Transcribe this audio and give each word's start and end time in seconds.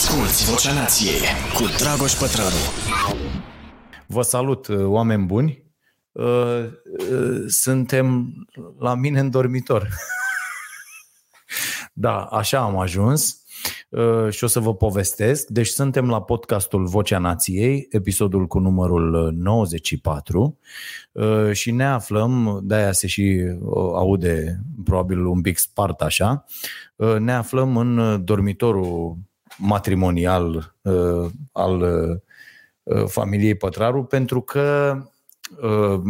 Asculți 0.00 0.50
Vocea 0.50 0.72
Nației 0.72 1.20
cu 1.54 1.64
Dragoș 1.78 2.12
Pătrălu. 2.12 2.62
Vă 4.06 4.22
salut, 4.22 4.66
uh, 4.66 4.84
oameni 4.84 5.24
buni. 5.24 5.64
Uh, 6.12 6.24
uh, 6.24 7.44
suntem 7.46 8.34
la 8.78 8.94
mine 8.94 9.20
în 9.20 9.30
dormitor. 9.30 9.88
Da, 11.92 12.22
așa 12.22 12.58
am 12.58 12.78
ajuns 12.78 13.44
și 14.30 14.44
o 14.44 14.46
să 14.46 14.60
vă 14.60 14.74
povestesc. 14.74 15.46
Deci 15.46 15.66
suntem 15.66 16.08
la 16.08 16.22
podcastul 16.22 16.86
Vocea 16.86 17.18
Nației, 17.18 17.86
episodul 17.90 18.46
cu 18.46 18.58
numărul 18.58 19.32
94 19.32 20.58
și 21.52 21.70
ne 21.70 21.84
aflăm, 21.84 22.60
de-aia 22.62 22.92
se 22.92 23.06
și 23.06 23.40
aude 23.94 24.60
probabil 24.84 25.24
un 25.24 25.40
pic 25.40 25.58
spart 25.58 26.00
așa, 26.00 26.44
ne 27.18 27.32
aflăm 27.32 27.76
în 27.76 28.24
dormitorul 28.24 29.18
matrimonial 29.60 30.74
uh, 30.82 31.30
al 31.52 31.80
uh, 32.82 33.04
familiei 33.06 33.54
Pătraru 33.54 34.04
pentru 34.04 34.40
că 34.40 34.96
uh, 35.62 36.00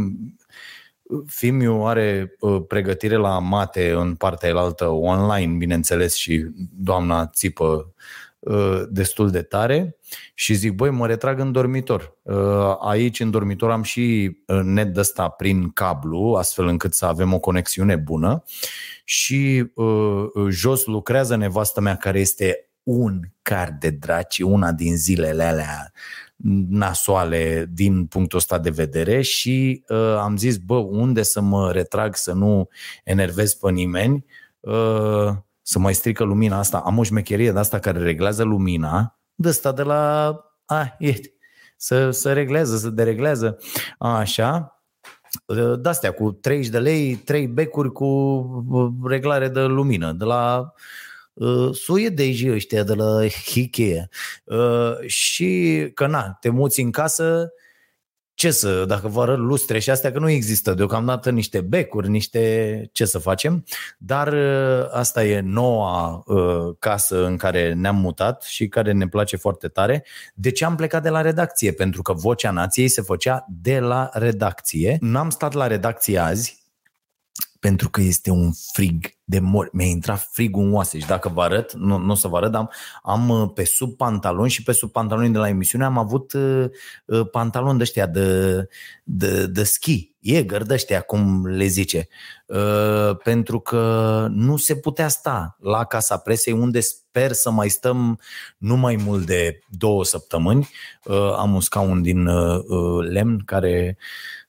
Fimiu 1.27 1.85
are 1.85 2.37
uh, 2.41 2.63
pregătire 2.69 3.17
la 3.17 3.39
mate 3.39 3.91
în 3.91 4.15
partea 4.15 4.49
elaltă 4.49 4.87
online, 4.87 5.57
bineînțeles, 5.57 6.15
și 6.15 6.47
doamna 6.77 7.27
țipă 7.27 7.95
uh, 8.39 8.83
destul 8.89 9.31
de 9.31 9.43
tare 9.43 9.97
și 10.35 10.55
zic, 10.55 10.73
băi, 10.73 10.91
mă 10.91 11.07
retrag 11.07 11.39
în 11.39 11.53
dormitor. 11.53 12.17
Uh, 12.23 12.77
aici, 12.81 13.21
în 13.21 13.31
dormitor, 13.31 13.71
am 13.71 13.83
și 13.83 14.37
net 14.63 14.95
de 14.95 15.01
ăsta 15.01 15.29
prin 15.29 15.71
cablu, 15.71 16.35
astfel 16.39 16.67
încât 16.67 16.95
să 16.95 17.07
avem 17.07 17.33
o 17.33 17.39
conexiune 17.39 17.97
bună 17.97 18.43
și 19.05 19.73
jos 20.49 20.87
lucrează 20.87 21.37
nevastă 21.37 21.81
mea 21.81 21.97
care 21.97 22.21
este 22.21 22.70
un 22.91 23.21
car 23.43 23.77
de 23.79 23.91
draci, 23.91 24.39
una 24.39 24.73
din 24.73 24.97
zilele 24.97 25.43
alea 25.43 25.93
nasoale 26.69 27.71
din 27.73 28.07
punctul 28.07 28.39
ăsta 28.39 28.59
de 28.59 28.71
vedere 28.71 29.21
și 29.21 29.85
uh, 29.89 30.17
am 30.19 30.37
zis, 30.37 30.57
bă, 30.57 30.75
unde 30.75 31.23
să 31.23 31.41
mă 31.41 31.73
retrag 31.73 32.17
să 32.17 32.33
nu 32.33 32.69
enervez 33.05 33.55
pe 33.55 33.71
nimeni, 33.71 34.25
uh, 34.61 35.29
să 35.63 35.79
mai 35.79 35.95
strică 35.95 36.25
lumina 36.25 36.59
asta. 36.59 36.79
Am 36.79 36.99
o 36.99 37.03
șmecherie 37.03 37.53
de 37.53 37.59
asta 37.59 37.79
care 37.79 37.99
reglează 37.99 38.43
lumina, 38.43 39.19
de 39.35 39.49
asta 39.49 39.73
de 39.73 39.83
la... 39.83 40.35
A, 40.65 40.97
e, 40.99 41.15
să, 41.77 42.11
să 42.11 42.33
reglează, 42.33 42.77
să 42.77 42.91
dereglează. 42.91 43.59
Așa, 43.99 44.83
uh, 45.47 45.81
de-astea 45.81 46.13
cu 46.13 46.33
30 46.33 46.69
de 46.71 46.79
lei, 46.79 47.15
3 47.15 47.47
becuri 47.47 47.93
cu 47.93 48.05
uh, 48.05 48.91
reglare 49.05 49.49
de 49.49 49.61
lumină, 49.61 50.13
de 50.13 50.25
la 50.25 50.73
uh, 51.41 51.75
suedezii 51.75 52.53
ăștia 52.53 52.83
de 52.83 52.95
la 52.95 53.25
Ikea 53.55 54.09
uh, 54.45 55.07
și 55.07 55.91
că 55.95 56.07
na, 56.07 56.37
te 56.41 56.49
muți 56.49 56.81
în 56.81 56.91
casă 56.91 57.53
ce 58.41 58.51
să, 58.51 58.85
dacă 58.85 59.09
vă 59.09 59.23
arăt 59.23 59.39
lustre 59.39 59.79
și 59.79 59.91
astea, 59.91 60.13
că 60.13 60.19
nu 60.19 60.29
există 60.29 60.75
deocamdată 60.75 61.31
niște 61.31 61.61
becuri, 61.61 62.09
niște 62.09 62.89
ce 62.93 63.05
să 63.05 63.19
facem, 63.19 63.65
dar 63.99 64.33
uh, 64.33 64.89
asta 64.91 65.25
e 65.25 65.41
noua 65.41 66.23
uh, 66.27 66.75
casă 66.79 67.25
în 67.25 67.37
care 67.37 67.73
ne-am 67.73 67.97
mutat 67.97 68.43
și 68.43 68.69
care 68.69 68.93
ne 68.93 69.09
place 69.09 69.37
foarte 69.37 69.69
tare. 69.69 70.05
De 70.35 70.51
ce 70.51 70.65
am 70.65 70.75
plecat 70.77 71.03
de 71.03 71.09
la 71.09 71.21
redacție? 71.21 71.73
Pentru 71.73 72.03
că 72.03 72.13
Vocea 72.13 72.51
Nației 72.51 72.89
se 72.89 73.03
făcea 73.03 73.47
de 73.49 73.79
la 73.79 74.09
redacție. 74.13 74.97
N-am 75.01 75.31
stat 75.31 75.53
la 75.53 75.67
redacție 75.67 76.19
azi, 76.19 76.60
pentru 77.61 77.91
că 77.91 78.01
este 78.01 78.31
un 78.31 78.51
frig 78.73 79.07
de 79.25 79.39
mor. 79.39 79.69
Mi-a 79.73 79.87
intrat 79.87 80.29
frigul 80.33 80.65
în 80.65 80.73
oase 80.73 80.99
și 80.99 81.07
dacă 81.07 81.29
vă 81.29 81.43
arăt, 81.43 81.73
nu, 81.73 81.97
nu 81.99 82.11
o 82.11 82.15
să 82.15 82.29
vă 82.29 82.37
arăt, 82.37 82.55
am, 82.55 82.71
am 83.03 83.29
uh, 83.29 83.51
pe 83.55 83.65
sub 83.65 83.97
pantaloni 83.97 84.51
și 84.51 84.63
pe 84.63 84.73
sub 84.73 84.91
pantaloni 84.91 85.33
de 85.33 85.39
la 85.39 85.49
emisiune 85.49 85.85
am 85.85 85.99
avut 85.99 86.33
uh, 86.33 86.65
uh 87.05 87.29
pantaloni 87.31 87.77
de 87.77 87.83
ăștia 87.83 88.07
de, 88.07 88.69
de, 89.05 89.47
de 89.47 89.65
ski, 89.65 90.15
Jäger 90.27 90.63
de 90.63 90.75
ăștia, 90.75 91.01
cum 91.01 91.47
le 91.47 91.67
zice, 91.67 92.09
uh, 92.47 93.17
pentru 93.23 93.61
că 93.61 94.27
nu 94.31 94.57
se 94.57 94.77
putea 94.77 95.09
sta 95.09 95.57
la 95.61 95.85
Casa 95.85 96.17
Presei 96.17 96.53
unde 96.53 96.81
sper 96.81 97.33
să 97.33 97.51
mai 97.51 97.69
stăm 97.69 98.21
nu 98.59 98.77
mai 98.77 98.97
mult 98.97 99.27
de 99.27 99.61
două 99.69 100.05
săptămâni. 100.05 100.69
Uh, 101.05 101.35
am 101.37 101.55
un 101.55 101.61
scaun 101.61 102.03
din 102.03 102.27
uh, 102.27 102.65
uh 102.69 103.07
lemn 103.09 103.43
care 103.45 103.97
uh, 103.99 104.05
Uh, 104.05 104.40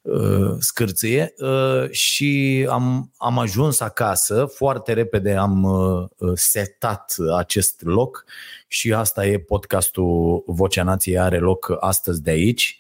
scârție 0.59 1.33
uh, 1.37 1.89
și 1.89 2.65
am, 2.69 3.11
am 3.17 3.39
ajuns 3.39 3.79
acasă, 3.79 4.45
foarte 4.45 4.93
repede 4.93 5.35
am 5.35 5.63
uh, 5.63 6.31
setat 6.33 7.15
acest 7.37 7.81
loc 7.81 8.25
și 8.67 8.93
asta 8.93 9.25
e 9.25 9.39
podcastul 9.39 10.43
Vocea 10.45 10.83
Nației 10.83 11.19
are 11.19 11.37
loc 11.37 11.77
astăzi 11.79 12.21
de 12.21 12.31
aici. 12.31 12.77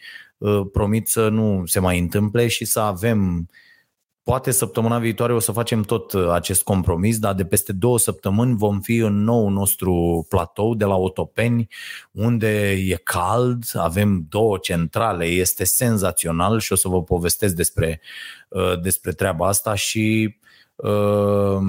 Promit 0.71 1.07
să 1.07 1.29
nu 1.29 1.65
se 1.65 1.79
mai 1.79 1.99
întâmple 1.99 2.47
și 2.47 2.65
să 2.65 2.79
avem 2.79 3.49
Poate 4.23 4.51
săptămâna 4.51 4.99
viitoare 4.99 5.33
o 5.33 5.39
să 5.39 5.51
facem 5.51 5.81
tot 5.81 6.11
uh, 6.11 6.29
acest 6.29 6.63
compromis, 6.63 7.19
dar 7.19 7.33
de 7.33 7.45
peste 7.45 7.73
două 7.73 7.99
săptămâni 7.99 8.57
vom 8.57 8.79
fi 8.79 8.95
în 8.95 9.23
nou 9.23 9.49
nostru 9.49 10.25
platou 10.29 10.75
de 10.75 10.85
la 10.85 10.95
Otopeni, 10.95 11.67
unde 12.11 12.71
e 12.71 12.95
cald, 13.03 13.63
avem 13.73 14.25
două 14.29 14.57
centrale, 14.57 15.25
este 15.25 15.63
senzațional 15.63 16.59
și 16.59 16.71
o 16.71 16.75
să 16.75 16.87
vă 16.87 17.03
povestesc 17.03 17.55
despre, 17.55 18.01
uh, 18.49 18.81
despre 18.81 19.11
treaba 19.11 19.47
asta 19.47 19.75
și 19.75 20.35
uh, 20.35 20.39
Uh, 20.81 21.61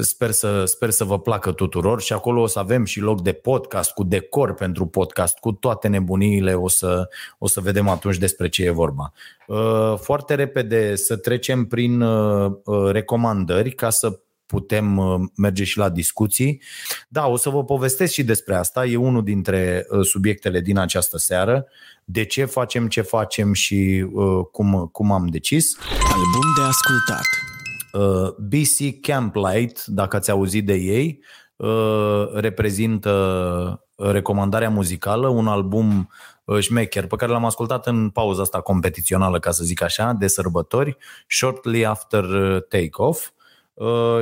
sper 0.00 0.30
să, 0.30 0.64
sper 0.64 0.90
să 0.90 1.04
vă 1.04 1.20
placă 1.20 1.52
tuturor 1.52 2.00
și 2.00 2.12
acolo 2.12 2.42
o 2.42 2.46
să 2.46 2.58
avem 2.58 2.84
și 2.84 3.00
loc 3.00 3.22
de 3.22 3.32
podcast, 3.32 3.92
cu 3.92 4.04
decor 4.04 4.54
pentru 4.54 4.86
podcast, 4.86 5.38
cu 5.38 5.52
toate 5.52 5.88
nebuniile, 5.88 6.54
o 6.54 6.68
să, 6.68 7.08
o 7.38 7.48
să 7.48 7.60
vedem 7.60 7.88
atunci 7.88 8.16
despre 8.16 8.48
ce 8.48 8.64
e 8.64 8.70
vorba. 8.70 9.12
Uh, 9.46 9.94
foarte 10.00 10.34
repede 10.34 10.94
să 10.94 11.16
trecem 11.16 11.64
prin 11.64 12.00
uh, 12.00 12.52
recomandări 12.90 13.70
ca 13.70 13.90
să 13.90 14.20
putem 14.46 15.00
merge 15.36 15.64
și 15.64 15.78
la 15.78 15.88
discuții. 15.88 16.62
Da, 17.08 17.26
o 17.26 17.36
să 17.36 17.50
vă 17.50 17.64
povestesc 17.64 18.12
și 18.12 18.24
despre 18.24 18.54
asta. 18.54 18.86
E 18.86 18.96
unul 18.96 19.22
dintre 19.22 19.86
subiectele 20.02 20.60
din 20.60 20.78
această 20.78 21.18
seară. 21.18 21.66
De 22.04 22.24
ce 22.24 22.44
facem 22.44 22.88
ce 22.88 23.00
facem 23.00 23.52
și 23.52 24.06
cum, 24.52 24.88
cum 24.92 25.12
am 25.12 25.26
decis. 25.26 25.76
Album 25.90 26.52
de 26.56 26.62
ascultat. 26.62 27.55
Uh, 27.92 28.34
BC 28.38 29.00
Camplight, 29.00 29.84
dacă 29.84 30.16
ați 30.16 30.30
auzit 30.30 30.66
de 30.66 30.74
ei, 30.74 31.22
uh, 31.56 32.28
reprezintă 32.32 33.86
recomandarea 33.96 34.70
muzicală, 34.70 35.28
un 35.28 35.46
album 35.46 36.10
uh, 36.44 36.58
șmecher 36.58 37.06
pe 37.06 37.16
care 37.16 37.32
l-am 37.32 37.44
ascultat 37.44 37.86
în 37.86 38.10
pauza 38.10 38.42
asta 38.42 38.60
competițională, 38.60 39.38
ca 39.38 39.50
să 39.50 39.64
zic 39.64 39.82
așa, 39.82 40.12
de 40.12 40.26
sărbători, 40.26 40.96
shortly 41.28 41.86
after 41.86 42.24
take-off 42.68 43.30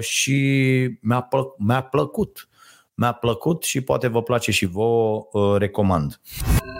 și 0.00 0.38
mi-a, 1.00 1.20
plă- 1.20 1.54
mi-a 1.58 1.82
plăcut. 1.82 2.48
Mi-a 2.94 3.12
plăcut 3.12 3.62
și 3.62 3.80
poate 3.80 4.06
vă 4.06 4.22
place 4.22 4.50
și 4.50 4.66
vouă, 4.66 5.28
recomand. 5.58 6.20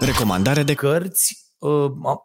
Recomandare 0.01 0.62
de 0.62 0.75
cărți 0.75 1.45
Uh, 1.53 1.53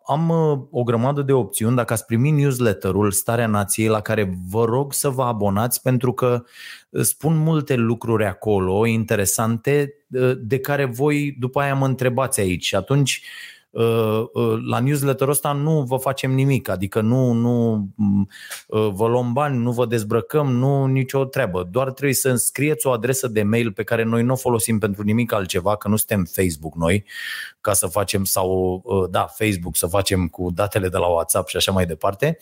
am 0.05 0.29
uh, 0.29 0.59
o 0.71 0.83
grămadă 0.83 1.21
de 1.21 1.33
opțiuni. 1.33 1.75
Dacă 1.75 1.93
ați 1.93 2.05
primit 2.05 2.33
newsletterul 2.33 3.11
Starea 3.11 3.47
Nației, 3.47 3.87
la 3.87 4.01
care 4.01 4.39
vă 4.49 4.65
rog 4.65 4.93
să 4.93 5.09
vă 5.09 5.23
abonați, 5.23 5.81
pentru 5.81 6.13
că 6.13 6.43
uh, 6.89 7.01
spun 7.01 7.37
multe 7.37 7.75
lucruri 7.75 8.25
acolo 8.25 8.85
interesante 8.85 9.93
de 10.37 10.59
care 10.59 10.85
voi 10.85 11.35
după 11.39 11.59
aia 11.59 11.75
mă 11.75 11.85
întrebați 11.85 12.39
aici. 12.39 12.65
Și 12.65 12.75
atunci 12.75 13.23
Uh, 13.71 14.25
uh, 14.33 14.59
la 14.65 14.79
newsletterul 14.79 15.33
ăsta 15.33 15.51
nu 15.51 15.83
vă 15.83 15.97
facem 15.97 16.31
nimic, 16.31 16.69
adică 16.69 17.01
nu, 17.01 17.31
nu 17.31 17.87
uh, 18.67 18.89
vă 18.91 19.07
luăm 19.07 19.33
bani, 19.33 19.57
nu 19.57 19.71
vă 19.71 19.85
dezbrăcăm, 19.85 20.51
nu 20.51 20.85
nicio 20.85 21.25
treabă. 21.25 21.67
Doar 21.71 21.91
trebuie 21.91 22.15
să 22.15 22.29
înscrieți 22.29 22.87
o 22.87 22.91
adresă 22.91 23.27
de 23.27 23.43
mail 23.43 23.71
pe 23.71 23.83
care 23.83 24.03
noi 24.03 24.23
nu 24.23 24.33
o 24.33 24.35
folosim 24.35 24.79
pentru 24.79 25.03
nimic 25.03 25.31
altceva, 25.31 25.75
că 25.75 25.87
nu 25.87 25.95
suntem 25.95 26.25
Facebook 26.25 26.75
noi, 26.75 27.05
ca 27.61 27.73
să 27.73 27.87
facem 27.87 28.23
sau, 28.23 28.83
da, 29.09 29.25
Facebook, 29.25 29.75
să 29.75 29.87
facem 29.87 30.27
cu 30.27 30.51
datele 30.53 30.89
de 30.89 30.97
la 30.97 31.07
WhatsApp 31.07 31.47
și 31.47 31.55
așa 31.55 31.71
mai 31.71 31.85
departe. 31.85 32.37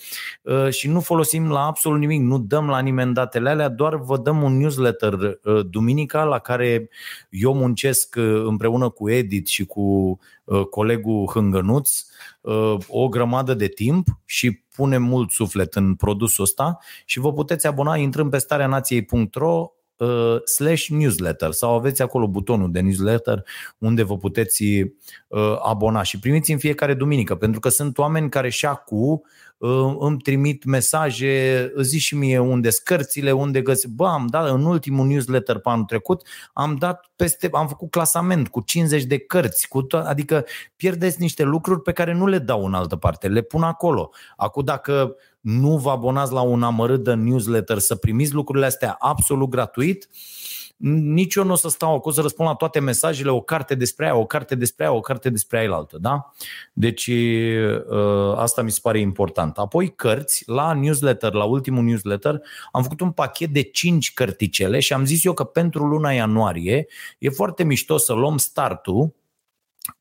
Și 0.70 0.88
nu 0.88 1.00
folosim 1.02 1.50
la 1.50 1.66
absolut 1.66 2.00
nimic, 2.00 2.22
nu 2.22 2.40
dăm 2.40 2.68
la 2.68 2.80
nimeni 2.80 3.14
datele 3.14 3.50
alea, 3.50 3.70
doar 3.70 3.96
vă 3.96 4.18
dăm 4.18 4.42
un 4.42 4.58
newsletter 4.58 5.40
duminica 5.70 6.24
la 6.24 6.40
care 6.40 6.90
eu 7.30 7.54
muncesc 7.54 8.16
împreună 8.46 8.90
cu 8.90 9.10
Edit 9.10 9.48
și 9.48 9.66
cu 9.66 10.20
Uh, 10.48 10.66
colegul 10.66 11.30
Hângănuț 11.34 11.92
uh, 12.42 12.76
o 12.88 13.08
grămadă 13.08 13.54
de 13.54 13.68
timp 13.68 14.08
și 14.26 14.64
punem 14.76 15.04
mult 15.04 15.32
suflet 15.32 15.76
în 15.76 15.96
produsul 15.96 16.44
ăsta 16.44 16.78
și 17.06 17.20
vă 17.20 17.34
puteți 17.34 17.68
abona 17.68 17.96
intrând 17.96 18.30
pe 18.30 18.38
stareanației.ro 18.38 19.72
uh, 19.98 20.36
slash 20.44 20.88
newsletter. 20.88 21.52
Sau 21.52 21.76
aveți 21.76 22.02
acolo 22.02 22.28
butonul 22.28 22.72
de 22.72 22.80
newsletter 22.80 23.44
unde 23.78 24.04
vă 24.04 24.18
puteți 24.18 24.64
uh, 24.64 25.58
abona 25.62 26.04
și 26.04 26.20
primiți 26.20 26.52
în 26.52 26.58
fiecare 26.58 26.94
duminică, 26.94 27.36
pentru 27.36 27.60
că 27.60 27.70
sunt 27.70 27.98
oameni 27.98 28.30
care 28.30 28.50
și 28.50 28.66
acum 28.66 29.10
uh, 29.10 29.20
îmi 30.00 30.18
trimit 30.18 30.64
mesaje, 30.64 31.72
zi 31.82 32.00
și 32.00 32.16
mie 32.16 32.40
unde 32.40 32.70
scărțile, 32.70 33.32
unde 33.32 33.62
găsi. 33.62 33.90
Bă, 33.90 34.08
am 34.08 34.28
dat 34.28 34.50
în 34.50 34.66
ultimul 34.66 35.08
newsletter 35.08 35.58
pe 35.58 35.70
anul 35.70 35.86
trecut, 35.86 36.28
am 36.54 36.76
dat 36.76 37.12
peste, 37.16 37.50
am 37.52 37.68
făcut 37.68 37.92
clasament 37.92 38.48
cu 38.48 38.62
50 38.62 39.04
de 39.04 39.18
cărți, 39.18 39.68
cu 39.68 39.84
to- 39.84 40.04
adică 40.06 40.46
pierdeți 40.76 41.22
niște 41.22 41.44
lucruri 41.44 41.82
pe 41.82 41.92
care 41.92 42.14
nu 42.14 42.28
le 42.28 42.40
dau 42.40 42.66
în 42.66 42.74
altă 42.74 42.96
parte, 42.96 43.28
le 43.28 43.42
pun 43.42 43.64
acolo. 43.64 44.12
Acum 44.36 44.64
dacă 44.64 45.16
nu 45.40 45.78
vă 45.78 45.90
abonați 45.92 46.34
la 46.34 46.42
un 46.42 46.64
amărât 46.64 47.04
de 47.04 47.14
newsletter 47.14 47.78
să 47.78 47.96
primiți 47.96 48.34
lucrurile 48.34 48.66
astea 48.66 48.96
absolut 49.00 49.50
gratuit, 49.50 50.08
nici 50.80 51.36
eu 51.36 51.44
nu 51.44 51.52
o 51.52 51.56
să 51.56 51.70
stau 51.70 51.96
acolo 51.96 52.16
să 52.16 52.22
răspund 52.22 52.50
la 52.50 52.56
toate 52.56 52.80
mesajele, 52.80 53.30
o 53.30 53.42
carte 53.42 53.76
despre 53.76 54.06
aia, 54.06 54.16
o 54.16 54.26
carte 54.26 54.56
despre 54.56 54.86
aia, 54.86 54.94
o 54.94 55.00
carte 55.00 55.30
despre 55.30 55.58
aia 55.58 55.72
altă, 55.72 55.98
da? 55.98 56.32
Deci 56.74 57.10
ă, 57.90 58.36
asta 58.38 58.62
mi 58.62 58.72
se 58.72 58.80
pare 58.82 59.00
important. 59.00 59.58
Apoi 59.58 59.96
cărți, 59.96 60.44
la 60.46 60.74
newsletter, 60.74 61.34
la 61.34 61.44
ultimul 61.44 61.84
newsletter, 61.84 62.42
am 62.72 62.84
făcut 62.84 63.00
un 63.02 63.12
pachet 63.12 63.50
de 63.50 63.62
5 63.62 64.14
cărticele 64.14 64.80
și 64.80 64.94
am 64.94 65.06
zis 65.06 65.24
eu 65.24 65.34
că 65.34 65.44
pentru 65.44 65.86
luna 65.86 66.12
ianuarie 66.12 66.88
e 67.20 67.30
foarte 67.30 67.64
mișto 67.64 67.98
să 67.98 68.14
luăm 68.14 68.38
startul 68.38 69.16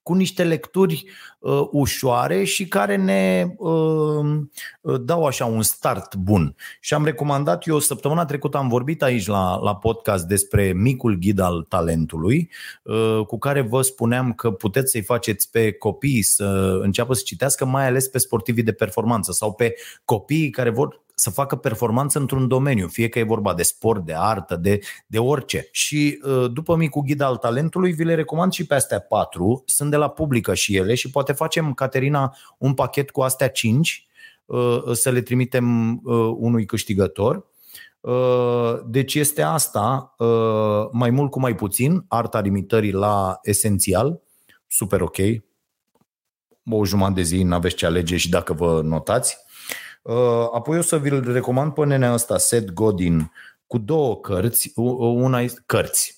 cu 0.06 0.14
niște 0.14 0.44
lecturi 0.44 1.04
uh, 1.38 1.68
ușoare 1.70 2.44
și 2.44 2.68
care 2.68 2.96
ne 2.96 3.46
uh, 3.56 4.98
dau 5.00 5.24
așa 5.24 5.44
un 5.44 5.62
start 5.62 6.14
bun. 6.14 6.56
Și 6.80 6.94
am 6.94 7.04
recomandat, 7.04 7.66
eu 7.66 7.78
săptămâna 7.78 8.24
trecută 8.24 8.56
am 8.56 8.68
vorbit 8.68 9.02
aici 9.02 9.26
la, 9.26 9.58
la 9.62 9.76
podcast 9.76 10.24
despre 10.24 10.72
micul 10.72 11.14
ghid 11.14 11.38
al 11.38 11.62
talentului, 11.68 12.50
uh, 12.82 13.20
cu 13.26 13.38
care 13.38 13.60
vă 13.60 13.82
spuneam 13.82 14.32
că 14.32 14.50
puteți 14.50 14.90
să-i 14.90 15.02
faceți 15.02 15.50
pe 15.50 15.72
copii 15.72 16.22
să 16.22 16.78
înceapă 16.82 17.14
să 17.14 17.22
citească, 17.24 17.64
mai 17.64 17.86
ales 17.86 18.08
pe 18.08 18.18
sportivii 18.18 18.62
de 18.62 18.72
performanță 18.72 19.32
sau 19.32 19.52
pe 19.52 19.74
copiii 20.04 20.50
care 20.50 20.70
vor 20.70 21.04
să 21.18 21.30
facă 21.30 21.56
performanță 21.56 22.18
într-un 22.18 22.48
domeniu, 22.48 22.86
fie 22.88 23.08
că 23.08 23.18
e 23.18 23.22
vorba 23.22 23.54
de 23.54 23.62
sport, 23.62 24.04
de 24.04 24.14
artă, 24.16 24.56
de, 24.56 24.78
de 25.06 25.18
orice. 25.18 25.68
Și 25.70 26.20
uh, 26.22 26.52
după 26.52 26.76
micul 26.76 27.02
ghid 27.02 27.20
al 27.20 27.36
talentului, 27.36 27.92
vi 27.92 28.04
le 28.04 28.14
recomand 28.14 28.52
și 28.52 28.66
pe 28.66 28.74
astea 28.74 29.00
patru, 29.00 29.62
sunt 29.66 29.90
de 29.90 29.95
la 29.96 30.08
publică 30.08 30.54
și 30.54 30.76
ele 30.76 30.94
și 30.94 31.10
poate 31.10 31.32
facem, 31.32 31.74
Caterina, 31.74 32.36
un 32.58 32.74
pachet 32.74 33.10
cu 33.10 33.20
astea 33.20 33.48
cinci, 33.48 34.06
uh, 34.44 34.82
să 34.92 35.10
le 35.10 35.20
trimitem 35.20 35.96
uh, 36.04 36.34
unui 36.36 36.64
câștigător. 36.64 37.46
Deci 38.86 39.14
este 39.14 39.42
asta, 39.42 40.14
mai 40.92 41.10
mult 41.10 41.30
cu 41.30 41.40
mai 41.40 41.54
puțin, 41.54 42.04
arta 42.08 42.40
limitării 42.40 42.92
la 42.92 43.38
esențial, 43.42 44.22
super 44.66 45.00
ok, 45.00 45.16
o 46.70 46.84
jumătate 46.84 47.14
de 47.14 47.22
zi, 47.22 47.42
n-aveți 47.42 47.74
ce 47.74 47.86
alege 47.86 48.16
și 48.16 48.28
dacă 48.28 48.52
vă 48.52 48.80
notați. 48.84 49.36
Uh, 50.02 50.48
apoi 50.54 50.78
o 50.78 50.82
să 50.82 50.98
vi-l 50.98 51.32
recomand 51.32 51.72
pe 51.72 51.84
nenea 51.84 52.12
ăsta, 52.12 52.38
Seth 52.38 52.72
Godin, 52.72 53.32
cu 53.66 53.78
două 53.78 54.16
cărți. 54.16 54.72
Una 54.76 55.40
este 55.40 55.62
cărți, 55.66 56.15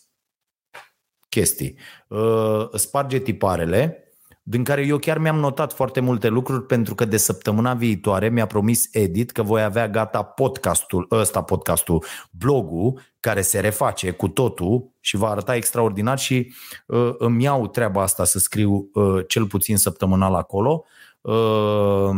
chestii. 1.28 1.78
Uh, 2.08 2.68
sparge 2.74 3.18
tiparele, 3.18 4.02
din 4.50 4.64
care 4.64 4.86
eu 4.86 4.98
chiar 4.98 5.18
mi-am 5.18 5.38
notat 5.38 5.72
foarte 5.72 6.00
multe 6.00 6.28
lucruri 6.28 6.66
pentru 6.66 6.94
că 6.94 7.04
de 7.04 7.16
săptămâna 7.16 7.74
viitoare 7.74 8.28
mi-a 8.28 8.46
promis 8.46 8.88
Edit 8.92 9.30
că 9.30 9.42
voi 9.42 9.62
avea 9.62 9.88
gata 9.88 10.22
podcastul, 10.22 11.06
ăsta 11.10 11.42
podcastul, 11.42 12.04
blogul 12.30 13.00
care 13.20 13.40
se 13.40 13.60
reface 13.60 14.10
cu 14.10 14.28
totul 14.28 14.92
și 15.00 15.16
va 15.16 15.28
arăta 15.28 15.54
extraordinar 15.54 16.18
și 16.18 16.54
uh, 16.86 17.14
îmi 17.18 17.42
iau 17.42 17.66
treaba 17.66 18.02
asta 18.02 18.24
să 18.24 18.38
scriu 18.38 18.90
uh, 18.92 19.24
cel 19.26 19.46
puțin 19.46 19.76
săptămânal 19.76 20.34
acolo. 20.34 20.84
Uh, 21.20 22.10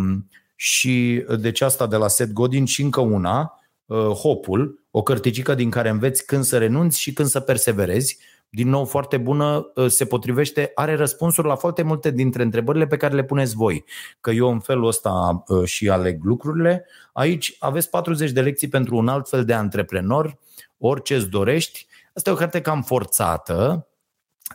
și 0.55 1.25
uh, 1.29 1.41
deci 1.41 1.61
asta 1.61 1.87
de 1.87 1.97
la 1.97 2.09
Seth 2.09 2.33
Godin 2.33 2.65
și 2.65 2.83
încă 2.83 3.01
una, 3.01 3.61
uh, 3.87 3.99
Hopul, 3.99 4.85
o 4.91 5.03
cărticică 5.03 5.55
din 5.55 5.71
care 5.71 5.89
înveți 5.89 6.27
când 6.27 6.45
să 6.45 6.59
renunți 6.59 7.01
și 7.01 7.13
când 7.13 7.29
să 7.29 7.41
perseverezi. 7.41 8.19
Din 8.53 8.69
nou, 8.69 8.85
foarte 8.85 9.17
bună, 9.17 9.71
uh, 9.75 9.87
se 9.87 10.05
potrivește, 10.05 10.73
are 10.75 10.95
răspunsuri 10.95 11.47
la 11.47 11.57
foarte 11.57 11.83
multe 11.83 12.11
dintre 12.11 12.43
întrebările 12.43 12.87
pe 12.87 12.97
care 12.97 13.15
le 13.15 13.25
puneți 13.25 13.55
voi. 13.55 13.85
Că 14.21 14.31
eu 14.31 14.51
în 14.51 14.61
felul 14.61 14.87
ăsta 14.87 15.45
și 15.65 15.89
aleg 15.89 16.25
lucrurile. 16.25 16.87
Aici 17.13 17.57
aveți 17.59 17.91
40 17.91 18.31
de 18.31 18.41
lecții 18.41 18.69
pentru 18.69 18.97
un 18.97 19.09
alt 19.09 19.29
fel 19.29 19.45
de 19.45 19.53
antreprenor, 19.55 20.39
orice 20.79 21.15
îți 21.15 21.29
dorești. 21.29 21.87
Asta 22.15 22.31
e 22.31 22.33
o 22.33 22.37
carte 22.37 22.61
cam 22.61 22.83
forțată, 22.83 23.89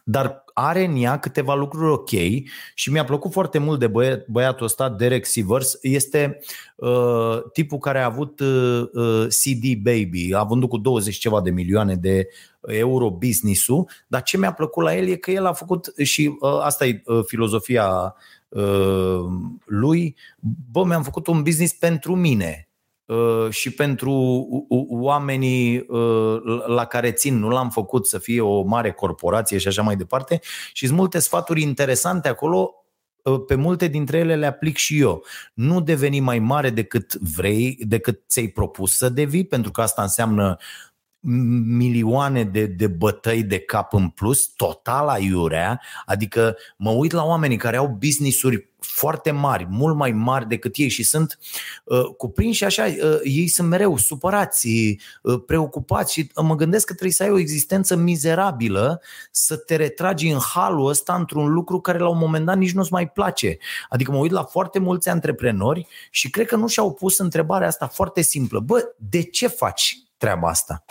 dar 0.04 0.45
are 0.58 0.86
în 0.86 0.96
ea 0.96 1.20
câteva 1.20 1.56
lucruri 1.56 1.92
ok 1.92 2.10
și 2.74 2.92
mi-a 2.92 3.04
plăcut 3.04 3.32
foarte 3.32 3.58
mult 3.58 3.80
de 3.80 3.88
băiat, 3.88 4.28
băiatul 4.28 4.66
ăsta, 4.66 4.90
Derek 4.90 5.26
Sivers. 5.26 5.78
Este 5.82 6.40
uh, 6.76 7.38
tipul 7.54 7.78
care 7.78 8.00
a 8.00 8.06
avut 8.06 8.40
uh, 8.40 8.82
uh 8.94 9.28
CD 9.28 9.76
Baby, 9.82 10.34
a 10.34 10.44
vândut 10.44 10.70
cu 10.70 10.78
20 10.78 11.18
ceva 11.18 11.42
de 11.42 11.52
milioane 11.52 11.96
de 11.96 12.28
euro 12.62 13.10
business-ul, 13.10 13.90
dar 14.08 14.22
ce 14.22 14.38
mi-a 14.38 14.54
plăcut 14.54 14.84
la 14.84 14.96
el 14.96 15.08
e 15.08 15.16
că 15.16 15.32
el 15.32 15.46
a 15.46 15.54
făcut 15.54 15.94
și 16.04 16.38
uh, 16.40 16.60
asta 16.62 16.86
e 16.86 17.02
uh, 17.06 17.20
filozofia 17.26 18.16
uh, 18.50 19.26
lui, 19.66 20.16
bă, 20.72 20.86
mi-am 20.86 21.04
făcut 21.04 21.28
un 21.28 21.42
business 21.42 21.74
pentru 21.74 22.16
mine 22.16 22.65
Uh, 22.65 22.65
și 23.50 23.72
pentru 23.72 24.12
oamenii 24.90 25.86
uh, 25.88 26.42
la 26.66 26.86
care 26.86 27.12
țin. 27.12 27.40
Nu 27.40 27.50
l-am 27.50 27.70
făcut 27.70 28.08
să 28.08 28.18
fie 28.18 28.42
o 28.42 28.62
mare 28.62 28.92
corporație 28.92 29.58
și 29.58 29.68
așa 29.68 29.82
mai 29.82 29.96
departe. 29.96 30.40
Și 30.74 30.86
sunt 30.86 30.98
multe 30.98 31.20
sfaturi 31.20 31.62
interesante 31.62 32.28
acolo 32.28 32.74
uh, 33.24 33.42
pe 33.48 33.56
multe 33.56 33.88
dintre 33.88 34.18
ele 34.18 34.36
le 34.36 34.46
aplic 34.46 34.78
și 34.78 35.00
eu. 35.00 35.24
Nu 35.54 35.82
deveni 35.82 36.20
mai 36.20 36.40
mare 36.40 36.70
decât 36.70 37.14
vrei, 37.14 37.78
decât 37.80 38.22
ți-ai 38.28 38.48
propus 38.48 38.96
să 38.98 39.10
devii, 39.10 39.46
pentru 39.46 39.72
că 39.72 39.82
asta 39.82 40.02
înseamnă 40.02 40.58
milioane 41.78 42.44
de, 42.44 42.66
de 42.66 42.88
bătăi 42.88 43.44
de 43.44 43.60
cap 43.60 43.94
în 43.94 44.10
plus, 44.10 44.48
total 44.48 45.08
aiurea, 45.08 45.82
adică 46.06 46.56
mă 46.78 46.92
uit 46.92 47.12
la 47.12 47.24
oamenii 47.24 47.58
care 47.58 47.78
au 47.78 47.98
business-uri 48.00 48.74
foarte 48.86 49.32
mari, 49.32 49.68
mult 49.70 49.96
mai 49.96 50.12
mari 50.12 50.48
decât 50.48 50.76
ei 50.76 50.88
și 50.90 51.04
sunt 51.04 51.40
uh, 51.84 52.04
cuprinși 52.18 52.64
așa, 52.64 52.86
uh, 52.86 53.20
ei 53.24 53.48
sunt 53.48 53.68
mereu 53.68 53.98
supărați, 53.98 54.68
uh, 55.22 55.42
preocupați 55.46 56.14
și 56.14 56.32
uh, 56.36 56.44
mă 56.48 56.56
gândesc 56.56 56.86
că 56.86 56.92
trebuie 56.92 57.14
să 57.14 57.24
ai 57.24 57.30
o 57.30 57.40
existență 57.40 57.96
mizerabilă 57.96 59.02
să 59.32 59.58
te 59.58 59.76
retragi 59.76 60.28
în 60.28 60.40
halul 60.54 60.88
ăsta 60.88 61.16
într-un 61.16 61.54
lucru 61.54 61.80
care 61.80 61.98
la 61.98 62.10
un 62.10 62.18
moment 62.18 62.46
dat 62.46 62.58
nici 62.58 62.74
nu-ți 62.74 62.92
mai 62.92 63.10
place. 63.10 63.58
Adică 63.90 64.12
mă 64.12 64.18
uit 64.18 64.32
la 64.32 64.44
foarte 64.44 64.80
mulți 64.80 65.10
antreprenori 65.10 65.88
și 66.12 66.30
cred 66.30 66.46
că 66.46 66.56
nu 66.56 66.68
și-au 66.68 66.94
pus 66.94 67.18
întrebarea 67.18 67.68
asta 67.68 67.88
foarte 67.88 68.22
simplă. 68.22 68.60
Bă, 68.60 68.96
de 68.98 69.24
ce 69.24 69.48
faci 69.48 69.98
treaba 70.18 70.50
asta? 70.50 70.86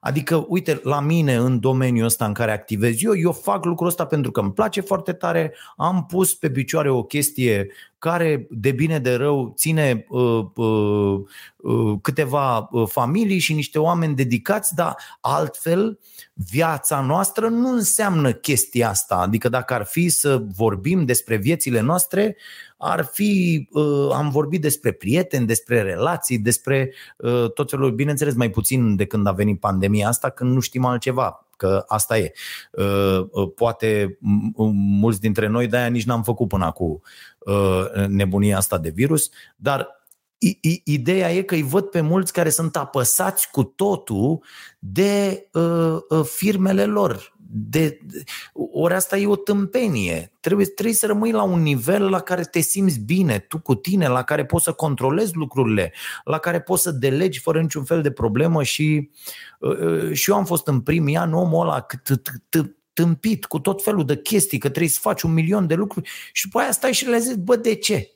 Adică, 0.00 0.44
uite, 0.48 0.80
la 0.82 1.00
mine 1.00 1.34
în 1.34 1.60
domeniul 1.60 2.06
ăsta 2.06 2.24
în 2.24 2.32
care 2.32 2.52
activez 2.52 3.02
eu, 3.02 3.16
eu 3.16 3.32
fac 3.32 3.64
lucrul 3.64 3.88
ăsta 3.88 4.06
pentru 4.06 4.30
că 4.30 4.40
îmi 4.40 4.52
place 4.52 4.80
foarte 4.80 5.12
tare, 5.12 5.54
am 5.76 6.06
pus 6.06 6.34
pe 6.34 6.50
picioare 6.50 6.90
o 6.90 7.02
chestie 7.02 7.68
care 8.00 8.46
de 8.50 8.70
bine 8.70 8.98
de 8.98 9.14
rău 9.14 9.52
ține 9.56 10.06
uh, 10.08 10.44
uh, 10.54 11.20
uh, 11.56 11.98
câteva 12.02 12.68
uh, 12.70 12.88
familii 12.88 13.38
și 13.38 13.54
niște 13.54 13.78
oameni 13.78 14.14
dedicați, 14.14 14.74
dar 14.74 14.96
altfel 15.20 15.98
viața 16.34 17.00
noastră 17.00 17.48
nu 17.48 17.72
înseamnă 17.72 18.32
chestia 18.32 18.88
asta. 18.88 19.14
Adică 19.14 19.48
dacă 19.48 19.74
ar 19.74 19.84
fi 19.84 20.08
să 20.08 20.42
vorbim 20.56 21.04
despre 21.04 21.36
viețile 21.36 21.80
noastre, 21.80 22.36
ar 22.82 23.04
fi, 23.12 23.68
uh, 23.72 24.10
am 24.12 24.30
vorbit 24.30 24.60
despre 24.60 24.92
prieteni, 24.92 25.46
despre 25.46 25.82
relații, 25.82 26.38
despre 26.38 26.92
uh, 27.18 27.52
tot 27.52 27.70
felul, 27.70 27.90
bineînțeles 27.90 28.34
mai 28.34 28.50
puțin 28.50 28.96
de 28.96 29.06
când 29.06 29.26
a 29.26 29.32
venit 29.32 29.60
pandemia 29.60 30.08
asta, 30.08 30.30
când 30.30 30.52
nu 30.54 30.60
știm 30.60 30.84
altceva 30.84 31.46
că 31.56 31.84
asta 31.86 32.18
e. 32.18 32.32
Uh, 32.72 33.26
uh, 33.30 33.52
poate 33.54 34.18
mulți 34.72 35.20
dintre 35.20 35.46
noi 35.46 35.66
de-aia 35.66 35.86
nici 35.86 36.06
n-am 36.06 36.22
făcut 36.22 36.48
până 36.48 36.64
acum 36.64 37.02
uh, 37.38 38.06
nebunia 38.06 38.56
asta 38.56 38.78
de 38.78 38.90
virus, 38.94 39.30
dar 39.56 39.98
Ideea 40.84 41.32
e 41.32 41.42
că 41.42 41.54
îi 41.54 41.62
văd 41.62 41.84
pe 41.84 42.00
mulți 42.00 42.32
care 42.32 42.50
sunt 42.50 42.76
apăsați 42.76 43.50
cu 43.50 43.62
totul 43.62 44.42
de 44.78 45.48
uh, 45.52 45.96
uh, 46.08 46.24
firmele 46.24 46.84
lor. 46.84 47.36
De, 47.52 47.98
de, 48.02 48.22
ori 48.72 48.94
asta 48.94 49.16
e 49.16 49.26
o 49.26 49.36
tâmpenie. 49.36 50.32
Trebuie, 50.40 50.66
trebuie 50.66 50.94
să 50.94 51.06
rămâi 51.06 51.30
la 51.30 51.42
un 51.42 51.62
nivel 51.62 52.08
la 52.08 52.20
care 52.20 52.42
te 52.42 52.60
simți 52.60 53.00
bine, 53.00 53.38
tu 53.38 53.58
cu 53.58 53.74
tine, 53.74 54.08
la 54.08 54.22
care 54.22 54.44
poți 54.44 54.64
să 54.64 54.72
controlezi 54.72 55.36
lucrurile, 55.36 55.92
la 56.24 56.38
care 56.38 56.60
poți 56.60 56.82
să 56.82 56.90
delegi 56.90 57.40
fără 57.40 57.60
niciun 57.60 57.84
fel 57.84 58.02
de 58.02 58.10
problemă 58.10 58.62
și, 58.62 59.10
uh, 59.58 59.78
uh 59.78 60.12
și 60.12 60.30
eu 60.30 60.36
am 60.36 60.44
fost 60.44 60.66
în 60.66 60.80
primii 60.80 61.16
ani 61.16 61.32
omul 61.32 61.60
ăla 61.60 61.80
cât, 61.80 62.22
tâmpit 62.92 63.44
cu 63.44 63.58
tot 63.58 63.82
felul 63.82 64.04
de 64.04 64.16
chestii, 64.16 64.58
că 64.58 64.68
trebuie 64.68 64.90
să 64.90 64.98
faci 65.00 65.22
un 65.22 65.32
milion 65.32 65.66
de 65.66 65.74
lucruri 65.74 66.10
și 66.32 66.44
după 66.44 66.58
aia 66.58 66.70
stai 66.70 66.92
și 66.92 67.06
le 67.06 67.18
zici, 67.18 67.36
bă, 67.36 67.56
de 67.56 67.74
ce? 67.74 68.10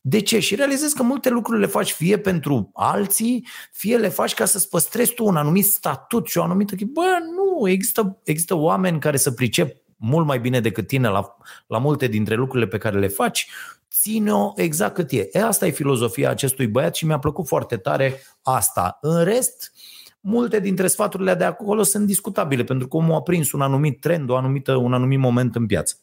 De 0.00 0.20
ce? 0.20 0.38
Și 0.38 0.54
realizezi 0.54 0.94
că 0.94 1.02
multe 1.02 1.28
lucruri 1.28 1.60
le 1.60 1.66
faci 1.66 1.92
fie 1.92 2.18
pentru 2.18 2.70
alții, 2.74 3.46
fie 3.72 3.96
le 3.96 4.08
faci 4.08 4.34
ca 4.34 4.44
să-ți 4.44 4.68
păstrezi 4.68 5.14
tu 5.14 5.24
un 5.24 5.36
anumit 5.36 5.64
statut 5.64 6.26
și 6.26 6.38
o 6.38 6.42
anumită... 6.42 6.74
Bă, 6.92 7.18
nu, 7.34 7.68
există, 7.68 8.18
există 8.24 8.54
oameni 8.54 9.00
care 9.00 9.16
să 9.16 9.30
pricep 9.30 9.76
mult 9.96 10.26
mai 10.26 10.40
bine 10.40 10.60
decât 10.60 10.86
tine 10.86 11.08
la, 11.08 11.36
la 11.66 11.78
multe 11.78 12.06
dintre 12.06 12.34
lucrurile 12.34 12.68
pe 12.68 12.78
care 12.78 12.98
le 12.98 13.08
faci, 13.08 13.48
ține-o 13.90 14.52
exact 14.56 14.94
cât 14.94 15.10
e. 15.10 15.28
e. 15.32 15.42
Asta 15.42 15.66
e 15.66 15.70
filozofia 15.70 16.30
acestui 16.30 16.66
băiat 16.66 16.94
și 16.94 17.06
mi-a 17.06 17.18
plăcut 17.18 17.46
foarte 17.46 17.76
tare 17.76 18.22
asta. 18.42 18.98
În 19.00 19.24
rest, 19.24 19.72
multe 20.20 20.60
dintre 20.60 20.86
sfaturile 20.86 21.34
de 21.34 21.44
acolo 21.44 21.82
sunt 21.82 22.06
discutabile, 22.06 22.64
pentru 22.64 22.88
că 22.88 22.96
omul 22.96 23.14
a 23.14 23.22
prins 23.22 23.52
un 23.52 23.60
anumit 23.60 24.00
trend, 24.00 24.30
o 24.30 24.36
anumită, 24.36 24.74
un 24.74 24.92
anumit 24.92 25.18
moment 25.18 25.54
în 25.54 25.66
piață. 25.66 25.94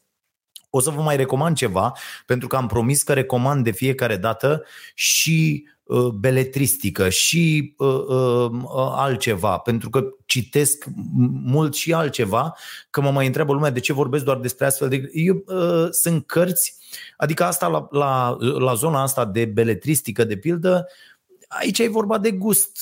O 0.69 0.79
să 0.79 0.89
vă 0.89 1.01
mai 1.01 1.15
recomand 1.15 1.55
ceva, 1.55 1.91
pentru 2.25 2.47
că 2.47 2.55
am 2.55 2.67
promis 2.67 3.03
că 3.03 3.13
recomand 3.13 3.63
de 3.63 3.71
fiecare 3.71 4.17
dată 4.17 4.63
și 4.93 5.67
uh, 5.83 6.07
beletristică 6.07 7.09
și 7.09 7.73
uh, 7.77 7.87
uh, 7.87 8.49
altceva, 8.75 9.57
pentru 9.57 9.89
că 9.89 10.03
citesc 10.25 10.85
mult 11.43 11.75
și 11.75 11.93
altceva, 11.93 12.55
că 12.89 13.01
mă 13.01 13.11
mai 13.11 13.25
întreabă 13.25 13.53
lumea 13.53 13.69
de 13.69 13.79
ce 13.79 13.93
vorbesc 13.93 14.23
doar 14.23 14.37
despre 14.37 14.65
astfel 14.65 14.89
de... 14.89 15.09
Eu, 15.13 15.43
uh, 15.45 15.87
sunt 15.91 16.25
cărți, 16.25 16.75
adică 17.17 17.43
asta 17.43 17.67
la, 17.67 17.87
la, 17.91 18.37
la 18.39 18.73
zona 18.73 19.01
asta 19.01 19.25
de 19.25 19.45
beletristică, 19.45 20.23
de 20.23 20.37
pildă, 20.37 20.87
aici 21.47 21.79
e 21.79 21.87
vorba 21.87 22.17
de 22.17 22.31
gust. 22.31 22.77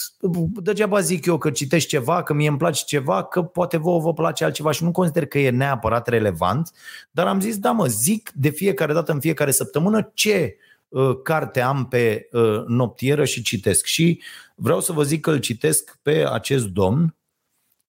Degeaba 0.53 0.99
zic 0.99 1.25
eu 1.25 1.37
că 1.37 1.51
citești 1.51 1.89
ceva, 1.89 2.23
că 2.23 2.33
mie 2.33 2.47
îmi 2.47 2.57
place 2.57 2.83
ceva, 2.85 3.23
că 3.23 3.41
poate 3.41 3.77
vouă 3.77 3.99
vă 3.99 4.13
place 4.13 4.43
altceva 4.43 4.71
și 4.71 4.83
nu 4.83 4.91
consider 4.91 5.25
că 5.25 5.39
e 5.39 5.49
neapărat 5.49 6.07
relevant, 6.07 6.71
dar 7.11 7.27
am 7.27 7.39
zis, 7.39 7.57
da 7.57 7.71
mă, 7.71 7.87
zic 7.87 8.31
de 8.33 8.49
fiecare 8.49 8.93
dată, 8.93 9.11
în 9.11 9.19
fiecare 9.19 9.51
săptămână, 9.51 10.11
ce 10.13 10.57
uh, 10.87 11.21
carte 11.23 11.61
am 11.61 11.87
pe 11.87 12.27
uh, 12.31 12.63
noptieră 12.67 13.25
și 13.25 13.41
citesc. 13.41 13.85
Și 13.85 14.21
vreau 14.55 14.79
să 14.79 14.91
vă 14.91 15.03
zic 15.03 15.21
că 15.21 15.31
îl 15.31 15.39
citesc 15.39 15.99
pe 16.01 16.25
acest 16.31 16.65
domn, 16.65 17.15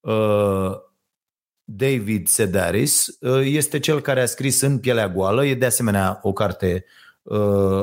uh, 0.01 0.85
David 1.69 2.27
Sedaris, 2.27 3.07
uh, 3.21 3.41
este 3.45 3.79
cel 3.79 4.01
care 4.01 4.21
a 4.21 4.27
scris 4.27 4.61
În 4.61 4.79
pielea 4.79 5.09
goală, 5.09 5.45
e 5.45 5.55
de 5.55 5.67
asemenea 5.67 6.19
o 6.23 6.33
carte 6.33 6.85
uh, 6.85 7.06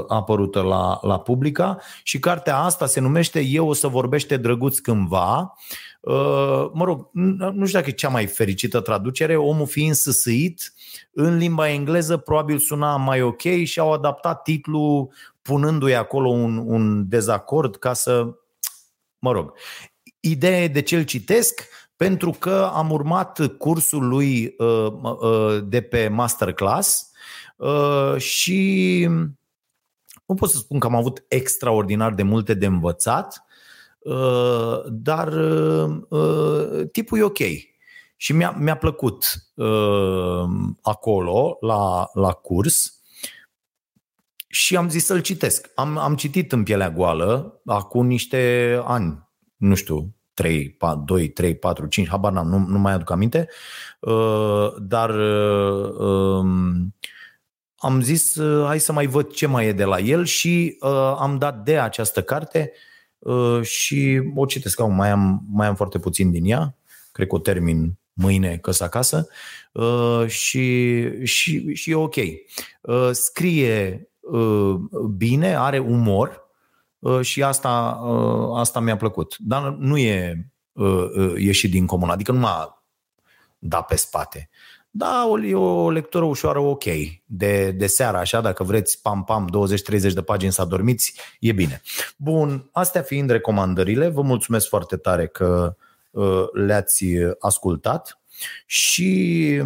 apărută 0.08 0.62
la, 0.62 1.00
la 1.02 1.20
Publica 1.20 1.78
și 2.04 2.20
cartea 2.20 2.58
asta 2.58 2.86
se 2.86 3.00
numește 3.00 3.40
Eu 3.40 3.68
o 3.68 3.74
să 3.74 3.88
vorbește 3.88 4.38
drăguț 4.38 4.78
cândva. 4.78 5.54
Uh, 6.00 6.70
mă 6.74 6.84
rog, 6.84 7.10
nu 7.12 7.66
știu 7.66 7.80
dacă 7.80 7.90
e 7.90 7.94
cea 7.94 8.10
mai 8.10 8.26
fericită 8.26 8.80
traducere, 8.80 9.36
omul 9.36 9.68
fiind 9.68 9.94
săsăit 9.94 10.74
în 11.12 11.38
limba 11.38 11.70
engleză 11.70 12.18
probabil 12.18 12.58
suna 12.58 12.98
mai 12.98 13.22
ok 13.22 13.42
și 13.64 13.80
au 13.80 13.94
adaptat 13.94 14.42
titlul 14.42 15.12
punându-i 15.42 15.96
acolo 15.96 16.30
un, 16.30 16.58
un 16.58 17.08
dezacord 17.08 17.76
ca 17.76 17.94
să, 17.94 18.28
mă 19.20 19.32
rog, 19.32 19.54
ideea 20.20 20.64
e 20.64 20.68
de 20.68 20.82
ce 20.82 20.96
îl 20.96 21.04
citesc, 21.04 21.68
pentru 21.96 22.36
că 22.40 22.70
am 22.74 22.92
urmat 22.92 23.56
cursul 23.58 24.08
lui 24.08 24.56
uh, 24.58 24.88
uh, 25.02 25.64
de 25.64 25.82
pe 25.82 26.08
masterclass 26.08 27.12
uh, 27.64 28.18
și 28.18 29.08
nu 30.26 30.36
pot 30.36 30.50
să 30.50 30.58
spun 30.58 30.80
că 30.80 30.88
am 30.88 30.96
avut 30.96 31.24
extraordinar 31.28 32.14
de 32.14 32.24
multe 32.24 32.54
de 32.54 32.66
învățat, 32.66 33.46
uh, 34.00 34.82
dar 34.88 35.34
uh, 36.10 36.88
tipul 36.92 37.18
e 37.18 37.24
ok. 37.24 37.40
Și 38.16 38.34
mi-a, 38.34 38.56
mi-a 38.60 38.78
plăcut 38.78 39.26
uh, 39.56 40.44
acolo, 40.82 41.58
la, 41.60 42.10
la 42.14 42.32
curs, 42.32 43.04
și 44.48 44.76
am 44.76 44.90
zis 44.90 45.06
să-l 45.06 45.22
citesc. 45.22 45.72
Am, 45.76 45.98
am 45.98 46.16
citit 46.16 46.52
în 46.52 46.64
pielea 46.64 46.92
goală 46.92 47.62
acum 47.66 48.08
niște 48.08 48.82
ani, 48.84 49.30
nu 49.56 49.76
știu, 49.76 50.16
3, 50.34 50.70
4, 50.70 51.04
2, 51.06 51.30
3, 51.30 51.56
4, 51.56 51.86
5, 51.86 52.08
habar 52.08 52.32
n-am, 52.32 52.48
nu, 52.48 52.58
nu 52.58 52.80
mai 52.80 52.94
aduc 52.94 53.10
aminte, 53.10 53.50
uh, 54.00 54.74
dar 54.80 55.10
uh, 55.10 55.98
um, 55.98 56.96
am 57.84 58.02
zis 58.02 58.36
uh, 58.36 58.66
hai 58.66 58.80
să 58.80 58.92
mai 58.92 59.06
văd 59.06 59.32
ce 59.32 59.46
mai 59.46 59.66
e 59.68 59.72
de 59.72 59.84
la 59.84 60.00
el 60.00 60.26
și 60.26 60.78
am 61.18 61.38
dat 61.38 61.64
de 61.64 61.80
această 61.80 62.24
carte 62.24 62.72
și 63.62 64.22
o 64.36 64.46
citesc 64.46 64.80
acum, 64.80 64.96
mai 64.96 65.10
am, 65.10 65.44
mai 65.50 65.68
am 65.68 65.76
foarte 65.76 66.00
puțin 66.00 66.32
din 66.32 66.46
ea, 66.46 66.76
cred 67.12 67.28
că 67.28 67.36
o 67.36 67.40
termin 67.40 67.98
mâine 68.14 68.58
că 68.58 68.72
acasă 68.80 69.28
și, 70.28 71.26
și, 71.26 71.74
și 71.74 71.92
e 71.92 71.96
ok. 71.96 72.16
Scrie 73.12 74.10
bine, 75.18 75.56
are 75.56 75.80
umor, 75.80 76.44
Uh, 77.04 77.22
și 77.22 77.44
asta, 77.44 78.00
uh, 78.04 78.60
asta 78.60 78.80
mi-a 78.80 78.98
plăcut. 78.98 79.36
Dar 79.38 79.70
nu 79.70 79.98
e 79.98 80.48
uh, 80.72 81.34
ieșit 81.38 81.72
din 81.72 81.86
comun, 81.86 82.10
adică 82.10 82.32
nu 82.32 82.40
m-a 82.40 82.84
dat 83.60 83.86
pe 83.86 83.96
spate. 83.96 84.50
Da, 84.96 85.26
e 85.44 85.56
o 85.56 85.90
lectură 85.90 86.26
ușoară 86.26 86.60
ok. 86.60 86.84
De, 87.26 87.72
de 87.72 87.88
seară, 87.88 88.18
așa, 88.18 88.42
dacă 88.42 88.64
vreți, 88.64 89.02
pam, 89.02 89.24
pam, 89.24 89.50
20-30 90.10 90.14
de 90.14 90.22
pagini 90.22 90.52
să 90.52 90.62
adormiți, 90.62 91.20
e 91.40 91.52
bine. 91.52 91.82
Bun, 92.18 92.70
astea 92.72 93.02
fiind 93.02 93.30
recomandările, 93.30 94.08
vă 94.08 94.22
mulțumesc 94.22 94.68
foarte 94.68 94.96
tare 94.98 95.28
că 95.28 95.76
uh, 96.12 96.44
le-ați 96.54 97.06
ascultat 97.40 98.20
și 98.66 99.62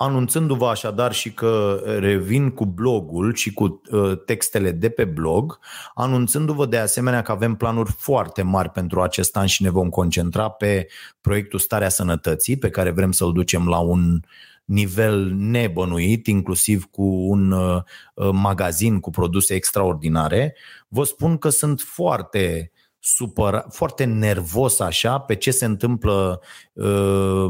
Anunțându-vă 0.00 0.66
așadar 0.66 1.12
și 1.12 1.32
că 1.32 1.82
revin 1.98 2.50
cu 2.50 2.66
blogul 2.66 3.34
și 3.34 3.52
cu 3.52 3.80
uh, 3.90 4.12
textele 4.24 4.70
de 4.70 4.88
pe 4.88 5.04
blog, 5.04 5.58
anunțându-vă 5.94 6.66
de 6.66 6.78
asemenea 6.78 7.22
că 7.22 7.32
avem 7.32 7.54
planuri 7.54 7.90
foarte 7.90 8.42
mari 8.42 8.70
pentru 8.70 9.00
acest 9.00 9.36
an 9.36 9.46
și 9.46 9.62
ne 9.62 9.70
vom 9.70 9.88
concentra 9.88 10.48
pe 10.48 10.88
proiectul 11.20 11.58
Starea 11.58 11.88
Sănătății, 11.88 12.56
pe 12.56 12.70
care 12.70 12.90
vrem 12.90 13.12
să-l 13.12 13.32
ducem 13.32 13.68
la 13.68 13.78
un 13.78 14.20
nivel 14.64 15.32
nebănuit, 15.36 16.26
inclusiv 16.26 16.84
cu 16.90 17.02
un 17.02 17.50
uh, 17.50 17.82
magazin 18.32 19.00
cu 19.00 19.10
produse 19.10 19.54
extraordinare. 19.54 20.56
Vă 20.88 21.04
spun 21.04 21.38
că 21.38 21.48
sunt 21.48 21.80
foarte 21.80 22.72
supăra, 23.00 23.64
foarte 23.70 24.04
nervos 24.04 24.80
așa 24.80 25.18
pe 25.18 25.34
ce 25.34 25.50
se 25.50 25.64
întâmplă 25.64 26.40
uh, 26.72 27.46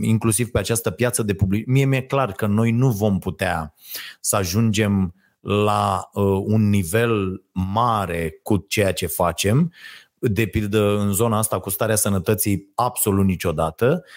inclusiv 0.00 0.50
pe 0.50 0.58
această 0.58 0.90
piață 0.90 1.22
de 1.22 1.34
public. 1.34 1.66
Mie 1.66 1.84
mi-e 1.84 2.02
clar 2.02 2.32
că 2.32 2.46
noi 2.46 2.70
nu 2.70 2.90
vom 2.90 3.18
putea 3.18 3.74
să 4.20 4.36
ajungem 4.36 5.14
la 5.40 6.08
uh, 6.12 6.42
un 6.44 6.68
nivel 6.68 7.42
mare 7.52 8.40
cu 8.42 8.56
ceea 8.56 8.92
ce 8.92 9.06
facem, 9.06 9.72
de 10.18 10.46
pildă 10.46 10.98
în 10.98 11.12
zona 11.12 11.38
asta 11.38 11.58
cu 11.58 11.70
starea 11.70 11.96
sănătății 11.96 12.70
absolut 12.74 13.24
niciodată, 13.24 14.04
uh, 14.04 14.10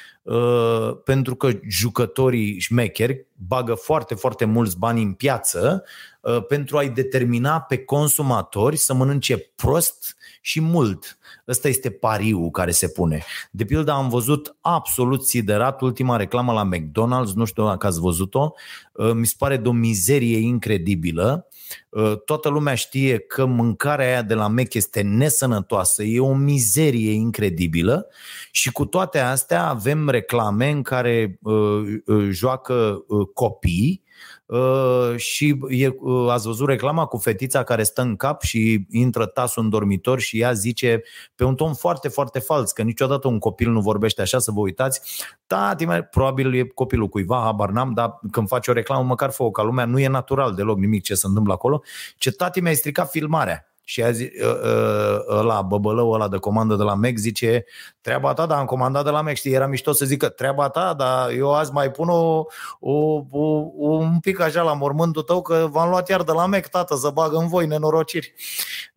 pentru 1.03 1.36
că 1.36 1.50
jucătorii 1.67 2.59
șmecheri 2.59 3.27
bagă 3.48 3.74
foarte, 3.74 4.15
foarte 4.15 4.45
mulți 4.45 4.77
bani 4.77 5.01
în 5.01 5.13
piață 5.13 5.83
uh, 6.21 6.45
pentru 6.45 6.77
a-i 6.77 6.89
determina 6.89 7.62
pe 7.62 7.77
consumatori 7.77 8.75
să 8.75 8.93
mănânce 8.93 9.38
prost 9.55 10.15
și 10.41 10.62
mult. 10.62 11.17
Ăsta 11.48 11.67
este 11.67 11.89
pariul 11.89 12.50
care 12.50 12.71
se 12.71 12.88
pune. 12.88 13.24
De 13.51 13.65
pildă 13.65 13.91
am 13.91 14.09
văzut 14.09 14.57
absolut 14.62 15.25
siderat 15.25 15.81
ultima 15.81 16.15
reclamă 16.15 16.53
la 16.53 16.69
McDonald's, 16.69 17.33
nu 17.36 17.45
știu 17.45 17.65
dacă 17.65 17.88
ați 17.88 18.00
văzut-o, 18.00 18.51
uh, 18.93 19.12
mi 19.13 19.25
se 19.25 19.36
pare 19.38 19.57
de 19.57 19.67
o 19.67 19.71
mizerie 19.71 20.38
incredibilă. 20.38 21.49
Uh, 21.89 22.21
toată 22.25 22.49
lumea 22.49 22.75
știe 22.75 23.19
că 23.19 23.45
mâncarea 23.45 24.05
aia 24.05 24.21
de 24.21 24.33
la 24.33 24.47
Mac 24.47 24.73
este 24.73 25.01
nesănătoasă, 25.01 26.03
e 26.03 26.19
o 26.19 26.33
mizerie 26.33 27.11
incredibilă 27.11 28.07
și 28.51 28.71
cu 28.71 28.85
toate 28.85 29.19
astea 29.19 29.67
avem 29.67 30.09
reclame 30.09 30.69
în 30.69 30.81
care 30.81 31.39
uh, 31.41 31.83
joacă 32.29 33.05
copii 33.33 34.03
Uh, 34.50 35.15
și 35.15 35.60
e, 35.70 35.88
uh, 36.00 36.29
ați 36.29 36.46
văzut 36.46 36.68
reclama 36.68 37.06
cu 37.06 37.18
fetița 37.18 37.63
care 37.63 37.84
stă 37.84 38.01
în 38.01 38.15
cap 38.15 38.41
și 38.41 38.86
intră 38.89 39.25
tasul 39.25 39.63
în 39.63 39.70
dormitor 39.70 40.20
și 40.20 40.39
ea 40.39 40.51
zice 40.51 41.03
pe 41.36 41.44
un 41.44 41.56
ton 41.56 41.74
foarte, 41.74 42.08
foarte 42.08 42.39
fals, 42.39 42.72
că 42.72 42.82
niciodată 42.82 43.27
un 43.27 43.39
copil 43.39 43.72
nu 43.72 43.82
vorbește 43.82 44.22
așa, 44.22 44.39
să 44.39 44.51
vă 44.51 44.60
uitați. 44.60 45.01
Tati, 45.48 45.86
mai, 45.86 46.03
probabil 46.03 46.53
e 46.53 46.63
copilul 46.63 47.08
cuiva, 47.08 47.41
habar 47.44 47.70
n-am, 47.70 47.94
dar 47.94 48.20
când 48.32 48.48
faci 48.48 48.68
o 48.68 48.74
reclamă, 48.74 49.03
măcar 49.03 49.32
fă 49.32 49.51
ca 49.51 49.63
lumea, 49.63 49.86
nu 49.86 50.00
e 50.00 50.08
natural 50.08 50.53
deloc 50.53 50.77
nimic 50.77 51.03
ce 51.03 51.15
se 51.15 51.27
întâmplă 51.27 51.53
acolo. 51.53 51.82
Ce 52.18 52.32
tati 52.32 52.62
mi-a 52.62 52.74
stricat 52.74 53.10
filmarea 53.10 53.74
și 53.89 54.03
azi 54.03 54.29
ă, 54.43 54.60
ă, 54.63 55.25
ăla, 55.38 55.62
băbălău 55.62 56.12
ăla 56.12 56.27
de 56.27 56.38
comandă 56.38 56.75
de 56.75 56.84
la 56.84 56.93
Mac 56.93 57.15
zice 57.15 57.65
treaba 58.01 58.34
ta, 58.34 58.46
dar 58.46 58.58
am 58.58 58.65
comandat 58.65 59.03
de 59.03 59.10
la 59.10 59.22
Mac, 59.22 59.34
știi, 59.36 59.51
era 59.51 59.67
mișto 59.67 59.91
să 59.91 60.05
zică 60.05 60.29
treaba 60.29 60.69
ta, 60.69 60.93
dar 60.93 61.29
eu 61.29 61.53
azi 61.53 61.72
mai 61.72 61.91
pun 61.91 62.10
o, 62.10 62.46
o, 62.79 63.24
o, 63.31 63.48
un 63.77 64.19
pic 64.19 64.39
așa 64.39 64.62
la 64.62 64.74
mormântul 64.74 65.22
tău 65.22 65.41
că 65.41 65.67
v-am 65.72 65.89
luat 65.89 66.10
iar 66.10 66.24
de 66.24 66.31
la 66.31 66.46
Mac, 66.46 66.67
tată, 66.67 66.96
să 66.96 67.10
bagă 67.10 67.38
în 67.38 67.48
voi 67.48 67.67
nenorociri. 67.67 68.34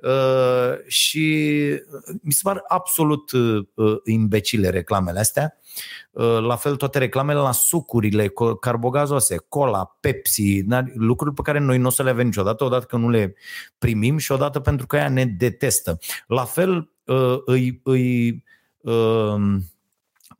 Uh, 0.02 0.86
și 0.86 1.56
mi 2.22 2.32
se 2.32 2.40
par 2.42 2.64
absolut 2.66 3.30
uh, 3.32 3.66
imbecile 4.04 4.68
reclamele 4.68 5.18
astea. 5.18 5.56
La 6.40 6.56
fel 6.56 6.76
toate 6.76 6.98
reclamele 6.98 7.38
la 7.38 7.52
sucurile 7.52 8.32
carbogazoase, 8.60 9.44
cola, 9.48 9.96
Pepsi, 10.00 10.64
lucruri 10.94 11.34
pe 11.34 11.42
care 11.42 11.58
noi 11.58 11.78
nu 11.78 11.86
o 11.86 11.90
să 11.90 12.02
le 12.02 12.10
avem 12.10 12.26
niciodată, 12.26 12.64
odată 12.64 12.84
că 12.84 12.96
nu 12.96 13.08
le 13.08 13.34
primim 13.78 14.18
și 14.18 14.32
odată 14.32 14.60
pentru 14.60 14.86
că 14.86 14.96
ea 14.96 15.08
ne 15.08 15.24
detestă. 15.24 15.98
La 16.26 16.44
fel 16.44 16.90
îi, 17.44 17.80
îi 17.84 18.42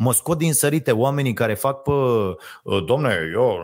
mă 0.03 0.13
scot 0.13 0.39
din 0.39 0.53
sărite 0.53 0.93
oamenii 0.93 1.33
care 1.33 1.55
fac 1.55 1.83
pe, 1.83 1.91
uh, 1.91 2.85
domne, 2.85 3.31
eu, 3.33 3.59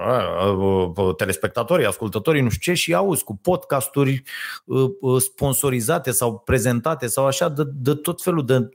uh, 0.58 0.90
pe 0.94 1.02
telespectatorii, 1.16 1.86
ascultătorii, 1.86 2.42
nu 2.42 2.48
știu 2.48 2.72
ce, 2.72 2.80
și 2.80 2.94
auzi 2.94 3.24
cu 3.24 3.36
podcasturi 3.36 4.22
uh, 4.64 5.22
sponsorizate 5.22 6.10
sau 6.10 6.38
prezentate 6.38 7.06
sau 7.06 7.26
așa, 7.26 7.48
de, 7.48 7.62
de 7.66 7.94
tot 7.94 8.22
felul 8.22 8.44
de 8.44 8.68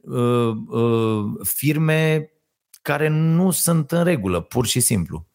uh, 0.00 0.54
uh, 0.68 1.24
firme 1.42 2.30
care 2.82 3.08
nu 3.08 3.50
sunt 3.50 3.92
în 3.92 4.04
regulă, 4.04 4.40
pur 4.40 4.66
și 4.66 4.80
simplu. 4.80 5.26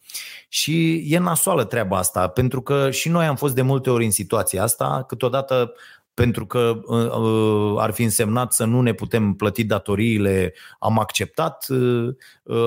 Și 0.48 1.04
e 1.14 1.18
nasoală 1.18 1.64
treaba 1.64 1.98
asta, 1.98 2.28
pentru 2.28 2.62
că 2.62 2.90
și 2.90 3.08
noi 3.08 3.26
am 3.26 3.36
fost 3.36 3.54
de 3.54 3.62
multe 3.62 3.90
ori 3.90 4.04
în 4.04 4.10
situația 4.10 4.62
asta, 4.62 5.04
câteodată 5.06 5.72
pentru 6.16 6.46
că 6.46 6.80
uh, 6.84 7.16
uh, 7.18 7.74
ar 7.78 7.90
fi 7.90 8.02
însemnat 8.02 8.52
să 8.52 8.64
nu 8.64 8.80
ne 8.80 8.92
putem 8.92 9.34
plăti 9.34 9.64
datoriile, 9.64 10.54
am 10.78 10.98
acceptat 10.98 11.66
uh, 11.68 12.14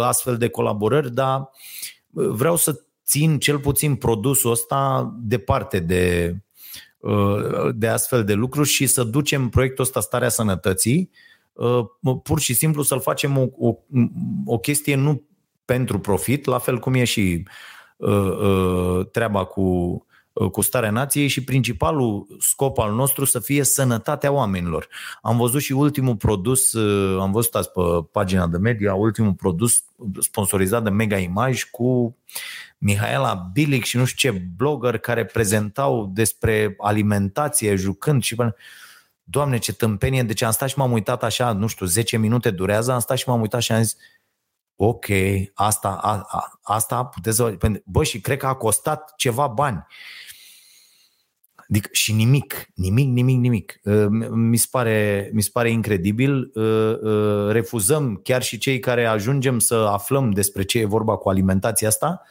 astfel 0.02 0.38
de 0.38 0.50
colaborări, 0.50 1.14
dar 1.14 1.50
vreau 2.10 2.56
să 2.56 2.84
țin 3.06 3.40
cel 3.40 3.60
puțin 3.60 3.96
produsul 3.96 4.52
ăsta 4.52 5.14
departe 5.20 5.80
de, 5.80 6.36
de 7.72 7.88
astfel 7.88 8.24
de 8.24 8.34
lucruri 8.34 8.70
și 8.70 8.88
să 8.88 9.04
ducem 9.04 9.50
proiectul 9.50 9.84
ăsta 9.84 10.00
Starea 10.00 10.30
Sănătății, 10.30 11.10
pur 12.24 12.40
și 12.40 12.54
simplu 12.54 12.82
să-l 12.82 13.02
facem 13.02 13.38
o, 13.38 13.46
o, 13.58 13.76
o 14.46 14.58
chestie 14.58 14.96
nu 14.96 15.24
pentru 15.66 16.00
profit, 16.00 16.46
la 16.46 16.58
fel 16.58 16.80
cum 16.80 16.94
e 16.94 17.04
și 17.04 17.44
treaba 19.12 19.46
cu 19.46 19.98
Uh, 20.40 20.50
cu 20.52 20.62
starea 20.62 20.92
nației 20.92 21.28
și 21.28 21.44
principalul 21.44 22.28
scop 22.40 22.78
al 22.78 22.94
nostru 22.94 23.26
să 23.26 23.40
fie 23.40 23.64
sănătatea 23.64 24.32
oamenilor. 24.32 24.88
Am 25.22 25.38
văzut 25.38 25.62
și 25.62 25.72
ultimul 25.72 26.16
produs, 26.16 26.74
uh, 26.74 27.20
am 27.22 27.32
văzut 27.32 27.56
azi 27.56 27.70
pe 27.72 27.82
pagina 28.12 28.48
de 28.48 28.58
media, 28.58 28.94
ultimul 28.94 29.34
produs 29.34 29.84
sponsorizat 30.20 30.84
de 30.84 30.90
Mega 30.90 31.18
Image 31.18 31.62
cu 31.72 32.18
Mihaela 32.78 33.50
Bilic 33.54 33.84
și 33.84 33.98
nu 33.98 34.06
știu 34.06 34.32
ce 34.32 34.38
blogger 34.58 34.98
care 34.98 35.26
prezentau 35.26 36.12
despre 36.14 36.76
alimentație 36.78 37.76
jucând 37.76 38.24
și 38.24 38.36
Doamne, 39.30 39.58
ce 39.58 39.74
tâmpenie, 39.74 40.24
deci 40.24 40.42
am 40.42 40.52
stat 40.52 40.70
și 40.70 40.78
m-am 40.78 40.92
uitat 40.92 41.24
așa, 41.24 41.54
nu 41.54 41.68
știu, 41.68 41.86
10 41.86 42.18
minute 42.18 42.52
durează, 42.52 42.92
am 42.92 43.00
stat 43.00 43.18
și 43.18 43.30
m-am 43.30 43.42
uitat 43.42 43.62
și 43.62 43.72
am 43.72 43.82
zis, 43.82 43.96
ok, 44.76 45.06
asta, 45.54 46.00
a, 46.02 46.26
a, 46.28 46.60
asta 46.62 47.06
puteți 47.06 47.36
să... 47.36 47.58
Bă, 47.86 48.04
și 48.04 48.22
cred 48.22 48.38
că 48.38 48.48
a 48.48 48.54
costat 48.54 49.14
ceva 49.18 49.48
bani. 49.48 49.86
Adică 51.70 51.90
și 51.92 52.14
nimic, 52.14 52.70
nimic, 52.74 53.08
nimic, 53.08 53.40
nimic. 53.40 53.80
Uh, 53.84 54.06
mi 54.30 54.58
se 54.58 54.68
pare, 54.72 55.30
mi 55.34 55.42
se 55.42 55.50
pare 55.54 55.70
incredibil. 55.70 56.52
Uh, 56.54 57.00
uh, 57.02 57.52
refuzăm 57.52 58.20
chiar 58.24 58.42
și 58.42 58.58
cei 58.58 58.80
care 58.80 59.06
ajungem 59.06 59.60
să 59.60 59.76
aflăm 59.76 60.32
despre 60.32 60.64
ce 60.64 60.80
e 60.80 60.86
vorba 60.86 61.18
cu 61.18 61.30
alimentația 61.30 61.88
asta, 61.88 62.22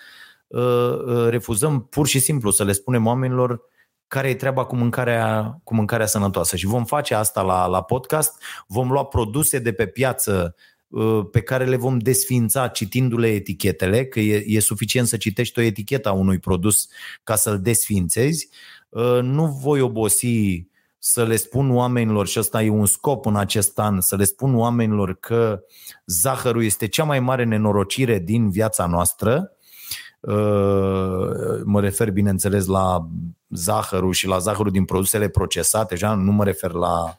refuzăm 1.28 1.86
pur 1.90 2.06
și 2.06 2.18
simplu 2.18 2.50
să 2.50 2.64
le 2.64 2.72
spunem 2.72 3.06
oamenilor 3.06 3.60
care 4.08 4.28
e 4.28 4.34
treaba 4.34 4.64
cu 4.64 4.76
mâncarea, 4.76 5.58
cu 5.64 5.74
mâncarea 5.74 6.06
sănătoasă. 6.06 6.56
Și 6.56 6.66
vom 6.66 6.84
face 6.84 7.14
asta 7.14 7.42
la, 7.42 7.66
la 7.66 7.82
podcast, 7.82 8.42
vom 8.66 8.90
lua 8.90 9.04
produse 9.04 9.58
de 9.58 9.72
pe 9.72 9.86
piață 9.86 10.54
pe 11.30 11.40
care 11.40 11.64
le 11.64 11.76
vom 11.76 11.98
desfința 11.98 12.68
citindu-le 12.68 13.28
etichetele, 13.28 14.04
că 14.04 14.20
e, 14.20 14.44
e 14.46 14.60
suficient 14.60 15.06
să 15.06 15.16
citești 15.16 15.58
o 15.58 15.62
etichetă 15.62 16.08
a 16.08 16.12
unui 16.12 16.38
produs 16.38 16.88
ca 17.22 17.34
să-l 17.34 17.60
desfințezi 17.60 18.48
Uh, 18.88 19.18
nu 19.22 19.46
voi 19.46 19.80
obosi 19.80 20.66
să 20.98 21.24
le 21.24 21.36
spun 21.36 21.76
oamenilor, 21.76 22.26
și 22.26 22.38
ăsta 22.38 22.62
e 22.62 22.70
un 22.70 22.86
scop 22.86 23.26
în 23.26 23.36
acest 23.36 23.78
an, 23.78 24.00
să 24.00 24.16
le 24.16 24.24
spun 24.24 24.56
oamenilor 24.56 25.14
că 25.14 25.62
zahărul 26.06 26.64
este 26.64 26.86
cea 26.86 27.04
mai 27.04 27.20
mare 27.20 27.44
nenorocire 27.44 28.18
din 28.18 28.50
viața 28.50 28.86
noastră. 28.86 29.52
Uh, 30.20 31.62
mă 31.64 31.80
refer, 31.80 32.10
bineînțeles, 32.10 32.66
la 32.66 33.08
zahărul 33.48 34.12
și 34.12 34.26
la 34.26 34.38
zahărul 34.38 34.72
din 34.72 34.84
produsele 34.84 35.28
procesate, 35.28 35.94
deja 35.94 36.14
nu 36.14 36.32
mă 36.32 36.44
refer 36.44 36.70
la 36.70 37.04
uh, 37.04 37.14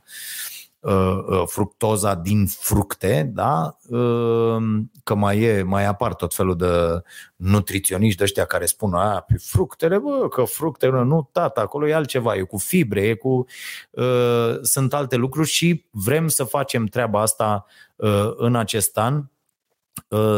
Uh, 0.81 1.23
uh, 1.27 1.43
fructoza 1.45 2.15
din 2.15 2.45
fructe, 2.47 3.31
da? 3.33 3.77
Uh, 3.87 4.57
că 5.03 5.15
mai 5.15 5.39
e, 5.39 5.61
mai 5.61 5.85
apar 5.85 6.13
tot 6.13 6.33
felul 6.33 6.55
de 6.55 7.01
nutriționiști 7.35 8.17
de 8.17 8.23
ăștia 8.23 8.45
care 8.45 8.65
spun 8.65 8.93
a, 8.93 9.19
pe 9.19 9.35
fructele, 9.37 9.97
bă, 9.97 10.27
că 10.27 10.43
fructele, 10.43 11.03
nu, 11.03 11.29
tata, 11.31 11.61
acolo 11.61 11.87
e 11.87 11.93
altceva, 11.93 12.35
e 12.35 12.41
cu 12.41 12.57
fibre, 12.57 13.01
e 13.01 13.13
cu... 13.13 13.45
Uh, 13.89 14.57
sunt 14.61 14.93
alte 14.93 15.15
lucruri 15.15 15.47
și 15.47 15.85
vrem 15.91 16.27
să 16.27 16.43
facem 16.43 16.85
treaba 16.85 17.21
asta 17.21 17.65
uh, 17.95 18.31
în 18.35 18.55
acest 18.55 18.97
an 18.97 19.15
Uh, 19.15 19.25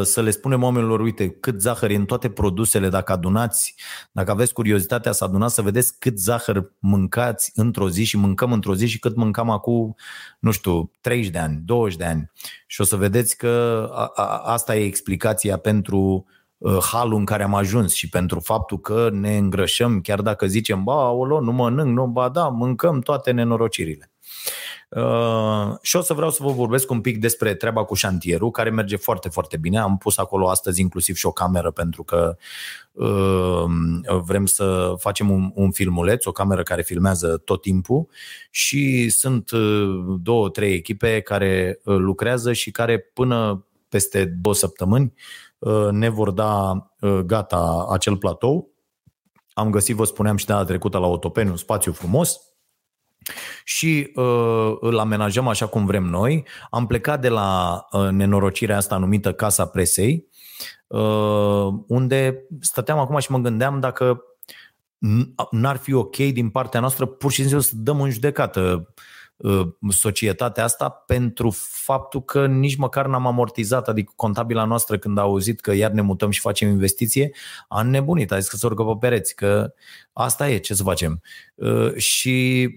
să 0.03 0.21
le 0.21 0.31
spunem 0.31 0.63
oamenilor, 0.63 0.99
uite, 0.99 1.29
cât 1.29 1.61
zahăr 1.61 1.89
e 1.89 1.95
în 1.95 2.05
toate 2.05 2.29
produsele, 2.29 2.89
dacă 2.89 3.11
adunați, 3.11 3.75
dacă 4.11 4.31
aveți 4.31 4.53
curiozitatea 4.53 5.11
să 5.11 5.23
adunați, 5.23 5.53
să 5.53 5.61
vedeți 5.61 5.99
cât 5.99 6.19
zahăr 6.19 6.71
mâncați 6.79 7.51
într-o 7.55 7.89
zi 7.89 8.03
și 8.03 8.17
mâncăm 8.17 8.51
într-o 8.51 8.75
zi 8.75 8.85
și 8.85 8.99
cât 8.99 9.15
mâncam 9.15 9.49
acum, 9.49 9.95
nu 10.39 10.51
știu, 10.51 10.91
30 11.01 11.31
de 11.31 11.37
ani, 11.37 11.61
20 11.65 11.97
de 11.97 12.05
ani. 12.05 12.31
Și 12.67 12.81
o 12.81 12.83
să 12.83 12.95
vedeți 12.95 13.37
că 13.37 13.87
a, 13.93 14.11
a, 14.15 14.37
asta 14.37 14.75
e 14.75 14.85
explicația 14.85 15.57
pentru 15.57 15.99
uh, 15.99 16.39
halul 16.91 17.17
în 17.17 17.26
care 17.26 17.43
am 17.43 17.56
ajuns 17.56 17.93
și 17.93 18.10
pentru 18.10 18.39
faptul 18.39 18.80
că 18.80 19.10
ne 19.12 19.38
îngrășăm, 19.38 20.02
chiar 20.02 20.21
dacă 20.21 20.45
zicem, 20.45 20.84
ba, 20.84 21.10
olo, 21.10 21.39
nu 21.39 21.52
mănânc, 21.52 21.93
nu, 21.95 22.08
ba 22.08 22.30
da, 22.30 22.47
mâncăm 22.47 23.00
toate 23.00 23.32
nenorocirile. 23.32 24.12
Uh, 24.89 25.76
și 25.82 25.95
o 25.95 26.02
să 26.02 26.13
vreau 26.13 26.32
să 26.32 26.43
vă 26.43 26.52
vorbesc 26.52 26.89
un 26.89 27.02
pic 27.02 27.17
despre 27.17 27.54
treaba 27.54 27.84
cu 27.84 27.93
șantierul, 27.93 28.52
care 28.52 28.69
merge 28.69 28.95
foarte, 28.95 29.30
foarte 29.30 29.58
bine. 29.58 29.80
Am 29.80 29.97
pus 29.97 30.17
acolo 30.17 30.50
astăzi 30.50 30.82
inclusiv 30.82 31.15
și 31.15 31.26
o 31.26 31.32
cameră 31.32 31.71
pentru 31.71 32.04
că 32.04 32.38
uh, 32.91 33.63
vrem 34.24 34.45
să 34.45 34.93
facem 34.97 35.30
un, 35.30 35.52
un 35.54 35.71
filmuleț, 35.71 36.26
o 36.26 36.32
cameră 36.32 36.63
care 36.63 36.82
filmează 36.82 37.38
tot 37.38 37.62
timpul 37.62 38.08
și 38.50 39.10
sunt 39.10 39.52
uh, 39.52 40.17
două, 40.21 40.50
trei 40.50 40.74
echipe 40.74 41.19
care 41.19 41.80
uh, 41.84 41.95
lucrează 41.97 42.54
și 42.54 42.71
care 42.71 43.00
până 43.00 43.65
peste 43.89 44.26
două 44.26 44.56
săptămâni 44.56 45.13
uh, 45.15 45.50
ne 45.91 46.10
vor 46.10 46.32
da 46.32 46.71
uh, 47.00 47.19
gata 47.19 47.88
acel 47.89 48.17
platou. 48.17 48.69
Am 49.54 49.69
găsit, 49.69 49.95
vă 49.95 50.04
spuneam 50.04 50.38
și 50.38 50.45
data 50.45 50.65
trecută 50.65 50.97
la 50.97 51.08
Otopeni, 51.08 51.50
un 51.50 51.58
spațiu 51.58 51.91
frumos, 51.91 52.39
și 53.63 54.12
uh, 54.15 54.78
îl 54.80 55.00
amenajăm 55.00 55.47
așa 55.47 55.67
cum 55.67 55.86
vrem 55.86 56.04
noi. 56.04 56.47
Am 56.69 56.88
plecat 56.88 57.21
de 57.21 57.30
la 57.30 57.82
uh, 57.91 58.10
nenorocirea 58.10 58.78
asta 58.78 58.97
numită 58.97 59.34
Casa 59.34 59.65
Presei, 59.65 60.28
uh, 60.88 61.67
unde 61.88 62.45
stăteam 62.60 63.00
acum 63.00 63.19
și 63.19 63.32
mă 63.32 63.38
gândeam 63.38 63.80
dacă 63.80 64.21
n-ar 65.52 65.78
fi 65.78 65.93
ok 65.93 66.15
din 66.15 66.50
partea 66.50 66.80
noastră 66.80 67.06
pur 67.06 67.32
și 67.32 67.41
simplu 67.41 67.60
să 67.60 67.71
dăm 67.76 68.02
în 68.02 68.10
judecată 68.10 68.62
uh, 68.62 69.02
societatea 69.89 70.63
asta 70.63 70.89
pentru 70.89 71.56
faptul 71.60 72.23
că 72.23 72.47
nici 72.47 72.75
măcar 72.75 73.08
n-am 73.08 73.27
amortizat, 73.27 73.88
adică 73.88 74.13
contabila 74.15 74.63
noastră 74.63 74.97
când 74.97 75.17
a 75.17 75.21
auzit 75.21 75.60
că 75.60 75.73
iar 75.73 75.91
ne 75.91 76.01
mutăm 76.01 76.30
și 76.30 76.39
facem 76.39 76.69
investiție, 76.69 77.32
a 77.67 77.82
nebunit, 77.82 78.32
a 78.32 78.39
zis 78.39 78.49
că 78.49 78.56
se 78.56 78.65
urcă 78.65 78.84
pe 78.84 78.97
pereți, 78.99 79.36
că 79.36 79.73
asta 80.13 80.49
e, 80.49 80.58
ce 80.58 80.73
să 80.73 80.84
facem. 80.84 81.21
Uh, 81.56 81.95
și 81.95 82.67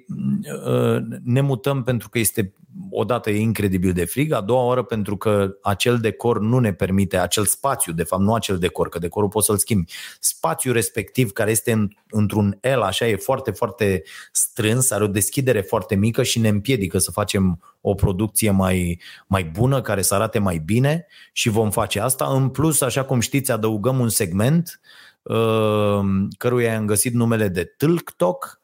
uh, 0.66 0.96
ne 1.22 1.40
mutăm 1.40 1.82
pentru 1.82 2.08
că 2.08 2.18
este 2.18 2.54
odată 2.90 3.30
e 3.30 3.40
incredibil 3.40 3.92
de 3.92 4.04
frig, 4.04 4.32
a 4.32 4.40
doua 4.40 4.62
oară 4.62 4.82
pentru 4.82 5.16
că 5.16 5.54
acel 5.62 5.98
decor 5.98 6.40
nu 6.40 6.58
ne 6.58 6.72
permite, 6.72 7.16
acel 7.16 7.44
spațiu, 7.44 7.92
de 7.92 8.02
fapt 8.02 8.22
nu 8.22 8.34
acel 8.34 8.58
decor, 8.58 8.88
că 8.88 8.98
decorul 8.98 9.28
poți 9.28 9.46
să-l 9.46 9.56
schimbi, 9.56 9.92
spațiul 10.20 10.74
respectiv 10.74 11.32
care 11.32 11.50
este 11.50 11.72
în, 11.72 11.88
într-un 12.10 12.58
L, 12.60 12.80
așa 12.80 13.06
e 13.06 13.16
foarte, 13.16 13.50
foarte 13.50 14.02
strâns, 14.32 14.90
are 14.90 15.04
o 15.04 15.06
deschidere 15.06 15.60
foarte 15.60 15.94
mică 15.94 16.22
și 16.22 16.38
ne 16.38 16.48
împiedică 16.48 16.98
să 16.98 17.10
facem 17.10 17.60
o 17.80 17.94
producție 17.94 18.50
mai, 18.50 19.00
mai 19.26 19.44
bună, 19.44 19.80
care 19.80 20.02
să 20.02 20.14
arate 20.14 20.38
mai 20.38 20.58
bine 20.64 21.06
și 21.32 21.48
vom 21.48 21.70
face 21.70 22.00
asta. 22.00 22.26
În 22.26 22.48
plus, 22.48 22.80
așa 22.80 23.04
cum 23.04 23.20
știți, 23.20 23.52
adăugăm 23.52 23.98
un 23.98 24.08
segment 24.08 24.80
uh, 25.22 26.00
căruia 26.38 26.76
am 26.76 26.86
găsit 26.86 27.12
numele 27.12 27.48
de 27.48 27.74
TikTok, 27.76 28.58
Uh, 28.58 28.63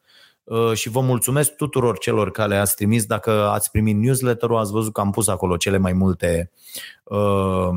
și 0.73 0.89
vă 0.89 0.99
mulțumesc 0.99 1.55
tuturor 1.55 1.97
celor 1.97 2.31
care 2.31 2.57
ați 2.57 2.75
trimis. 2.75 3.05
Dacă 3.05 3.31
ați 3.31 3.71
primit 3.71 3.95
newsletter-ul, 3.95 4.57
ați 4.57 4.71
văzut 4.71 4.93
că 4.93 5.01
am 5.01 5.11
pus 5.11 5.27
acolo 5.27 5.57
cele 5.57 5.77
mai 5.77 5.93
multe 5.93 6.51
uh, 7.03 7.69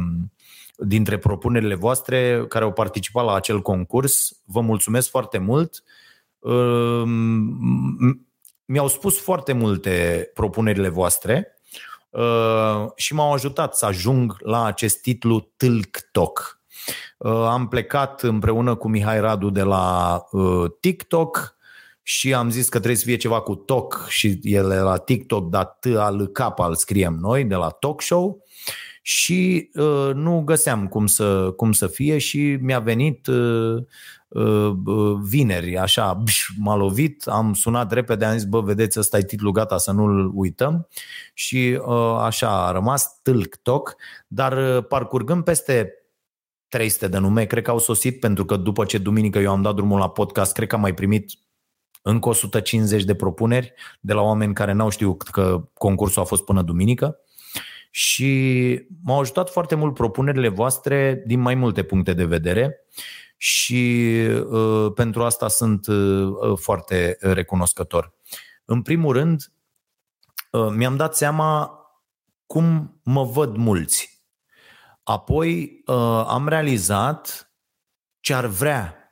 dintre 0.76 1.18
propunerile 1.18 1.74
voastre 1.74 2.44
care 2.48 2.64
au 2.64 2.72
participat 2.72 3.24
la 3.24 3.34
acel 3.34 3.60
concurs. 3.60 4.40
Vă 4.44 4.60
mulțumesc 4.60 5.10
foarte 5.10 5.38
mult. 5.38 5.82
Uh, 6.38 7.02
mi-au 8.64 8.88
spus 8.88 9.20
foarte 9.20 9.52
multe 9.52 10.30
propunerile 10.34 10.88
voastre 10.88 11.58
uh, 12.10 12.86
și 12.94 13.14
m-au 13.14 13.32
ajutat 13.32 13.76
să 13.76 13.86
ajung 13.86 14.36
la 14.38 14.64
acest 14.64 15.00
titlu 15.00 15.52
TikTok. 15.56 16.62
Uh, 17.18 17.32
am 17.32 17.68
plecat 17.68 18.22
împreună 18.22 18.74
cu 18.74 18.88
Mihai 18.88 19.20
Radu 19.20 19.50
de 19.50 19.62
la 19.62 20.16
uh, 20.30 20.70
TikTok 20.80 21.56
și 22.06 22.34
am 22.34 22.50
zis 22.50 22.68
că 22.68 22.76
trebuie 22.76 22.96
să 22.96 23.04
fie 23.04 23.16
ceva 23.16 23.40
cu 23.40 23.54
TOC 23.54 24.06
și 24.08 24.38
el 24.42 24.70
e 24.70 24.78
la 24.78 24.96
TikTok, 24.96 25.50
dar 25.50 25.64
T 25.64 25.86
al 25.86 26.26
K 26.26 26.38
al 26.56 26.74
scriem 26.74 27.14
noi 27.20 27.44
de 27.44 27.54
la 27.54 27.68
Talk 27.68 28.02
Show. 28.02 28.44
Și 29.02 29.70
uh, 29.74 30.10
nu 30.14 30.42
găseam 30.44 30.86
cum 30.86 31.06
să, 31.06 31.52
cum 31.56 31.72
să 31.72 31.86
fie 31.86 32.18
și 32.18 32.58
mi-a 32.60 32.78
venit 32.78 33.26
uh, 33.26 33.76
uh, 34.28 34.72
vineri, 35.22 35.76
așa, 35.76 36.14
bș, 36.14 36.46
m-a 36.58 36.76
lovit, 36.76 37.26
am 37.26 37.54
sunat 37.54 37.92
repede, 37.92 38.24
am 38.24 38.32
zis, 38.32 38.44
bă, 38.44 38.60
vedeți, 38.60 38.98
ăsta 38.98 39.18
e 39.18 39.22
titlul, 39.22 39.52
gata, 39.52 39.78
să 39.78 39.92
nu-l 39.92 40.30
uităm. 40.34 40.88
Și 41.34 41.80
uh, 41.86 42.16
așa 42.20 42.66
a 42.66 42.72
rămas 42.72 43.20
tâlc 43.22 43.56
toc, 43.56 43.96
dar 44.26 44.76
uh, 44.76 44.86
parcurgând 44.86 45.44
peste 45.44 45.92
300 46.68 47.08
de 47.08 47.18
nume, 47.18 47.44
cred 47.44 47.62
că 47.62 47.70
au 47.70 47.78
sosit 47.78 48.20
pentru 48.20 48.44
că 48.44 48.56
după 48.56 48.84
ce 48.84 48.98
duminică 48.98 49.38
eu 49.38 49.50
am 49.50 49.62
dat 49.62 49.74
drumul 49.74 49.98
la 49.98 50.08
podcast, 50.08 50.52
cred 50.52 50.68
că 50.68 50.74
am 50.74 50.80
mai 50.80 50.94
primit 50.94 51.30
încă 52.06 52.28
150 52.28 53.04
de 53.04 53.14
propuneri 53.14 53.72
de 54.00 54.12
la 54.12 54.20
oameni 54.20 54.54
care 54.54 54.72
n-au 54.72 54.88
știut 54.88 55.22
că 55.22 55.68
concursul 55.74 56.22
a 56.22 56.24
fost 56.24 56.44
până 56.44 56.62
duminică 56.62 57.18
și 57.90 58.86
m-au 59.04 59.20
ajutat 59.20 59.50
foarte 59.50 59.74
mult 59.74 59.94
propunerile 59.94 60.48
voastre 60.48 61.22
din 61.26 61.40
mai 61.40 61.54
multe 61.54 61.82
puncte 61.82 62.12
de 62.12 62.24
vedere 62.24 62.86
și 63.36 64.12
uh, 64.50 64.92
pentru 64.94 65.22
asta 65.22 65.48
sunt 65.48 65.86
uh, 65.86 66.58
foarte 66.58 67.16
recunoscător. 67.20 68.14
În 68.64 68.82
primul 68.82 69.12
rând, 69.12 69.52
uh, 70.50 70.68
mi-am 70.74 70.96
dat 70.96 71.16
seama 71.16 71.78
cum 72.46 73.00
mă 73.04 73.24
văd 73.24 73.56
mulți. 73.56 74.24
Apoi 75.02 75.82
uh, 75.86 76.24
am 76.26 76.48
realizat 76.48 77.52
ce 78.20 78.34
ar 78.34 78.46
vrea 78.46 79.03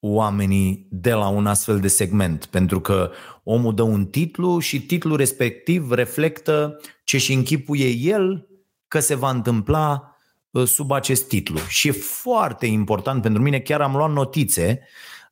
oamenii 0.00 0.86
de 0.90 1.12
la 1.12 1.28
un 1.28 1.46
astfel 1.46 1.80
de 1.80 1.88
segment, 1.88 2.44
pentru 2.44 2.80
că 2.80 3.10
omul 3.42 3.74
dă 3.74 3.82
un 3.82 4.06
titlu 4.06 4.58
și 4.58 4.80
titlul 4.80 5.16
respectiv 5.16 5.90
reflectă 5.90 6.80
ce 7.04 7.18
și 7.18 7.32
închipuie 7.32 7.88
el 7.88 8.48
că 8.88 9.00
se 9.00 9.14
va 9.14 9.30
întâmpla 9.30 10.16
uh, 10.50 10.64
sub 10.64 10.90
acest 10.90 11.28
titlu. 11.28 11.58
Și 11.68 11.88
e 11.88 11.92
foarte 11.92 12.66
important 12.66 13.22
pentru 13.22 13.42
mine, 13.42 13.58
chiar 13.58 13.80
am 13.80 13.96
luat 13.96 14.12
notițe 14.12 14.80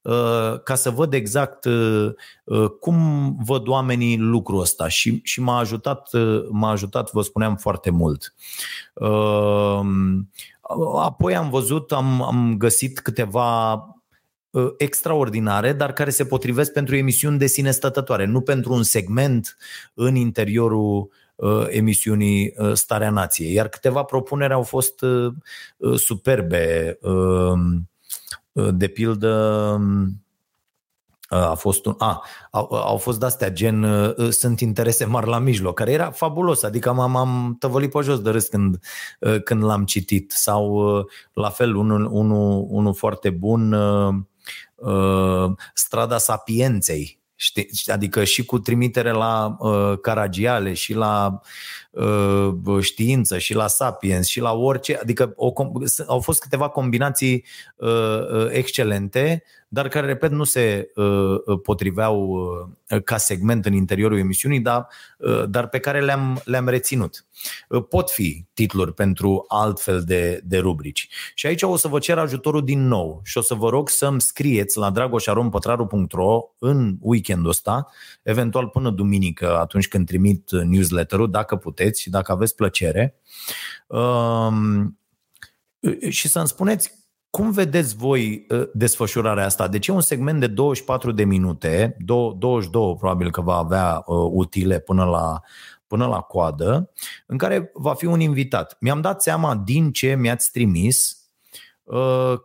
uh, 0.02 0.62
ca 0.62 0.74
să 0.74 0.90
văd 0.90 1.12
exact 1.12 1.64
uh, 1.64 2.14
cum 2.80 3.36
văd 3.44 3.68
oamenii 3.68 4.18
lucrul 4.18 4.60
ăsta 4.60 4.88
și, 4.88 5.20
și 5.22 5.40
m-a 5.40 5.58
ajutat, 5.58 6.08
m-a 6.50 6.70
ajutat, 6.70 7.12
vă 7.12 7.22
spuneam, 7.22 7.56
foarte 7.56 7.90
mult. 7.90 8.34
Apoi 10.96 11.36
am 11.36 11.50
văzut, 11.50 11.92
am, 11.92 12.22
am 12.22 12.54
găsit 12.56 12.98
câteva 12.98 13.74
Uh, 13.74 13.95
extraordinare, 14.76 15.72
dar 15.72 15.92
care 15.92 16.10
se 16.10 16.24
potrivesc 16.24 16.72
pentru 16.72 16.96
emisiuni 16.96 17.38
de 17.38 17.46
sine 17.46 17.70
stătătoare, 17.70 18.24
nu 18.24 18.40
pentru 18.40 18.72
un 18.72 18.82
segment 18.82 19.56
în 19.94 20.14
interiorul 20.14 21.10
uh, 21.34 21.66
emisiunii 21.68 22.54
uh, 22.56 22.72
Starea 22.72 23.10
Nației. 23.10 23.52
Iar 23.52 23.68
câteva 23.68 24.02
propuneri 24.02 24.52
au 24.52 24.62
fost 24.62 25.04
superbe. 25.96 26.98
De 28.74 28.88
pildă, 28.88 29.30
a 31.28 31.54
fost 31.54 31.86
un. 31.86 31.94
A, 31.98 32.22
au, 32.50 32.72
au 32.72 32.96
fost 32.96 33.18
de-astea, 33.18 33.50
gen 33.50 33.86
sunt 34.30 34.60
interese 34.60 35.04
mari 35.04 35.28
la 35.28 35.38
mijloc, 35.38 35.74
care 35.74 35.92
era 35.92 36.10
fabulos, 36.10 36.62
adică 36.62 36.92
m-am, 36.92 37.16
am 37.16 37.56
tăvălit 37.58 37.90
pe 37.90 38.00
jos 38.00 38.20
de 38.20 38.30
râs 38.30 38.46
când, 38.46 38.78
când 39.44 39.64
l-am 39.64 39.84
citit. 39.84 40.30
Sau 40.30 40.84
la 41.32 41.48
fel, 41.48 41.74
unul, 41.74 42.08
unul, 42.10 42.66
unul 42.68 42.94
foarte 42.94 43.30
bun, 43.30 43.76
uh, 44.76 45.50
strada 45.74 46.18
sapienței, 46.18 47.20
știi? 47.34 47.68
adică 47.86 48.24
și 48.24 48.44
cu 48.44 48.58
trimitere 48.58 49.10
la 49.10 49.56
uh, 49.58 49.98
Caragiale 50.00 50.72
și 50.72 50.94
la 50.94 51.40
uh, 51.90 52.80
știință 52.80 53.38
și 53.38 53.54
la 53.54 53.66
sapiens 53.66 54.26
și 54.26 54.40
la 54.40 54.52
orice, 54.52 54.96
adică 54.96 55.32
o, 55.36 55.52
au 56.06 56.20
fost 56.20 56.40
câteva 56.40 56.68
combinații 56.68 57.44
uh, 57.76 57.88
uh, 58.32 58.46
excelente 58.50 59.42
dar 59.76 59.88
care, 59.88 60.06
repet, 60.06 60.30
nu 60.30 60.44
se 60.44 60.90
uh, 60.94 61.04
uh, 61.44 61.60
potriveau 61.62 62.28
uh, 62.90 63.02
ca 63.02 63.16
segment 63.16 63.66
în 63.66 63.72
interiorul 63.72 64.18
emisiunii, 64.18 64.60
dar, 64.60 64.86
uh, 65.18 65.44
dar 65.48 65.68
pe 65.68 65.78
care 65.78 66.00
le-am, 66.00 66.40
le-am 66.44 66.68
reținut. 66.68 67.26
Uh, 67.68 67.84
pot 67.88 68.10
fi 68.10 68.44
titluri 68.54 68.94
pentru 68.94 69.44
altfel 69.48 70.02
de, 70.02 70.40
de 70.44 70.58
rubrici. 70.58 71.08
Și 71.34 71.46
aici 71.46 71.62
o 71.62 71.76
să 71.76 71.88
vă 71.88 71.98
cer 71.98 72.18
ajutorul 72.18 72.64
din 72.64 72.86
nou 72.86 73.20
și 73.24 73.38
o 73.38 73.40
să 73.40 73.54
vă 73.54 73.68
rog 73.68 73.88
să-mi 73.88 74.20
scrieți 74.20 74.78
la 74.78 74.90
dragoșarompătraru.ro 74.90 76.40
în 76.58 76.96
weekendul 77.00 77.50
ăsta, 77.50 77.86
eventual 78.22 78.68
până 78.68 78.90
duminică, 78.90 79.58
atunci 79.58 79.88
când 79.88 80.06
trimit 80.06 80.50
newsletter-ul, 80.50 81.30
dacă 81.30 81.56
puteți 81.56 82.00
și 82.00 82.10
dacă 82.10 82.32
aveți 82.32 82.54
plăcere. 82.54 83.14
Uh, 83.86 84.48
și 86.08 86.28
să-mi 86.28 86.48
spuneți 86.48 87.05
cum 87.36 87.50
vedeți 87.50 87.96
voi 87.96 88.46
uh, 88.48 88.68
desfășurarea 88.72 89.44
asta? 89.44 89.68
Deci 89.68 89.86
e 89.86 89.92
un 89.92 90.00
segment 90.00 90.40
de 90.40 90.46
24 90.46 91.12
de 91.12 91.24
minute, 91.24 91.96
22 91.98 92.96
probabil 92.98 93.30
că 93.30 93.40
va 93.40 93.56
avea 93.56 94.02
uh, 94.06 94.30
utile 94.32 94.78
până 94.78 95.04
la, 95.04 95.40
până 95.86 96.06
la 96.06 96.20
coadă, 96.20 96.90
în 97.26 97.36
care 97.38 97.70
va 97.74 97.94
fi 97.94 98.04
un 98.04 98.20
invitat. 98.20 98.76
Mi-am 98.80 99.00
dat 99.00 99.22
seama 99.22 99.56
din 99.56 99.92
ce 99.92 100.14
mi-ați 100.14 100.50
trimis 100.50 101.16
Uh, 101.16 101.25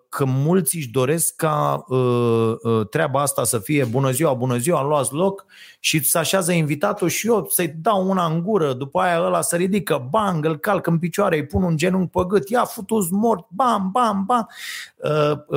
că 0.09 0.25
mulți 0.25 0.75
își 0.75 0.89
doresc 0.89 1.35
ca 1.35 1.83
uh, 1.87 2.55
uh, 2.61 2.87
treaba 2.89 3.21
asta 3.21 3.43
să 3.43 3.59
fie 3.59 3.83
bună 3.83 4.11
ziua, 4.11 4.33
bună 4.33 4.57
ziua, 4.57 4.83
luați 4.83 5.13
loc 5.13 5.45
și 5.79 6.03
să 6.03 6.17
așează 6.17 6.51
invitatul 6.51 7.07
și 7.07 7.27
eu 7.27 7.47
să-i 7.49 7.67
dau 7.67 8.09
una 8.09 8.25
în 8.25 8.43
gură, 8.43 8.73
după 8.73 8.99
aia 8.99 9.21
ăla 9.21 9.41
să 9.41 9.55
ridică, 9.55 10.07
bang, 10.09 10.45
îl 10.45 10.57
calc 10.57 10.87
în 10.87 10.99
picioare, 10.99 11.35
îi 11.35 11.45
pun 11.45 11.63
un 11.63 11.77
genunchi 11.77 12.09
pe 12.09 12.23
gât, 12.27 12.49
ia 12.49 12.63
futus 12.63 13.09
mort, 13.09 13.45
bam, 13.49 13.89
bam, 13.91 14.23
bam. 14.25 14.49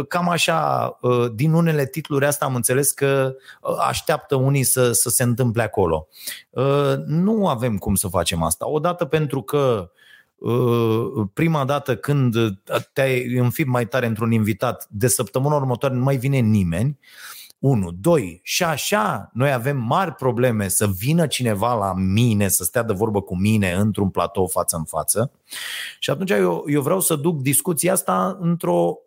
Cam 0.09 0.29
așa, 0.29 0.99
din 1.35 1.53
unele 1.53 1.87
titluri 1.87 2.27
astea 2.27 2.47
am 2.47 2.55
înțeles 2.55 2.91
că 2.91 3.35
așteaptă 3.89 4.35
unii 4.35 4.65
să, 4.65 4.93
să 4.93 5.09
se 5.09 5.23
întâmple 5.23 5.63
acolo. 5.63 6.09
Nu 7.07 7.49
avem 7.49 7.79
cum 7.79 7.95
să 7.95 8.09
facem 8.09 8.43
asta. 8.43 8.69
Odată 8.69 9.05
pentru 9.05 9.43
că 9.43 9.89
Uh, 9.89 10.03
prima 11.33 11.65
dată 11.65 11.97
când 11.97 12.35
te-ai 12.93 13.37
înfipt 13.37 13.69
mai 13.69 13.87
tare 13.87 14.07
într-un 14.07 14.33
invitat, 14.33 14.87
de 14.91 15.09
săptămâna 15.09 15.55
următoare 15.55 15.95
nu 15.95 16.03
mai 16.03 16.17
vine 16.17 16.39
nimeni, 16.39 16.99
unu, 17.59 17.91
doi, 17.91 18.41
și 18.43 18.65
așa 18.65 19.31
noi 19.33 19.53
avem 19.53 19.77
mari 19.77 20.15
probleme 20.15 20.69
să 20.69 20.87
vină 20.87 21.27
cineva 21.27 21.75
la 21.75 21.95
mine, 21.95 22.49
să 22.49 22.65
stea 22.65 22.83
de 22.83 22.93
vorbă 22.93 23.21
cu 23.21 23.37
mine 23.37 23.73
într-un 23.73 24.11
platou 24.11 24.47
față 24.47 24.77
în 24.77 24.85
față. 24.85 25.33
Și 25.99 26.11
atunci 26.11 26.31
eu, 26.31 26.65
eu 26.67 26.83
vreau 26.83 27.01
să 27.01 27.17
duc 27.17 27.41
discuția 27.41 27.93
asta 27.93 28.39
într-o 28.41 28.99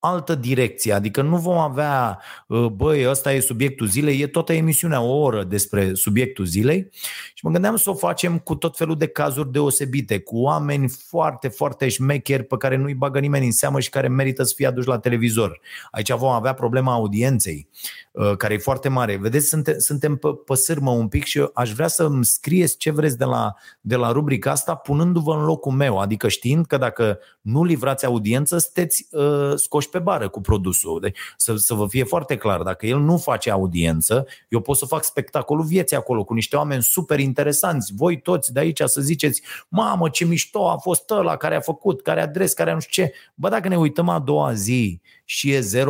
altă 0.00 0.34
direcție, 0.34 0.92
adică 0.92 1.22
nu 1.22 1.36
vom 1.36 1.58
avea, 1.58 2.20
uh, 2.46 2.66
băi, 2.66 3.08
ăsta 3.08 3.32
e 3.32 3.40
subiectul 3.40 3.86
zilei, 3.86 4.20
e 4.20 4.26
toată 4.26 4.52
emisiunea 4.52 5.00
o 5.00 5.20
oră 5.20 5.44
despre 5.44 5.94
subiectul 5.94 6.44
zilei 6.44 6.88
și 7.34 7.44
mă 7.44 7.50
gândeam 7.50 7.76
să 7.76 7.90
o 7.90 7.94
facem 7.94 8.38
cu 8.38 8.54
tot 8.54 8.76
felul 8.76 8.96
de 8.96 9.06
cazuri 9.06 9.52
deosebite, 9.52 10.18
cu 10.18 10.38
oameni 10.38 10.88
foarte, 10.88 11.48
foarte 11.48 11.88
șmecheri 11.88 12.42
pe 12.42 12.56
care 12.56 12.76
nu-i 12.76 12.94
bagă 12.94 13.18
nimeni 13.18 13.44
în 13.44 13.52
seamă 13.52 13.80
și 13.80 13.90
care 13.90 14.08
merită 14.08 14.42
să 14.42 14.52
fie 14.56 14.66
aduși 14.66 14.88
la 14.88 14.98
televizor. 14.98 15.60
Aici 15.90 16.12
vom 16.12 16.30
avea 16.30 16.52
problema 16.54 16.92
audienței, 16.92 17.68
uh, 18.12 18.36
care 18.36 18.54
e 18.54 18.58
foarte 18.58 18.88
mare. 18.88 19.16
Vedeți, 19.16 19.48
suntem, 19.48 19.74
suntem 19.78 20.16
pe, 20.16 20.28
pe 20.44 20.54
sârmă 20.54 20.90
un 20.90 21.08
pic 21.08 21.24
și 21.24 21.48
aș 21.54 21.72
vrea 21.72 21.88
să 21.88 22.02
îmi 22.02 22.24
scrieți 22.24 22.76
ce 22.76 22.90
vreți 22.90 23.18
de 23.18 23.24
la, 23.24 23.54
de 23.80 23.96
la 23.96 24.12
rubrica 24.12 24.50
asta, 24.50 24.74
punându-vă 24.74 25.34
în 25.34 25.44
locul 25.44 25.72
meu, 25.72 25.98
adică 25.98 26.28
știind 26.28 26.66
că 26.66 26.76
dacă 26.76 27.18
nu 27.40 27.64
livrați 27.64 28.04
audiență, 28.06 28.58
sunteți 28.58 29.06
uh, 29.10 29.52
scoși 29.54 29.88
pe 29.90 29.98
bară 29.98 30.28
cu 30.28 30.40
produsul. 30.40 31.00
Deci, 31.00 31.18
să, 31.36 31.56
să 31.56 31.74
vă 31.74 31.86
fie 31.88 32.04
foarte 32.04 32.36
clar, 32.36 32.62
dacă 32.62 32.86
el 32.86 32.98
nu 32.98 33.16
face 33.16 33.50
audiență, 33.50 34.26
eu 34.48 34.60
pot 34.60 34.76
să 34.76 34.86
fac 34.86 35.04
spectacolul 35.04 35.64
vieții 35.64 35.96
acolo 35.96 36.24
cu 36.24 36.34
niște 36.34 36.56
oameni 36.56 36.82
super 36.82 37.18
interesanți. 37.18 37.94
Voi 37.94 38.20
toți 38.20 38.52
de 38.52 38.60
aici 38.60 38.80
să 38.84 39.00
ziceți, 39.00 39.42
mamă 39.68 40.08
ce 40.08 40.24
mișto 40.24 40.68
a 40.68 40.76
fost 40.76 41.10
ăla 41.10 41.36
care 41.36 41.56
a 41.56 41.60
făcut, 41.60 42.02
care 42.02 42.20
adres, 42.20 42.52
care 42.52 42.72
nu 42.72 42.80
știu 42.80 43.04
ce. 43.04 43.12
Bă, 43.34 43.48
dacă 43.48 43.68
ne 43.68 43.78
uităm 43.78 44.08
a 44.08 44.18
doua 44.18 44.52
zi 44.52 45.00
și 45.24 45.52
e 45.52 45.60
0,5, 45.60 45.84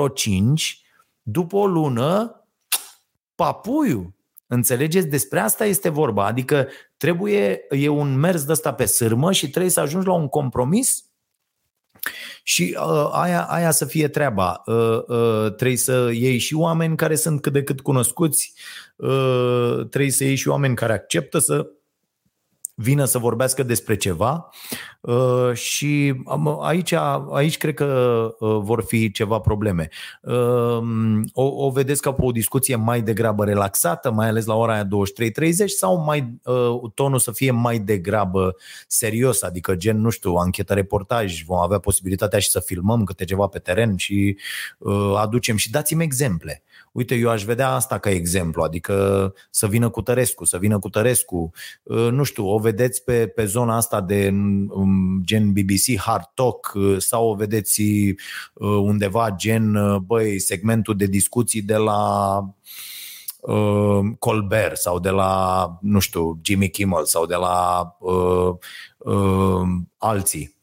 după 1.22 1.56
o 1.56 1.66
lună, 1.66 2.44
papuiu, 3.34 4.14
Înțelegeți? 4.52 5.06
Despre 5.06 5.40
asta 5.40 5.64
este 5.64 5.88
vorba. 5.88 6.26
Adică 6.26 6.68
trebuie, 6.96 7.66
e 7.70 7.88
un 7.88 8.18
mers 8.18 8.44
de 8.44 8.52
ăsta 8.52 8.74
pe 8.74 8.84
sârmă 8.84 9.32
și 9.32 9.50
trebuie 9.50 9.70
să 9.70 9.80
ajungi 9.80 10.06
la 10.06 10.12
un 10.12 10.28
compromis 10.28 11.04
și 12.42 12.76
uh, 12.78 13.08
aia, 13.12 13.42
aia 13.42 13.70
să 13.70 13.84
fie 13.84 14.08
treaba. 14.08 14.62
Uh, 14.66 15.02
uh, 15.06 15.54
trebuie 15.54 15.76
să 15.76 16.10
iei 16.12 16.38
și 16.38 16.54
oameni 16.54 16.96
care 16.96 17.14
sunt 17.14 17.40
cât 17.40 17.52
de 17.52 17.62
cât 17.62 17.80
cunoscuți, 17.80 18.52
uh, 18.96 19.86
trebuie 19.90 20.10
să 20.10 20.24
iei 20.24 20.34
și 20.34 20.48
oameni 20.48 20.74
care 20.74 20.92
acceptă 20.92 21.38
să 21.38 21.66
vină 22.80 23.04
să 23.04 23.18
vorbească 23.18 23.62
despre 23.62 23.96
ceva 23.96 24.50
uh, 25.00 25.52
și 25.52 26.22
aici, 26.60 26.92
aici 27.32 27.56
cred 27.56 27.74
că 27.74 27.84
uh, 28.38 28.58
vor 28.62 28.82
fi 28.82 29.10
ceva 29.10 29.38
probleme. 29.38 29.88
Uh, 30.22 30.78
o, 31.32 31.66
o 31.66 31.70
vedeți 31.70 32.02
ca 32.02 32.12
pe 32.12 32.24
o 32.24 32.30
discuție 32.30 32.76
mai 32.76 33.02
degrabă 33.02 33.44
relaxată, 33.44 34.10
mai 34.10 34.28
ales 34.28 34.44
la 34.44 34.54
ora 34.54 34.72
aia 34.72 34.86
23.30 34.86 35.66
sau 35.66 36.04
mai 36.04 36.40
tonul 36.94 37.18
să 37.18 37.32
fie 37.32 37.50
mai 37.50 37.78
degrabă 37.78 38.56
serios, 38.86 39.42
adică 39.42 39.74
gen, 39.74 40.00
nu 40.00 40.10
știu, 40.10 40.34
anchetă 40.34 40.74
reportaj, 40.74 41.44
vom 41.44 41.58
avea 41.58 41.78
posibilitatea 41.78 42.38
și 42.38 42.50
să 42.50 42.60
filmăm 42.60 43.04
câte 43.04 43.24
ceva 43.24 43.46
pe 43.46 43.58
teren 43.58 43.96
și 43.96 44.36
aducem. 45.16 45.56
Și 45.56 45.70
dați-mi 45.70 46.02
exemple 46.02 46.62
uite, 46.92 47.14
eu 47.14 47.28
aș 47.28 47.44
vedea 47.44 47.70
asta 47.70 47.98
ca 47.98 48.10
exemplu, 48.10 48.62
adică 48.62 49.34
să 49.50 49.66
vină 49.66 49.88
cu 49.90 50.02
Tărescu, 50.02 50.44
să 50.44 50.58
vină 50.58 50.78
cu 50.78 50.88
Tărescu, 50.88 51.50
uh, 51.82 52.08
nu 52.10 52.22
știu, 52.22 52.46
o 52.46 52.58
vedeți 52.58 53.04
pe, 53.04 53.26
pe 53.26 53.44
zona 53.44 53.76
asta 53.76 54.00
de 54.00 54.30
um, 54.68 55.20
gen 55.24 55.52
BBC 55.52 55.98
Hard 55.98 56.30
Talk 56.34 56.72
uh, 56.74 56.96
sau 56.98 57.28
o 57.28 57.34
vedeți 57.34 57.82
uh, 57.82 58.76
undeva 58.82 59.30
gen, 59.36 59.76
băi, 60.06 60.38
segmentul 60.38 60.96
de 60.96 61.06
discuții 61.06 61.62
de 61.62 61.76
la 61.76 62.38
Colbert 64.18 64.76
sau 64.76 64.98
de 64.98 65.10
la, 65.10 65.66
nu 65.80 65.98
știu, 65.98 66.38
Jimmy 66.42 66.70
Kimmel 66.70 67.04
sau 67.04 67.26
de 67.26 67.34
la 67.34 67.96
uh, 67.98 68.54
uh, 68.98 69.68
alții. 69.96 70.56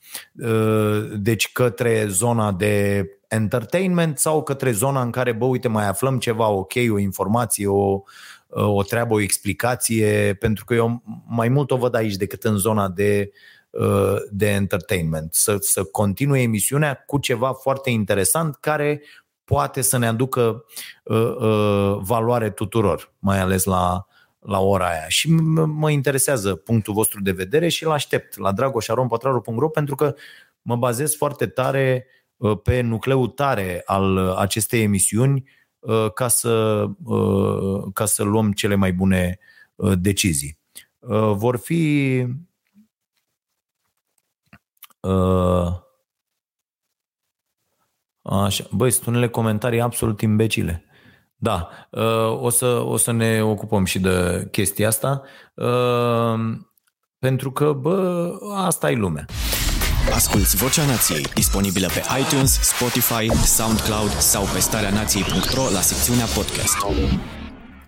Uh, 0.44 1.12
deci 1.16 1.52
către 1.52 2.06
zona 2.08 2.52
de 2.52 3.06
entertainment 3.28 4.18
sau 4.18 4.44
către 4.44 4.72
zona 4.72 5.02
în 5.02 5.12
care, 5.12 5.32
bă, 5.32 5.46
uite, 5.46 5.68
mai 5.68 5.88
aflăm 5.88 6.20
ceva 6.20 6.48
ok, 6.48 6.74
o 6.90 6.98
informație, 6.98 7.68
o, 7.68 8.02
o 8.50 8.84
treabă, 8.84 9.14
o 9.14 9.22
explicație, 9.22 10.34
pentru 10.40 10.66
că 10.66 10.74
eu 10.74 11.04
mai 11.28 11.50
mult 11.50 11.72
o 11.72 11.78
văd 11.78 11.96
aici 11.96 12.16
decât 12.16 12.44
în 12.44 12.58
zona 12.58 12.90
de, 12.90 13.32
de 14.30 14.50
entertainment. 14.50 15.34
Să, 15.34 15.58
să 15.60 15.84
continue 15.84 16.42
emisiunea 16.42 17.04
cu 17.06 17.18
ceva 17.18 17.54
foarte 17.54 17.90
interesant 17.90 18.56
care 18.56 19.02
poate 19.44 19.82
să 19.82 19.98
ne 19.98 20.08
aducă 20.08 20.66
uh, 21.04 21.36
uh, 21.40 21.98
valoare 22.02 22.50
tuturor, 22.50 23.14
mai 23.20 23.40
ales 23.40 23.64
la, 23.64 24.06
la 24.40 24.60
ora 24.60 24.88
aia. 24.88 25.08
Și 25.08 25.30
mă 25.66 25.92
interesează 25.92 26.56
punctul 26.56 26.94
vostru 26.94 27.22
de 27.22 27.32
vedere 27.32 27.68
și 27.68 27.84
îl 27.84 27.92
aștept 27.92 28.38
la 28.38 28.52
dragoșarompătraru.ro 28.52 29.70
pentru 29.70 29.96
că 29.96 30.16
mă 30.62 30.76
bazez 30.76 31.16
foarte 31.16 31.48
tare 31.48 32.08
Uh, 32.08 32.17
pe 32.64 32.82
nucleul 32.82 33.28
tare 33.28 33.82
al 33.86 34.18
acestei 34.18 34.82
emisiuni 34.82 35.50
uh, 35.80 36.12
ca 36.14 36.28
să, 36.28 36.86
uh, 37.04 37.84
ca 37.94 38.06
să 38.06 38.24
luăm 38.24 38.52
cele 38.52 38.76
mai 38.76 38.94
bune 38.94 39.40
decizii. 40.00 40.60
Vor 41.34 41.58
fi 41.58 42.26
Așa. 48.22 48.68
Băi, 48.72 48.92
sunt 48.92 49.06
unele 49.06 49.30
comentarii 49.30 49.82
absolut 49.82 50.22
imbecile. 50.22 50.86
Da, 51.36 51.70
o 52.40 52.50
să, 52.50 52.66
o 52.66 52.98
să 52.98 53.12
ne 53.12 53.44
ocupăm 53.44 53.86
și 53.86 54.00
de 54.00 54.48
chestia 54.52 54.88
asta, 54.88 55.22
pentru 57.20 57.52
că, 57.52 57.74
bă, 57.74 58.32
asta 58.56 58.92
e 58.92 58.96
lumea. 58.96 59.26
Asculți 60.14 60.56
Vocea 60.56 60.86
Nației, 60.86 61.22
disponibilă 61.34 61.88
pe 61.88 62.02
iTunes, 62.22 62.60
Spotify, 62.62 63.32
SoundCloud 63.46 64.10
sau 64.10 64.44
pe 64.54 64.60
starea 64.60 64.90
nației.ro 64.90 65.62
la 65.74 65.80
secțiunea 65.80 66.26
podcast. 66.26 66.78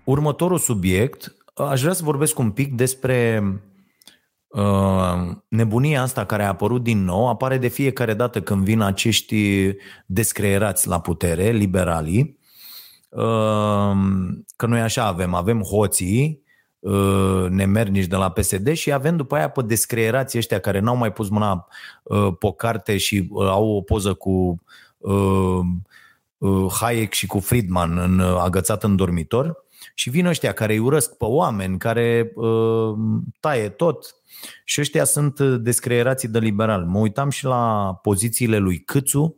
Următorul 0.03 0.58
subiect, 0.58 1.36
aș 1.55 1.82
vrea 1.82 1.93
să 1.93 2.03
vorbesc 2.03 2.39
un 2.39 2.51
pic 2.51 2.73
despre 2.75 3.43
uh, 4.47 5.32
nebunia 5.47 6.01
asta 6.01 6.25
care 6.25 6.43
a 6.43 6.47
apărut 6.47 6.84
din 6.84 7.03
nou, 7.03 7.29
apare 7.29 7.58
de 7.58 7.67
fiecare 7.67 8.13
dată 8.13 8.41
când 8.41 8.63
vin 8.63 8.82
acești 8.82 9.71
descreerați 10.05 10.88
la 10.88 10.99
putere, 10.99 11.49
liberalii, 11.49 12.39
uh, 13.10 13.91
că 14.55 14.65
noi 14.65 14.82
așa 14.82 15.05
avem, 15.05 15.34
avem 15.34 15.62
hoții, 15.62 16.43
Uh, 16.43 16.48
nemernici 17.49 18.05
de 18.05 18.15
la 18.15 18.31
PSD 18.31 18.73
și 18.73 18.91
avem 18.91 19.15
după 19.15 19.35
aia 19.35 19.49
pe 19.49 19.61
descreierații 19.61 20.39
ăștia 20.39 20.59
care 20.59 20.79
n-au 20.79 20.95
mai 20.95 21.13
pus 21.13 21.29
mâna 21.29 21.67
uh, 22.03 22.27
pe 22.39 22.45
o 22.45 22.51
carte 22.51 22.97
și 22.97 23.27
uh, 23.29 23.47
au 23.47 23.69
o 23.69 23.81
poză 23.81 24.13
cu 24.13 24.61
Hayek 26.79 27.13
și 27.13 27.27
cu 27.27 27.39
Friedman 27.39 27.97
în, 27.97 28.19
agățat 28.19 28.83
în 28.83 28.95
dormitor 28.95 29.65
și 29.93 30.09
vin 30.09 30.25
ăștia 30.25 30.51
care 30.51 30.73
îi 30.73 30.79
urăsc 30.79 31.17
pe 31.17 31.25
oameni, 31.25 31.77
care 31.77 32.33
taie 33.39 33.69
tot 33.69 34.15
și 34.63 34.79
ăștia 34.79 35.03
sunt 35.03 35.39
descreierații 35.39 36.27
de 36.27 36.39
liberal. 36.39 36.85
Mă 36.85 36.99
uitam 36.99 37.29
și 37.29 37.45
la 37.45 37.93
pozițiile 38.01 38.57
lui 38.57 38.79
Câțu, 38.79 39.37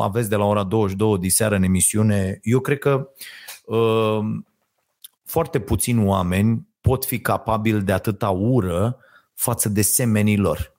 aveți 0.00 0.28
de 0.28 0.36
la 0.36 0.44
ora 0.44 0.62
22 0.62 1.18
diseară 1.18 1.54
în 1.54 1.62
emisiune. 1.62 2.38
Eu 2.42 2.60
cred 2.60 2.78
că 2.78 3.08
foarte 5.28 5.60
puțini 5.60 6.04
oameni 6.04 6.66
pot 6.80 7.04
fi 7.04 7.20
capabili 7.20 7.82
de 7.82 7.92
atâta 7.92 8.30
ură 8.30 8.98
față 9.34 9.68
de 9.68 9.82
semenii 9.82 10.36
lor. 10.36 10.76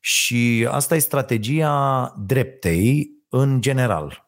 Și 0.00 0.68
asta 0.70 0.94
e 0.94 0.98
strategia 0.98 2.14
dreptei 2.18 3.10
în 3.28 3.60
general 3.60 4.26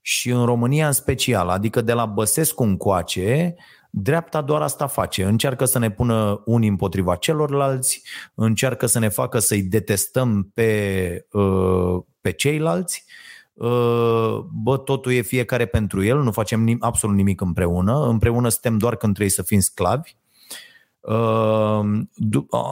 și 0.00 0.30
în 0.30 0.44
România 0.44 0.86
în 0.86 0.92
special, 0.92 1.48
adică 1.48 1.80
de 1.80 1.92
la 1.92 2.06
Băsescu 2.06 2.62
încoace, 2.62 3.54
dreapta 3.90 4.40
doar 4.40 4.62
asta 4.62 4.86
face. 4.86 5.24
Încearcă 5.24 5.64
să 5.64 5.78
ne 5.78 5.90
pună 5.90 6.42
unii 6.44 6.68
împotriva 6.68 7.16
celorlalți, 7.16 8.02
încearcă 8.34 8.86
să 8.86 8.98
ne 8.98 9.08
facă 9.08 9.38
să-i 9.38 9.62
detestăm 9.62 10.50
pe, 10.54 11.26
uh, 11.32 12.02
pe 12.20 12.32
ceilalți 12.32 13.04
Uh, 13.06 13.23
bă, 14.52 14.80
totul 14.84 15.12
e 15.12 15.20
fiecare 15.20 15.66
pentru 15.66 16.02
el, 16.02 16.22
nu 16.22 16.32
facem 16.32 16.64
nim- 16.64 16.78
absolut 16.80 17.16
nimic 17.16 17.40
împreună, 17.40 18.06
împreună 18.06 18.48
suntem 18.48 18.78
doar 18.78 18.96
când 18.96 19.12
trebuie 19.12 19.34
să 19.34 19.42
fim 19.42 19.60
sclavi. 19.60 20.16
Uh, 21.00 21.80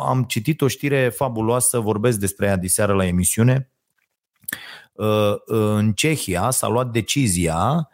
am 0.07 0.25
citit 0.27 0.61
o 0.61 0.69
știre 0.69 1.09
fabuloasă, 1.09 1.79
vorbesc 1.79 2.19
despre 2.19 2.47
ea 2.47 2.57
diseară 2.57 2.93
la 2.93 3.07
emisiune. 3.07 3.71
Uh, 4.93 5.35
în 5.45 5.93
Cehia 5.93 6.51
s-a 6.51 6.69
luat 6.69 6.91
decizia 6.91 7.87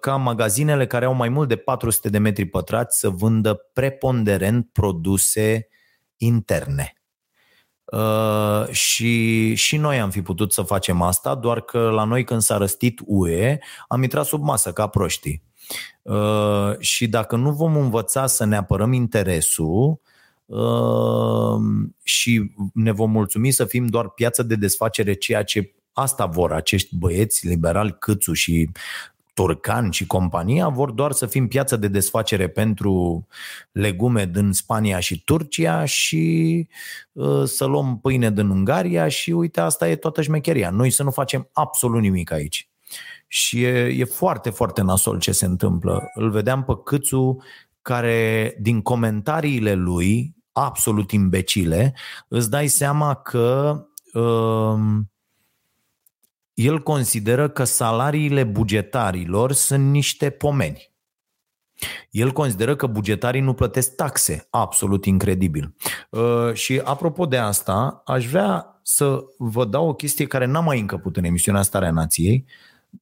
ca 0.00 0.16
magazinele 0.16 0.86
care 0.86 1.04
au 1.04 1.14
mai 1.14 1.28
mult 1.28 1.48
de 1.48 1.56
400 1.56 2.08
de 2.08 2.18
metri 2.18 2.44
pătrați 2.44 2.98
să 2.98 3.08
vândă 3.08 3.54
preponderent 3.72 4.68
produse 4.72 5.68
interne. 6.16 6.95
Uh, 7.92 8.68
și, 8.70 9.54
și 9.54 9.76
noi 9.76 10.00
am 10.00 10.10
fi 10.10 10.22
putut 10.22 10.52
să 10.52 10.62
facem 10.62 11.02
asta, 11.02 11.34
doar 11.34 11.60
că 11.60 11.78
la 11.78 12.04
noi 12.04 12.24
când 12.24 12.40
s-a 12.40 12.56
răstit 12.56 13.00
UE 13.04 13.58
am 13.88 14.02
intrat 14.02 14.26
sub 14.26 14.42
masă 14.42 14.72
ca 14.72 14.86
proștii. 14.86 15.42
Uh, 16.02 16.78
și 16.78 17.08
dacă 17.08 17.36
nu 17.36 17.52
vom 17.52 17.76
învăța 17.76 18.26
să 18.26 18.44
ne 18.44 18.56
apărăm 18.56 18.92
interesul 18.92 20.00
uh, 20.46 21.58
și 22.02 22.52
ne 22.72 22.92
vom 22.92 23.10
mulțumi 23.10 23.50
să 23.50 23.64
fim 23.64 23.86
doar 23.86 24.08
piață 24.08 24.42
de 24.42 24.54
desfacere, 24.54 25.14
ceea 25.14 25.42
ce 25.42 25.74
asta 25.92 26.26
vor 26.26 26.52
acești 26.52 26.96
băieți 26.96 27.46
liberali 27.46 27.96
Câțu 27.98 28.32
și 28.32 28.70
Turcan 29.36 29.90
și 29.90 30.06
compania 30.06 30.68
vor 30.68 30.90
doar 30.90 31.12
să 31.12 31.26
fim 31.26 31.48
piață 31.48 31.76
de 31.76 31.88
desfacere 31.88 32.48
pentru 32.48 33.26
legume 33.72 34.24
din 34.24 34.52
Spania 34.52 34.98
și 34.98 35.24
Turcia 35.24 35.84
și 35.84 36.68
uh, 37.12 37.44
să 37.44 37.64
luăm 37.64 37.98
pâine 37.98 38.30
din 38.30 38.48
Ungaria 38.48 39.08
și 39.08 39.30
uite, 39.30 39.60
asta 39.60 39.88
e 39.88 39.96
toată 39.96 40.22
șmecheria. 40.22 40.70
Noi 40.70 40.90
să 40.90 41.02
nu 41.02 41.10
facem 41.10 41.48
absolut 41.52 42.00
nimic 42.00 42.30
aici. 42.32 42.70
Și 43.26 43.62
e, 43.62 43.78
e 43.78 44.04
foarte, 44.04 44.50
foarte 44.50 44.82
nasol 44.82 45.18
ce 45.18 45.32
se 45.32 45.44
întâmplă. 45.44 46.10
Îl 46.14 46.30
vedeam 46.30 46.64
pe 46.64 46.72
Câțu 46.84 47.42
care 47.82 48.56
din 48.60 48.82
comentariile 48.82 49.74
lui, 49.74 50.34
absolut 50.52 51.10
imbecile, 51.10 51.94
îți 52.28 52.50
dai 52.50 52.66
seama 52.66 53.14
că 53.14 53.80
uh, 54.12 54.78
el 56.56 56.82
consideră 56.82 57.48
că 57.48 57.64
salariile 57.64 58.44
bugetarilor 58.44 59.52
sunt 59.52 59.90
niște 59.90 60.30
pomeni. 60.30 60.90
El 62.10 62.32
consideră 62.32 62.76
că 62.76 62.86
bugetarii 62.86 63.40
nu 63.40 63.54
plătesc 63.54 63.94
taxe. 63.94 64.46
Absolut 64.50 65.04
incredibil. 65.04 65.74
Uh, 66.10 66.52
și 66.52 66.80
apropo 66.84 67.26
de 67.26 67.36
asta, 67.36 68.02
aș 68.04 68.26
vrea 68.26 68.80
să 68.82 69.24
vă 69.38 69.64
dau 69.64 69.88
o 69.88 69.94
chestie 69.94 70.26
care 70.26 70.44
n-am 70.44 70.64
mai 70.64 70.80
încăput 70.80 71.16
în 71.16 71.24
emisiunea 71.24 71.62
Starea 71.62 71.90
Nației 71.90 72.44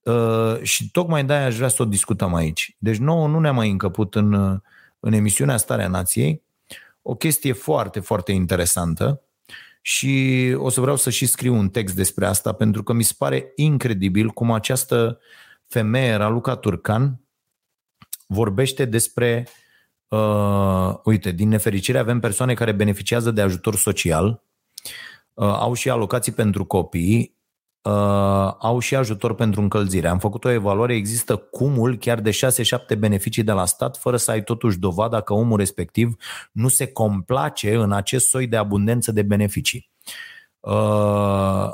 uh, 0.03 0.63
și 0.63 0.91
tocmai 0.91 1.25
de-aia 1.25 1.47
aș 1.47 1.57
vrea 1.57 1.69
să 1.69 1.83
o 1.83 1.87
discutăm 1.87 2.35
aici. 2.35 2.77
Deci 2.79 2.97
nouă 2.97 3.29
nu 3.29 3.41
ne-a 3.41 3.53
mai 3.53 3.71
încăput 3.71 4.15
în, 4.15 4.61
în 5.01 5.13
emisiunea 5.13 5.57
Starea 5.57 5.89
Nației 5.89 6.43
o 7.03 7.15
chestie 7.15 7.53
foarte, 7.53 8.01
foarte 8.01 8.33
interesantă 8.33 9.24
și 9.87 10.55
o 10.57 10.69
să 10.69 10.81
vreau 10.81 10.97
să 10.97 11.11
și 11.11 11.27
scriu 11.27 11.55
un 11.55 11.69
text 11.69 11.95
despre 11.95 12.27
asta 12.27 12.53
pentru 12.53 12.83
că 12.83 12.93
mi 12.93 13.03
se 13.03 13.15
pare 13.19 13.53
incredibil 13.55 14.29
cum 14.29 14.51
această 14.51 15.19
femeie, 15.67 16.15
Raluca 16.15 16.57
Turcan, 16.57 17.21
vorbește 18.27 18.85
despre 18.85 19.49
Uh, 20.15 20.95
uite, 21.05 21.31
din 21.31 21.49
nefericire 21.49 21.99
avem 21.99 22.21
persoane 22.21 22.55
care 22.55 22.73
beneficiază 22.73 23.31
de 23.31 23.41
ajutor 23.41 23.77
social, 23.77 24.43
uh, 25.35 25.47
au 25.47 25.75
și 25.75 25.91
alocații 25.91 26.33
pentru 26.33 26.65
copii, 26.65 27.37
uh, 27.85 28.55
au 28.59 28.79
și 28.79 28.97
ajutor 28.97 29.35
pentru 29.35 29.61
încălzire. 29.61 30.09
Am 30.09 30.19
făcut 30.19 30.45
o 30.45 30.51
evaluare, 30.51 30.95
există 30.95 31.37
cumul 31.37 31.97
chiar 31.97 32.21
de 32.21 32.31
6-7 32.31 32.99
beneficii 32.99 33.43
de 33.43 33.53
la 33.53 33.65
stat, 33.65 33.97
fără 33.97 34.17
să 34.17 34.31
ai 34.31 34.43
totuși 34.43 34.79
dovada 34.79 35.21
că 35.21 35.33
omul 35.33 35.57
respectiv 35.57 36.17
nu 36.53 36.69
se 36.69 36.87
complace 36.87 37.75
în 37.75 37.93
acest 37.93 38.29
soi 38.29 38.47
de 38.47 38.57
abundență 38.57 39.13
de 39.13 39.23
beneficii. 39.23 39.91
Uh, 40.61 41.73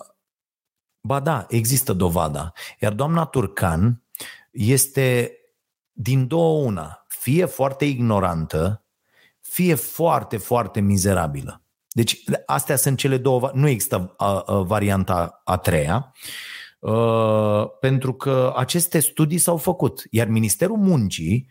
ba 1.01 1.21
da, 1.23 1.47
există 1.49 1.93
dovada. 1.93 2.53
Iar 2.81 2.93
doamna 2.93 3.25
Turcan 3.25 4.03
este 4.51 5.35
din 5.93 6.27
două 6.27 6.65
una, 6.65 7.05
fie 7.09 7.45
foarte 7.45 7.85
ignorantă, 7.85 8.85
fie 9.41 9.75
foarte, 9.75 10.37
foarte 10.37 10.81
mizerabilă. 10.81 11.63
Deci 11.93 12.23
astea 12.47 12.77
sunt 12.77 12.99
cele 12.99 13.17
două, 13.17 13.51
nu 13.55 13.69
există 13.69 14.15
a, 14.17 14.39
a, 14.39 14.55
varianta 14.63 15.41
a 15.45 15.57
treia, 15.57 16.13
a, 16.81 16.93
pentru 17.81 18.13
că 18.15 18.53
aceste 18.57 18.99
studii 18.99 19.39
s-au 19.39 19.57
făcut, 19.57 20.03
iar 20.11 20.27
Ministerul 20.27 20.77
Muncii 20.77 21.47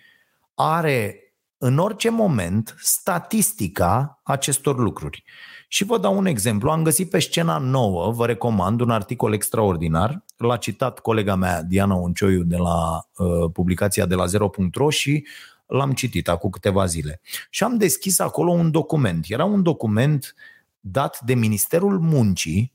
are 0.53 1.23
în 1.57 1.77
orice 1.77 2.09
moment 2.09 2.75
statistica 2.77 4.21
acestor 4.23 4.77
lucruri. 4.77 5.23
Și 5.67 5.83
vă 5.83 5.97
dau 5.97 6.17
un 6.17 6.25
exemplu. 6.25 6.69
Am 6.69 6.83
găsit 6.83 7.09
pe 7.09 7.19
scena 7.19 7.57
nouă, 7.57 8.11
vă 8.11 8.25
recomand, 8.25 8.81
un 8.81 8.89
articol 8.89 9.33
extraordinar. 9.33 10.23
L-a 10.37 10.57
citat 10.57 10.99
colega 10.99 11.35
mea, 11.35 11.63
Diana 11.63 11.95
Uncioiu, 11.95 12.43
de 12.43 12.57
la 12.57 13.07
uh, 13.17 13.51
publicația 13.53 14.05
de 14.05 14.15
la 14.15 14.25
Zero.ro 14.25 14.89
și 14.89 15.27
l-am 15.69 15.91
citit 15.91 16.27
acum 16.27 16.49
câteva 16.49 16.85
zile. 16.85 17.21
Și 17.49 17.63
am 17.63 17.77
deschis 17.77 18.19
acolo 18.19 18.51
un 18.51 18.71
document. 18.71 19.25
Era 19.27 19.45
un 19.45 19.63
document 19.63 20.35
dat 20.79 21.19
de 21.21 21.33
Ministerul 21.33 21.99
Muncii 21.99 22.73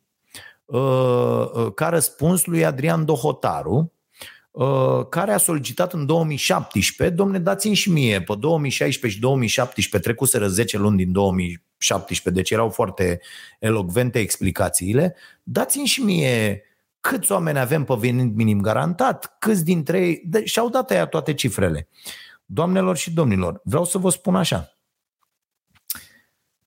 uh, 0.64 0.80
uh, 0.80 1.72
ca 1.74 1.88
răspuns 1.88 2.44
lui 2.44 2.64
Adrian 2.64 3.04
Dohotaru, 3.04 3.92
uh, 4.50 5.06
care 5.08 5.32
a 5.32 5.36
solicitat 5.36 5.92
în 5.92 6.06
2017, 6.06 7.16
domne, 7.16 7.38
dați-mi 7.38 7.74
și 7.74 7.90
mie, 7.90 8.22
pe 8.22 8.34
2016 8.38 9.18
și 9.18 9.20
2017 9.20 10.10
trecuseră 10.10 10.48
10 10.48 10.78
luni 10.78 10.96
din 10.96 11.12
2017, 11.12 12.42
deci 12.42 12.50
erau 12.50 12.70
foarte 12.70 13.20
elocvente 13.58 14.18
explicațiile, 14.18 15.16
dați-mi 15.42 15.86
și 15.86 16.02
mie 16.02 16.62
câți 17.00 17.32
oameni 17.32 17.58
avem 17.58 17.84
pe 17.84 17.94
venit 17.98 18.34
minim 18.34 18.60
garantat, 18.60 19.36
câți 19.38 19.64
dintre 19.64 20.06
ei, 20.06 20.22
și-au 20.44 20.68
dat 20.68 20.90
aia 20.90 21.06
toate 21.06 21.34
cifrele. 21.34 21.88
Doamnelor 22.44 22.96
și 22.96 23.12
domnilor, 23.12 23.60
vreau 23.64 23.84
să 23.84 23.98
vă 23.98 24.10
spun 24.10 24.36
așa, 24.36 24.68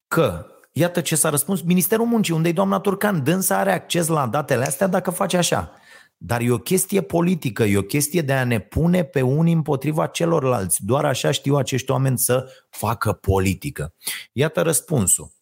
că 0.08 0.46
iată 0.72 1.02
ce 1.02 1.16
s-a 1.16 1.30
răspuns 1.30 1.62
Ministerul 1.62 2.06
Muncii, 2.06 2.34
unde 2.34 2.50
e 2.50 2.54
doamna 2.54 2.80
Turcan, 2.80 3.24
dânsa 3.24 3.58
are 3.58 3.72
acces 3.74 4.08
la 4.08 4.28
datele 4.28 4.66
astea 4.66 4.88
dacă 4.88 5.12
face 5.12 5.38
așa. 5.38 5.72
Dar 6.18 6.42
e 6.42 6.52
o 6.52 6.58
chestie 6.58 7.02
politică, 7.02 7.64
e 7.64 7.78
o 7.78 7.82
chestie 7.82 8.22
de 8.22 8.34
a 8.34 8.44
ne 8.44 8.60
pune 8.60 9.04
pe 9.04 9.22
unii 9.22 9.54
împotriva 9.54 10.08
celorlalți. 10.08 10.86
Doar 10.86 11.06
așa 11.06 11.32
știu 11.32 11.56
acești 11.56 11.92
oameni 11.92 12.18
să 12.18 12.50
facă 12.70 13.14
politică. 13.14 13.94
Iată 14.32 14.62
răspunsul. 14.62 15.37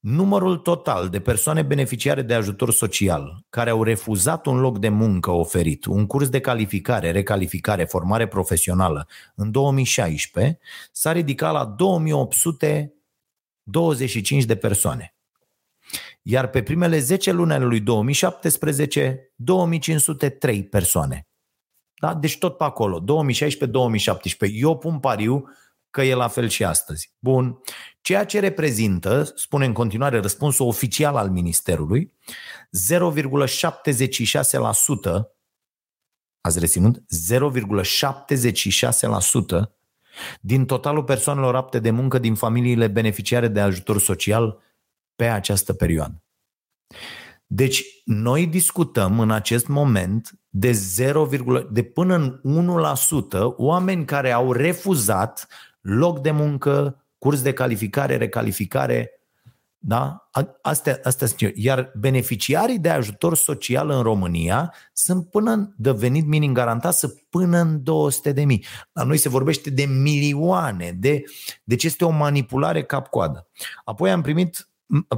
Numărul 0.00 0.56
total 0.56 1.08
de 1.08 1.20
persoane 1.20 1.62
beneficiare 1.62 2.22
de 2.22 2.34
ajutor 2.34 2.72
social 2.72 3.44
care 3.50 3.70
au 3.70 3.82
refuzat 3.82 4.46
un 4.46 4.60
loc 4.60 4.78
de 4.78 4.88
muncă 4.88 5.30
oferit, 5.30 5.84
un 5.84 6.06
curs 6.06 6.28
de 6.28 6.40
calificare, 6.40 7.10
recalificare, 7.10 7.84
formare 7.84 8.26
profesională 8.26 9.08
în 9.34 9.50
2016 9.50 10.58
s-a 10.92 11.12
ridicat 11.12 11.52
la 11.52 11.64
2825 11.64 14.44
de 14.44 14.56
persoane. 14.56 15.14
Iar 16.22 16.48
pe 16.48 16.62
primele 16.62 16.98
10 16.98 17.32
luni 17.32 17.52
ale 17.52 17.64
lui 17.64 17.80
2017, 17.80 19.32
2503 19.36 20.64
persoane. 20.64 21.28
Da? 22.00 22.14
Deci 22.14 22.38
tot 22.38 22.56
pe 22.56 22.64
acolo, 22.64 23.00
2016-2017. 23.00 23.04
Eu 24.52 24.78
pun 24.78 25.00
pariu 25.00 25.48
că 25.90 26.02
e 26.02 26.14
la 26.14 26.28
fel 26.28 26.48
și 26.48 26.64
astăzi. 26.64 27.12
Bun. 27.18 27.60
Ceea 28.00 28.24
ce 28.24 28.40
reprezintă, 28.40 29.32
spune 29.36 29.64
în 29.64 29.72
continuare 29.72 30.20
răspunsul 30.20 30.66
oficial 30.66 31.16
al 31.16 31.30
Ministerului, 31.30 32.12
0,76%, 32.90 33.02
ați 36.40 36.58
reținut? 36.58 36.98
0,76% 36.98 37.04
din 40.40 40.66
totalul 40.66 41.04
persoanelor 41.04 41.56
apte 41.56 41.78
de 41.78 41.90
muncă 41.90 42.18
din 42.18 42.34
familiile 42.34 42.88
beneficiare 42.88 43.48
de 43.48 43.60
ajutor 43.60 44.00
social 44.00 44.58
pe 45.16 45.24
această 45.24 45.72
perioadă. 45.72 46.22
Deci, 47.46 47.84
noi 48.04 48.46
discutăm 48.46 49.20
în 49.20 49.30
acest 49.30 49.66
moment 49.66 50.38
de 50.48 50.72
0, 50.72 51.28
de 51.70 51.82
până 51.82 52.40
în 52.42 52.66
1% 53.36 53.38
oameni 53.56 54.04
care 54.04 54.30
au 54.30 54.52
refuzat 54.52 55.48
loc 55.80 56.20
de 56.20 56.30
muncă, 56.30 57.04
curs 57.20 57.42
de 57.42 57.52
calificare, 57.52 58.16
recalificare, 58.16 59.10
da? 59.82 60.30
Astea, 60.62 61.00
astea 61.02 61.26
sunt 61.26 61.52
Iar 61.54 61.92
beneficiarii 61.98 62.78
de 62.78 62.88
ajutor 62.88 63.36
social 63.36 63.90
în 63.90 64.02
România 64.02 64.74
sunt 64.92 65.30
până 65.30 65.74
de 65.76 65.90
venit 65.90 66.26
minim 66.26 66.52
garantat 66.52 66.94
să 66.94 67.14
până 67.28 67.58
în 67.58 67.82
200 67.82 68.32
de 68.32 68.44
mii. 68.44 68.64
La 68.92 69.02
noi 69.02 69.16
se 69.16 69.28
vorbește 69.28 69.70
de 69.70 69.84
milioane, 69.84 70.96
de, 70.98 71.22
deci 71.64 71.84
este 71.84 72.04
o 72.04 72.10
manipulare 72.10 72.84
cap-coadă. 72.84 73.48
Apoi 73.84 74.10
am 74.10 74.20
primit 74.20 74.68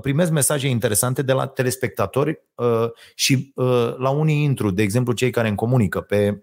primesc 0.00 0.30
mesaje 0.30 0.68
interesante 0.68 1.22
de 1.22 1.32
la 1.32 1.46
telespectatori 1.46 2.40
uh, 2.54 2.90
și 3.14 3.52
uh, 3.54 3.94
la 3.96 4.10
unii 4.10 4.42
intru, 4.42 4.70
de 4.70 4.82
exemplu 4.82 5.12
cei 5.12 5.30
care 5.30 5.48
îmi 5.48 5.56
comunică 5.56 6.00
pe 6.00 6.42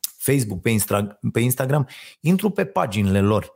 Facebook, 0.00 0.60
pe, 0.60 0.70
Instra, 0.70 1.18
pe 1.32 1.40
Instagram, 1.40 1.88
intru 2.20 2.50
pe 2.50 2.64
paginile 2.64 3.20
lor 3.20 3.54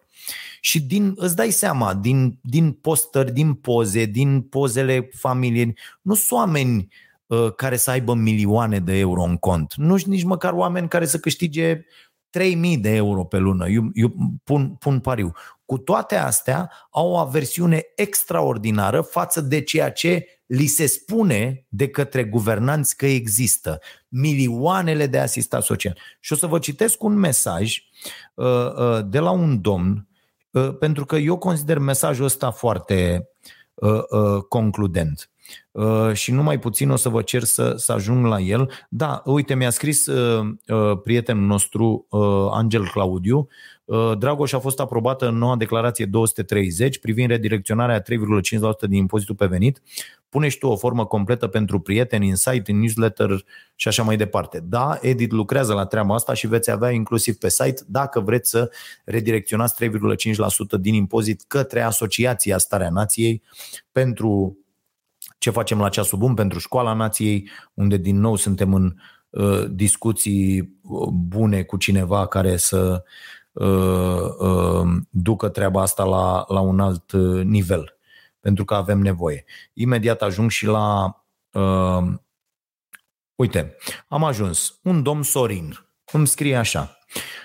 și 0.60 0.82
din, 0.82 1.12
îți 1.16 1.36
dai 1.36 1.50
seama, 1.50 1.94
din, 1.94 2.38
din 2.42 2.72
postări, 2.72 3.32
din 3.32 3.54
poze, 3.54 4.04
din 4.04 4.40
pozele 4.40 5.08
familiei, 5.16 5.78
nu 6.02 6.14
sunt 6.14 6.38
oameni 6.38 6.88
uh, 7.26 7.54
care 7.54 7.76
să 7.76 7.90
aibă 7.90 8.14
milioane 8.14 8.78
de 8.78 8.98
euro 8.98 9.22
în 9.22 9.36
cont. 9.36 9.74
Nu 9.76 9.96
sunt 9.96 10.12
nici 10.12 10.24
măcar 10.24 10.52
oameni 10.52 10.88
care 10.88 11.06
să 11.06 11.18
câștige 11.18 11.84
3000 12.30 12.78
de 12.78 12.94
euro 12.94 13.24
pe 13.24 13.38
lună. 13.38 13.68
Eu, 13.68 13.90
eu 13.94 14.14
pun, 14.44 14.76
pun 14.78 15.00
pariu. 15.00 15.32
Cu 15.64 15.78
toate 15.78 16.16
astea, 16.16 16.72
au 16.90 17.10
o 17.10 17.18
aversiune 17.18 17.82
extraordinară 17.96 19.00
față 19.00 19.40
de 19.40 19.60
ceea 19.60 19.90
ce 19.90 20.26
li 20.46 20.66
se 20.66 20.86
spune 20.86 21.66
de 21.68 21.88
către 21.88 22.24
guvernanți 22.24 22.96
că 22.96 23.06
există. 23.06 23.80
Milioanele 24.08 25.06
de 25.06 25.18
asistat 25.18 25.62
social. 25.62 25.98
Și 26.20 26.32
o 26.32 26.36
să 26.36 26.46
vă 26.46 26.58
citesc 26.58 27.02
un 27.02 27.14
mesaj 27.14 27.78
uh, 28.34 28.46
uh, 28.46 28.98
de 29.06 29.18
la 29.18 29.30
un 29.30 29.60
domn, 29.60 29.90
uh, 29.90 30.07
pentru 30.78 31.04
că 31.04 31.16
eu 31.16 31.38
consider 31.38 31.78
mesajul 31.78 32.24
ăsta 32.24 32.50
foarte 32.50 33.28
uh, 33.74 34.02
uh, 34.08 34.42
concludent. 34.48 35.30
Uh, 35.70 36.12
și 36.12 36.32
numai 36.32 36.58
puțin 36.58 36.90
o 36.90 36.96
să 36.96 37.08
vă 37.08 37.22
cer 37.22 37.42
să, 37.42 37.74
să 37.76 37.92
ajung 37.92 38.26
la 38.26 38.40
el. 38.40 38.70
Da, 38.88 39.22
uite, 39.24 39.54
mi-a 39.54 39.70
scris 39.70 40.06
uh, 40.06 40.48
uh, 40.66 41.00
prietenul 41.02 41.46
nostru, 41.46 42.06
uh, 42.10 42.48
Angel 42.50 42.88
Claudiu, 42.88 43.38
uh, 43.38 43.46
Dragoș 44.18 44.52
a 44.52 44.58
fost 44.58 44.80
aprobată 44.80 45.28
în 45.28 45.36
noua 45.36 45.56
declarație 45.56 46.04
230 46.04 46.98
privind 46.98 47.28
redirecționarea 47.28 47.96
a 47.96 48.00
3,5% 48.00 48.88
din 48.88 48.98
impozitul 48.98 49.34
pe 49.34 49.46
venit. 49.46 49.82
Pune 50.28 50.48
și 50.48 50.58
tu 50.58 50.66
o 50.66 50.76
formă 50.76 51.06
completă 51.06 51.46
pentru 51.46 51.80
prieteni 51.80 52.28
în 52.28 52.36
site, 52.36 52.70
în 52.70 52.78
newsletter 52.78 53.44
și 53.74 53.88
așa 53.88 54.02
mai 54.02 54.16
departe. 54.16 54.60
Da, 54.64 54.98
Edit 55.00 55.32
lucrează 55.32 55.74
la 55.74 55.86
treaba 55.86 56.14
asta 56.14 56.34
și 56.34 56.46
veți 56.46 56.70
avea 56.70 56.90
inclusiv 56.90 57.36
pe 57.36 57.48
site 57.48 57.82
dacă 57.86 58.20
vreți 58.20 58.50
să 58.50 58.70
redirecționați 59.04 59.84
3,5% 59.84 59.90
din 60.80 60.94
impozit 60.94 61.44
către 61.46 61.80
Asociația 61.80 62.58
Starea 62.58 62.90
Nației 62.90 63.42
pentru 63.92 64.58
ce 65.38 65.50
facem 65.50 65.78
la 65.80 65.88
ceasul 65.88 66.18
bun 66.18 66.34
pentru 66.34 66.58
școala 66.58 66.92
nației, 66.92 67.48
unde 67.74 67.96
din 67.96 68.20
nou 68.20 68.36
suntem 68.36 68.74
în 68.74 68.94
uh, 69.30 69.64
discuții 69.70 70.78
uh, 70.82 71.08
bune 71.12 71.62
cu 71.62 71.76
cineva 71.76 72.26
care 72.26 72.56
să 72.56 72.78
uh, 72.78 72.96
uh, 72.96 73.02
ducă 75.10 75.48
treaba 75.48 75.82
asta 75.82 76.04
la, 76.04 76.44
la 76.48 76.60
un 76.60 76.80
alt 76.80 77.12
uh, 77.12 77.44
nivel, 77.44 77.98
pentru 78.40 78.64
că 78.64 78.74
avem 78.74 78.98
nevoie. 78.98 79.44
Imediat 79.72 80.22
ajung 80.22 80.50
și 80.50 80.66
la. 80.66 81.16
Uh, 81.52 82.02
uite, 83.34 83.76
am 84.08 84.24
ajuns. 84.24 84.78
Un 84.82 85.02
domn 85.02 85.22
Sorin 85.22 85.78
îmi 86.12 86.26
scrie 86.26 86.56
așa. 86.56 86.98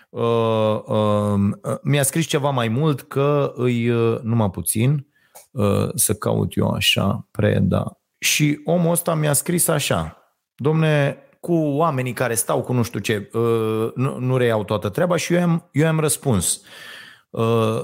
Uh, 0.10 0.82
uh, 0.86 1.54
mi-a 1.84 2.04
scris 2.04 2.26
ceva 2.26 2.50
mai 2.50 2.68
mult 2.68 3.02
că 3.02 3.54
îi, 3.56 3.90
uh, 3.90 4.20
numai 4.22 4.50
puțin, 4.50 5.08
Uh, 5.54 5.90
să 5.96 6.14
caut 6.14 6.56
eu 6.56 6.70
așa, 6.70 7.28
preda. 7.32 8.00
Și 8.18 8.62
omul 8.66 8.92
ăsta 8.92 9.14
mi-a 9.14 9.34
scris 9.34 9.68
așa, 9.68 10.18
domne, 10.56 11.18
cu 11.46 11.54
oamenii 11.54 12.14
care 12.14 12.34
stau 12.34 12.62
cu 12.62 12.74
nu 12.74 12.84
știu 12.84 13.00
ce, 13.00 13.30
uh, 13.34 13.92
nu, 13.96 14.18
nu 14.20 14.38
reiau 14.38 14.64
toată 14.64 14.90
treaba 14.90 15.16
și 15.16 15.34
eu 15.34 15.42
am, 15.42 15.70
eu 15.72 15.88
am 15.88 16.00
răspuns. 16.00 16.56
Uh, 16.56 16.93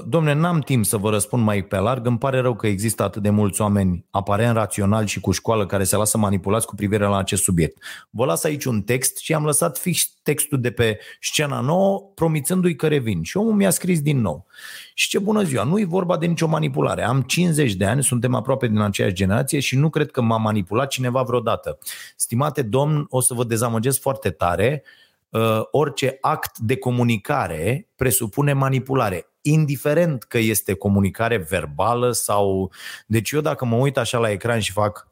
domne, 0.06 0.32
n-am 0.32 0.60
timp 0.60 0.84
să 0.84 0.96
vă 0.96 1.10
răspund 1.10 1.44
mai 1.44 1.62
pe 1.62 1.76
larg, 1.76 2.06
îmi 2.06 2.18
pare 2.18 2.40
rău 2.40 2.54
că 2.54 2.66
există 2.66 3.02
atât 3.02 3.22
de 3.22 3.30
mulți 3.30 3.60
oameni 3.60 4.04
aparent 4.10 4.54
raționali 4.54 5.08
și 5.08 5.20
cu 5.20 5.32
școală 5.32 5.66
care 5.66 5.84
se 5.84 5.96
lasă 5.96 6.18
manipulați 6.18 6.66
cu 6.66 6.74
privire 6.74 7.04
la 7.04 7.16
acest 7.16 7.42
subiect. 7.42 7.82
Vă 8.10 8.24
las 8.24 8.44
aici 8.44 8.64
un 8.64 8.82
text 8.82 9.18
și 9.18 9.34
am 9.34 9.44
lăsat 9.44 9.78
fix 9.78 10.12
textul 10.22 10.60
de 10.60 10.70
pe 10.70 10.98
scena 11.20 11.60
nouă, 11.60 12.10
promițându-i 12.14 12.76
că 12.76 12.88
revin. 12.88 13.22
Și 13.22 13.36
omul 13.36 13.52
mi-a 13.52 13.70
scris 13.70 14.00
din 14.00 14.20
nou. 14.20 14.46
Și 14.94 15.08
ce 15.08 15.18
bună 15.18 15.42
ziua, 15.42 15.64
nu 15.64 15.80
e 15.80 15.84
vorba 15.84 16.16
de 16.16 16.26
nicio 16.26 16.46
manipulare. 16.46 17.02
Am 17.02 17.20
50 17.20 17.74
de 17.74 17.84
ani, 17.84 18.02
suntem 18.02 18.34
aproape 18.34 18.66
din 18.66 18.80
aceeași 18.80 19.14
generație 19.14 19.60
și 19.60 19.76
nu 19.76 19.90
cred 19.90 20.10
că 20.10 20.20
m-a 20.20 20.36
manipulat 20.36 20.88
cineva 20.88 21.22
vreodată. 21.22 21.78
Stimate 22.16 22.62
domn, 22.62 23.06
o 23.08 23.20
să 23.20 23.34
vă 23.34 23.44
dezamăgesc 23.44 24.00
foarte 24.00 24.30
tare, 24.30 24.82
uh, 25.28 25.60
orice 25.70 26.18
act 26.20 26.58
de 26.58 26.76
comunicare 26.76 27.88
presupune 27.96 28.52
manipulare 28.52 29.29
indiferent 29.42 30.22
că 30.22 30.38
este 30.38 30.74
comunicare 30.74 31.36
verbală 31.36 32.10
sau... 32.12 32.72
Deci 33.06 33.30
eu 33.30 33.40
dacă 33.40 33.64
mă 33.64 33.76
uit 33.76 33.96
așa 33.96 34.18
la 34.18 34.30
ecran 34.30 34.60
și 34.60 34.72
fac 34.72 35.08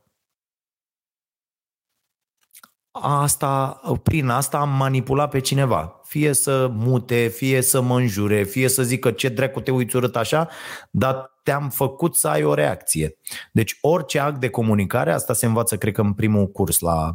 asta, 3.01 3.81
prin 4.03 4.29
asta 4.29 4.59
am 4.59 4.69
manipulat 4.69 5.31
pe 5.31 5.41
cineva. 5.41 6.01
Fie 6.05 6.33
să 6.33 6.69
mute, 6.73 7.29
fie 7.29 7.61
să 7.61 7.81
mă 7.81 7.99
înjure, 7.99 8.43
fie 8.43 8.69
să 8.69 8.83
zică 8.83 9.11
ce 9.11 9.29
dracu 9.29 9.61
te 9.61 9.71
uiți 9.71 9.97
urât 9.97 10.17
așa, 10.17 10.49
dar 10.91 11.41
te-am 11.43 11.69
făcut 11.71 12.17
să 12.17 12.29
ai 12.29 12.43
o 12.45 12.55
reacție. 12.55 13.17
Deci 13.53 13.79
orice 13.81 14.19
act 14.19 14.41
de 14.41 14.49
comunicare, 14.49 15.13
asta 15.13 15.33
se 15.33 15.47
învață 15.47 15.77
cred 15.77 15.93
că 15.93 16.01
în 16.01 16.13
primul 16.13 16.47
curs 16.47 16.79
la 16.79 17.11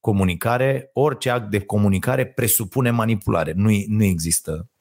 comunicare, 0.00 0.90
orice 0.92 1.30
act 1.30 1.50
de 1.50 1.60
comunicare 1.60 2.26
presupune 2.26 2.90
manipulare. 2.90 3.52
Nu, 3.56 3.70
nu 3.86 4.04
există 4.04 4.52
Uh, 4.52 4.58
uh, 4.58 4.71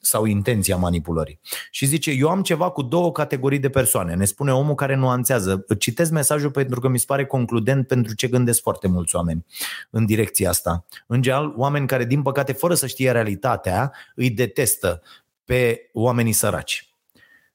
sau 0.00 0.24
intenția 0.24 0.76
manipulării. 0.76 1.40
Și 1.70 1.86
zice, 1.86 2.10
eu 2.10 2.28
am 2.28 2.42
ceva 2.42 2.70
cu 2.70 2.82
două 2.82 3.12
categorii 3.12 3.58
de 3.58 3.68
persoane. 3.68 4.14
Ne 4.14 4.24
spune 4.24 4.52
omul 4.52 4.74
care 4.74 4.94
nuanțează. 4.94 5.64
Citesc 5.78 6.10
mesajul 6.10 6.50
pentru 6.50 6.80
că 6.80 6.88
mi 6.88 6.98
se 6.98 7.04
pare 7.06 7.26
concludent 7.26 7.86
pentru 7.86 8.14
ce 8.14 8.28
gândesc 8.28 8.62
foarte 8.62 8.88
mulți 8.88 9.16
oameni 9.16 9.46
în 9.90 10.06
direcția 10.06 10.48
asta. 10.48 10.86
În 11.06 11.22
general, 11.22 11.52
oameni 11.56 11.86
care, 11.86 12.04
din 12.04 12.22
păcate, 12.22 12.52
fără 12.52 12.74
să 12.74 12.86
știe 12.86 13.10
realitatea, 13.10 13.92
îi 14.14 14.30
detestă 14.30 15.02
pe 15.44 15.90
oamenii 15.92 16.32
săraci. 16.32 16.88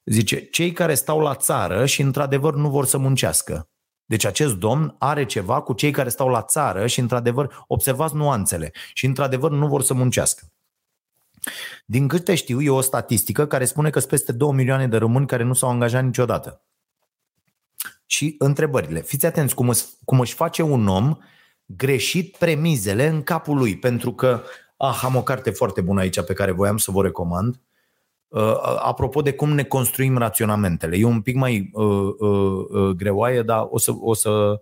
Zice, 0.04 0.44
cei 0.44 0.72
care 0.72 0.94
stau 0.94 1.20
la 1.20 1.34
țară 1.34 1.86
și 1.86 2.00
într-adevăr 2.00 2.54
nu 2.54 2.70
vor 2.70 2.86
să 2.86 2.98
muncească. 2.98 3.68
Deci 4.04 4.24
acest 4.24 4.54
domn 4.54 4.94
are 4.98 5.24
ceva 5.24 5.60
cu 5.60 5.72
cei 5.72 5.90
care 5.90 6.08
stau 6.08 6.28
la 6.28 6.42
țară 6.42 6.86
și 6.86 7.00
într-adevăr 7.00 7.64
observați 7.66 8.14
nuanțele 8.14 8.72
și 8.92 9.06
într-adevăr 9.06 9.50
nu 9.50 9.66
vor 9.66 9.82
să 9.82 9.94
muncească. 9.94 10.52
Din 11.86 12.08
câte 12.08 12.34
știu, 12.34 12.60
e 12.60 12.70
o 12.70 12.80
statistică 12.80 13.46
care 13.46 13.64
spune 13.64 13.90
că 13.90 13.98
sunt 13.98 14.10
peste 14.10 14.32
2 14.32 14.52
milioane 14.52 14.88
de 14.88 14.96
români 14.96 15.26
care 15.26 15.42
nu 15.42 15.52
s-au 15.52 15.70
angajat 15.70 16.04
niciodată. 16.04 16.62
Și 18.06 18.34
întrebările. 18.38 19.00
Fiți 19.00 19.26
atenți 19.26 19.54
cum, 19.54 19.68
își, 19.68 19.84
cum 20.04 20.20
își 20.20 20.34
face 20.34 20.62
un 20.62 20.88
om 20.88 21.16
greșit 21.64 22.36
premizele 22.36 23.06
în 23.06 23.22
capul 23.22 23.56
lui, 23.56 23.78
pentru 23.78 24.12
că 24.12 24.42
ah, 24.76 25.00
am 25.02 25.16
o 25.16 25.22
carte 25.22 25.50
foarte 25.50 25.80
bună 25.80 26.00
aici 26.00 26.20
pe 26.20 26.32
care 26.32 26.50
voiam 26.50 26.76
să 26.76 26.90
vă 26.90 27.02
recomand. 27.02 27.60
Uh, 28.28 28.54
apropo 28.78 29.22
de 29.22 29.32
cum 29.32 29.52
ne 29.52 29.64
construim 29.64 30.18
raționamentele. 30.18 30.96
E 30.96 31.04
un 31.04 31.20
pic 31.20 31.34
mai 31.34 31.70
uh, 31.72 32.14
uh, 32.18 32.64
uh, 32.68 32.90
greoaie, 32.96 33.42
dar 33.42 33.66
o 33.70 33.78
să, 33.78 33.92
o, 34.00 34.14
să, 34.14 34.30
uh, 34.30 34.60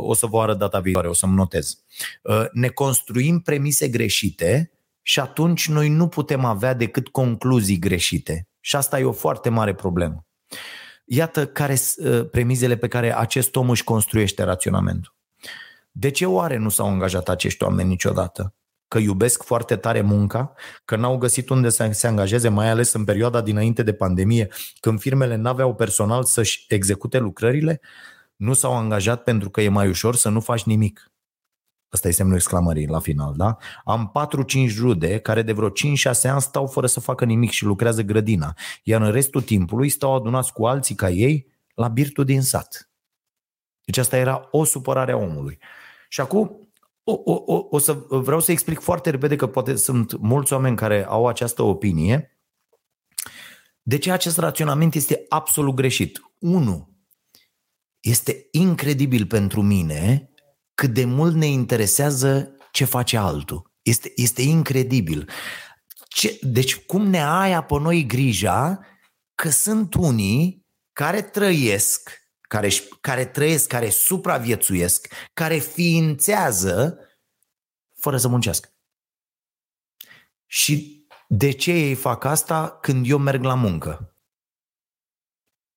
o 0.00 0.14
să 0.14 0.26
vă 0.26 0.42
arăt 0.42 0.58
data 0.58 0.80
viitoare, 0.80 1.08
o 1.08 1.12
să-mi 1.12 1.34
notez. 1.34 1.78
Uh, 2.22 2.44
ne 2.52 2.68
construim 2.68 3.40
premise 3.40 3.88
greșite 3.88 4.70
și 5.08 5.20
atunci 5.20 5.68
noi 5.68 5.88
nu 5.88 6.08
putem 6.08 6.44
avea 6.44 6.74
decât 6.74 7.08
concluzii 7.08 7.78
greșite. 7.78 8.48
Și 8.60 8.76
asta 8.76 8.98
e 8.98 9.04
o 9.04 9.12
foarte 9.12 9.48
mare 9.48 9.74
problemă. 9.74 10.26
Iată 11.04 11.46
care 11.46 11.74
sunt 11.74 12.06
uh, 12.06 12.28
premizele 12.30 12.76
pe 12.76 12.88
care 12.88 13.18
acest 13.18 13.56
om 13.56 13.70
își 13.70 13.84
construiește 13.84 14.42
raționamentul. 14.42 15.14
De 15.90 16.10
ce 16.10 16.26
oare 16.26 16.56
nu 16.56 16.68
s-au 16.68 16.86
angajat 16.86 17.28
acești 17.28 17.62
oameni 17.62 17.88
niciodată? 17.88 18.54
Că 18.88 18.98
iubesc 18.98 19.42
foarte 19.42 19.76
tare 19.76 20.00
munca, 20.00 20.52
că 20.84 20.96
n-au 20.96 21.18
găsit 21.18 21.48
unde 21.48 21.68
să 21.68 21.88
se 21.92 22.06
angajeze, 22.06 22.48
mai 22.48 22.68
ales 22.68 22.92
în 22.92 23.04
perioada 23.04 23.40
dinainte 23.40 23.82
de 23.82 23.92
pandemie, 23.92 24.48
când 24.80 25.00
firmele 25.00 25.36
n-aveau 25.36 25.74
personal 25.74 26.24
să-și 26.24 26.64
execute 26.68 27.18
lucrările? 27.18 27.80
Nu 28.36 28.52
s-au 28.52 28.76
angajat 28.76 29.22
pentru 29.22 29.50
că 29.50 29.60
e 29.60 29.68
mai 29.68 29.88
ușor 29.88 30.16
să 30.16 30.28
nu 30.28 30.40
faci 30.40 30.62
nimic. 30.62 31.10
Asta 31.90 32.08
e 32.08 32.10
semnul 32.10 32.36
exclamării 32.36 32.86
la 32.86 32.98
final, 32.98 33.34
da? 33.36 33.56
Am 33.84 34.12
4-5 34.68 34.78
rude 34.78 35.18
care 35.18 35.42
de 35.42 35.52
vreo 35.52 35.68
5-6 35.68 35.72
ani 36.22 36.40
stau 36.40 36.66
fără 36.66 36.86
să 36.86 37.00
facă 37.00 37.24
nimic 37.24 37.50
și 37.50 37.64
lucrează 37.64 38.02
grădina, 38.02 38.54
iar 38.82 39.00
în 39.00 39.10
restul 39.10 39.42
timpului 39.42 39.88
stau 39.88 40.14
adunați 40.14 40.52
cu 40.52 40.66
alții 40.66 40.94
ca 40.94 41.10
ei 41.10 41.46
la 41.74 41.88
birtul 41.88 42.24
din 42.24 42.42
sat. 42.42 42.90
Deci 43.84 43.96
asta 43.96 44.16
era 44.16 44.48
o 44.50 44.64
supărare 44.64 45.12
a 45.12 45.16
omului. 45.16 45.58
Și 46.08 46.20
acum 46.20 46.68
o, 47.04 47.20
o, 47.24 47.42
o, 47.46 47.66
o 47.70 47.78
să 47.78 47.92
vreau 48.08 48.40
să 48.40 48.50
explic 48.50 48.80
foarte 48.80 49.10
repede 49.10 49.36
că 49.36 49.46
poate 49.46 49.76
sunt 49.76 50.18
mulți 50.18 50.52
oameni 50.52 50.76
care 50.76 51.06
au 51.06 51.26
această 51.26 51.62
opinie. 51.62 52.38
De 53.82 53.98
ce 53.98 54.12
acest 54.12 54.38
raționament 54.38 54.94
este 54.94 55.24
absolut 55.28 55.74
greșit? 55.74 56.20
Unu, 56.38 56.88
este 58.00 58.48
incredibil 58.50 59.26
pentru 59.26 59.62
mine 59.62 60.30
cât 60.78 60.90
de 60.90 61.04
mult 61.04 61.34
ne 61.34 61.46
interesează 61.46 62.56
ce 62.72 62.84
face 62.84 63.16
altul. 63.16 63.72
Este, 63.82 64.12
este 64.16 64.42
incredibil. 64.42 65.30
Ce, 66.08 66.38
deci 66.42 66.76
cum 66.76 67.06
ne 67.06 67.24
aia 67.24 67.62
pe 67.62 67.78
noi 67.78 68.06
grija 68.06 68.86
că 69.34 69.50
sunt 69.50 69.94
unii 69.94 70.66
care 70.92 71.22
trăiesc, 71.22 72.10
care, 72.40 72.68
care 73.00 73.26
trăiesc, 73.26 73.66
care 73.68 73.88
supraviețuiesc, 73.88 75.14
care 75.32 75.58
ființează 75.58 76.98
fără 77.94 78.16
să 78.16 78.28
muncească. 78.28 78.68
Și 80.46 81.06
de 81.28 81.50
ce 81.50 81.72
ei 81.72 81.94
fac 81.94 82.24
asta 82.24 82.70
când 82.70 83.08
eu 83.08 83.18
merg 83.18 83.42
la 83.42 83.54
muncă? 83.54 84.16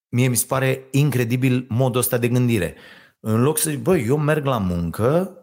Mie 0.08 0.28
mi 0.28 0.38
se 0.38 0.45
pare 0.45 0.88
incredibil 0.91 1.66
modul 1.70 2.02
ăsta 2.02 2.18
de 2.18 2.28
gândire. 2.28 2.76
În 3.24 3.42
loc 3.42 3.58
să 3.58 3.70
zic, 3.70 3.82
băi, 3.82 4.06
eu 4.06 4.18
merg 4.18 4.46
la 4.46 4.58
muncă 4.58 5.42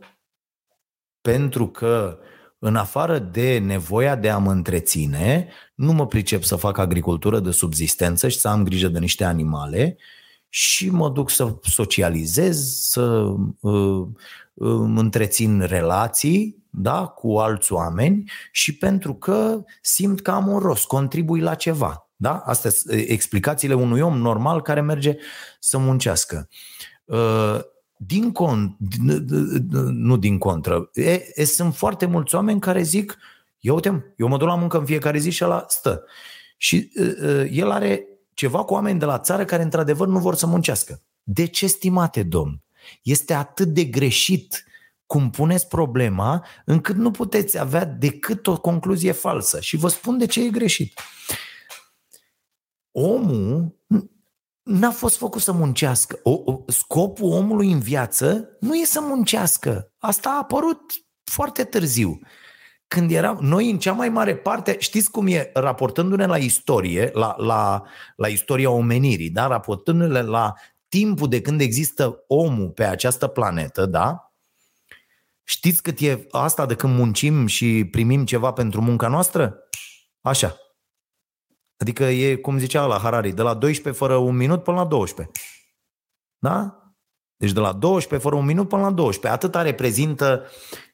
pentru 1.21 1.69
că 1.69 2.19
în 2.59 2.77
afară 2.77 3.19
de 3.19 3.59
nevoia 3.59 4.17
de 4.17 4.31
a 4.31 4.39
mă 4.39 4.51
întreține, 4.51 5.49
nu 5.75 5.93
mă 5.93 6.07
pricep 6.07 6.43
să 6.43 6.57
fac 6.57 6.79
agricultură 6.79 7.41
de 7.41 7.51
subzistență 7.51 8.29
și 8.29 8.39
să 8.39 8.49
am 8.49 8.65
grijă 8.65 8.89
de 8.89 8.99
niște 8.99 9.25
animale 9.25 9.97
și 10.49 10.91
mă 10.91 11.11
duc 11.11 11.31
să 11.31 11.57
socializez, 11.63 12.59
să 12.81 13.35
uh, 13.61 14.07
îmi 14.55 15.01
întrețin 15.01 15.61
relații 15.61 16.65
da, 16.71 17.07
cu 17.07 17.37
alți 17.37 17.73
oameni 17.73 18.31
și 18.53 18.77
pentru 18.77 19.15
că 19.15 19.65
simt 19.83 20.21
că 20.21 20.31
am 20.31 20.49
un 20.49 20.59
rost, 20.59 20.87
contribui 20.87 21.41
la 21.41 21.55
ceva. 21.55 22.09
Da? 22.17 22.37
Astea 22.37 22.71
sunt 22.71 22.95
explicațiile 23.07 23.75
unui 23.75 24.01
om 24.01 24.19
normal 24.19 24.63
care 24.63 24.81
merge 24.81 25.17
să 25.59 25.79
muncească. 25.79 26.49
Uh, 27.09 27.61
din 27.97 28.33
con, 28.33 28.77
nu 29.91 30.17
din 30.17 30.39
contră, 30.39 30.91
e, 30.93 31.23
e, 31.35 31.45
sunt 31.45 31.75
foarte 31.75 32.07
mulți 32.07 32.35
oameni 32.35 32.61
care 32.61 32.83
zic, 32.83 33.19
eu 33.61 33.75
uite, 33.75 34.15
eu 34.17 34.29
mă 34.29 34.37
duc 34.37 34.49
la 34.49 34.55
muncă 34.55 34.79
în 34.79 34.85
fiecare 34.85 35.19
zi 35.19 35.31
și 35.31 35.45
ăla 35.45 35.65
stă. 35.69 36.05
Și 36.57 36.93
uh, 36.95 37.13
uh, 37.23 37.47
el 37.51 37.71
are 37.71 38.07
ceva 38.35 38.65
cu 38.65 38.73
oameni 38.73 38.99
de 38.99 39.05
la 39.05 39.19
țară 39.19 39.45
care 39.45 39.63
într-adevăr 39.63 40.07
nu 40.07 40.19
vor 40.19 40.35
să 40.35 40.47
muncească. 40.47 41.03
De 41.23 41.47
ce, 41.47 41.67
stimate 41.67 42.23
domn? 42.23 42.63
Este 43.03 43.35
atât 43.35 43.69
de 43.69 43.85
greșit 43.85 44.65
cum 45.07 45.31
puneți 45.31 45.69
problema, 45.69 46.47
încât 46.65 46.97
nu 46.97 47.11
puteți 47.11 47.59
avea 47.59 47.85
decât 47.85 48.47
o 48.47 48.61
concluzie 48.61 49.13
falsă. 49.13 49.61
Și 49.61 49.77
vă 49.77 49.89
spun 49.89 50.19
de 50.19 50.27
ce 50.27 50.45
e 50.45 50.49
greșit. 50.49 51.01
Omul 52.91 53.77
n-a 54.69 54.91
fost 54.91 55.17
făcut 55.17 55.41
să 55.41 55.53
muncească. 55.53 56.19
O, 56.23 56.31
o, 56.45 56.63
scopul 56.67 57.33
omului 57.33 57.73
în 57.73 57.79
viață 57.79 58.49
nu 58.61 58.75
e 58.75 58.85
să 58.85 59.01
muncească. 59.01 59.93
Asta 59.99 60.29
a 60.29 60.39
apărut 60.39 60.81
foarte 61.25 61.65
târziu. 61.65 62.19
Când 62.87 63.11
era, 63.11 63.39
noi 63.41 63.71
în 63.71 63.79
cea 63.79 63.93
mai 63.93 64.09
mare 64.09 64.37
parte, 64.37 64.77
știți 64.79 65.11
cum 65.11 65.27
e, 65.27 65.51
raportându-ne 65.55 66.27
la 66.27 66.37
istorie, 66.37 67.11
la, 67.13 67.35
la, 67.39 67.83
la 68.17 68.29
istoria 68.29 68.71
omenirii, 68.71 69.31
da? 69.31 69.47
raportându-ne 69.47 70.23
la 70.23 70.53
timpul 70.89 71.29
de 71.29 71.41
când 71.41 71.61
există 71.61 72.25
omul 72.27 72.69
pe 72.69 72.85
această 72.85 73.27
planetă, 73.27 73.87
da? 73.87 74.33
Știți 75.45 75.83
cât 75.83 76.01
e 76.01 76.27
asta 76.31 76.67
de 76.67 76.75
când 76.75 76.97
muncim 76.97 77.47
și 77.47 77.89
primim 77.91 78.25
ceva 78.25 78.53
pentru 78.53 78.81
munca 78.81 79.09
noastră? 79.09 79.57
Așa, 80.21 80.57
Adică 81.79 82.05
e, 82.05 82.37
cum 82.37 82.59
zicea 82.59 82.87
la 82.87 82.99
Harari, 82.99 83.33
de 83.33 83.43
la 83.43 83.55
12 83.55 84.03
fără 84.03 84.17
un 84.17 84.37
minut 84.37 84.63
până 84.63 84.77
la 84.77 84.85
12. 84.85 85.41
Da? 86.39 86.83
Deci 87.37 87.53
de 87.53 87.61
la 87.61 87.73
12 87.73 88.29
fără 88.29 88.41
un 88.41 88.47
minut 88.47 88.69
până 88.69 88.83
la 88.83 88.91
12. 88.91 89.41
Atâta 89.41 89.63
reprezintă 89.63 90.47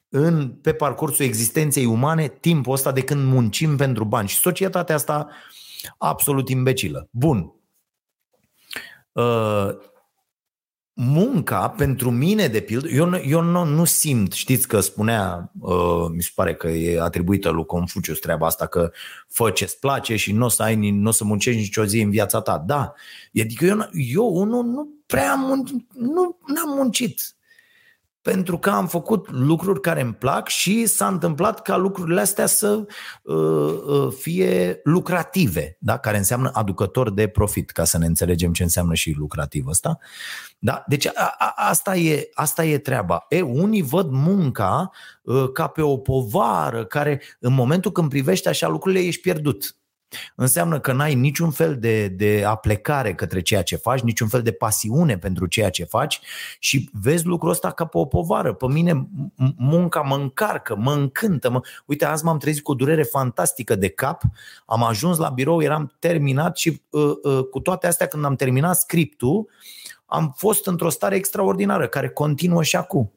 în, 0.09 0.49
pe 0.49 0.73
parcursul 0.73 1.25
existenței 1.25 1.85
umane 1.85 2.27
timpul 2.27 2.73
ăsta 2.73 2.91
de 2.91 3.03
când 3.03 3.25
muncim 3.25 3.77
pentru 3.77 4.05
bani. 4.05 4.27
Și 4.27 4.37
societatea 4.37 4.95
asta 4.95 5.29
absolut 5.97 6.49
imbecilă. 6.49 7.07
Bun. 7.11 7.53
Uh, 9.11 9.69
munca 10.97 11.69
pentru 11.69 12.11
mine, 12.11 12.47
de 12.47 12.59
pildă, 12.59 12.87
eu, 12.87 13.11
eu 13.25 13.41
nu, 13.41 13.63
nu 13.65 13.83
simt, 13.85 14.31
știți 14.31 14.67
că 14.67 14.79
spunea, 14.79 15.51
uh, 15.59 16.05
mi 16.13 16.21
se 16.21 16.29
pare 16.35 16.55
că 16.55 16.67
e 16.67 17.01
atribuită 17.01 17.49
lui 17.49 17.65
Confucius 17.65 18.19
treaba 18.19 18.45
asta, 18.45 18.67
că 18.67 18.91
fă 19.27 19.49
ce-ți 19.49 19.79
place 19.79 20.15
și 20.15 20.31
nu 20.31 20.45
o 20.45 20.49
să, 20.49 20.63
ai, 20.63 20.91
n-o 20.91 21.11
să 21.11 21.23
muncești 21.23 21.59
nicio 21.59 21.85
zi 21.85 21.99
în 22.01 22.09
viața 22.09 22.41
ta. 22.41 22.63
Da, 22.65 22.93
adică 23.41 23.65
eu, 23.65 23.89
eu 23.91 24.43
nu, 24.43 24.61
nu 24.61 24.89
prea 25.05 25.31
am, 25.31 25.45
mun- 25.45 25.85
nu 25.95 26.37
am 26.65 26.75
muncit 26.77 27.34
pentru 28.25 28.57
că 28.57 28.69
am 28.69 28.87
făcut 28.87 29.31
lucruri 29.31 29.81
care 29.81 30.01
îmi 30.01 30.13
plac 30.13 30.47
și 30.47 30.85
s-a 30.85 31.07
întâmplat 31.07 31.61
ca 31.61 31.77
lucrurile 31.77 32.21
astea 32.21 32.45
să 32.45 32.85
uh, 33.23 33.35
uh, 33.35 34.13
fie 34.19 34.79
lucrative, 34.83 35.77
da? 35.79 35.97
care 35.97 36.17
înseamnă 36.17 36.49
aducător 36.53 37.13
de 37.13 37.27
profit, 37.27 37.69
ca 37.69 37.83
să 37.83 37.97
ne 37.97 38.05
înțelegem 38.05 38.53
ce 38.53 38.63
înseamnă 38.63 38.93
și 38.93 39.15
lucrativ 39.17 39.67
ăsta. 39.67 39.97
Da? 40.59 40.83
Deci 40.87 41.07
a, 41.07 41.35
a, 41.37 41.53
asta, 41.55 41.95
e, 41.95 42.29
asta 42.33 42.65
e 42.65 42.77
treaba. 42.77 43.25
E, 43.29 43.41
unii 43.41 43.81
văd 43.81 44.09
munca 44.09 44.91
uh, 45.23 45.51
ca 45.51 45.67
pe 45.67 45.81
o 45.81 45.97
povară 45.97 46.85
care 46.85 47.21
în 47.39 47.53
momentul 47.53 47.91
când 47.91 48.09
privești 48.09 48.47
așa 48.47 48.67
lucrurile 48.67 49.01
ești 49.01 49.21
pierdut. 49.21 49.75
Înseamnă 50.35 50.79
că 50.79 50.91
n-ai 50.91 51.15
niciun 51.15 51.51
fel 51.51 51.77
de, 51.79 52.07
de 52.07 52.43
aplecare 52.47 53.13
către 53.13 53.41
ceea 53.41 53.63
ce 53.63 53.75
faci, 53.75 54.01
niciun 54.01 54.27
fel 54.27 54.41
de 54.41 54.51
pasiune 54.51 55.17
pentru 55.17 55.45
ceea 55.45 55.69
ce 55.69 55.83
faci 55.83 56.19
și 56.59 56.89
vezi 57.01 57.25
lucrul 57.25 57.49
ăsta 57.49 57.71
ca 57.71 57.85
pe 57.85 57.97
o 57.97 58.05
povară. 58.05 58.53
Pe 58.53 58.67
mine 58.67 59.07
munca 59.57 60.01
mă 60.01 60.15
încarcă, 60.15 60.75
mă 60.75 60.91
încântă. 60.93 61.49
Mă... 61.49 61.61
Uite, 61.85 62.05
azi 62.05 62.23
m-am 62.23 62.37
trezit 62.37 62.63
cu 62.63 62.71
o 62.71 62.75
durere 62.75 63.03
fantastică 63.03 63.75
de 63.75 63.89
cap, 63.89 64.21
am 64.65 64.83
ajuns 64.83 65.17
la 65.17 65.29
birou, 65.29 65.61
eram 65.61 65.93
terminat 65.99 66.57
și 66.57 66.81
uh, 66.89 67.11
uh, 67.23 67.43
cu 67.51 67.59
toate 67.59 67.87
astea 67.87 68.07
când 68.07 68.25
am 68.25 68.35
terminat 68.35 68.77
scriptul, 68.77 69.49
am 70.05 70.33
fost 70.37 70.67
într-o 70.67 70.89
stare 70.89 71.15
extraordinară 71.15 71.87
care 71.87 72.09
continuă 72.09 72.63
și 72.63 72.75
acum. 72.75 73.11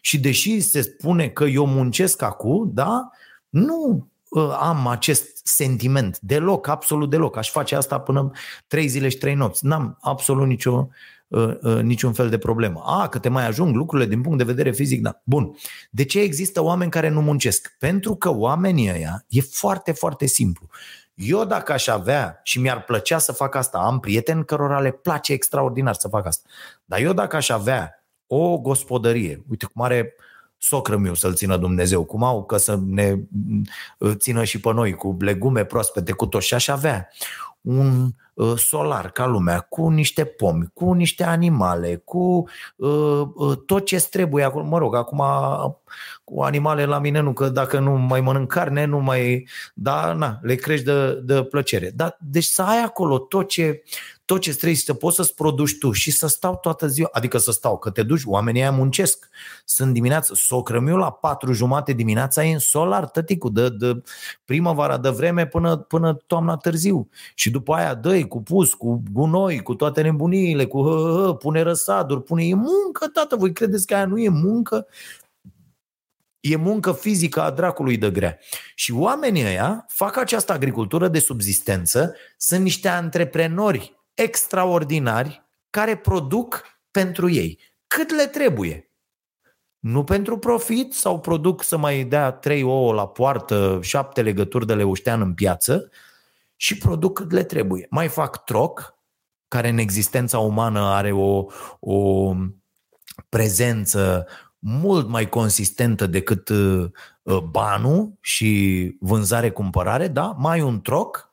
Și 0.00 0.18
deși 0.20 0.60
se 0.60 0.80
spune 0.80 1.28
că 1.28 1.44
eu 1.44 1.66
muncesc 1.66 2.22
acum, 2.22 2.70
da, 2.74 3.10
nu 3.48 3.90
uh, 3.90 4.17
am 4.60 4.86
acest 4.86 5.46
sentiment. 5.46 6.18
Deloc, 6.20 6.66
absolut 6.66 7.10
deloc. 7.10 7.36
Aș 7.36 7.50
face 7.50 7.74
asta 7.76 8.00
până 8.00 8.30
trei 8.66 8.86
zile 8.86 9.08
și 9.08 9.16
trei 9.16 9.34
nopți. 9.34 9.66
N-am 9.66 9.98
absolut 10.00 10.46
nicio, 10.46 10.88
uh, 11.28 11.54
uh, 11.62 11.80
niciun 11.80 12.12
fel 12.12 12.28
de 12.28 12.38
problemă. 12.38 12.82
A, 12.86 13.08
că 13.08 13.18
te 13.18 13.28
mai 13.28 13.46
ajung 13.46 13.74
lucrurile 13.74 14.08
din 14.08 14.20
punct 14.20 14.38
de 14.38 14.44
vedere 14.44 14.70
fizic, 14.70 15.02
da. 15.02 15.20
Bun. 15.24 15.56
De 15.90 16.04
ce 16.04 16.20
există 16.20 16.62
oameni 16.62 16.90
care 16.90 17.08
nu 17.08 17.20
muncesc? 17.20 17.76
Pentru 17.78 18.14
că 18.14 18.30
oamenii 18.30 18.90
ăia 18.90 19.24
e 19.28 19.40
foarte, 19.40 19.92
foarte 19.92 20.26
simplu. 20.26 20.66
Eu 21.14 21.44
dacă 21.44 21.72
aș 21.72 21.86
avea 21.86 22.40
și 22.42 22.60
mi-ar 22.60 22.84
plăcea 22.84 23.18
să 23.18 23.32
fac 23.32 23.54
asta, 23.54 23.78
am 23.78 24.00
prieteni 24.00 24.44
cărora 24.44 24.80
le 24.80 24.90
place 24.90 25.32
extraordinar 25.32 25.94
să 25.94 26.08
fac 26.08 26.26
asta, 26.26 26.48
dar 26.84 27.00
eu 27.00 27.12
dacă 27.12 27.36
aș 27.36 27.48
avea 27.48 28.04
o 28.26 28.58
gospodărie, 28.58 29.44
uite 29.48 29.66
cum 29.66 29.82
are 29.82 30.14
uh, 30.16 30.27
socră 30.58 30.96
meu 30.96 31.14
să-l 31.14 31.34
țină 31.34 31.56
Dumnezeu, 31.56 32.04
cum 32.04 32.24
au, 32.24 32.44
că 32.44 32.56
să 32.56 32.78
ne 32.86 33.18
țină 34.14 34.44
și 34.44 34.60
pe 34.60 34.72
noi 34.72 34.92
cu 34.92 35.16
legume 35.20 35.64
proaspete, 35.64 36.12
cu 36.12 36.26
tot 36.26 36.42
și 36.42 36.54
aș 36.54 36.68
avea 36.68 37.08
un 37.60 38.08
uh, 38.34 38.56
solar 38.56 39.10
ca 39.10 39.26
lumea, 39.26 39.60
cu 39.60 39.88
niște 39.88 40.24
pomi, 40.24 40.70
cu 40.74 40.92
niște 40.92 41.24
animale, 41.24 42.02
cu 42.04 42.48
uh, 42.76 43.22
uh, 43.34 43.58
tot 43.66 43.84
ce 43.84 44.06
trebuie 44.10 44.44
acolo. 44.44 44.64
Mă 44.64 44.78
rog, 44.78 44.94
acum 44.94 45.22
cu 46.24 46.42
animale 46.42 46.84
la 46.84 46.98
mine 46.98 47.20
nu, 47.20 47.32
că 47.32 47.48
dacă 47.48 47.78
nu 47.78 47.90
mai 47.90 48.20
mănânc 48.20 48.52
carne, 48.52 48.84
nu 48.84 48.98
mai... 48.98 49.48
Da, 49.74 50.12
na, 50.12 50.38
le 50.42 50.54
crești 50.54 50.84
de, 50.84 51.12
de 51.14 51.42
plăcere. 51.42 51.90
Da, 51.94 52.16
deci 52.20 52.44
să 52.44 52.62
ai 52.62 52.82
acolo 52.82 53.18
tot 53.18 53.48
ce, 53.48 53.82
tot 54.28 54.40
ce 54.40 54.54
trebuie 54.54 54.76
să 54.76 54.94
poți 54.94 55.16
să-ți 55.16 55.34
produci 55.34 55.78
tu 55.78 55.92
și 55.92 56.10
să 56.10 56.26
stau 56.26 56.56
toată 56.56 56.86
ziua, 56.86 57.08
adică 57.12 57.38
să 57.38 57.52
stau, 57.52 57.78
că 57.78 57.90
te 57.90 58.02
duci, 58.02 58.22
oamenii 58.24 58.60
aia 58.60 58.70
muncesc. 58.70 59.28
Sunt 59.64 59.92
dimineața, 59.92 60.34
socră 60.36 60.80
meu 60.80 60.96
la 60.96 61.12
patru 61.12 61.52
jumate 61.52 61.92
dimineața 61.92 62.44
e 62.44 62.52
în 62.52 62.58
solar, 62.58 63.06
tăticul, 63.06 63.52
de, 63.52 63.68
de 63.68 64.02
primăvara 64.44 64.98
de 64.98 65.08
vreme 65.08 65.46
până, 65.46 65.76
până 65.76 66.14
toamna 66.26 66.56
târziu. 66.56 67.08
Și 67.34 67.50
după 67.50 67.74
aia 67.74 67.94
dă 67.94 68.26
cu 68.26 68.42
pus, 68.42 68.74
cu 68.74 69.02
gunoi, 69.12 69.62
cu 69.62 69.74
toate 69.74 70.00
nebuniile, 70.00 70.66
cu 70.66 70.82
hă, 70.82 71.22
hă, 71.24 71.34
pune 71.34 71.62
răsaduri, 71.62 72.22
pune, 72.22 72.44
e 72.44 72.54
muncă, 72.54 73.06
tată, 73.12 73.36
voi 73.36 73.52
credeți 73.52 73.86
că 73.86 73.94
aia 73.94 74.06
nu 74.06 74.18
e 74.18 74.28
muncă? 74.28 74.86
E 76.40 76.56
muncă 76.56 76.92
fizică 76.92 77.42
a 77.42 77.50
dracului 77.50 77.96
de 77.96 78.10
grea. 78.10 78.38
Și 78.74 78.92
oamenii 78.92 79.44
ăia 79.44 79.84
fac 79.88 80.16
această 80.16 80.52
agricultură 80.52 81.08
de 81.08 81.18
subzistență, 81.18 82.14
sunt 82.36 82.62
niște 82.62 82.88
antreprenori 82.88 83.96
extraordinari 84.22 85.46
care 85.70 85.96
produc 85.96 86.62
pentru 86.90 87.30
ei. 87.30 87.58
Cât 87.86 88.10
le 88.10 88.26
trebuie? 88.26 88.90
Nu 89.78 90.04
pentru 90.04 90.38
profit 90.38 90.92
sau 90.92 91.20
produc 91.20 91.62
să 91.62 91.76
mai 91.76 92.04
dea 92.04 92.30
trei 92.30 92.62
ouă 92.62 92.92
la 92.92 93.08
poartă, 93.08 93.78
șapte 93.82 94.22
legături 94.22 94.66
de 94.66 94.74
leuștean 94.74 95.20
în 95.20 95.34
piață 95.34 95.90
și 96.56 96.78
produc 96.78 97.14
cât 97.14 97.32
le 97.32 97.44
trebuie. 97.44 97.86
Mai 97.90 98.08
fac 98.08 98.44
troc, 98.44 98.94
care 99.48 99.68
în 99.68 99.78
existența 99.78 100.38
umană 100.38 100.80
are 100.80 101.12
o, 101.12 101.46
o 101.80 102.32
prezență 103.28 104.26
mult 104.58 105.08
mai 105.08 105.28
consistentă 105.28 106.06
decât 106.06 106.48
uh, 106.48 106.90
banul 107.50 108.12
și 108.20 108.96
vânzare-cumpărare, 109.00 110.08
da? 110.08 110.36
Mai 110.38 110.60
un 110.60 110.80
troc 110.80 111.27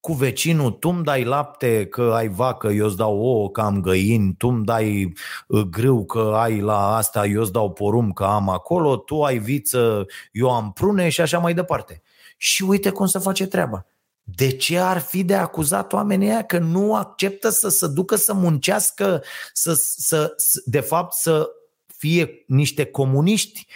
cu 0.00 0.12
vecinul, 0.12 0.70
tu 0.70 0.88
îmi 0.88 1.04
dai 1.04 1.24
lapte 1.24 1.86
că 1.86 2.12
ai 2.14 2.28
vacă, 2.28 2.68
eu 2.68 2.86
îți 2.86 2.96
dau 2.96 3.18
ouă 3.18 3.50
că 3.50 3.60
am 3.60 3.80
găini, 3.80 4.34
tu 4.34 4.48
îmi 4.48 4.64
dai 4.64 5.12
uh, 5.46 5.60
grâu 5.60 6.04
că 6.04 6.32
ai 6.36 6.60
la 6.60 6.96
asta, 6.96 7.26
eu 7.26 7.40
îți 7.40 7.52
dau 7.52 7.72
porum 7.72 8.12
că 8.12 8.24
am 8.24 8.48
acolo, 8.48 8.96
tu 8.96 9.22
ai 9.22 9.38
viță, 9.38 10.06
eu 10.32 10.50
am 10.50 10.72
prune 10.72 11.08
și 11.08 11.20
așa 11.20 11.38
mai 11.38 11.54
departe. 11.54 12.02
Și 12.36 12.62
uite 12.62 12.90
cum 12.90 13.06
se 13.06 13.18
face 13.18 13.46
treaba. 13.46 13.86
De 14.22 14.50
ce 14.56 14.78
ar 14.78 14.98
fi 14.98 15.24
de 15.24 15.34
acuzat 15.34 15.92
oamenii 15.92 16.28
aia 16.28 16.42
că 16.42 16.58
nu 16.58 16.94
acceptă 16.94 17.48
să 17.48 17.68
se 17.68 17.86
ducă 17.86 18.16
să 18.16 18.34
muncească, 18.34 19.22
să, 19.52 19.74
să, 19.96 20.34
de 20.64 20.80
fapt 20.80 21.12
să 21.14 21.48
fie 21.86 22.44
niște 22.46 22.84
comuniști 22.84 23.66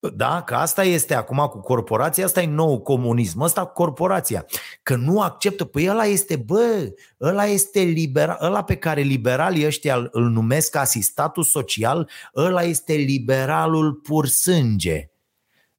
da, 0.00 0.42
că 0.42 0.54
asta 0.54 0.84
este 0.84 1.14
acum 1.14 1.46
cu 1.50 1.60
corporația, 1.60 2.24
asta 2.24 2.42
e 2.42 2.46
nou 2.46 2.80
comunism, 2.80 3.40
asta 3.40 3.64
cu 3.64 3.72
corporația. 3.72 4.46
Că 4.82 4.96
nu 4.96 5.20
acceptă, 5.20 5.64
păi 5.64 5.88
ăla 5.88 6.04
este, 6.04 6.36
bă, 6.36 6.94
ăla 7.20 7.44
este 7.44 7.80
liberal, 7.80 8.38
ăla 8.40 8.64
pe 8.64 8.76
care 8.76 9.00
liberalii 9.00 9.66
ăștia 9.66 10.08
îl 10.10 10.28
numesc 10.30 10.76
asistatul 10.76 11.42
social, 11.42 12.10
ăla 12.36 12.62
este 12.62 12.92
liberalul 12.92 13.92
pur 13.92 14.26
sânge. 14.26 15.10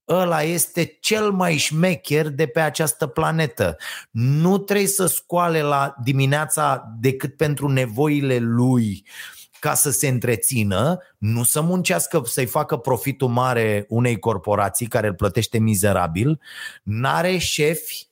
Ăla 0.07 0.41
este 0.41 0.97
cel 0.99 1.31
mai 1.31 1.57
șmecher 1.57 2.29
de 2.29 2.47
pe 2.47 2.59
această 2.59 3.07
planetă. 3.07 3.77
Nu 4.11 4.57
trebuie 4.57 4.87
să 4.87 5.05
scoale 5.05 5.61
la 5.61 5.95
dimineața 6.03 6.95
decât 6.99 7.37
pentru 7.37 7.67
nevoile 7.67 8.37
lui. 8.37 9.03
Uh, 9.05 9.38
ca 9.59 9.73
să 9.73 9.89
se 9.91 10.07
întrețină, 10.07 10.99
nu 11.17 11.43
să 11.43 11.61
muncească, 11.61 12.21
să-i 12.25 12.45
facă 12.45 12.77
profitul 12.77 13.27
mare 13.27 13.85
unei 13.89 14.19
corporații 14.19 14.87
care 14.87 15.07
îl 15.07 15.13
plătește 15.13 15.57
mizerabil, 15.57 16.41
n-are 16.83 17.37
șefi, 17.37 18.07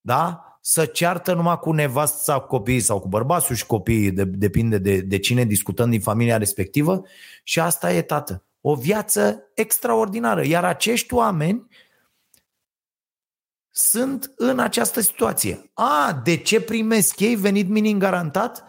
da? 0.00 0.48
să 0.66 0.84
ceartă 0.84 1.34
numai 1.34 1.58
cu 1.58 1.72
nevastă 1.72 2.18
sau 2.22 2.40
cu 2.40 2.46
copiii 2.46 2.80
sau 2.80 3.00
cu 3.00 3.08
bărbatul 3.08 3.54
și 3.54 3.66
copiii, 3.66 4.10
de, 4.10 4.24
depinde 4.24 4.78
de, 4.78 5.00
de 5.00 5.18
cine 5.18 5.44
discutăm 5.44 5.90
din 5.90 6.00
familia 6.00 6.36
respectivă 6.36 7.02
și 7.42 7.60
asta 7.60 7.92
e 7.92 8.02
tată. 8.02 8.44
O 8.60 8.74
viață 8.74 9.50
extraordinară. 9.54 10.44
Iar 10.44 10.64
acești 10.64 11.14
oameni 11.14 11.68
sunt 13.70 14.32
în 14.36 14.58
această 14.58 15.00
situație. 15.00 15.70
A, 15.74 16.20
de 16.24 16.36
ce 16.36 16.60
primesc 16.60 17.20
ei 17.20 17.34
venit 17.34 17.68
minim 17.68 17.98
garantat? 17.98 18.64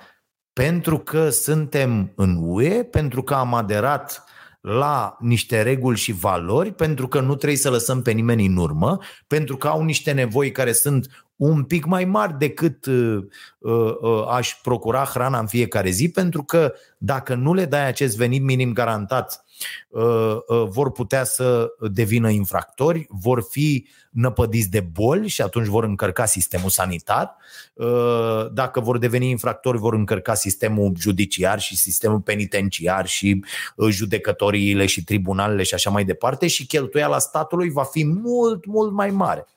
Pentru 0.63 0.99
că 0.99 1.29
suntem 1.29 2.11
în 2.15 2.37
UE, 2.41 2.83
pentru 2.83 3.23
că 3.23 3.33
am 3.33 3.53
aderat 3.53 4.23
la 4.61 5.17
niște 5.19 5.61
reguli 5.61 5.97
și 5.97 6.11
valori, 6.11 6.73
pentru 6.73 7.07
că 7.07 7.19
nu 7.19 7.35
trebuie 7.35 7.57
să 7.57 7.69
lăsăm 7.69 8.01
pe 8.01 8.11
nimeni 8.11 8.45
în 8.45 8.57
urmă, 8.57 8.99
pentru 9.27 9.57
că 9.57 9.67
au 9.67 9.83
niște 9.83 10.11
nevoi 10.11 10.51
care 10.51 10.71
sunt 10.71 11.27
un 11.35 11.63
pic 11.63 11.85
mai 11.85 12.05
mari 12.05 12.37
decât 12.37 12.85
uh, 12.85 13.17
uh, 13.57 13.95
uh, 14.01 14.25
aș 14.29 14.59
procura 14.61 15.03
hrana 15.03 15.39
în 15.39 15.47
fiecare 15.47 15.89
zi, 15.89 16.09
pentru 16.09 16.43
că 16.43 16.73
dacă 16.97 17.35
nu 17.35 17.53
le 17.53 17.65
dai 17.65 17.87
acest 17.87 18.17
venit 18.17 18.41
minim 18.43 18.73
garantat 18.73 19.44
vor 20.69 20.91
putea 20.91 21.23
să 21.23 21.67
devină 21.91 22.29
infractori, 22.29 23.05
vor 23.09 23.45
fi 23.49 23.87
năpădiți 24.09 24.69
de 24.69 24.79
boli 24.79 25.27
și 25.27 25.41
atunci 25.41 25.67
vor 25.67 25.83
încărca 25.83 26.25
sistemul 26.25 26.69
sanitar. 26.69 27.37
Dacă 28.53 28.79
vor 28.79 28.97
deveni 28.97 29.29
infractori, 29.29 29.77
vor 29.77 29.93
încărca 29.93 30.33
sistemul 30.33 30.93
judiciar 30.97 31.59
și 31.59 31.77
sistemul 31.77 32.19
penitenciar 32.19 33.07
și 33.07 33.43
judecătoriile 33.89 34.85
și 34.85 35.03
tribunalele 35.03 35.63
și 35.63 35.73
așa 35.73 35.89
mai 35.89 36.05
departe 36.05 36.47
și 36.47 36.67
cheltuiala 36.67 37.19
statului 37.19 37.69
va 37.69 37.83
fi 37.83 38.05
mult, 38.05 38.65
mult 38.65 38.91
mai 38.91 39.09
mare. 39.09 39.47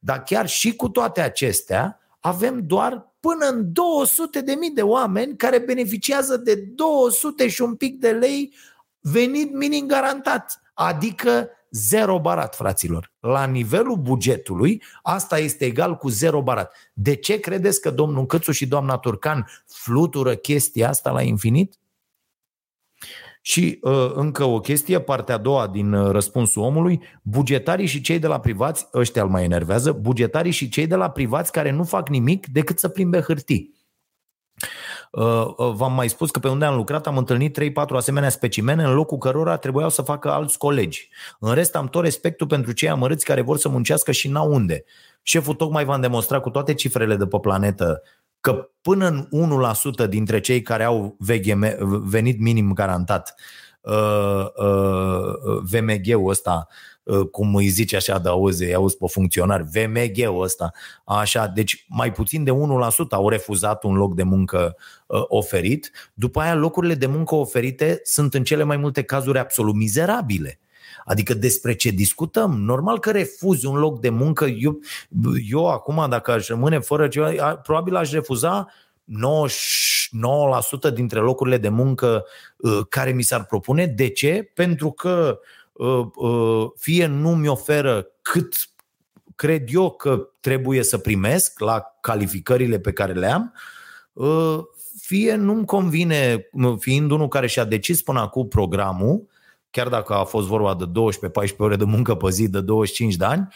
Dar 0.00 0.22
chiar 0.22 0.48
și 0.48 0.74
cu 0.74 0.88
toate 0.88 1.20
acestea, 1.20 2.00
avem 2.20 2.66
doar 2.66 3.12
până 3.20 3.46
în 3.46 3.72
200 3.72 4.40
de 4.40 4.52
mii 4.52 4.70
de 4.70 4.82
oameni 4.82 5.36
care 5.36 5.58
beneficiază 5.58 6.36
de 6.36 6.54
200 6.54 7.48
și 7.48 7.62
un 7.62 7.74
pic 7.74 7.98
de 8.00 8.10
lei 8.10 8.54
venit 9.12 9.52
minim 9.52 9.86
garantat, 9.86 10.62
adică 10.74 11.48
zero 11.70 12.20
barat, 12.20 12.54
fraților. 12.54 13.12
La 13.20 13.46
nivelul 13.46 13.96
bugetului, 13.96 14.82
asta 15.02 15.38
este 15.38 15.64
egal 15.64 15.96
cu 15.96 16.08
zero 16.08 16.42
barat. 16.42 16.76
De 16.92 17.14
ce 17.14 17.40
credeți 17.40 17.80
că 17.80 17.90
domnul 17.90 18.26
Cățu 18.26 18.52
și 18.52 18.66
doamna 18.66 18.96
Turcan 18.96 19.48
flutură 19.66 20.34
chestia 20.34 20.88
asta 20.88 21.10
la 21.10 21.22
infinit? 21.22 21.78
Și 23.40 23.78
uh, 23.82 24.10
încă 24.14 24.44
o 24.44 24.60
chestie, 24.60 25.00
partea 25.00 25.34
a 25.34 25.38
doua 25.38 25.66
din 25.66 25.92
uh, 25.92 26.10
răspunsul 26.10 26.62
omului, 26.62 27.02
bugetarii 27.22 27.86
și 27.86 28.00
cei 28.00 28.18
de 28.18 28.26
la 28.26 28.40
privați, 28.40 28.88
ăștia 28.94 29.22
îl 29.22 29.28
mai 29.28 29.44
enervează, 29.44 29.92
bugetarii 29.92 30.52
și 30.52 30.68
cei 30.68 30.86
de 30.86 30.94
la 30.94 31.10
privați 31.10 31.52
care 31.52 31.70
nu 31.70 31.84
fac 31.84 32.08
nimic 32.08 32.46
decât 32.46 32.78
să 32.78 32.88
plimbe 32.88 33.20
hârtii. 33.20 33.75
Uh, 35.10 35.46
uh, 35.56 35.72
v-am 35.74 35.92
mai 35.92 36.08
spus 36.08 36.30
că 36.30 36.38
pe 36.38 36.48
unde 36.48 36.64
am 36.64 36.76
lucrat 36.76 37.06
am 37.06 37.16
întâlnit 37.16 37.58
3-4 37.60 37.72
asemenea 37.96 38.28
specimene 38.28 38.84
în 38.84 38.94
locul 38.94 39.18
cărora 39.18 39.56
trebuiau 39.56 39.88
să 39.88 40.02
facă 40.02 40.30
alți 40.30 40.58
colegi. 40.58 41.08
În 41.38 41.54
rest 41.54 41.76
am 41.76 41.88
tot 41.88 42.02
respectul 42.02 42.46
pentru 42.46 42.72
cei 42.72 42.88
amărâți 42.88 43.24
care 43.24 43.40
vor 43.40 43.58
să 43.58 43.68
muncească 43.68 44.12
și 44.12 44.28
n-au 44.28 44.52
unde. 44.52 44.84
Șeful 45.22 45.54
tocmai 45.54 45.84
v-am 45.84 46.00
demonstrat 46.00 46.42
cu 46.42 46.50
toate 46.50 46.74
cifrele 46.74 47.16
de 47.16 47.26
pe 47.26 47.38
planetă 47.38 48.02
că 48.40 48.70
până 48.80 49.06
în 49.06 49.28
1% 50.06 50.08
dintre 50.08 50.40
cei 50.40 50.62
care 50.62 50.84
au 50.84 51.16
VGM, 51.18 51.76
venit 52.08 52.40
minim 52.40 52.72
garantat, 52.72 53.34
uh, 53.80 54.44
uh, 54.56 55.60
VMG-ul 55.62 56.28
ăsta, 56.28 56.66
uh, 56.68 56.95
cum 57.30 57.54
îi 57.54 57.68
zice 57.68 57.96
așa 57.96 58.18
de 58.18 58.28
auzi, 58.28 58.74
auzi 58.74 58.96
pe 58.96 59.06
funcționar, 59.08 59.62
VMG-ul 59.62 60.42
ăsta, 60.42 60.72
așa, 61.04 61.46
deci 61.46 61.86
mai 61.88 62.12
puțin 62.12 62.44
de 62.44 62.50
1% 62.50 62.54
au 63.10 63.28
refuzat 63.28 63.84
un 63.84 63.94
loc 63.94 64.14
de 64.14 64.22
muncă 64.22 64.76
oferit, 65.28 65.90
după 66.14 66.40
aia 66.40 66.54
locurile 66.54 66.94
de 66.94 67.06
muncă 67.06 67.34
oferite 67.34 68.00
sunt 68.04 68.34
în 68.34 68.44
cele 68.44 68.62
mai 68.62 68.76
multe 68.76 69.02
cazuri 69.02 69.38
absolut 69.38 69.74
mizerabile. 69.74 70.60
Adică 71.06 71.34
despre 71.34 71.74
ce 71.74 71.90
discutăm? 71.90 72.60
Normal 72.60 72.98
că 72.98 73.10
refuzi 73.10 73.66
un 73.66 73.76
loc 73.76 74.00
de 74.00 74.08
muncă. 74.08 74.44
Eu, 74.44 74.78
eu 75.50 75.70
acum, 75.70 76.06
dacă 76.08 76.30
aș 76.30 76.48
rămâne 76.48 76.78
fără 76.78 77.08
ceva, 77.08 77.56
probabil 77.56 77.96
aș 77.96 78.12
refuza 78.12 78.66
99% 80.90 80.92
dintre 80.94 81.18
locurile 81.18 81.58
de 81.58 81.68
muncă 81.68 82.24
uh, 82.56 82.80
care 82.88 83.10
mi 83.10 83.22
s-ar 83.22 83.44
propune. 83.44 83.86
De 83.86 84.08
ce? 84.08 84.50
Pentru 84.54 84.90
că 84.90 85.38
uh, 85.38 85.38
uh, 85.38 85.55
fie 86.76 87.06
nu 87.06 87.34
mi 87.34 87.48
oferă 87.48 88.06
cât 88.22 88.54
cred 89.34 89.68
eu 89.72 89.90
că 89.90 90.28
trebuie 90.40 90.82
să 90.82 90.98
primesc 90.98 91.60
la 91.60 91.82
calificările 92.00 92.78
pe 92.78 92.92
care 92.92 93.12
le 93.12 93.26
am, 93.26 93.54
fie 95.00 95.34
nu-mi 95.34 95.64
convine, 95.64 96.48
fiind 96.78 97.10
unul 97.10 97.28
care 97.28 97.46
și-a 97.46 97.64
decis 97.64 98.02
până 98.02 98.20
acum 98.20 98.48
programul, 98.48 99.28
chiar 99.70 99.88
dacă 99.88 100.14
a 100.14 100.24
fost 100.24 100.46
vorba 100.46 100.74
de 100.74 100.84
12-14 100.84 101.56
ore 101.56 101.76
de 101.76 101.84
muncă 101.84 102.14
pe 102.14 102.30
zi 102.30 102.48
de 102.48 102.60
25 102.60 103.14
de 103.14 103.24
ani, 103.24 103.48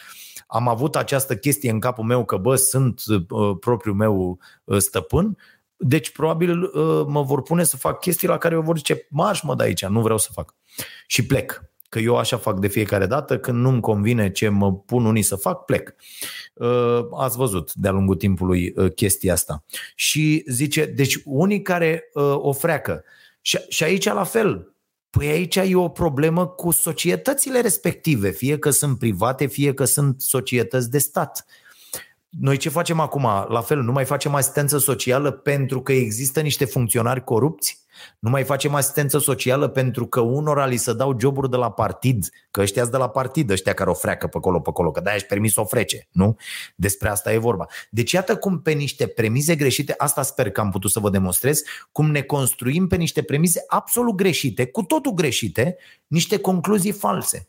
am 0.46 0.68
avut 0.68 0.96
această 0.96 1.36
chestie 1.36 1.70
în 1.70 1.80
capul 1.80 2.04
meu 2.04 2.24
că, 2.24 2.36
bă, 2.36 2.56
sunt 2.56 3.02
uh, 3.08 3.56
propriul 3.60 3.94
meu 3.94 4.38
uh, 4.64 4.78
stăpân, 4.78 5.36
deci 5.76 6.12
probabil 6.12 6.62
uh, 6.62 7.04
mă 7.06 7.22
vor 7.22 7.42
pune 7.42 7.64
să 7.64 7.76
fac 7.76 8.00
chestii 8.00 8.28
la 8.28 8.38
care 8.38 8.54
eu 8.54 8.60
vor 8.60 8.76
zice, 8.76 9.06
marș 9.10 9.40
mă 9.42 9.54
de 9.54 9.62
aici, 9.62 9.86
nu 9.86 10.00
vreau 10.00 10.18
să 10.18 10.28
fac. 10.32 10.54
Și 11.06 11.26
plec. 11.26 11.69
Că 11.90 11.98
eu 11.98 12.16
așa 12.16 12.36
fac 12.36 12.58
de 12.58 12.68
fiecare 12.68 13.06
dată, 13.06 13.38
când 13.38 13.58
nu-mi 13.58 13.80
convine 13.80 14.30
ce 14.30 14.48
mă 14.48 14.74
pun 14.74 15.04
unii 15.04 15.22
să 15.22 15.36
fac, 15.36 15.64
plec. 15.64 15.94
Uh, 16.54 17.00
ați 17.16 17.36
văzut 17.36 17.74
de-a 17.74 17.90
lungul 17.90 18.16
timpului 18.16 18.72
uh, 18.76 18.92
chestia 18.94 19.32
asta. 19.32 19.64
Și 19.94 20.44
zice, 20.46 20.84
deci 20.84 21.18
unii 21.24 21.62
care 21.62 22.10
uh, 22.12 22.34
o 22.36 22.52
freacă, 22.52 23.04
și, 23.40 23.58
și 23.68 23.84
aici 23.84 24.04
la 24.04 24.24
fel, 24.24 24.74
Păi 25.10 25.28
aici 25.28 25.56
e 25.56 25.76
o 25.76 25.88
problemă 25.88 26.46
cu 26.46 26.70
societățile 26.70 27.60
respective, 27.60 28.30
fie 28.30 28.58
că 28.58 28.70
sunt 28.70 28.98
private, 28.98 29.46
fie 29.46 29.74
că 29.74 29.84
sunt 29.84 30.20
societăți 30.20 30.90
de 30.90 30.98
stat. 30.98 31.46
Noi 32.28 32.56
ce 32.56 32.68
facem 32.68 33.00
acum? 33.00 33.22
La 33.48 33.60
fel, 33.60 33.82
nu 33.82 33.92
mai 33.92 34.04
facem 34.04 34.34
asistență 34.34 34.78
socială 34.78 35.30
pentru 35.30 35.82
că 35.82 35.92
există 35.92 36.40
niște 36.40 36.64
funcționari 36.64 37.24
corupți? 37.24 37.84
Nu 38.18 38.30
mai 38.30 38.44
facem 38.44 38.74
asistență 38.74 39.18
socială 39.18 39.68
pentru 39.68 40.06
că 40.06 40.20
unora 40.20 40.66
li 40.66 40.76
se 40.76 40.92
dau 40.92 41.16
joburi 41.20 41.50
de 41.50 41.56
la 41.56 41.70
partid, 41.70 42.28
că 42.50 42.60
ăștia 42.60 42.86
de 42.86 42.96
la 42.96 43.08
partid, 43.08 43.50
ăștia 43.50 43.72
care 43.72 43.90
o 43.90 43.94
freacă 43.94 44.26
pe 44.26 44.36
acolo, 44.36 44.60
pe 44.60 44.68
acolo, 44.68 44.90
că 44.90 45.00
de-aia 45.00 45.16
își 45.16 45.26
permis 45.26 45.52
să 45.52 45.60
o 45.60 45.64
frece, 45.64 46.08
nu? 46.10 46.36
Despre 46.74 47.08
asta 47.08 47.32
e 47.32 47.38
vorba. 47.38 47.66
Deci 47.90 48.12
iată 48.12 48.36
cum 48.36 48.62
pe 48.62 48.72
niște 48.72 49.06
premize 49.06 49.54
greșite, 49.54 49.94
asta 49.96 50.22
sper 50.22 50.50
că 50.50 50.60
am 50.60 50.70
putut 50.70 50.90
să 50.90 51.00
vă 51.00 51.10
demonstrez, 51.10 51.62
cum 51.92 52.10
ne 52.10 52.22
construim 52.22 52.86
pe 52.86 52.96
niște 52.96 53.22
premize 53.22 53.64
absolut 53.66 54.14
greșite, 54.14 54.66
cu 54.66 54.82
totul 54.82 55.12
greșite, 55.12 55.76
niște 56.06 56.38
concluzii 56.38 56.92
false. 56.92 57.48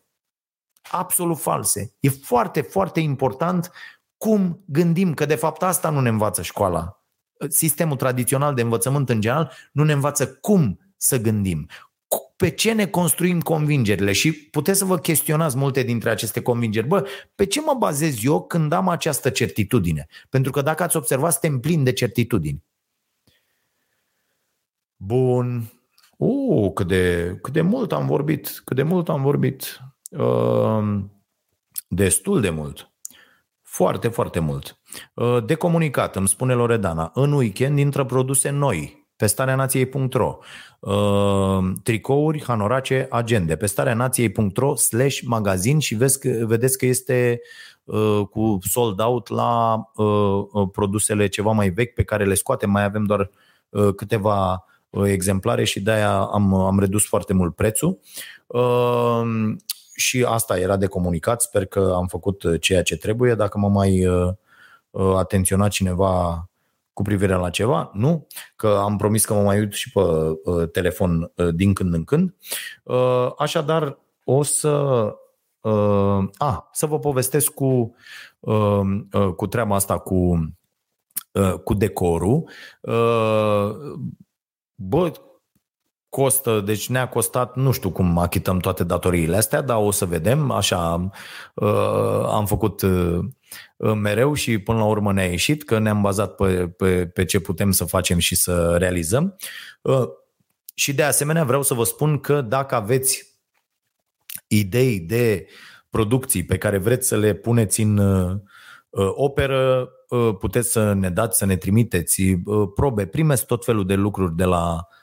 Absolut 0.92 1.40
false. 1.40 1.94
E 2.00 2.10
foarte, 2.10 2.62
foarte 2.62 3.00
important 3.00 3.72
cum 4.18 4.64
gândim, 4.66 5.14
că 5.14 5.26
de 5.26 5.36
fapt 5.36 5.64
asta 5.64 5.90
nu 5.90 6.00
ne 6.00 6.10
învață 6.10 6.42
școala 6.42 7.01
sistemul 7.48 7.98
tradițional 7.98 8.54
de 8.54 8.62
învățământ 8.62 9.10
în 9.10 9.22
general 9.22 9.52
nu 9.72 9.84
ne 9.84 9.94
învață 9.94 10.28
cum 10.28 10.80
să 10.98 11.22
gândim, 11.22 11.68
pe 12.36 12.50
ce 12.50 12.74
ne 12.74 12.88
construim 12.88 13.40
convingerile 13.40 14.12
și 14.12 14.34
puteți 14.34 14.78
să 14.78 14.86
vă 14.86 14.98
chestionați 14.98 15.58
multe 15.58 15.84
dintre 15.84 16.10
aceste 16.10 16.42
convingeri. 16.42 16.88
Bă, 16.88 17.08
pe 17.36 17.46
ce 17.46 17.62
mă 17.62 17.76
bazez 17.80 18.24
eu 18.24 18.44
când 18.44 18.72
am 18.72 18.88
această 18.90 19.30
certitudine? 19.30 20.08
Pentru 20.30 20.52
că 20.52 20.62
dacă 20.62 20.84
ați 20.84 20.96
observat, 20.98 21.32
suntem 21.32 21.60
plini 21.60 21.84
de 21.84 21.94
certitudini. 21.94 22.64
Bun. 24.96 25.72
Uh, 26.18 26.72
cât 26.74 26.88
de, 26.88 27.38
cât 27.42 27.54
de 27.54 27.62
mult 27.62 27.92
am 27.92 28.06
vorbit, 28.06 28.62
cât 28.66 28.76
de 28.76 28.84
mult 28.84 29.10
am 29.10 29.22
vorbit. 29.22 29.80
Uh, 30.10 31.00
destul 31.88 32.42
de 32.42 32.50
mult. 32.50 32.91
Foarte, 33.74 34.08
foarte 34.08 34.40
mult. 34.40 34.80
Uh, 35.14 35.46
de 35.46 35.56
comunicat, 35.56 36.16
îmi 36.16 36.28
spune 36.28 36.54
Loredana, 36.54 37.12
în 37.14 37.32
weekend 37.32 37.80
intră 37.80 38.06
produse 38.06 38.50
noi 38.50 39.08
pe 39.16 39.26
starea 39.26 39.56
nației.ro 39.56 40.38
uh, 40.80 41.72
tricouri, 41.84 42.44
hanorace, 42.44 43.08
agende 43.10 43.56
pe 43.56 43.66
starea 43.66 43.94
nației.ro 43.94 44.76
slash 44.76 45.20
magazin 45.26 45.80
și 45.80 45.96
vezi 45.96 46.20
că, 46.20 46.46
vedeți 46.46 46.78
că 46.78 46.86
este 46.86 47.42
uh, 47.84 48.22
cu 48.30 48.58
sold 48.62 49.00
out 49.00 49.30
la 49.30 49.82
produsele 50.72 51.28
ceva 51.28 51.52
mai 51.52 51.70
vechi 51.70 51.94
pe 51.94 52.04
care 52.04 52.26
le 52.26 52.34
scoatem, 52.34 52.70
mai 52.70 52.84
avem 52.84 53.04
doar 53.04 53.30
câteva 53.96 54.66
exemplare 55.04 55.64
și 55.64 55.80
de-aia 55.80 56.20
am, 56.20 56.54
am 56.54 56.80
redus 56.80 57.06
foarte 57.06 57.34
mult 57.34 57.56
prețul 57.56 58.00
și 60.02 60.26
asta 60.28 60.60
era 60.60 60.78
de 60.78 60.86
comunicat. 60.86 61.42
Sper 61.42 61.66
că 61.66 61.94
am 61.96 62.08
făcut 62.08 62.44
uh, 62.44 62.62
ceea 62.62 62.84
ce 62.84 62.98
trebuie. 62.98 63.36
Dacă 63.36 63.58
mă 63.58 63.70
mai 63.70 64.06
uh, 64.06 64.34
uh, 64.90 65.16
atenționa 65.16 65.68
cineva 65.68 66.46
cu 66.94 67.02
privire 67.02 67.34
la 67.34 67.50
ceva, 67.50 67.92
nu, 67.94 68.28
că 68.56 68.68
am 68.68 68.98
promis 68.98 69.26
că 69.26 69.34
mă 69.34 69.42
mai 69.42 69.60
uit 69.60 69.74
și 69.74 69.92
pe 69.92 70.02
telefon 70.72 71.32
din 71.54 71.74
când 71.74 71.94
în 71.94 72.04
când. 72.04 72.36
Așadar, 73.38 74.00
o 74.24 74.44
să 74.44 74.70
a, 76.38 76.70
să 76.72 76.86
vă 76.86 77.00
povestesc 77.00 77.52
cu, 77.52 77.96
cu 79.36 79.48
treaba 79.48 79.76
asta 79.76 79.98
cu, 79.98 80.54
cu 81.64 81.74
decorul. 81.74 82.50
Bă, 84.76 85.12
costă, 86.12 86.62
deci 86.66 86.90
ne-a 86.90 87.08
costat, 87.08 87.56
nu 87.56 87.72
știu 87.72 87.92
cum 87.92 88.18
achităm 88.18 88.60
toate 88.60 88.84
datoriile 88.84 89.36
astea, 89.36 89.62
dar 89.62 89.78
o 89.78 89.92
să 89.92 90.06
vedem, 90.06 90.52
așa 90.52 91.10
uh, 91.54 92.24
am 92.26 92.46
făcut 92.46 92.82
uh, 92.82 93.20
mereu 93.96 94.34
și 94.34 94.58
până 94.58 94.78
la 94.78 94.86
urmă 94.86 95.14
ne-a 95.14 95.26
ieșit, 95.26 95.64
că 95.64 95.80
ne-am 95.80 96.02
bazat 96.02 96.36
pe, 96.36 96.68
pe, 96.68 97.08
pe 97.08 97.26
ce 97.26 97.40
putem 97.40 97.72
să 97.72 97.86
facem 97.86 98.18
și 98.18 98.36
să 98.36 98.76
realizăm. 98.78 99.36
Uh, 99.82 100.08
și 100.74 100.94
de 100.94 101.04
asemenea 101.04 101.44
vreau 101.44 101.62
să 101.62 101.74
vă 101.74 101.84
spun 101.84 102.20
că 102.20 102.42
dacă 102.42 102.76
aveți 102.76 103.40
idei 104.48 105.00
de 105.00 105.48
producții 105.90 106.46
pe 106.46 106.58
care 106.58 106.78
vreți 106.78 107.08
să 107.08 107.18
le 107.18 107.34
puneți 107.34 107.82
în 107.82 108.00
operă, 109.16 109.90
puteți 110.40 110.72
să 110.72 110.94
ne 110.94 111.10
dați, 111.10 111.38
să 111.38 111.46
ne 111.46 111.56
trimiteți 111.56 112.22
probe, 112.76 113.06
primeți 113.06 113.46
tot 113.46 113.66
felul 113.66 113.86
de 113.86 113.96
lucruri 113.96 114.36
de 114.36 114.44
la 114.44 114.76
Uh, 114.76 114.78
uh, 114.78 115.01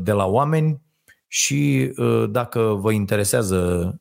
de 0.00 0.12
la 0.12 0.26
oameni 0.26 0.80
și 1.26 1.92
dacă 2.28 2.60
vă 2.60 2.92
interesează 2.92 3.94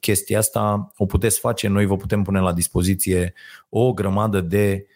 chestia 0.00 0.38
asta, 0.38 0.92
o 0.96 1.06
puteți 1.06 1.38
face, 1.38 1.68
noi 1.68 1.86
vă 1.86 1.96
putem 1.96 2.22
pune 2.22 2.40
la 2.40 2.52
dispoziție 2.52 3.34
o 3.68 3.92
grămadă 3.92 4.40
de 4.40 4.86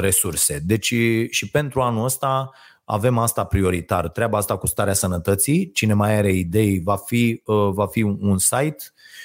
resurse. 0.00 0.58
Deci 0.64 0.94
și 1.30 1.50
pentru 1.52 1.80
anul 1.80 2.04
ăsta 2.04 2.50
avem 2.84 3.18
asta 3.18 3.44
prioritar. 3.44 4.08
Treaba 4.08 4.38
asta 4.38 4.56
cu 4.56 4.66
starea 4.66 4.92
sănătății, 4.92 5.70
cine 5.72 5.94
mai 5.94 6.16
are 6.16 6.32
idei, 6.32 6.80
va 6.80 6.96
fi, 6.96 7.42
va 7.72 7.86
fi 7.86 8.02
un 8.02 8.38
site 8.38 8.84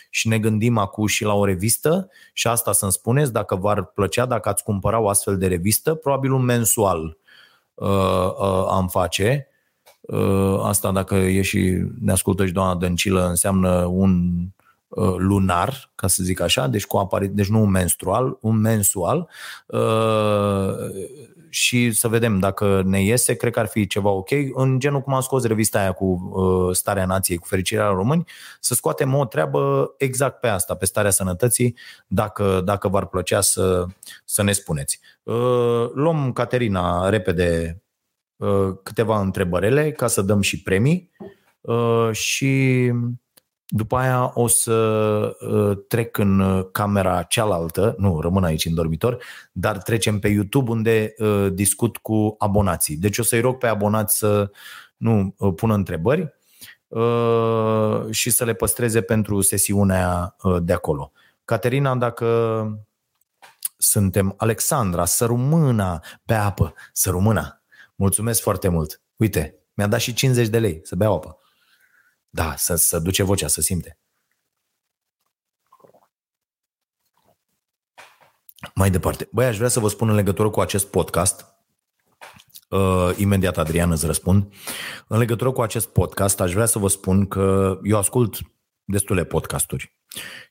și 0.10 0.28
ne 0.28 0.40
gândim 0.40 0.78
acum 0.78 1.06
și 1.06 1.24
la 1.24 1.34
o 1.34 1.46
revistă 1.46 2.10
și 2.34 2.48
asta 2.48 2.72
să-mi 2.72 2.92
spuneți, 2.92 3.34
dacă 3.34 3.56
v-ar 3.56 3.86
plăcea, 3.86 4.26
dacă 4.26 4.50
ați 4.50 4.64
cumpăra 4.64 5.00
o 5.00 5.10
astfel 5.10 5.38
de 5.38 5.48
revistă, 5.48 5.94
probabil 5.94 6.32
un 6.32 6.44
mensual 6.44 7.00
uh, 7.04 7.12
uh, 7.12 7.26
am 8.70 8.88
face. 8.88 9.48
Uh, 10.08 10.60
asta 10.64 10.92
dacă 10.92 11.16
e 11.16 11.42
și 11.42 11.86
ne 12.02 12.12
ascultă 12.12 12.46
și 12.46 12.52
doamna 12.52 12.76
Dăncilă, 12.76 13.28
înseamnă 13.28 13.84
un 13.84 14.38
uh, 14.88 15.16
lunar, 15.18 15.92
ca 15.96 16.08
să 16.08 16.24
zic 16.24 16.40
așa, 16.40 16.68
deci, 16.68 16.86
cu 16.86 16.98
apari- 16.98 17.32
deci 17.32 17.48
nu 17.48 17.62
un 17.62 17.70
menstrual, 17.70 18.38
un 18.42 18.56
mensual. 18.60 19.30
Uh, 21.58 21.64
și 21.68 21.92
să 21.92 22.08
vedem 22.08 22.40
dacă 22.40 22.82
ne 22.86 23.04
iese, 23.04 23.36
cred 23.36 23.54
că 23.54 23.60
ar 23.60 23.68
fi 23.68 23.88
ceva 23.88 24.10
ok. 24.10 24.30
În 24.54 24.80
genul 24.80 25.02
cum 25.02 25.14
am 25.14 25.22
scos 25.22 25.46
revista 25.46 25.80
aia 25.80 25.92
cu 25.92 26.06
uh, 26.06 26.76
starea 26.76 27.06
nației, 27.06 27.38
cu 27.38 27.48
fericirea 27.48 27.88
români, 27.88 28.24
să 28.60 28.74
scoatem 28.74 29.14
o 29.14 29.26
treabă 29.26 29.94
exact 29.98 30.40
pe 30.40 30.48
asta, 30.48 30.76
pe 30.76 30.86
starea 30.86 31.12
sănătății, 31.12 31.78
dacă, 32.08 32.62
dacă 32.66 32.88
v-ar 32.88 33.06
plăcea 33.06 33.42
să, 33.42 33.86
să 34.26 34.44
ne 34.44 34.52
spuneți. 34.52 35.00
Uh, 35.24 35.90
luăm, 35.94 36.32
Caterina, 36.34 37.10
repede 37.10 37.82
uh, 38.36 38.76
câteva 38.84 39.20
întrebărele 39.20 39.92
ca 39.92 40.08
să 40.08 40.22
dăm 40.22 40.42
și 40.42 40.62
premii 40.62 41.12
uh, 41.62 42.10
și 42.12 42.92
după 43.70 43.98
aia 43.98 44.32
o 44.34 44.48
să 44.48 44.74
uh, 45.40 45.78
trec 45.88 46.18
în 46.18 46.40
uh, 46.40 46.66
camera 46.72 47.24
cealaltă, 47.24 47.96
nu, 47.98 48.22
rămân 48.22 48.44
aici 48.44 48.66
în 48.66 48.74
dormitor, 48.74 49.24
dar 49.52 49.78
trecem 49.78 50.20
pe 50.20 50.28
YouTube 50.28 50.72
unde 50.72 51.14
uh, 51.18 51.48
discut 51.54 51.98
cu 51.98 52.36
abonații. 52.38 52.96
Deci 52.96 53.18
o 53.18 53.24
să-i 53.24 53.42
rog 53.42 53.58
pe 53.58 53.68
abonați 53.68 54.18
să 54.18 54.52
nu 54.98 55.36
pună 55.56 55.74
întrebări 55.74 56.36
și 58.10 58.30
să 58.30 58.44
le 58.44 58.54
păstreze 58.54 59.02
pentru 59.02 59.42
sesiunea 59.42 60.36
de 60.62 60.74
acolo. 60.74 61.12
Caterina, 61.46 61.96
dacă 61.96 62.26
suntem 63.78 64.34
Alexandra, 64.38 65.06
sărumâna 65.06 66.04
pe 66.26 66.34
apă, 66.34 66.74
sărumâna. 66.94 67.62
Mulțumesc 67.96 68.42
foarte 68.42 68.68
mult. 68.68 69.02
Uite, 69.16 69.56
mi-a 69.74 69.88
dat 69.88 70.00
și 70.00 70.14
50 70.14 70.48
de 70.48 70.60
lei 70.60 70.80
să 70.84 70.96
beau 70.96 71.16
apă. 71.16 71.38
Da, 72.30 72.56
să, 72.56 72.76
să 72.76 73.00
duce 73.00 73.24
vocea, 73.24 73.48
să 73.48 73.62
simte. 73.62 74.00
Mai 78.76 78.92
departe. 78.92 79.30
Băi, 79.32 79.46
aș 79.46 79.58
vrea 79.58 79.70
să 79.70 79.80
vă 79.80 79.88
spun 79.88 80.10
în 80.10 80.16
legătură 80.16 80.50
cu 80.50 80.62
acest 80.62 80.88
podcast, 80.88 81.46
uh, 82.70 83.10
imediat 83.18 83.58
Adrian 83.58 83.92
îți 83.92 84.06
răspund, 84.06 84.54
în 85.08 85.18
legătură 85.18 85.52
cu 85.52 85.62
acest 85.62 85.88
podcast 85.88 86.40
aș 86.40 86.54
vrea 86.54 86.66
să 86.66 86.80
vă 86.80 86.88
spun 86.88 87.28
că 87.28 87.78
eu 87.84 87.98
ascult 87.98 88.38
destule 88.84 89.26
podcasturi 89.26 89.98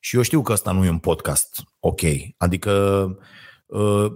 și 0.01 0.17
eu 0.17 0.23
știu 0.23 0.43
că 0.43 0.53
ăsta 0.53 0.73
nu 0.73 0.85
e 0.85 0.89
un 0.89 0.99
podcast 0.99 1.63
ok, 1.81 2.01
adică 2.37 2.71
uh, 3.19 3.27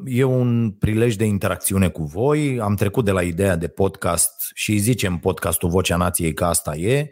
E 0.04 0.24
un 0.24 0.70
prilej 0.70 1.16
de 1.16 1.24
interacțiune 1.24 1.88
cu 1.88 2.04
voi. 2.04 2.60
Am 2.60 2.74
trecut 2.74 3.04
de 3.04 3.10
la 3.10 3.22
ideea 3.22 3.56
de 3.56 3.68
podcast 3.68 4.50
și 4.54 4.78
zicem 4.78 5.18
podcastul 5.18 5.68
Vocea 5.68 5.96
Nației 5.96 6.34
că 6.34 6.44
asta 6.44 6.76
e, 6.76 7.10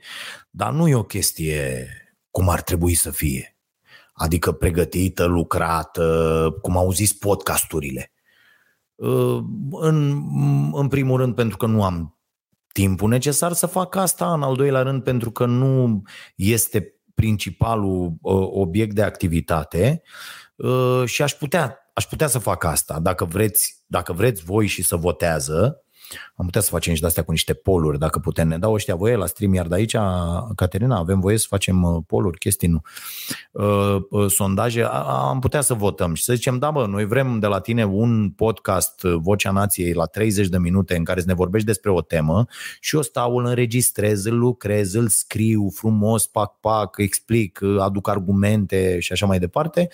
dar 0.50 0.72
nu 0.72 0.88
e 0.88 0.94
o 0.94 1.02
chestie 1.02 1.88
cum 2.30 2.48
ar 2.48 2.62
trebui 2.62 2.94
să 2.94 3.10
fie. 3.10 3.56
Adică 4.12 4.52
pregătită, 4.52 5.24
lucrată, 5.24 6.58
cum 6.62 6.76
au 6.76 6.92
zis 6.92 7.12
podcasturile. 7.12 8.12
Uh, 8.94 9.44
în, 9.70 10.22
în 10.72 10.88
primul 10.88 11.18
rând 11.18 11.34
pentru 11.34 11.56
că 11.56 11.66
nu 11.66 11.84
am 11.84 12.18
timpul 12.72 13.08
necesar 13.08 13.52
să 13.52 13.66
fac 13.66 13.96
asta, 13.96 14.32
în 14.32 14.42
al 14.42 14.56
doilea 14.56 14.82
rând 14.82 15.02
pentru 15.02 15.30
că 15.30 15.46
nu 15.46 16.02
este 16.36 16.94
principalul 17.14 18.14
uh, 18.20 18.48
obiect 18.50 18.94
de 18.94 19.02
activitate 19.02 20.02
uh, 20.04 20.47
și 21.04 21.22
aș 21.22 21.32
putea, 21.32 21.78
aș 21.94 22.04
putea 22.04 22.26
să 22.26 22.38
fac 22.38 22.64
asta. 22.64 22.98
Dacă 23.00 23.24
vreți, 23.24 23.82
dacă 23.86 24.12
vreți 24.12 24.42
voi 24.44 24.66
și 24.66 24.82
să 24.82 24.96
votează, 24.96 25.82
am 26.36 26.44
putea 26.44 26.60
să 26.60 26.70
facem 26.70 26.94
și 26.94 27.00
de-astea 27.00 27.22
cu 27.22 27.30
niște 27.30 27.54
poluri, 27.54 27.98
dacă 27.98 28.18
putem. 28.18 28.48
Ne 28.48 28.58
dau 28.58 28.72
ăștia 28.72 28.94
voie 28.94 29.16
la 29.16 29.26
stream, 29.26 29.54
iar 29.54 29.66
de 29.66 29.74
aici, 29.74 29.96
Caterina, 30.54 30.96
avem 30.96 31.20
voie 31.20 31.38
să 31.38 31.46
facem 31.48 31.82
uh, 31.82 32.02
poluri, 32.06 32.38
chestii, 32.38 32.68
nu. 32.68 32.80
Uh, 33.52 33.96
uh, 34.10 34.30
sondaje, 34.30 34.82
am 35.06 35.38
putea 35.38 35.60
să 35.60 35.74
votăm 35.74 36.14
și 36.14 36.22
să 36.22 36.34
zicem, 36.34 36.58
da, 36.58 36.70
bă, 36.70 36.86
noi 36.86 37.04
vrem 37.04 37.38
de 37.38 37.46
la 37.46 37.60
tine 37.60 37.84
un 37.84 38.30
podcast, 38.30 39.02
Vocea 39.02 39.50
Nației, 39.50 39.92
la 39.92 40.06
30 40.06 40.48
de 40.48 40.58
minute 40.58 40.96
în 40.96 41.04
care 41.04 41.20
să 41.20 41.26
ne 41.26 41.34
vorbești 41.34 41.66
despre 41.66 41.90
o 41.90 42.00
temă 42.00 42.46
și 42.80 42.94
eu 42.96 43.02
stau, 43.02 43.36
îl 43.36 43.44
înregistrez, 43.44 44.24
îl 44.24 44.38
lucrez, 44.38 44.94
îl 44.94 45.08
scriu 45.08 45.70
frumos, 45.74 46.26
pac, 46.26 46.60
pac, 46.60 46.98
explic, 46.98 47.60
aduc 47.80 48.08
argumente 48.08 48.98
și 49.00 49.12
așa 49.12 49.26
mai 49.26 49.38
departe 49.38 49.88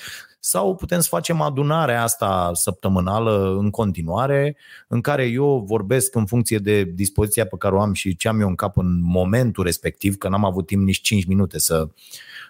sau 0.46 0.74
putem 0.74 1.00
să 1.00 1.08
facem 1.08 1.40
adunarea 1.40 2.02
asta 2.02 2.50
săptămânală 2.54 3.56
în 3.58 3.70
continuare, 3.70 4.56
în 4.88 5.00
care 5.00 5.26
eu 5.26 5.64
vorbesc 5.66 6.14
în 6.14 6.26
funcție 6.26 6.58
de 6.58 6.82
dispoziția 6.82 7.46
pe 7.46 7.56
care 7.58 7.74
o 7.74 7.80
am 7.80 7.92
și 7.92 8.16
ce 8.16 8.28
am 8.28 8.40
eu 8.40 8.48
în 8.48 8.54
cap 8.54 8.76
în 8.76 9.02
momentul 9.02 9.64
respectiv, 9.64 10.16
că 10.16 10.28
n-am 10.28 10.44
avut 10.44 10.66
timp 10.66 10.84
nici 10.84 11.00
5 11.00 11.24
minute 11.24 11.58
să 11.58 11.88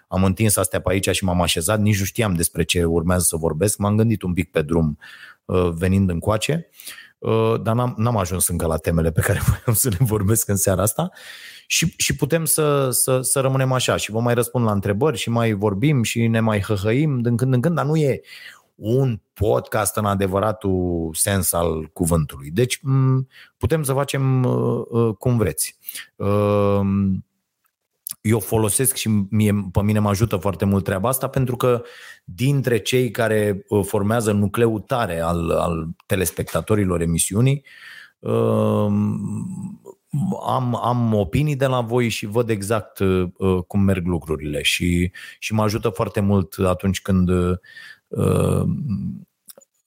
am 0.07 0.23
întins 0.23 0.57
astea 0.57 0.81
pe 0.81 0.91
aici 0.91 1.09
și 1.09 1.23
m-am 1.23 1.41
așezat, 1.41 1.79
nici 1.79 1.99
nu 1.99 2.05
știam 2.05 2.33
despre 2.33 2.63
ce 2.63 2.83
urmează 2.83 3.23
să 3.27 3.35
vorbesc, 3.35 3.77
m-am 3.77 3.95
gândit 3.95 4.21
un 4.21 4.33
pic 4.33 4.51
pe 4.51 4.61
drum 4.61 4.97
uh, 5.45 5.69
venind 5.73 6.09
încoace, 6.09 6.69
uh, 7.17 7.61
dar 7.61 7.75
n-am, 7.75 7.93
n-am 7.97 8.17
ajuns 8.17 8.47
încă 8.47 8.65
la 8.65 8.77
temele 8.77 9.11
pe 9.11 9.21
care 9.21 9.41
voiam 9.47 9.77
să 9.77 9.89
le 9.89 9.97
vorbesc 9.99 10.47
în 10.47 10.55
seara 10.55 10.81
asta 10.81 11.11
și, 11.67 11.93
și 11.97 12.15
putem 12.15 12.45
să, 12.45 12.89
să, 12.89 13.21
să 13.21 13.39
rămânem 13.39 13.71
așa 13.71 13.95
și 13.95 14.11
vă 14.11 14.19
mai 14.19 14.33
răspund 14.33 14.65
la 14.65 14.71
întrebări 14.71 15.17
și 15.17 15.29
mai 15.29 15.53
vorbim 15.53 16.03
și 16.03 16.27
ne 16.27 16.39
mai 16.39 16.61
hăhăim 16.61 17.21
din 17.21 17.37
când 17.37 17.53
în 17.53 17.61
când, 17.61 17.75
dar 17.75 17.85
nu 17.85 17.95
e 17.95 18.21
un 18.75 19.19
podcast 19.33 19.95
în 19.95 20.05
adevăratul 20.05 21.09
sens 21.13 21.53
al 21.53 21.89
cuvântului. 21.93 22.49
Deci 22.49 22.81
putem 23.57 23.83
să 23.83 23.93
facem 23.93 24.43
uh, 24.43 24.81
uh, 24.89 25.15
cum 25.19 25.37
vreți. 25.37 25.77
Uh, 26.15 26.81
eu 28.21 28.39
folosesc 28.39 28.95
și 28.95 29.09
mie, 29.29 29.69
pe 29.71 29.81
mine 29.81 29.99
mă 29.99 30.09
ajută 30.09 30.35
foarte 30.35 30.65
mult 30.65 30.83
treaba 30.83 31.09
asta 31.09 31.27
pentru 31.27 31.55
că 31.55 31.83
dintre 32.23 32.77
cei 32.77 33.11
care 33.11 33.65
formează 33.83 34.31
nucleul 34.31 34.79
tare 34.79 35.19
al, 35.19 35.49
al 35.49 35.87
telespectatorilor 36.05 37.01
emisiunii, 37.01 37.63
am, 40.45 40.75
am 40.75 41.13
opinii 41.13 41.55
de 41.55 41.65
la 41.65 41.81
voi 41.81 42.09
și 42.09 42.25
văd 42.25 42.49
exact 42.49 42.99
uh, 42.99 43.29
cum 43.67 43.81
merg 43.81 44.05
lucrurile 44.05 44.61
și, 44.61 45.11
și 45.39 45.53
mă 45.53 45.63
ajută 45.63 45.89
foarte 45.89 46.19
mult 46.19 46.55
atunci 46.65 47.01
când 47.01 47.29
uh, 47.29 48.63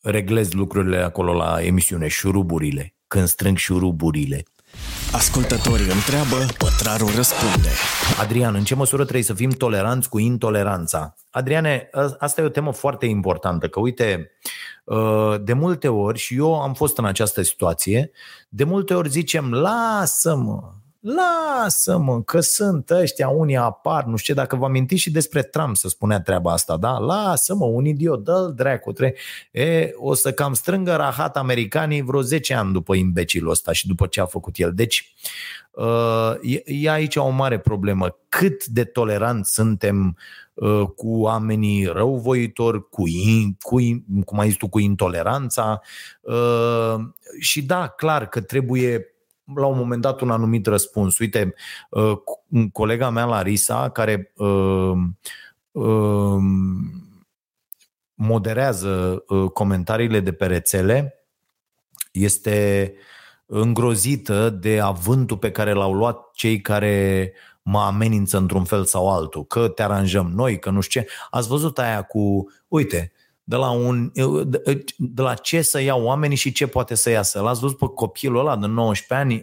reglez 0.00 0.52
lucrurile 0.52 0.96
acolo 0.96 1.32
la 1.32 1.62
emisiune, 1.62 2.08
șuruburile, 2.08 2.94
când 3.06 3.26
strâng 3.26 3.56
șuruburile. 3.56 4.42
Ascultătorii 5.12 5.90
întreabă, 5.90 6.36
pătrarul 6.58 7.10
răspunde. 7.14 7.68
Adrian, 8.20 8.54
în 8.54 8.64
ce 8.64 8.74
măsură 8.74 9.02
trebuie 9.02 9.24
să 9.24 9.34
fim 9.34 9.50
toleranți 9.50 10.08
cu 10.08 10.18
intoleranța? 10.18 11.14
Adriane, 11.30 11.90
asta 12.18 12.40
e 12.40 12.44
o 12.44 12.48
temă 12.48 12.72
foarte 12.72 13.06
importantă, 13.06 13.68
că 13.68 13.80
uite, 13.80 14.30
uh, 14.84 15.34
de 15.40 15.52
multe 15.52 15.88
ori, 15.88 16.18
și 16.18 16.36
eu 16.36 16.60
am 16.60 16.74
fost 16.74 16.98
în 16.98 17.04
această 17.04 17.42
situație, 17.42 18.10
de 18.48 18.64
multe 18.64 18.94
ori 18.94 19.08
zicem, 19.08 19.52
lasă-mă, 19.52 20.60
lasă-mă, 21.14 22.22
că 22.22 22.40
sunt 22.40 22.90
ăștia, 22.90 23.28
unii 23.28 23.56
apar, 23.56 24.04
nu 24.04 24.16
știu 24.16 24.34
dacă 24.34 24.56
vă 24.56 24.64
amintiți 24.64 25.00
și 25.00 25.10
despre 25.10 25.42
Trump 25.42 25.76
să 25.76 25.88
spunea 25.88 26.20
treaba 26.20 26.52
asta, 26.52 26.76
da? 26.76 26.98
Lasă-mă, 26.98 27.64
un 27.64 27.84
idiot, 27.84 28.24
dă-l 28.24 28.52
dracu, 28.56 28.92
tre- 28.92 29.14
e, 29.50 29.90
o 29.96 30.14
să 30.14 30.32
cam 30.32 30.52
strângă 30.52 30.96
rahat 30.96 31.36
americanii 31.36 32.02
vreo 32.02 32.20
10 32.20 32.54
ani 32.54 32.72
după 32.72 32.94
imbecilul 32.94 33.50
ăsta 33.50 33.72
și 33.72 33.86
după 33.86 34.06
ce 34.06 34.20
a 34.20 34.26
făcut 34.26 34.54
el. 34.56 34.72
Deci, 34.74 35.14
uh, 35.70 36.32
e, 36.42 36.62
e 36.64 36.90
aici 36.90 37.16
o 37.16 37.28
mare 37.28 37.58
problemă. 37.58 38.18
Cât 38.28 38.66
de 38.66 38.84
toleranți 38.84 39.52
suntem 39.52 40.16
uh, 40.54 40.82
cu 40.96 41.20
oamenii 41.20 41.84
răuvoitori, 41.84 42.88
cu, 42.88 43.06
in, 43.06 43.56
cu 43.60 43.76
cum 44.24 44.38
ai 44.38 44.48
zis 44.48 44.56
tu, 44.56 44.68
cu 44.68 44.78
intoleranța 44.78 45.80
uh, 46.20 46.94
și 47.38 47.62
da, 47.62 47.88
clar 47.88 48.28
că 48.28 48.40
trebuie 48.40 49.12
la 49.54 49.66
un 49.66 49.78
moment 49.78 50.02
dat 50.02 50.20
un 50.20 50.30
anumit 50.30 50.66
răspuns. 50.66 51.18
Uite, 51.18 51.54
uh, 51.90 52.12
colega 52.72 53.10
mea 53.10 53.24
Larisa, 53.24 53.90
care 53.90 54.32
uh, 54.36 54.92
uh, 55.70 56.42
moderează 58.14 59.24
comentariile 59.52 60.20
de 60.20 60.32
pe 60.32 60.46
rețele, 60.46 61.24
este 62.12 62.94
îngrozită 63.46 64.50
de 64.50 64.80
avântul 64.80 65.38
pe 65.38 65.50
care 65.50 65.72
l-au 65.72 65.92
luat 65.92 66.30
cei 66.32 66.60
care 66.60 67.32
mă 67.62 67.80
amenință 67.80 68.36
într-un 68.36 68.64
fel 68.64 68.84
sau 68.84 69.10
altul, 69.10 69.44
că 69.44 69.68
te 69.68 69.82
aranjăm 69.82 70.30
noi, 70.34 70.58
că 70.58 70.70
nu 70.70 70.80
știu 70.80 71.00
ce. 71.00 71.08
Ați 71.30 71.48
văzut 71.48 71.78
aia 71.78 72.02
cu, 72.02 72.52
uite, 72.68 73.12
de 73.48 73.56
la, 73.56 73.70
un, 73.70 74.12
de 74.96 75.22
la 75.22 75.34
ce 75.34 75.62
să 75.62 75.80
iau 75.80 76.02
oamenii 76.02 76.36
și 76.36 76.52
ce 76.52 76.66
poate 76.66 76.94
să 76.94 77.10
iasă. 77.10 77.40
L-ați 77.40 77.60
văzut 77.60 77.78
pe 77.78 77.86
copilul 77.94 78.38
ăla 78.38 78.56
de 78.56 78.66
19 78.66 79.14
ani 79.14 79.42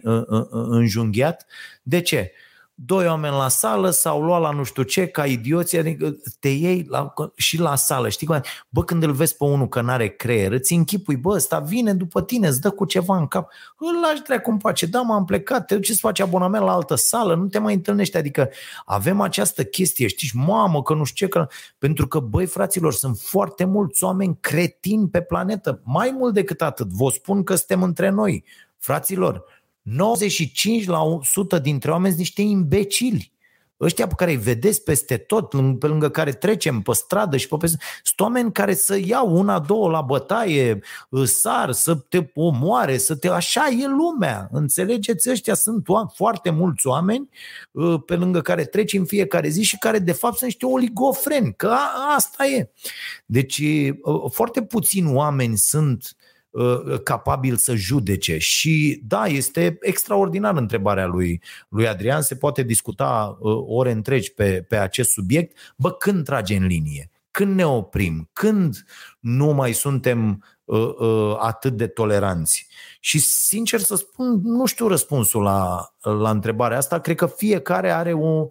înjunghiat? 0.50 1.46
De 1.82 2.00
ce? 2.00 2.32
Doi 2.78 3.06
oameni 3.06 3.34
la 3.34 3.48
sală, 3.48 3.90
s-au 3.90 4.22
luat 4.22 4.40
la 4.40 4.50
nu 4.50 4.62
știu 4.62 4.82
ce, 4.82 5.06
ca 5.06 5.26
idioții, 5.26 5.78
adică 5.78 6.16
te 6.40 6.48
iei 6.48 6.86
la, 6.88 7.12
și 7.34 7.60
la 7.60 7.74
sală, 7.74 8.08
știi 8.08 8.26
cum? 8.26 8.40
Bă, 8.68 8.84
când 8.84 9.02
îl 9.02 9.12
vezi 9.12 9.36
pe 9.36 9.44
unul 9.44 9.68
că 9.68 9.80
n-are 9.80 10.08
creier, 10.08 10.52
îți 10.52 10.72
închipui, 10.72 11.16
bă, 11.16 11.30
ăsta 11.30 11.58
vine 11.58 11.94
după 11.94 12.22
tine, 12.22 12.46
îți 12.46 12.60
dă 12.60 12.70
cu 12.70 12.84
ceva 12.84 13.16
în 13.16 13.26
cap, 13.26 13.52
îl 13.78 14.00
lași 14.02 14.22
dracu 14.22 14.50
în 14.50 14.56
pace, 14.56 14.86
da, 14.86 15.00
m-am 15.00 15.24
plecat, 15.24 15.66
te 15.66 15.74
duci 15.74 15.90
să 15.90 15.98
faci 16.00 16.20
abonament 16.20 16.64
la 16.64 16.72
altă 16.72 16.94
sală, 16.94 17.34
nu 17.34 17.46
te 17.46 17.58
mai 17.58 17.74
întâlnești, 17.74 18.16
adică 18.16 18.50
avem 18.84 19.20
această 19.20 19.64
chestie, 19.64 20.06
știi, 20.06 20.30
mamă, 20.34 20.82
că 20.82 20.94
nu 20.94 21.04
știu 21.04 21.26
ce, 21.26 21.32
că... 21.32 21.48
pentru 21.78 22.06
că, 22.06 22.18
băi, 22.18 22.46
fraților, 22.46 22.92
sunt 22.92 23.18
foarte 23.18 23.64
mulți 23.64 24.04
oameni 24.04 24.38
cretini 24.40 25.08
pe 25.08 25.20
planetă, 25.20 25.80
mai 25.84 26.14
mult 26.18 26.34
decât 26.34 26.62
atât, 26.62 26.88
vă 26.88 27.10
spun 27.10 27.42
că 27.42 27.54
suntem 27.54 27.82
între 27.82 28.08
noi, 28.08 28.44
fraților, 28.78 29.44
95% 29.86 31.62
dintre 31.62 31.90
oameni 31.90 32.14
sunt 32.14 32.18
niște 32.18 32.42
imbecili. 32.42 33.34
Ăștia 33.80 34.06
pe 34.06 34.14
care 34.16 34.30
îi 34.30 34.36
vedeți 34.36 34.82
peste 34.82 35.16
tot, 35.16 35.48
pe 35.78 35.86
lângă 35.86 36.08
care 36.10 36.32
trecem 36.32 36.80
pe 36.80 36.92
stradă 36.92 37.36
și 37.36 37.48
pe 37.48 37.56
peste, 37.56 37.78
sunt 38.02 38.20
oameni 38.20 38.52
care 38.52 38.74
să 38.74 38.98
iau 39.04 39.36
una, 39.36 39.58
două 39.58 39.90
la 39.90 40.00
bătaie, 40.00 40.80
sar, 41.24 41.72
să 41.72 41.94
te 41.94 42.30
omoare, 42.34 42.96
să 42.96 43.16
te... 43.16 43.28
Așa 43.28 43.68
e 43.68 43.86
lumea, 43.86 44.48
înțelegeți? 44.52 45.30
Ăștia 45.30 45.54
sunt 45.54 45.88
oameni, 45.88 46.12
foarte 46.14 46.50
mulți 46.50 46.86
oameni 46.86 47.28
ă, 47.76 47.98
pe 47.98 48.16
lângă 48.16 48.40
care 48.40 48.64
treci 48.64 48.92
în 48.92 49.04
fiecare 49.04 49.48
zi 49.48 49.62
și 49.62 49.78
care 49.78 49.98
de 49.98 50.12
fapt 50.12 50.36
sunt 50.36 50.50
niște 50.50 50.66
oligofreni, 50.66 51.54
că 51.56 51.66
a, 51.66 52.14
asta 52.14 52.46
e. 52.46 52.70
Deci 53.26 53.62
ă, 54.04 54.28
foarte 54.30 54.62
puțini 54.62 55.12
oameni 55.12 55.56
sunt 55.56 56.16
Uh, 56.16 56.24
capabil 57.02 57.56
să 57.56 57.74
judece. 57.74 58.38
Și 58.38 59.02
da, 59.06 59.24
este 59.26 59.76
extraordinar 59.80 60.56
întrebarea 60.56 61.06
lui, 61.06 61.42
lui 61.68 61.88
Adrian, 61.88 62.22
se 62.22 62.36
poate 62.36 62.62
discuta 62.62 63.36
uh, 63.40 63.64
ore 63.66 63.90
întregi 63.90 64.32
pe, 64.32 64.64
pe 64.68 64.76
acest 64.76 65.10
subiect. 65.10 65.56
Bă, 65.76 65.92
când 65.92 66.24
trage 66.24 66.56
în 66.56 66.66
linie? 66.66 67.10
Când 67.30 67.54
ne 67.54 67.66
oprim? 67.66 68.28
Când 68.32 68.84
nu 69.20 69.46
mai 69.46 69.72
suntem 69.72 70.44
uh, 70.64 70.94
uh, 70.98 71.36
atât 71.38 71.76
de 71.76 71.86
toleranți? 71.86 72.66
Și 73.00 73.18
sincer 73.18 73.80
să 73.80 73.96
spun, 73.96 74.40
nu 74.42 74.66
știu 74.66 74.86
răspunsul 74.86 75.42
la, 75.42 75.88
la 76.00 76.30
întrebarea 76.30 76.78
asta. 76.78 77.00
Cred 77.00 77.16
că 77.16 77.26
fiecare 77.26 77.90
are 77.90 78.12
o, 78.12 78.48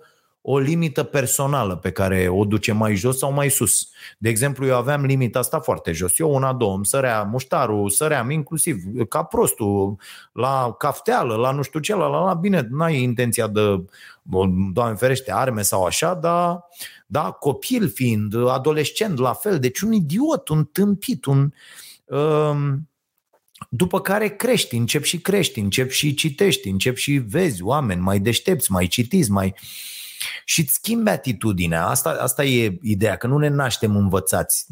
o 0.48 0.58
limită 0.58 1.04
personală 1.04 1.76
pe 1.76 1.92
care 1.92 2.28
o 2.30 2.46
duce 2.46 2.72
mai 2.72 2.96
jos 2.96 3.18
sau 3.18 3.32
mai 3.32 3.50
sus. 3.50 3.90
De 4.18 4.30
exemplu, 4.30 4.66
eu 4.66 4.76
aveam 4.76 5.06
limita 5.06 5.40
asta 5.40 5.60
foarte 5.60 5.92
jos. 5.92 6.20
Eu 6.20 6.34
una, 6.34 6.54
două, 6.54 6.76
îmi 6.76 6.86
sărea 6.86 7.24
muștarul, 7.24 7.90
săream 7.90 8.30
inclusiv 8.30 8.78
ca 9.10 9.24
prostul, 9.24 9.96
la 10.32 10.76
cafteală, 10.78 11.36
la 11.36 11.52
nu 11.52 11.62
știu 11.62 11.80
ce, 11.80 11.96
la, 11.96 12.08
la, 12.08 12.24
la 12.24 12.34
bine, 12.34 12.68
n-ai 12.70 13.02
intenția 13.02 13.48
de, 13.48 13.86
doamne 14.74 14.96
ferește, 14.96 15.32
arme 15.32 15.62
sau 15.62 15.84
așa, 15.84 16.14
dar 16.14 16.60
da, 17.06 17.32
copil 17.32 17.90
fiind, 17.90 18.48
adolescent 18.48 19.18
la 19.18 19.34
fel, 19.34 19.60
deci 19.60 19.80
un 19.80 19.92
idiot, 19.92 20.48
un 20.48 20.64
tâmpit, 20.64 21.26
un... 21.26 21.54
Um, 22.06 22.90
după 23.70 24.02
care 24.02 24.28
crești, 24.28 24.76
încep 24.76 25.04
și 25.04 25.20
crești, 25.20 25.60
încep 25.60 25.90
și 25.90 26.14
citești, 26.14 26.68
încep 26.68 26.96
și 26.96 27.12
vezi 27.12 27.64
oameni 27.64 28.02
mai 28.02 28.20
deștepți, 28.20 28.72
mai 28.72 28.88
citiți, 28.88 29.32
mai... 29.32 29.48
Uh, 29.48 29.94
și 30.46 30.62
îți 30.62 30.74
schimbi 30.74 31.10
atitudinea. 31.10 31.88
Asta, 31.88 32.18
asta 32.20 32.44
e 32.44 32.78
ideea, 32.82 33.16
că 33.16 33.28
nu 33.28 33.38
ne 33.38 33.48
naștem 33.48 33.96
învățați. 33.96 34.66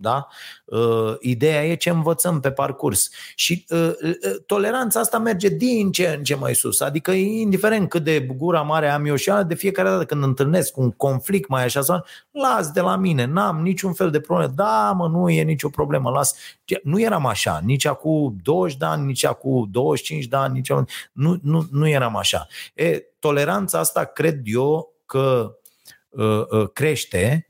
Da? 0.00 0.26
Uh, 0.64 1.14
ideea 1.20 1.64
e 1.64 1.74
ce 1.74 1.90
învățăm 1.90 2.40
pe 2.40 2.50
parcurs. 2.50 3.10
Și 3.34 3.64
uh, 3.68 3.92
uh, 4.02 4.14
toleranța 4.46 5.00
asta 5.00 5.18
merge 5.18 5.48
din 5.48 5.92
ce 5.92 6.14
în 6.16 6.22
ce 6.22 6.34
mai 6.34 6.54
sus. 6.54 6.80
Adică, 6.80 7.10
indiferent 7.10 7.88
cât 7.88 8.04
de 8.04 8.20
gura 8.20 8.62
mare 8.62 8.88
am 8.88 9.04
eu 9.04 9.14
și 9.14 9.30
de 9.46 9.54
fiecare 9.54 9.88
dată 9.88 10.04
când 10.04 10.22
întâlnesc 10.22 10.76
un 10.76 10.90
conflict 10.90 11.48
mai 11.48 11.64
așa, 11.64 11.80
sau, 11.80 12.04
las 12.30 12.70
de 12.70 12.80
la 12.80 12.96
mine, 12.96 13.24
n-am 13.24 13.62
niciun 13.62 13.92
fel 13.92 14.10
de 14.10 14.20
problemă. 14.20 14.52
Da, 14.54 14.92
mă, 14.96 15.08
nu 15.08 15.30
e 15.30 15.42
nicio 15.42 15.68
problemă, 15.68 16.10
las. 16.10 16.34
Nu 16.82 17.00
eram 17.00 17.26
așa, 17.26 17.60
nici 17.64 17.84
acum 17.84 18.36
20 18.42 18.76
de 18.76 18.84
ani, 18.84 19.04
nici 19.04 19.24
acum 19.24 19.68
25 19.70 20.24
de 20.24 20.36
ani, 20.36 20.52
nici 20.52 20.72
nu, 21.12 21.38
nu, 21.42 21.66
nu 21.70 21.88
eram 21.88 22.16
așa. 22.16 22.46
E, 22.74 23.02
toleranța 23.18 23.78
asta 23.78 24.04
cred 24.04 24.40
eu 24.44 24.94
că 25.06 25.54
uh, 26.08 26.42
uh, 26.50 26.68
crește 26.72 27.46
uh, 27.46 27.49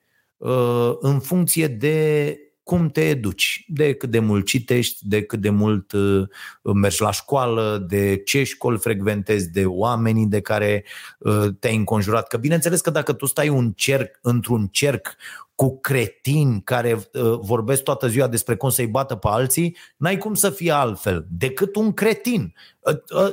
în 1.01 1.21
funcție 1.21 1.67
de 1.67 2.37
cum 2.71 2.89
te 2.89 3.09
educi, 3.09 3.65
de 3.69 3.95
cât 3.95 4.11
de 4.11 4.19
mult 4.19 4.47
citești, 4.47 4.99
de 5.09 5.23
cât 5.23 5.41
de 5.41 5.51
mult 5.51 5.93
uh, 5.93 6.29
mergi 6.75 7.03
la 7.03 7.11
școală, 7.11 7.87
de 7.89 8.17
ce 8.17 8.43
școli 8.43 8.79
frecventezi, 8.79 9.51
de 9.51 9.67
oamenii 9.67 10.27
de 10.27 10.41
care 10.41 10.85
uh, 11.19 11.47
te-ai 11.59 11.77
înconjurat. 11.77 12.27
Că 12.27 12.37
bineînțeles 12.37 12.81
că 12.81 12.91
dacă 12.91 13.13
tu 13.13 13.27
stai 13.27 13.49
un 13.49 13.73
cerc, 13.73 14.19
într-un 14.23 14.67
cerc 14.67 15.17
cu 15.55 15.81
cretini 15.81 16.63
care 16.65 16.93
uh, 16.93 17.39
vorbesc 17.41 17.83
toată 17.83 18.09
ziua 18.09 18.29
despre 18.29 18.57
cum 18.57 18.69
să-i 18.69 18.87
bată 18.87 19.15
pe 19.15 19.29
alții, 19.31 19.77
n-ai 19.97 20.19
cum 20.19 20.35
să 20.35 20.51
fie 20.51 20.73
altfel 20.73 21.27
decât 21.31 21.77
un 21.77 21.93
cretin. 21.93 22.55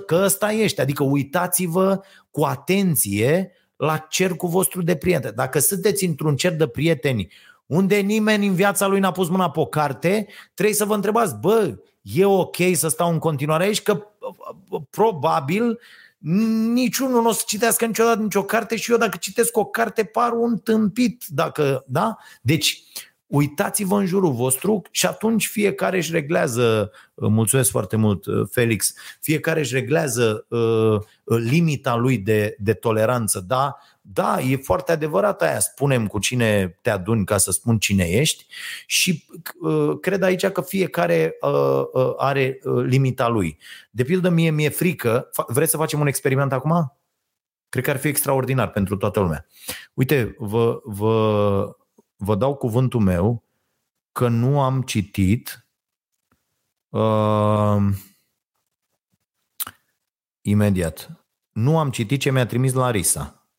Că 0.05 0.21
ăsta 0.23 0.51
ești. 0.51 0.81
Adică 0.81 1.03
uitați-vă 1.03 1.99
cu 2.31 2.43
atenție 2.43 3.51
la 3.77 3.97
cercul 3.97 4.49
vostru 4.49 4.81
de 4.81 4.95
prieteni. 4.95 5.35
Dacă 5.35 5.59
sunteți 5.59 6.05
într-un 6.05 6.35
cer 6.35 6.55
de 6.55 6.67
prieteni 6.67 7.31
unde 7.65 7.95
nimeni 7.95 8.47
în 8.47 8.53
viața 8.53 8.87
lui 8.87 8.99
n-a 8.99 9.11
pus 9.11 9.29
mâna 9.29 9.49
pe 9.49 9.59
o 9.59 9.65
carte, 9.65 10.27
trebuie 10.53 10.75
să 10.75 10.85
vă 10.85 10.93
întrebați, 10.93 11.35
bă, 11.35 11.77
e 12.01 12.25
ok 12.25 12.55
să 12.73 12.87
stau 12.87 13.11
în 13.11 13.19
continuare 13.19 13.63
aici? 13.63 13.81
Că 13.81 14.07
probabil 14.89 15.79
niciunul 16.73 17.21
nu 17.21 17.27
o 17.27 17.31
să 17.31 17.43
citească 17.45 17.85
niciodată 17.85 18.21
nicio 18.21 18.43
carte 18.43 18.75
și 18.75 18.91
eu 18.91 18.97
dacă 18.97 19.17
citesc 19.17 19.57
o 19.57 19.65
carte 19.65 20.03
par 20.03 20.31
un 20.31 20.57
tâmpit. 20.57 21.23
Dacă, 21.27 21.83
da? 21.87 22.17
Deci, 22.41 22.83
uitați-vă 23.27 23.95
în 23.95 24.05
jurul 24.05 24.31
vostru 24.31 24.81
și 24.91 25.05
atunci 25.05 25.47
fiecare 25.47 25.97
își 25.97 26.11
reglează, 26.11 26.91
mulțumesc 27.15 27.69
foarte 27.69 27.95
mult 27.95 28.25
Felix, 28.51 28.93
fiecare 29.21 29.59
își 29.59 29.73
reglează 29.73 30.45
uh, 30.49 30.99
limita 31.23 31.95
lui 31.95 32.17
de, 32.17 32.55
de 32.59 32.73
toleranță, 32.73 33.39
da? 33.47 33.77
Da, 34.01 34.39
e 34.39 34.55
foarte 34.55 34.91
adevărat 34.91 35.41
aia, 35.41 35.59
spunem 35.59 36.07
cu 36.07 36.19
cine 36.19 36.77
te 36.81 36.89
aduni 36.89 37.25
ca 37.25 37.37
să 37.37 37.51
spun 37.51 37.77
cine 37.77 38.03
ești 38.03 38.45
și 38.85 39.25
uh, 39.61 39.99
cred 40.01 40.21
aici 40.21 40.45
că 40.47 40.61
fiecare 40.61 41.35
uh, 41.41 41.83
uh, 41.93 42.13
are 42.17 42.59
uh, 42.63 42.83
limita 42.83 43.27
lui. 43.27 43.57
De 43.91 44.03
pildă, 44.03 44.29
mie 44.29 44.51
mi-e 44.51 44.69
frică, 44.69 45.29
vreți 45.47 45.71
să 45.71 45.77
facem 45.77 45.99
un 45.99 46.07
experiment 46.07 46.53
acum? 46.53 46.97
Cred 47.69 47.83
că 47.83 47.89
ar 47.89 47.97
fi 47.97 48.07
extraordinar 48.07 48.69
pentru 48.69 48.97
toată 48.97 49.19
lumea. 49.19 49.45
Uite, 49.93 50.35
vă, 50.37 50.79
vă, 50.83 51.69
vă 52.17 52.35
dau 52.35 52.55
cuvântul 52.55 52.99
meu 52.99 53.43
că 54.11 54.27
nu 54.27 54.61
am 54.61 54.81
citit 54.81 55.67
uh, 56.89 57.77
imediat. 60.41 61.11
Nu 61.51 61.79
am 61.79 61.89
citit 61.89 62.19
ce 62.19 62.31
mi-a 62.31 62.45
trimis 62.45 62.73
Larisa. 62.73 63.49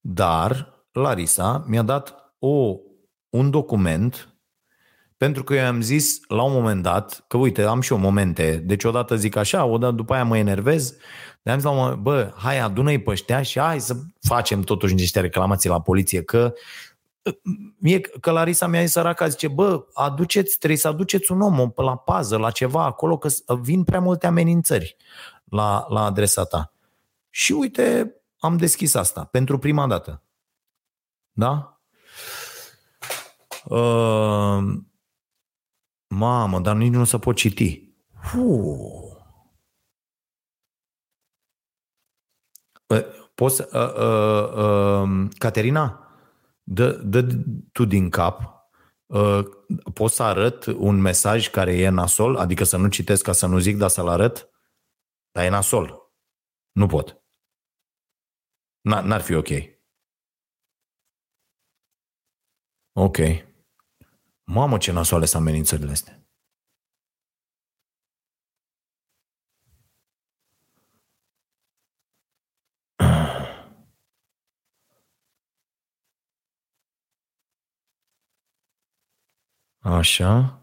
Dar 0.00 0.72
Larisa 0.92 1.64
mi-a 1.66 1.82
dat 1.82 2.34
o, 2.38 2.76
un 3.28 3.50
document 3.50 4.32
pentru 5.22 5.44
că 5.44 5.54
eu 5.54 5.66
am 5.66 5.80
zis 5.80 6.20
la 6.28 6.42
un 6.42 6.52
moment 6.52 6.82
dat, 6.82 7.24
că 7.28 7.36
uite, 7.36 7.62
am 7.62 7.80
și 7.80 7.92
eu 7.92 7.98
momente, 7.98 8.56
deci 8.56 8.84
odată 8.84 9.16
zic 9.16 9.36
așa, 9.36 9.64
odată 9.64 9.92
după 9.92 10.14
aia 10.14 10.24
mă 10.24 10.36
enervez, 10.36 10.96
de 11.42 11.50
am 11.50 11.56
zis 11.56 11.64
la 11.64 11.70
un 11.70 11.76
moment, 11.76 11.96
bă, 11.96 12.32
hai 12.36 12.58
adună-i 12.58 12.98
pe 12.98 13.10
ăștia 13.10 13.42
și 13.42 13.58
hai 13.58 13.80
să 13.80 13.96
facem 14.20 14.60
totuși 14.60 14.94
niște 14.94 15.20
reclamații 15.20 15.68
la 15.68 15.80
poliție, 15.80 16.22
că 16.22 16.54
Mie, 17.78 18.00
că 18.00 18.30
Larisa 18.30 18.66
mi-a 18.66 18.80
zis 18.80 18.90
săraca, 18.90 19.28
zice, 19.28 19.48
bă, 19.48 19.86
aduceți, 19.92 20.58
trebuie 20.58 20.78
să 20.78 20.88
aduceți 20.88 21.32
un 21.32 21.40
om 21.40 21.72
la 21.76 21.96
pază, 21.96 22.36
la 22.36 22.50
ceva 22.50 22.84
acolo, 22.84 23.18
că 23.18 23.28
vin 23.60 23.84
prea 23.84 24.00
multe 24.00 24.26
amenințări 24.26 24.96
la, 25.44 25.86
la 25.88 26.04
adresa 26.04 26.44
ta. 26.44 26.72
Și 27.30 27.52
uite, 27.52 28.16
am 28.38 28.56
deschis 28.56 28.94
asta 28.94 29.24
pentru 29.24 29.58
prima 29.58 29.86
dată. 29.86 30.22
Da? 31.32 31.80
Uh, 33.64 34.62
mamă, 36.06 36.60
dar 36.60 36.76
nici 36.76 36.92
nu 36.92 37.04
se 37.04 37.18
pot 37.18 37.36
citi. 37.36 37.94
Uh. 38.36 39.10
Poți, 43.34 43.60
uh, 43.60 43.94
uh, 43.94 44.52
uh, 44.54 45.28
Caterina, 45.38 46.02
dă, 46.62 46.92
dă 46.92 47.26
tu 47.72 47.84
din 47.84 48.10
cap 48.10 48.52
Uh, 49.12 49.44
pot 49.94 50.10
să 50.10 50.22
arăt 50.22 50.64
un 50.66 51.00
mesaj 51.00 51.48
care 51.48 51.76
e 51.76 51.88
nasol, 51.88 52.36
adică 52.36 52.64
să 52.64 52.76
nu 52.76 52.88
citesc 52.88 53.22
ca 53.22 53.32
să 53.32 53.46
nu 53.46 53.58
zic, 53.58 53.76
dar 53.76 53.88
să-l 53.88 54.08
arăt, 54.08 54.50
dar 55.30 55.44
e 55.44 55.48
nasol. 55.48 56.12
Nu 56.70 56.86
pot. 56.86 57.22
N-ar 58.80 59.20
fi 59.20 59.34
ok. 59.34 59.48
Ok. 62.92 63.16
Mamă, 64.44 64.78
ce 64.78 64.92
nasoale 64.92 65.24
sunt 65.24 65.42
amenințările 65.42 65.90
astea. 65.90 66.21
Așa. 79.82 80.62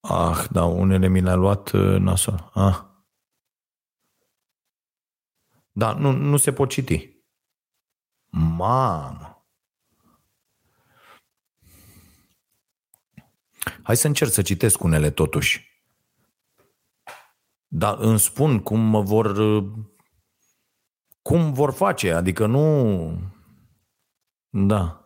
Ah, 0.00 0.46
da, 0.50 0.64
unele 0.64 1.08
mi 1.08 1.20
le-a 1.20 1.34
luat 1.34 1.70
uh, 1.70 2.00
nasol. 2.00 2.50
Ah. 2.54 2.80
Da, 5.72 5.92
nu, 5.92 6.10
nu 6.10 6.36
se 6.36 6.52
pot 6.52 6.68
citi. 6.68 7.16
Mamă! 8.30 9.46
Hai 13.82 13.96
să 13.96 14.06
încerc 14.06 14.30
să 14.30 14.42
citesc 14.42 14.82
unele 14.82 15.10
totuși. 15.10 15.82
Dar 17.66 17.98
îmi 17.98 18.18
spun 18.18 18.60
cum 18.62 18.80
mă 18.80 19.00
vor 19.00 19.26
uh, 19.26 19.70
cum 21.22 21.52
vor 21.52 21.72
face, 21.72 22.12
adică 22.12 22.46
nu 22.46 23.37
da. 24.50 25.02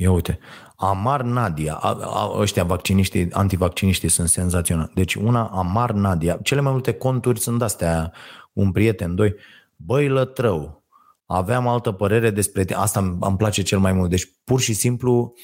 Ia 0.00 0.10
uite, 0.10 0.38
Amar 0.76 1.22
Nadia, 1.22 1.74
a, 1.74 1.92
a, 1.92 2.38
ăștia 2.38 2.64
vacciniștii, 2.64 3.32
antivacciniștii 3.32 4.08
sunt 4.08 4.28
senzaționali. 4.28 4.90
Deci 4.94 5.14
una, 5.14 5.48
Amar 5.48 5.92
Nadia, 5.92 6.36
cele 6.42 6.60
mai 6.60 6.72
multe 6.72 6.92
conturi 6.94 7.40
sunt 7.40 7.62
astea, 7.62 8.12
un 8.52 8.72
prieten, 8.72 9.14
doi, 9.14 9.34
băi 9.76 10.08
lătrău, 10.08 10.84
aveam 11.26 11.68
altă 11.68 11.92
părere 11.92 12.30
despre 12.30 12.64
tine, 12.64 12.78
asta 12.78 13.00
îmi 13.20 13.36
place 13.36 13.62
cel 13.62 13.78
mai 13.78 13.92
mult. 13.92 14.10
Deci 14.10 14.30
pur 14.44 14.60
și 14.60 14.72
simplu 14.72 15.34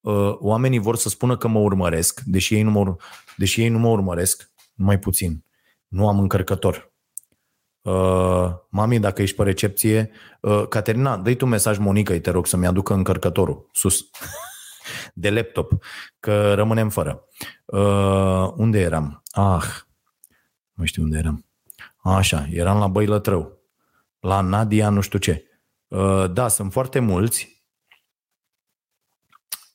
uh, 0.00 0.36
oamenii 0.38 0.78
vor 0.78 0.96
să 0.96 1.08
spună 1.08 1.36
că 1.36 1.48
mă 1.48 1.58
urmăresc, 1.58 2.20
deși 2.20 2.54
ei 2.54 2.62
nu 2.62 2.70
mă, 2.70 2.96
deși 3.36 3.60
ei 3.60 3.68
nu 3.68 3.78
mă 3.78 3.88
urmăresc, 3.88 4.50
mai 4.74 4.98
puțin. 4.98 5.44
Nu 5.88 6.08
am 6.08 6.18
încărcător. 6.18 6.91
Uh, 7.82 8.52
mami, 8.68 8.98
dacă 8.98 9.22
ești 9.22 9.36
pe 9.36 9.42
recepție, 9.42 10.10
uh, 10.40 10.68
Caterina, 10.68 11.16
dă 11.16 11.34
tu 11.34 11.46
mesaj 11.46 11.78
Monica, 11.78 12.20
te 12.20 12.30
rog 12.30 12.46
să-mi 12.46 12.66
aducă 12.66 12.94
încărcătorul 12.94 13.68
sus 13.72 14.10
de 15.14 15.30
laptop, 15.30 15.72
că 16.20 16.54
rămânem 16.54 16.88
fără. 16.88 17.24
Uh, 17.64 18.52
unde 18.56 18.80
eram? 18.80 19.22
Ah, 19.30 19.64
nu 20.72 20.84
știu 20.84 21.02
unde 21.02 21.18
eram. 21.18 21.46
Așa, 21.96 22.46
eram 22.50 22.78
la 22.78 22.86
Băi 22.86 23.06
Lătrău, 23.06 23.62
la 24.20 24.40
Nadia 24.40 24.88
nu 24.88 25.00
știu 25.00 25.18
ce. 25.18 25.44
Uh, 25.88 26.30
da, 26.32 26.48
sunt 26.48 26.72
foarte 26.72 26.98
mulți 26.98 27.64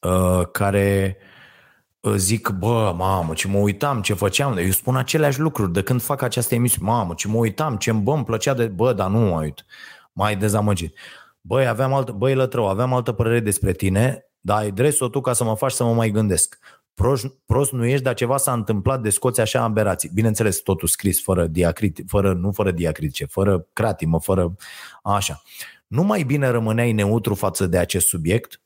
uh, 0.01 0.47
care 0.51 1.17
zic, 2.15 2.49
bă, 2.49 2.93
mamă, 2.97 3.33
ce 3.33 3.47
mă 3.47 3.57
uitam, 3.57 4.01
ce 4.01 4.13
făceam. 4.13 4.57
Eu 4.57 4.69
spun 4.69 4.95
aceleași 4.95 5.39
lucruri 5.39 5.71
de 5.71 5.81
când 5.81 6.01
fac 6.01 6.21
această 6.21 6.55
emisiune. 6.55 6.89
Mamă, 6.89 7.13
ce 7.13 7.27
mă 7.27 7.37
uitam, 7.37 7.75
ce 7.75 7.91
bă, 7.91 8.11
îmi 8.11 8.23
plăcea 8.23 8.53
de... 8.53 8.65
Bă, 8.65 8.93
dar 8.93 9.09
nu 9.09 9.19
mă 9.19 9.41
uit. 9.41 9.65
Mai 10.13 10.35
dezamăgit. 10.35 10.97
Băi, 11.41 11.67
aveam 11.67 11.93
altă, 11.93 12.11
băi, 12.11 12.35
lătrău, 12.35 12.67
aveam 12.67 12.93
altă 12.93 13.11
părere 13.11 13.39
despre 13.39 13.71
tine, 13.71 14.25
dar 14.39 14.57
ai 14.57 14.71
dres-o 14.71 15.09
tu 15.09 15.21
ca 15.21 15.33
să 15.33 15.43
mă 15.43 15.55
faci 15.55 15.71
să 15.71 15.83
mă 15.83 15.93
mai 15.93 16.09
gândesc. 16.09 16.59
Prost, 16.93 17.27
prost 17.45 17.71
nu 17.71 17.85
ești, 17.85 18.03
dar 18.03 18.13
ceva 18.13 18.37
s-a 18.37 18.53
întâmplat 18.53 19.01
de 19.01 19.09
scoți 19.09 19.41
așa 19.41 19.61
aberații. 19.61 20.09
Bineînțeles, 20.13 20.59
totul 20.59 20.87
scris 20.87 21.23
fără 21.23 21.47
diacrit, 21.47 22.03
fără, 22.07 22.33
nu 22.33 22.51
fără 22.51 22.71
diacritice, 22.71 23.25
fără 23.25 23.67
cratimă, 23.73 24.19
fără 24.19 24.55
așa. 25.03 25.41
Nu 25.87 26.03
mai 26.03 26.23
bine 26.23 26.47
rămâneai 26.47 26.91
neutru 26.91 27.35
față 27.35 27.67
de 27.67 27.77
acest 27.77 28.07
subiect, 28.07 28.61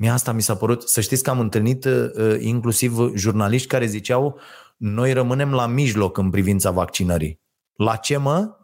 Mie 0.00 0.10
asta 0.10 0.32
mi 0.32 0.42
s-a 0.42 0.56
părut, 0.56 0.88
să 0.88 1.00
știți 1.00 1.22
că 1.22 1.30
am 1.30 1.40
întâlnit 1.40 1.84
uh, 1.84 2.36
inclusiv 2.38 3.14
jurnaliști 3.14 3.68
care 3.68 3.86
ziceau 3.86 4.40
noi 4.76 5.12
rămânem 5.12 5.52
la 5.52 5.66
mijloc 5.66 6.16
în 6.16 6.30
privința 6.30 6.70
vaccinării. 6.70 7.40
La 7.72 7.96
ce 7.96 8.16
mă? 8.16 8.56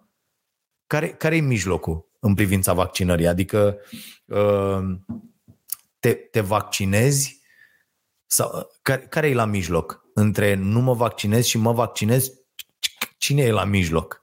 Care, 0.87 1.09
care 1.09 1.37
e 1.37 1.41
mijlocul 1.41 2.09
în 2.21 2.35
privința 2.35 2.73
vaccinării? 2.73 3.27
Adică 3.27 3.79
uh, 4.25 4.79
te, 5.99 6.13
te 6.13 6.41
vaccinezi 6.41 7.41
sau 8.27 8.69
care, 8.83 9.03
care 9.03 9.29
e 9.29 9.35
la 9.35 9.45
mijloc? 9.45 10.05
Între 10.15 10.55
nu 10.55 10.81
mă 10.81 10.95
vaccinez 10.95 11.45
și 11.45 11.59
mă 11.59 11.73
vaccinez, 11.73 12.33
cine 13.19 13.43
e 13.43 13.51
la 13.51 13.65
mijloc? 13.65 14.23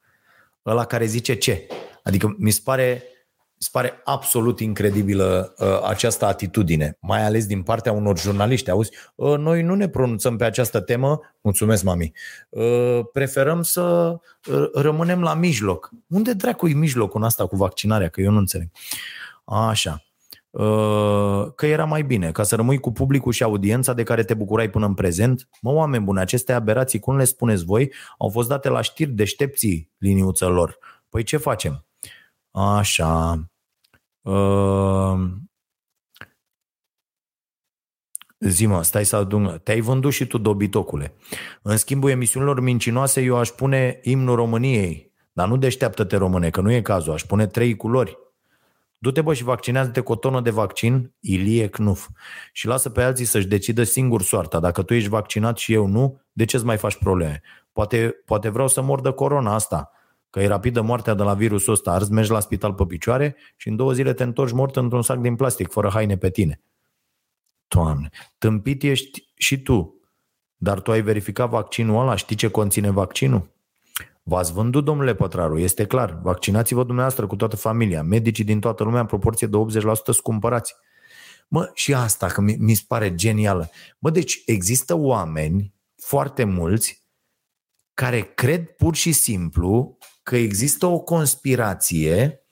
Ăla 0.66 0.86
care 0.86 1.06
zice 1.06 1.36
ce? 1.36 1.68
Adică 2.04 2.36
mi 2.38 2.52
se 2.52 2.62
pare 2.64 3.04
se 3.64 3.70
pare 3.72 4.02
absolut 4.04 4.60
incredibilă 4.60 5.54
uh, 5.58 5.68
această 5.88 6.26
atitudine, 6.26 6.98
mai 7.02 7.26
ales 7.26 7.46
din 7.46 7.62
partea 7.62 7.92
unor 7.92 8.20
jurnaliști. 8.20 8.70
Auzi, 8.70 8.92
uh, 9.16 9.38
noi 9.38 9.62
nu 9.62 9.76
ne 9.76 9.88
pronunțăm 9.88 10.38
pe 10.38 10.44
această 10.44 10.80
temă, 10.80 11.20
mulțumesc 11.42 11.84
mami, 11.84 12.12
uh, 12.50 13.00
preferăm 13.12 13.62
să 13.62 13.82
uh, 14.52 14.70
rămânem 14.74 15.22
la 15.22 15.34
mijloc. 15.34 15.90
Unde 16.08 16.34
dracu 16.34 16.68
e 16.68 16.74
mijlocul 16.74 17.20
în 17.20 17.26
asta 17.26 17.46
cu 17.46 17.56
vaccinarea? 17.56 18.10
Că 18.10 18.22
eu 18.22 18.32
nu 18.32 18.38
înțeleg. 18.38 18.68
Așa. 19.46 20.04
Uh, 20.50 21.48
că 21.56 21.66
era 21.66 21.86
mai 21.86 22.02
bine, 22.04 22.32
ca 22.32 22.44
să 22.44 22.56
rămâi 22.56 22.80
cu 22.80 22.92
publicul 22.92 23.32
și 23.32 23.44
audiența 23.44 23.94
de 23.94 24.04
care 24.04 24.24
te 24.24 24.34
bucurai 24.34 24.70
până 24.70 24.86
în 24.86 24.94
prezent. 24.94 25.48
Mă, 25.62 25.72
oameni 25.72 26.04
buni, 26.04 26.20
aceste 26.20 26.54
aberații, 26.54 27.00
cum 27.00 27.18
le 27.18 27.24
spuneți 27.24 27.66
voi, 27.66 27.94
au 28.18 28.30
fost 28.30 28.48
date 28.48 28.70
la 28.70 28.82
știri 28.82 29.12
deștepții 29.12 29.92
liniuțelor. 29.98 30.78
Păi 31.10 31.24
ce 31.24 31.38
facem? 31.38 31.86
Așa. 32.52 33.53
Uh, 34.24 35.20
Zi-mă, 38.40 38.84
stai 38.84 39.06
să 39.06 39.16
adun. 39.16 39.60
Te-ai 39.64 39.80
vândut 39.80 40.12
și 40.12 40.26
tu, 40.26 40.38
dobitocule. 40.38 41.14
În 41.62 41.78
schimbul 41.78 42.10
emisiunilor 42.10 42.60
mincinoase, 42.60 43.22
eu 43.22 43.38
aș 43.38 43.50
pune 43.50 44.00
imnul 44.04 44.36
României. 44.36 45.12
Dar 45.34 45.48
nu 45.48 45.58
deșteaptă-te 45.58 46.16
române, 46.16 46.50
că 46.50 46.62
nu 46.62 46.72
e 46.72 46.82
cazul. 46.82 47.14
Aș 47.14 47.24
pune 47.24 47.48
trei 47.48 47.76
culori. 47.76 48.18
Du-te 48.98 49.22
bă 49.22 49.34
și 49.34 49.44
vaccinează-te 49.44 50.00
cu 50.00 50.12
o 50.12 50.16
tonă 50.16 50.42
de 50.42 50.50
vaccin, 50.50 51.14
Ilie 51.20 51.68
Knuf. 51.68 52.08
Și 52.52 52.68
lasă 52.68 52.90
pe 52.90 53.02
alții 53.02 53.26
să-și 53.26 53.48
decidă 53.48 53.84
singur 53.84 54.22
soarta. 54.22 54.60
Dacă 54.60 54.84
tu 54.84 54.94
ești 54.94 55.10
vaccinat 55.10 55.58
și 55.58 55.74
eu 55.74 55.88
nu, 55.88 56.22
de 56.32 56.46
ce 56.46 56.56
îți 56.56 56.66
mai 56.66 56.78
faci 56.78 56.98
probleme? 56.98 57.42
Poate, 57.72 58.16
poate 58.26 58.50
vreau 58.50 58.68
să 58.68 58.82
mor 58.82 59.02
de 59.02 59.12
corona 59.12 59.54
asta 59.54 59.92
că 60.34 60.42
e 60.42 60.48
rapidă 60.48 60.82
moartea 60.82 61.14
de 61.14 61.24
la 61.24 61.34
virusul 61.34 61.74
ăsta, 61.74 61.92
arzi, 61.92 62.12
mergi 62.12 62.32
la 62.32 62.40
spital 62.40 62.74
pe 62.74 62.86
picioare 62.86 63.36
și 63.56 63.68
în 63.68 63.76
două 63.76 63.94
zile 63.94 64.14
te 64.14 64.24
întorci 64.24 64.52
mort 64.52 64.76
într-un 64.76 65.02
sac 65.02 65.18
din 65.18 65.36
plastic, 65.36 65.72
fără 65.72 65.90
haine 65.90 66.18
pe 66.18 66.30
tine. 66.30 66.62
Doamne, 67.68 68.10
tâmpit 68.38 68.84
ești 68.84 69.32
și 69.36 69.62
tu, 69.62 70.00
dar 70.56 70.82
tu 70.82 70.92
ai 70.92 71.02
verificat 71.02 71.50
vaccinul 71.50 72.02
ăla, 72.02 72.16
știi 72.16 72.36
ce 72.36 72.50
conține 72.50 72.90
vaccinul? 72.90 73.52
V-ați 74.24 74.54
vândut, 74.54 74.84
domnule 74.86 75.16
Pătraru, 75.16 75.58
este 75.58 75.86
clar. 75.86 76.20
Vaccinați-vă 76.24 76.84
dumneavoastră 76.84 77.28
cu 77.28 77.36
toată 77.36 77.56
familia. 77.56 78.04
Medicii 78.04 78.44
din 78.44 78.60
toată 78.60 78.84
lumea, 78.84 79.00
în 79.00 79.06
proporție 79.06 79.48
de 79.48 79.58
80%, 79.58 79.94
scumpărați. 80.12 80.76
Mă, 81.48 81.72
și 81.74 81.94
asta 81.94 82.28
că 82.28 82.42
mi, 82.42 82.56
mi 82.60 82.74
se 82.74 82.84
pare 82.88 83.16
genială. 83.16 83.70
Mă, 84.00 84.10
deci 84.10 84.42
există 84.46 84.98
oameni, 84.98 85.74
foarte 85.96 86.44
mulți, 86.44 87.04
care 87.94 88.22
cred 88.22 88.66
pur 88.68 88.96
și 88.96 89.12
simplu 89.12 89.98
că 90.24 90.36
există 90.36 90.86
o 90.86 91.00
conspirație 91.00 92.44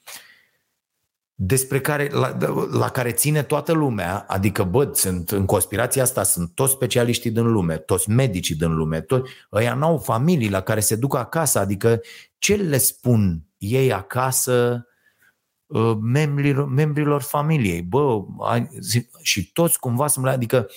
despre 1.44 1.80
care, 1.80 2.08
la, 2.10 2.36
la 2.72 2.88
care 2.88 3.12
ține 3.12 3.42
toată 3.42 3.72
lumea, 3.72 4.24
adică, 4.28 4.64
bă, 4.64 4.90
sunt, 4.94 5.30
în 5.30 5.44
conspirația 5.44 6.02
asta 6.02 6.22
sunt 6.22 6.54
toți 6.54 6.72
specialiștii 6.72 7.30
din 7.30 7.52
lume, 7.52 7.76
toți 7.76 8.10
medicii 8.10 8.54
din 8.54 8.74
lume, 8.74 9.00
toți, 9.00 9.30
ăia 9.52 9.74
n-au 9.74 9.98
familii 9.98 10.48
la 10.48 10.60
care 10.60 10.80
se 10.80 10.96
duc 10.96 11.16
acasă, 11.16 11.58
adică 11.58 12.00
ce 12.38 12.54
le 12.54 12.78
spun 12.78 13.42
ei 13.58 13.92
acasă 13.92 14.86
uh, 15.66 15.96
membrilor, 16.00 16.68
membrilor 16.68 17.22
familiei, 17.22 17.82
bă, 17.82 18.22
și 19.22 19.52
toți 19.52 19.78
cumva 19.78 20.06
sunt, 20.06 20.26
adică 20.26 20.68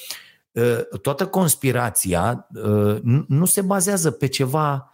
uh, 0.51 0.79
toată 1.01 1.27
conspirația 1.27 2.47
uh, 2.63 2.97
nu 3.27 3.45
se 3.45 3.61
bazează 3.61 4.11
pe 4.11 4.27
ceva 4.27 4.89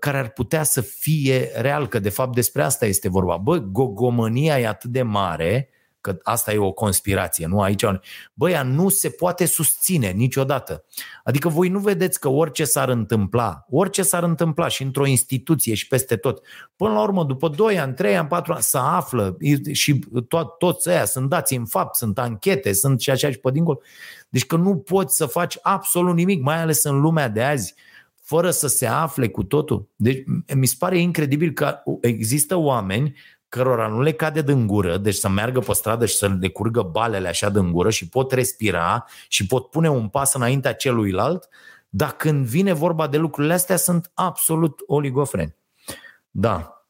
care 0.00 0.18
ar 0.18 0.28
putea 0.28 0.62
să 0.62 0.80
fie 0.80 1.50
real, 1.54 1.88
că 1.88 1.98
de 1.98 2.08
fapt 2.08 2.34
despre 2.34 2.62
asta 2.62 2.86
este 2.86 3.08
vorba. 3.08 3.36
Bă, 3.36 3.58
gogomania 3.58 4.60
e 4.60 4.66
atât 4.66 4.90
de 4.90 5.02
mare, 5.02 5.68
că 6.00 6.18
asta 6.22 6.52
e 6.52 6.58
o 6.58 6.72
conspirație, 6.72 7.46
nu 7.46 7.60
aici. 7.60 7.84
Băia, 8.34 8.62
nu 8.62 8.88
se 8.88 9.10
poate 9.10 9.46
susține 9.46 10.10
niciodată. 10.10 10.84
Adică 11.24 11.48
voi 11.48 11.68
nu 11.68 11.78
vedeți 11.78 12.20
că 12.20 12.28
orice 12.28 12.64
s-ar 12.64 12.88
întâmpla, 12.88 13.66
orice 13.70 14.02
s-ar 14.02 14.22
întâmpla 14.22 14.68
și 14.68 14.82
într-o 14.82 15.06
instituție 15.06 15.74
și 15.74 15.86
peste 15.86 16.16
tot, 16.16 16.46
până 16.76 16.92
la 16.92 17.02
urmă, 17.02 17.24
după 17.24 17.48
2 17.48 17.78
ani, 17.78 17.94
3 17.94 18.16
ani, 18.16 18.28
4 18.28 18.52
ani, 18.52 18.62
să 18.62 18.78
află 18.78 19.36
și 19.72 20.04
to- 20.24 20.56
toți 20.58 20.88
ăia 20.88 21.04
sunt 21.04 21.28
dați 21.28 21.54
în 21.54 21.66
fapt, 21.66 21.96
sunt 21.96 22.18
anchete, 22.18 22.72
sunt 22.72 23.00
și 23.00 23.10
așa 23.10 23.30
și 23.30 23.38
pe 23.38 23.50
dincolo. 23.50 23.80
Deci 24.28 24.46
că 24.46 24.56
nu 24.56 24.76
poți 24.76 25.16
să 25.16 25.26
faci 25.26 25.58
absolut 25.62 26.14
nimic, 26.14 26.42
mai 26.42 26.60
ales 26.60 26.84
în 26.84 27.00
lumea 27.00 27.28
de 27.28 27.42
azi, 27.42 27.74
fără 28.30 28.50
să 28.50 28.66
se 28.66 28.86
afle 28.86 29.28
cu 29.28 29.44
totul. 29.44 29.88
Deci 29.96 30.24
mi 30.54 30.66
se 30.66 30.74
pare 30.78 30.98
incredibil 30.98 31.52
că 31.52 31.82
există 32.00 32.56
oameni 32.56 33.16
cărora 33.48 33.86
nu 33.86 34.00
le 34.00 34.12
cade 34.12 34.42
din 34.42 34.66
gură, 34.66 34.96
deci 34.96 35.14
să 35.14 35.28
meargă 35.28 35.60
pe 35.60 35.72
stradă 35.72 36.06
și 36.06 36.14
să 36.14 36.36
le 36.40 36.48
curgă 36.48 36.82
balele 36.82 37.28
așa 37.28 37.48
din 37.48 37.72
gură 37.72 37.90
și 37.90 38.08
pot 38.08 38.32
respira 38.32 39.06
și 39.28 39.46
pot 39.46 39.70
pune 39.70 39.90
un 39.90 40.08
pas 40.08 40.34
înaintea 40.34 40.74
celuilalt, 40.74 41.48
dar 41.88 42.10
când 42.10 42.46
vine 42.46 42.72
vorba 42.72 43.06
de 43.06 43.16
lucrurile 43.16 43.52
astea 43.52 43.76
sunt 43.76 44.10
absolut 44.14 44.80
oligofreni. 44.86 45.56
Da. 46.30 46.84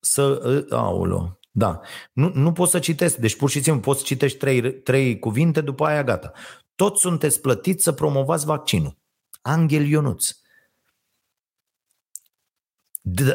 Să, 0.00 0.66
aulă, 0.70 1.38
da. 1.50 1.80
Nu, 2.12 2.30
nu 2.34 2.52
pot 2.52 2.68
să 2.68 2.78
citesc, 2.78 3.16
deci 3.16 3.36
pur 3.36 3.50
și 3.50 3.62
simplu 3.62 3.82
poți 3.82 3.98
să 3.98 4.04
citești 4.06 4.38
trei, 4.38 4.72
trei 4.72 5.18
cuvinte, 5.18 5.60
după 5.60 5.84
aia 5.84 6.04
gata. 6.04 6.32
Toți 6.74 7.00
sunteți 7.00 7.40
plătiți 7.40 7.82
să 7.82 7.92
promovați 7.92 8.44
vaccinul. 8.44 8.96
Angel 9.42 9.86
Ionuț. 9.86 10.41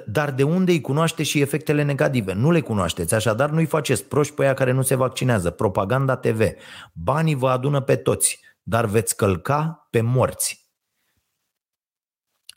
Dar 0.06 0.32
de 0.32 0.44
unde 0.44 0.72
îi 0.72 0.82
cunoaște 0.82 1.24
și 1.24 1.42
efectele 1.42 1.84
negative? 1.84 2.34
Nu 2.34 2.52
le 2.52 2.62
cunoașteți, 2.62 3.14
așadar 3.14 3.50
nu-i 3.50 3.66
faceți 3.66 4.06
proști 4.06 4.34
pe 4.34 4.44
aia 4.44 4.54
care 4.54 4.72
nu 4.72 4.82
se 4.82 4.96
vaccinează. 4.96 5.50
Propaganda 5.50 6.18
TV. 6.18 6.42
Banii 6.94 7.36
vă 7.36 7.50
adună 7.50 7.82
pe 7.82 7.96
toți, 7.96 8.40
dar 8.64 8.86
veți 8.86 9.16
călca 9.16 9.88
pe 9.90 10.02
morți. 10.02 10.70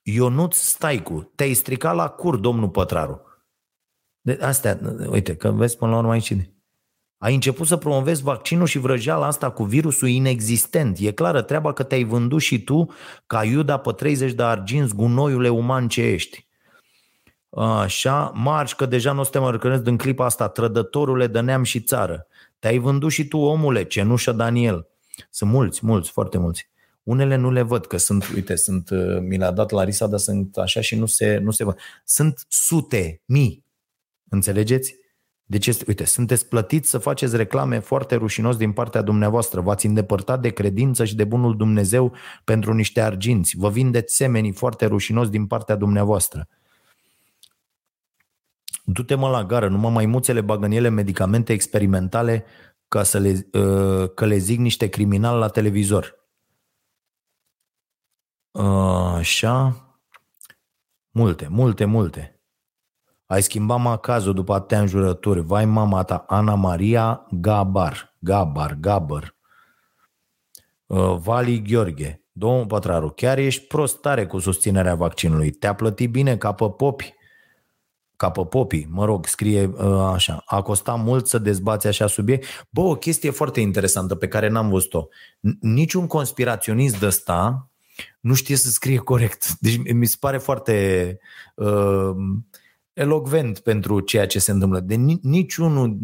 Ionuț 0.03 0.57
Staicu, 0.57 1.33
te-ai 1.35 1.55
stricat 1.55 1.95
la 1.95 2.09
cur, 2.09 2.37
domnul 2.37 2.69
Pătraru. 2.69 3.21
De 4.21 4.39
astea, 4.41 4.81
uite, 5.09 5.37
că 5.37 5.51
vezi 5.51 5.77
până 5.77 5.91
la 5.91 5.99
urmă 5.99 6.13
aici. 6.13 6.37
Ai 7.19 7.35
început 7.35 7.67
să 7.67 7.77
promovezi 7.77 8.23
vaccinul 8.23 8.67
și 8.67 8.79
vrăjeala 8.79 9.27
asta 9.27 9.51
cu 9.51 9.65
virusul 9.65 10.09
inexistent. 10.09 10.99
E 10.99 11.13
clară 11.13 11.43
treaba 11.43 11.73
că 11.73 11.83
te-ai 11.83 12.05
vândut 12.05 12.41
și 12.41 12.65
tu 12.65 12.93
ca 13.27 13.45
Iuda 13.45 13.79
pe 13.79 13.93
30 13.93 14.33
de 14.33 14.43
arginți, 14.43 14.95
gunoiule 14.95 15.49
uman 15.49 15.89
ce 15.89 16.03
ești. 16.03 16.49
Așa, 17.51 18.33
marci 18.35 18.75
că 18.75 18.87
deja 18.87 19.13
nu 19.13 19.21
o 19.21 19.23
să 19.23 19.31
te 19.31 19.39
mă 19.39 19.51
recunosc 19.51 19.83
din 19.83 19.97
clipa 19.97 20.25
asta, 20.25 20.49
trădătorule 20.49 21.27
de 21.27 21.41
neam 21.41 21.63
și 21.63 21.81
țară. 21.81 22.27
Te-ai 22.59 22.79
vândut 22.79 23.11
și 23.11 23.29
tu, 23.29 23.39
omule, 23.39 23.85
cenușă 23.85 24.33
Daniel. 24.33 24.89
Sunt 25.31 25.51
mulți, 25.51 25.87
mulți, 25.87 26.11
foarte 26.11 26.39
mulți. 26.39 26.69
Unele 27.03 27.37
nu 27.37 27.51
le 27.51 27.63
văd, 27.63 27.87
că 27.87 27.97
sunt, 27.97 28.31
uite, 28.35 28.57
sunt, 28.57 28.91
uh, 28.91 29.19
mi 29.21 29.37
le-a 29.37 29.51
dat 29.51 29.71
Larisa, 29.71 30.07
dar 30.07 30.19
sunt 30.19 30.57
așa 30.57 30.81
și 30.81 30.97
nu 30.97 31.07
se, 31.07 31.39
nu 31.39 31.51
se 31.51 31.65
văd. 31.65 31.79
Sunt 32.05 32.45
sute, 32.49 33.23
mii. 33.25 33.65
Înțelegeți? 34.29 34.99
Deci, 35.45 35.67
este, 35.67 35.85
uite, 35.89 36.05
sunteți 36.05 36.49
plătiți 36.49 36.91
să 36.91 36.99
faceți 36.99 37.37
reclame 37.37 37.79
foarte 37.79 38.15
rușinos 38.15 38.57
din 38.57 38.73
partea 38.73 39.03
dumneavoastră. 39.03 39.61
V-ați 39.61 39.87
îndepărtat 39.87 40.41
de 40.41 40.51
credință 40.51 41.05
și 41.05 41.17
de 41.17 41.25
bunul 41.25 41.57
Dumnezeu 41.57 42.13
pentru 42.45 42.75
niște 42.75 43.01
arginți. 43.01 43.57
Vă 43.57 43.71
vindeți 43.71 44.17
semenii 44.17 44.53
foarte 44.53 44.87
rușinos 44.87 45.29
din 45.29 45.47
partea 45.47 45.77
dumneavoastră 45.77 46.49
du-te 48.85 49.15
mă 49.15 49.29
la 49.29 49.45
gară, 49.45 49.69
numai 49.69 49.93
maimuțele 49.93 50.41
bagă 50.41 50.65
în 50.65 50.71
ele 50.71 50.89
medicamente 50.89 51.53
experimentale 51.53 52.45
ca 52.89 53.03
să 53.03 53.19
le, 53.19 53.49
uh, 53.53 54.11
că 54.15 54.25
le 54.27 54.37
zic 54.37 54.59
niște 54.59 54.89
criminali 54.89 55.39
la 55.39 55.49
televizor. 55.49 56.19
Uh, 58.51 59.15
așa. 59.15 59.85
Multe, 61.11 61.49
multe, 61.49 61.85
multe. 61.85 62.41
Ai 63.27 63.43
schimbat 63.43 63.81
macazul 63.81 64.35
după 64.35 64.55
atâtea 64.55 64.81
înjurături. 64.81 65.41
Vai 65.41 65.65
mama 65.65 66.03
ta, 66.03 66.25
Ana 66.29 66.55
Maria 66.55 67.27
Gabar. 67.31 68.17
Gabar, 68.19 68.75
Gabar. 68.75 69.37
Uh, 70.87 71.17
Vali 71.17 71.63
Gheorghe. 71.63 72.25
Domnul 72.33 72.67
Pătraru, 72.67 73.11
chiar 73.11 73.39
ești 73.39 73.67
prost 73.67 74.01
tare 74.01 74.27
cu 74.27 74.39
susținerea 74.39 74.95
vaccinului. 74.95 75.51
Te-a 75.51 75.75
plătit 75.75 76.11
bine 76.11 76.37
ca 76.37 76.53
pe 76.53 76.71
popi 76.71 77.15
ca 78.21 78.31
pe 78.31 78.45
popii, 78.45 78.87
mă 78.91 79.05
rog, 79.05 79.27
scrie 79.27 79.65
uh, 79.65 80.11
așa, 80.13 80.43
a 80.47 80.63
costat 80.63 81.03
mult 81.03 81.27
să 81.27 81.39
dezbați 81.39 81.87
așa 81.87 82.07
subiect. 82.07 82.47
Bă, 82.71 82.81
o 82.81 82.95
chestie 82.95 83.31
foarte 83.31 83.61
interesantă 83.61 84.15
pe 84.15 84.29
care 84.29 84.49
n-am 84.49 84.69
văzut-o. 84.69 85.09
Niciun 85.61 86.07
conspiraționist 86.07 86.99
de 86.99 87.07
ăsta 87.07 87.69
nu 88.21 88.35
știe 88.35 88.57
să 88.57 88.71
scrie 88.71 88.97
corect. 88.97 89.47
Deci 89.61 89.93
mi 89.93 90.07
se 90.07 90.17
pare 90.21 90.39
foarte 90.39 91.19
uh, 91.55 92.11
elocvent 92.93 93.59
pentru 93.59 94.01
ceea 94.01 94.27
ce 94.27 94.39
se 94.39 94.51
întâmplă. 94.51 94.81
De 94.81 94.95
niciunul, 95.23 95.99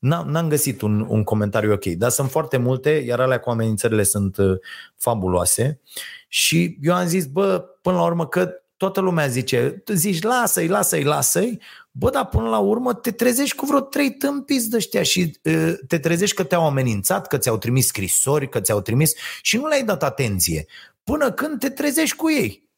n-am 0.00 0.48
găsit 0.48 0.80
un, 0.80 1.06
un 1.08 1.22
comentariu 1.22 1.72
ok, 1.72 1.84
dar 1.84 2.10
sunt 2.10 2.30
foarte 2.30 2.56
multe, 2.56 2.90
iar 2.90 3.20
alea 3.20 3.40
cu 3.40 3.50
amenințările 3.50 4.02
sunt 4.02 4.36
uh, 4.36 4.58
fabuloase. 4.96 5.80
Și 6.28 6.78
eu 6.82 6.94
am 6.94 7.06
zis, 7.06 7.26
bă, 7.26 7.64
până 7.82 7.96
la 7.96 8.04
urmă 8.04 8.26
că 8.26 8.54
toată 8.80 9.00
lumea 9.00 9.26
zice, 9.26 9.82
zici 9.86 10.22
lasă-i, 10.22 10.66
lasă-i, 10.66 11.02
lasă-i, 11.02 11.60
bă, 11.90 12.10
dar 12.10 12.26
până 12.26 12.48
la 12.48 12.58
urmă 12.58 12.94
te 12.94 13.10
trezești 13.10 13.56
cu 13.56 13.66
vreo 13.66 13.80
trei 13.80 14.10
tâmpiți 14.10 14.70
de 14.70 14.76
ăștia 14.76 15.02
și 15.02 15.38
uh, 15.42 15.72
te 15.88 15.98
trezești 15.98 16.36
că 16.36 16.44
te-au 16.44 16.66
amenințat, 16.66 17.26
că 17.26 17.38
ți-au 17.38 17.58
trimis 17.58 17.86
scrisori, 17.86 18.48
că 18.48 18.60
ți-au 18.60 18.80
trimis 18.80 19.12
și 19.42 19.56
nu 19.56 19.66
le-ai 19.66 19.84
dat 19.84 20.02
atenție. 20.02 20.66
Până 21.02 21.32
când 21.32 21.58
te 21.58 21.70
trezești 21.70 22.16
cu 22.16 22.30
ei. 22.30 22.68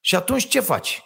Și 0.00 0.14
atunci 0.14 0.48
ce 0.48 0.60
faci? 0.60 1.02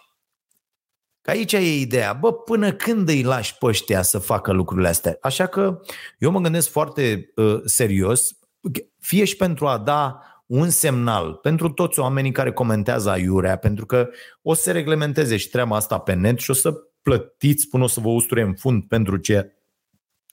Că 1.21 1.29
aici 1.29 1.53
e 1.53 1.79
ideea, 1.79 2.13
bă, 2.13 2.33
până 2.33 2.73
când 2.73 3.09
îi 3.09 3.23
lași 3.23 3.57
pe 3.57 3.65
ăștia 3.65 4.01
să 4.01 4.19
facă 4.19 4.51
lucrurile 4.51 4.87
astea? 4.87 5.17
Așa 5.21 5.47
că 5.47 5.81
eu 6.17 6.31
mă 6.31 6.39
gândesc 6.39 6.69
foarte 6.69 7.31
uh, 7.35 7.61
serios, 7.65 8.37
fie 8.99 9.25
și 9.25 9.35
pentru 9.35 9.67
a 9.67 9.77
da 9.77 10.21
un 10.47 10.69
semnal 10.69 11.33
pentru 11.33 11.69
toți 11.69 11.99
oamenii 11.99 12.31
care 12.31 12.51
comentează 12.51 13.09
aiurea, 13.09 13.55
pentru 13.55 13.85
că 13.85 14.09
o 14.41 14.53
să 14.53 14.61
se 14.61 14.71
reglementeze 14.71 15.37
și 15.37 15.49
treaba 15.49 15.75
asta 15.75 15.97
pe 15.97 16.13
net 16.13 16.39
și 16.39 16.51
o 16.51 16.53
să 16.53 16.73
plătiți 17.01 17.67
până 17.67 17.83
o 17.83 17.87
să 17.87 17.99
vă 17.99 18.09
usture 18.09 18.41
în 18.41 18.53
fund 18.53 18.83
pentru 18.83 19.17
ceea, 19.17 19.51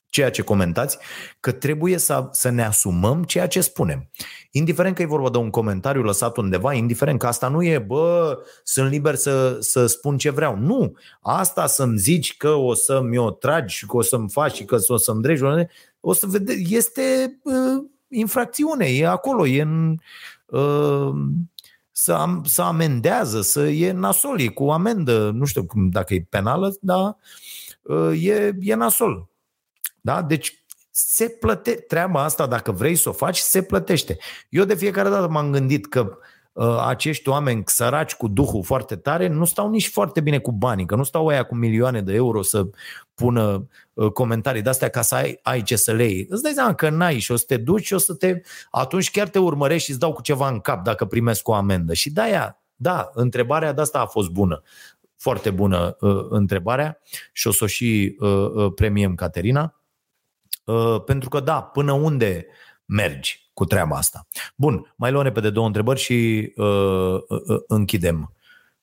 ceea 0.07 0.31
ce 0.31 0.43
comentați, 0.43 0.99
că 1.41 1.53
trebuie 1.53 1.99
să, 1.99 2.29
să 2.31 2.49
ne 2.51 2.65
asumăm 2.65 3.25
ceea 3.25 3.47
ce 3.47 3.61
spunem. 3.61 4.11
Indiferent 4.51 4.95
că 4.95 5.03
e 5.03 5.07
vorba 5.07 5.31
de 5.31 5.39
un 5.39 5.51
comentariu 5.51 6.03
lăsat 6.03 6.37
undeva, 6.37 6.73
indiferent 6.73 7.19
că 7.19 7.27
asta 7.27 7.49
nu 7.49 7.63
e, 7.63 7.79
bă, 7.79 8.39
sunt 8.63 8.91
liber 8.91 9.15
să, 9.15 9.57
să 9.61 9.87
spun 9.87 10.19
ce 10.19 10.31
vreau. 10.31 10.57
Nu, 10.57 10.97
asta 11.21 11.67
să-mi 11.67 11.99
zici 11.99 12.37
că 12.37 12.51
o 12.51 12.75
să-mi 12.75 13.19
o 13.19 13.31
tragi 13.31 13.77
și 13.77 13.87
că 13.87 13.97
o 13.97 14.03
să-mi 14.03 14.31
faci 14.31 14.55
și 14.55 14.65
că 14.65 14.77
o 14.87 14.97
să-mi 14.97 15.23
dregi, 15.23 15.43
o 16.01 16.13
să 16.13 16.27
vedeți, 16.27 16.75
este 16.75 17.39
uh, 17.43 17.85
infracțiune, 18.15 18.87
e 18.87 19.07
acolo, 19.07 19.47
e 19.47 19.61
în, 19.61 19.99
uh, 20.47 21.15
să, 21.91 22.13
am, 22.13 22.45
să 22.45 22.63
amendează, 22.63 23.41
să 23.41 23.69
e 23.69 23.93
nasol, 23.93 24.41
e 24.41 24.49
cu 24.49 24.71
amendă, 24.71 25.31
nu 25.31 25.45
știu 25.45 25.65
cum, 25.65 25.89
dacă 25.89 26.15
e 26.15 26.27
penală, 26.29 26.77
dar 26.81 27.17
uh, 27.83 28.25
e, 28.25 28.57
e 28.61 28.75
nasol. 28.75 29.29
Da? 30.01 30.23
Deci 30.23 30.65
se 30.91 31.29
plătește 31.29 31.81
treaba 31.81 32.23
asta, 32.23 32.47
dacă 32.47 32.73
vrei 32.73 32.97
să 32.97 33.09
o 33.09 33.13
faci, 33.13 33.39
se 33.39 33.63
plătește. 33.63 34.19
Eu 34.49 34.65
de 34.65 34.75
fiecare 34.75 35.09
dată 35.09 35.29
m-am 35.29 35.51
gândit 35.51 35.87
că 35.87 36.01
uh, 36.01 36.17
Uh, 36.17 36.33
acești 36.87 37.29
oameni 37.29 37.63
săraci 37.67 38.15
cu 38.15 38.29
duhul 38.29 38.63
foarte 38.63 38.97
tare 38.97 39.29
nu 39.29 39.45
stau 39.45 39.71
nici 39.71 39.89
foarte 39.89 40.21
bine 40.21 40.39
cu 40.39 40.53
banii, 40.53 40.87
că 40.87 40.97
nu 40.97 41.03
stau 41.03 41.27
aia 41.27 41.43
cu 41.43 41.55
milioane 41.55 42.03
de 42.03 42.15
euro 42.15 42.43
să 42.43 42.67
pună 43.15 43.69
uh, 43.93 44.11
comentarii 44.13 44.63
de 44.63 44.69
astea 44.69 44.89
ca 44.89 45.03
să 45.03 45.15
ai, 45.15 45.39
ai 45.43 45.63
ce 45.63 45.77
să 45.77 45.93
le 45.93 46.05
iei. 46.05 46.27
Îți 46.29 46.43
dai 46.43 46.53
seama 46.53 46.75
că 46.75 46.89
n-ai 46.89 47.19
și 47.19 47.33
o 47.33 47.37
să 47.37 47.45
te 47.47 47.57
duci 47.57 47.85
și 47.85 47.95
o 47.95 47.99
să 47.99 48.15
te... 48.15 48.41
Atunci 48.71 49.11
chiar 49.11 49.29
te 49.29 49.39
urmărești 49.39 49.85
și 49.85 49.91
îți 49.91 50.01
dau 50.01 50.13
cu 50.13 50.23
ceva 50.23 50.49
în 50.49 50.61
cap 50.61 50.85
dacă 50.85 51.05
primesc 51.05 51.49
o 51.49 51.55
amendă. 51.55 51.95
Și 51.95 52.11
de-aia, 52.11 52.63
da, 52.75 53.11
întrebarea 53.15 53.73
de 53.73 53.81
asta 53.81 54.01
a 54.01 54.07
fost 54.07 54.31
bună. 54.31 54.63
Foarte 55.17 55.51
bună 55.51 55.97
uh, 56.01 56.27
întrebarea 56.29 57.01
și 57.33 57.47
o 57.47 57.53
să 57.53 57.65
o 57.65 57.67
și 57.67 58.17
uh, 58.19 58.51
uh, 58.55 58.73
premiem 58.75 59.15
Caterina. 59.15 59.81
Uh, 60.65 61.03
pentru 61.05 61.29
că 61.29 61.41
da, 61.41 61.63
până 61.63 61.93
unde 61.93 62.47
mergi? 62.85 63.44
Cu 63.55 63.65
treaba 63.65 63.97
asta. 63.97 64.27
Bun, 64.57 64.95
mai 64.97 65.11
luăm 65.11 65.25
repede 65.25 65.51
două 65.51 65.67
întrebări 65.67 66.01
și 66.01 66.53
uh, 66.57 67.15
uh, 67.29 67.61
închidem 67.67 68.33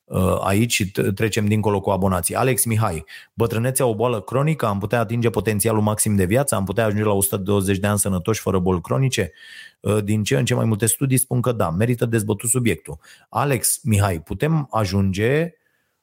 uh, 0.04 0.38
aici 0.42 0.72
și 0.72 0.92
trecem 0.92 1.46
dincolo 1.46 1.82
cu 1.82 1.90
abonații. 1.90 2.36
Alex 2.36 2.66
Mihai, 2.66 3.06
bătrânețea 3.34 3.86
o 3.86 3.96
boală 3.96 4.22
cronică, 4.22 4.66
am 4.66 4.80
putea 4.80 5.00
atinge 5.00 5.30
potențialul 5.30 5.82
maxim 5.82 6.16
de 6.16 6.26
viață, 6.26 6.56
am 6.56 6.66
putea 6.66 6.86
ajunge 6.86 7.04
la 7.04 7.14
120 7.14 7.78
de 7.78 7.88
ani 7.88 8.00
sănătoși 8.00 8.42
fără 8.42 8.60
boli 8.60 8.82
cronice? 8.82 9.32
Uh, 9.80 10.04
din 10.04 10.24
ce 10.24 10.38
în 10.38 10.46
ce 10.46 10.54
mai 10.54 10.66
multe 10.66 10.86
studii 10.86 11.18
spun 11.18 11.42
că 11.42 11.52
da, 11.52 11.70
merită 11.70 12.06
dezbătut 12.06 12.50
subiectul. 12.50 12.98
Alex 13.30 13.80
Mihai, 13.84 14.22
putem 14.22 14.68
ajunge 14.72 15.54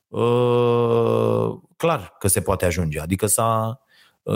uh, 0.09 1.51
clar 1.77 2.17
că 2.19 2.29
se 2.29 2.41
poate 2.41 2.65
ajunge, 2.65 3.01
adică 3.01 3.27
s-a 3.27 3.83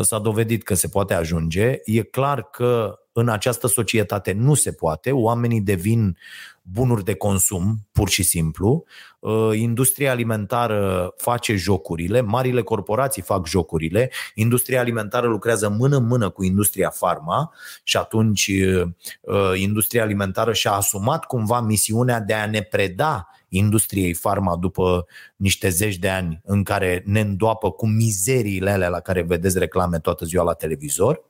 s-a 0.01 0.19
dovedit 0.19 0.63
că 0.63 0.75
se 0.75 0.89
poate 0.89 1.15
ajunge. 1.15 1.77
E 1.85 2.03
clar 2.03 2.43
că 2.43 3.02
în 3.13 3.29
această 3.29 3.67
societate 3.67 4.33
nu 4.33 4.55
se 4.55 4.73
poate, 4.73 5.11
oamenii 5.11 5.61
devin 5.61 6.17
bunuri 6.63 7.05
de 7.05 7.15
consum, 7.15 7.87
pur 7.93 8.09
și 8.09 8.23
simplu. 8.23 8.85
Uh, 9.19 9.51
industria 9.55 10.11
alimentară 10.11 11.13
face 11.17 11.55
jocurile, 11.55 12.21
marile 12.21 12.63
corporații 12.63 13.23
fac 13.23 13.47
jocurile, 13.47 14.11
industria 14.35 14.81
alimentară 14.81 15.27
lucrează 15.27 15.69
mână-mână 15.69 16.29
cu 16.31 16.45
industria 16.45 16.91
farma 16.91 17.53
și 17.83 17.97
atunci 17.97 18.51
uh, 19.21 19.53
industria 19.55 20.03
alimentară 20.03 20.53
și-a 20.53 20.73
asumat 20.73 21.25
cumva 21.25 21.61
misiunea 21.61 22.21
de 22.21 22.35
a 22.35 22.47
ne 22.47 22.63
preda 22.63 23.29
industriei 23.57 24.13
farma 24.13 24.57
după 24.57 25.07
niște 25.37 25.69
zeci 25.69 25.97
de 25.97 26.09
ani 26.09 26.41
în 26.45 26.63
care 26.63 27.03
ne 27.07 27.21
îndoapă 27.21 27.71
cu 27.71 27.87
mizeriile 27.87 28.71
alea 28.71 28.89
la 28.89 29.01
care 29.01 29.23
vedeți 29.23 29.59
reclame 29.59 29.99
toată 29.99 30.25
ziua 30.25 30.45
la 30.45 30.53
televizor. 30.53 31.23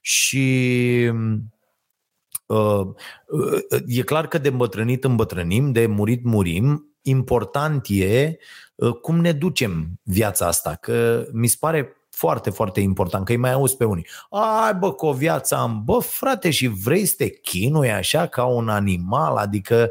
Și 0.00 1.10
uh, 2.46 2.86
uh, 3.26 3.82
e 3.86 4.02
clar 4.02 4.28
că 4.28 4.38
de 4.38 4.48
îmbătrânit 4.48 5.04
îmbătrânim, 5.04 5.72
de 5.72 5.86
murit 5.86 6.24
murim, 6.24 6.96
important 7.02 7.86
e 7.88 8.36
uh, 8.74 8.92
cum 8.92 9.20
ne 9.20 9.32
ducem 9.32 10.00
viața 10.02 10.46
asta, 10.46 10.74
că 10.74 11.26
mi 11.32 11.46
se 11.46 11.56
pare 11.60 11.96
foarte, 12.14 12.50
foarte 12.50 12.80
important, 12.80 13.24
că 13.24 13.32
îi 13.32 13.38
mai 13.38 13.52
auzi 13.52 13.76
pe 13.76 13.84
unii. 13.84 14.06
Ai 14.30 14.74
bă, 14.74 14.92
cu 14.92 15.06
o 15.06 15.12
viață 15.12 15.56
am, 15.56 15.82
bă 15.84 15.98
frate, 15.98 16.50
și 16.50 16.66
vrei 16.66 17.06
să 17.06 17.14
te 17.16 17.28
chinui 17.28 17.92
așa 17.92 18.26
ca 18.26 18.44
un 18.44 18.68
animal? 18.68 19.36
Adică 19.36 19.90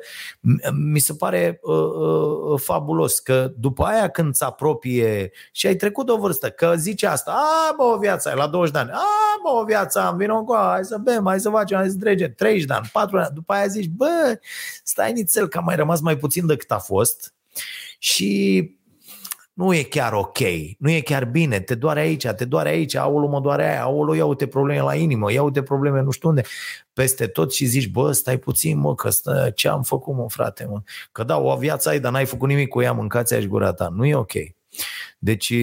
mi 0.91 1.00
se 1.00 1.14
pare 1.14 1.60
uh, 1.62 1.76
uh, 1.76 2.60
fabulos 2.62 3.20
că 3.20 3.52
după 3.58 3.84
aia 3.84 4.08
când 4.08 4.28
îți 4.28 4.44
apropie 4.44 5.32
și 5.52 5.68
ai 5.68 5.76
trecut 5.76 6.10
o 6.10 6.18
vârstă, 6.18 6.50
că 6.50 6.74
zice 6.78 7.08
asta, 7.08 7.32
a 7.32 7.74
bă, 7.78 7.84
o 7.84 7.98
viață 7.98 8.30
ai 8.30 8.36
la 8.36 8.48
20 8.48 8.74
de 8.74 8.80
ani, 8.80 8.90
a 8.91 9.40
bă, 9.44 9.60
o 9.60 9.64
viață 9.64 10.00
am, 10.00 10.18
vină 10.18 10.44
cu 10.45 10.56
hai 10.56 10.84
să 10.84 10.98
bem, 10.98 11.24
hai 11.26 11.40
să 11.40 11.50
facem, 11.50 11.78
hai 11.78 11.90
să 11.90 11.98
drege, 11.98 12.28
30 12.28 12.66
de 12.66 12.74
ani, 12.74 12.90
4 12.94 13.18
ani, 13.18 13.30
după 13.34 13.54
aia 13.54 13.68
zici, 13.68 13.90
bă, 13.90 14.40
stai 14.84 15.12
nițel 15.12 15.48
că 15.48 15.58
a 15.58 15.62
mai 15.62 15.76
rămas 15.76 16.02
mai 16.02 16.18
puțin 16.18 16.45
decât 16.45 16.72
a 16.72 16.78
fost 16.78 17.34
și 18.00 18.72
nu 19.54 19.74
e 19.74 19.84
chiar 19.84 20.14
ok, 20.14 20.38
nu 20.78 20.90
e 20.90 21.02
chiar 21.02 21.26
bine, 21.26 21.60
te 21.60 21.76
doare 21.76 22.00
aici, 22.00 22.28
te 22.28 22.46
doare 22.46 22.70
aici, 22.70 22.96
aulu 22.96 23.28
mă 23.28 23.40
doare 23.40 23.70
aia, 23.70 23.82
aulu 23.82 24.14
ia 24.14 24.26
uite 24.26 24.48
probleme 24.48 24.82
la 24.82 24.96
inimă, 24.96 25.32
ia 25.32 25.44
uite 25.44 25.64
probleme 25.64 26.02
nu 26.02 26.12
știu 26.12 26.30
unde, 26.30 26.42
peste 26.94 27.28
tot 27.28 27.54
și 27.54 27.66
zici, 27.66 27.90
bă, 27.90 28.12
stai 28.12 28.38
puțin, 28.38 28.78
mă, 28.78 28.96
că 28.96 29.10
stă, 29.10 29.52
ce 29.56 29.68
am 29.68 29.84
făcut, 29.84 30.16
mă, 30.16 30.26
frate, 30.30 30.66
mă? 30.70 30.82
Că 31.12 31.24
da, 31.24 31.38
o 31.38 31.56
viață 31.58 31.90
ai, 31.90 32.00
dar 32.00 32.12
n-ai 32.12 32.26
făcut 32.26 32.48
nimic 32.48 32.68
cu 32.68 32.82
ea, 32.82 32.92
mâncați 32.92 33.36
și 33.36 33.48
gura 33.48 33.74
ta. 33.74 33.90
Nu 33.96 34.06
e 34.06 34.16
ok. 34.16 34.32
Deci, 35.20 35.54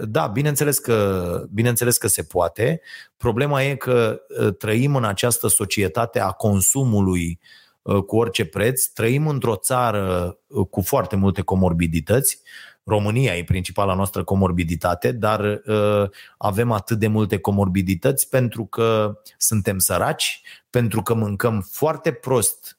da, 0.00 0.26
bineînțeles 0.26 0.78
că, 0.78 1.44
bineînțeles 1.50 1.96
că 1.96 2.06
se 2.06 2.22
poate. 2.22 2.80
Problema 3.16 3.62
e 3.62 3.74
că 3.74 4.20
ă, 4.40 4.50
trăim 4.50 4.96
în 4.96 5.04
această 5.04 5.48
societate 5.48 6.20
a 6.20 6.30
consumului 6.30 7.38
ă, 7.86 8.00
cu 8.00 8.16
orice 8.16 8.44
preț, 8.44 8.84
trăim 8.84 9.26
într-o 9.26 9.56
țară 9.56 10.38
ă, 10.56 10.64
cu 10.64 10.80
foarte 10.80 11.16
multe 11.16 11.42
comorbidități, 11.42 12.42
România 12.84 13.36
e 13.36 13.44
principala 13.44 13.94
noastră 13.94 14.24
comorbiditate, 14.24 15.12
dar 15.12 15.62
uh, 15.66 16.10
avem 16.38 16.72
atât 16.72 16.98
de 16.98 17.06
multe 17.06 17.38
comorbidități 17.38 18.28
pentru 18.28 18.64
că 18.64 19.20
suntem 19.38 19.78
săraci, 19.78 20.42
pentru 20.70 21.02
că 21.02 21.14
mâncăm 21.14 21.66
foarte 21.70 22.12
prost 22.12 22.78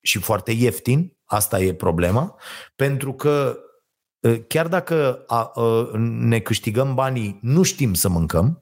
și 0.00 0.18
foarte 0.18 0.52
ieftin, 0.52 1.16
asta 1.24 1.60
e 1.60 1.74
problema, 1.74 2.36
pentru 2.76 3.12
că 3.12 3.58
uh, 4.20 4.40
chiar 4.48 4.68
dacă 4.68 5.24
uh, 5.54 5.90
ne 6.02 6.38
câștigăm 6.38 6.94
banii, 6.94 7.38
nu 7.42 7.62
știm 7.62 7.94
să 7.94 8.08
mâncăm, 8.08 8.60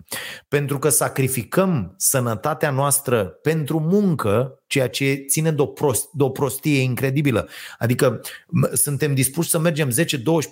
pentru 0.49 0.79
că 0.79 0.89
sacrificăm 0.89 1.95
sănătatea 1.97 2.71
noastră 2.71 3.25
pentru 3.25 3.81
muncă, 3.81 4.58
ceea 4.69 4.89
ce 4.89 5.25
ține 5.29 5.51
de 5.51 5.63
o, 5.63 5.67
prost, 5.67 6.09
de 6.13 6.23
o 6.23 6.29
prostie 6.29 6.81
incredibilă. 6.81 7.49
Adică 7.79 8.21
suntem 8.73 9.15
dispuși 9.15 9.51
să 9.51 9.59
mergem 9.59 9.91
10-12 9.91 9.93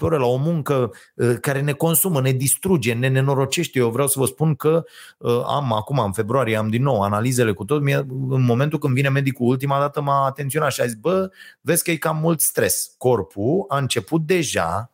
ore 0.01 0.17
la 0.17 0.27
o 0.27 0.37
muncă 0.37 0.93
uh, 1.15 1.37
care 1.41 1.61
ne 1.61 1.73
consumă, 1.73 2.21
ne 2.21 2.33
distruge, 2.33 2.93
ne 2.93 3.09
nenorocește. 3.09 3.79
Eu 3.79 3.91
vreau 3.91 4.09
să 4.09 4.19
vă 4.19 4.27
spun 4.27 4.55
că 4.55 4.85
uh, 5.19 5.43
am 5.47 5.73
acum, 5.73 5.99
în 5.99 6.13
februarie, 6.13 6.57
am 6.57 6.69
din 6.69 6.83
nou 6.83 7.03
analizele 7.03 7.53
cu 7.53 7.65
tot. 7.65 7.83
În 8.29 8.45
momentul 8.45 8.79
când 8.79 8.95
vine 8.95 9.09
medicul 9.09 9.47
ultima 9.47 9.79
dată 9.79 10.01
m-a 10.01 10.27
atenționat 10.27 10.73
și 10.73 10.81
a 10.81 10.87
zis, 10.87 10.95
bă, 10.95 11.31
vezi 11.61 11.83
că 11.83 11.91
e 11.91 11.97
cam 11.97 12.17
mult 12.17 12.41
stres. 12.41 12.95
Corpul 12.99 13.65
a 13.69 13.79
început 13.79 14.27
deja 14.27 14.93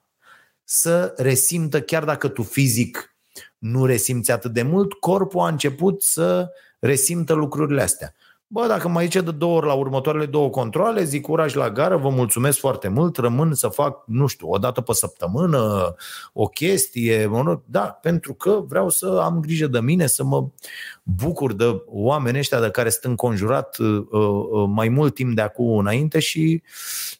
să 0.64 1.14
resimtă, 1.16 1.80
chiar 1.80 2.04
dacă 2.04 2.28
tu 2.28 2.42
fizic 2.42 3.16
nu 3.58 3.84
resimți 3.86 4.30
atât 4.30 4.52
de 4.52 4.62
mult, 4.62 4.92
corpul 4.92 5.40
a 5.40 5.48
început 5.48 6.02
să 6.02 6.50
resimtă 6.78 7.32
lucrurile 7.32 7.82
astea. 7.82 8.14
Bă, 8.54 8.66
dacă 8.68 8.88
mai 8.88 9.04
zice 9.04 9.20
de 9.20 9.30
două 9.30 9.56
ori 9.56 9.66
la 9.66 9.72
următoarele 9.72 10.26
două 10.26 10.50
controle, 10.50 11.04
zic 11.04 11.22
curaj 11.22 11.54
la 11.54 11.70
gară, 11.70 11.96
vă 11.96 12.08
mulțumesc 12.08 12.58
foarte 12.58 12.88
mult, 12.88 13.16
rămân 13.16 13.54
să 13.54 13.68
fac, 13.68 14.02
nu 14.06 14.26
știu, 14.26 14.48
o 14.50 14.58
dată 14.58 14.80
pe 14.80 14.92
săptămână, 14.92 15.94
o 16.32 16.46
chestie, 16.46 17.30
da, 17.64 17.80
pentru 17.80 18.34
că 18.34 18.62
vreau 18.68 18.88
să 18.88 19.20
am 19.22 19.40
grijă 19.40 19.66
de 19.66 19.80
mine, 19.80 20.06
să 20.06 20.24
mă 20.24 20.46
bucur 21.02 21.52
de 21.52 21.82
oamenii 21.86 22.38
ăștia 22.38 22.60
de 22.60 22.70
care 22.70 22.88
sunt 22.88 23.04
înconjurat 23.04 23.78
uh, 23.78 24.04
uh, 24.10 24.68
mai 24.68 24.88
mult 24.88 25.14
timp 25.14 25.34
de 25.34 25.40
acum 25.40 25.78
înainte 25.78 26.18
și 26.18 26.62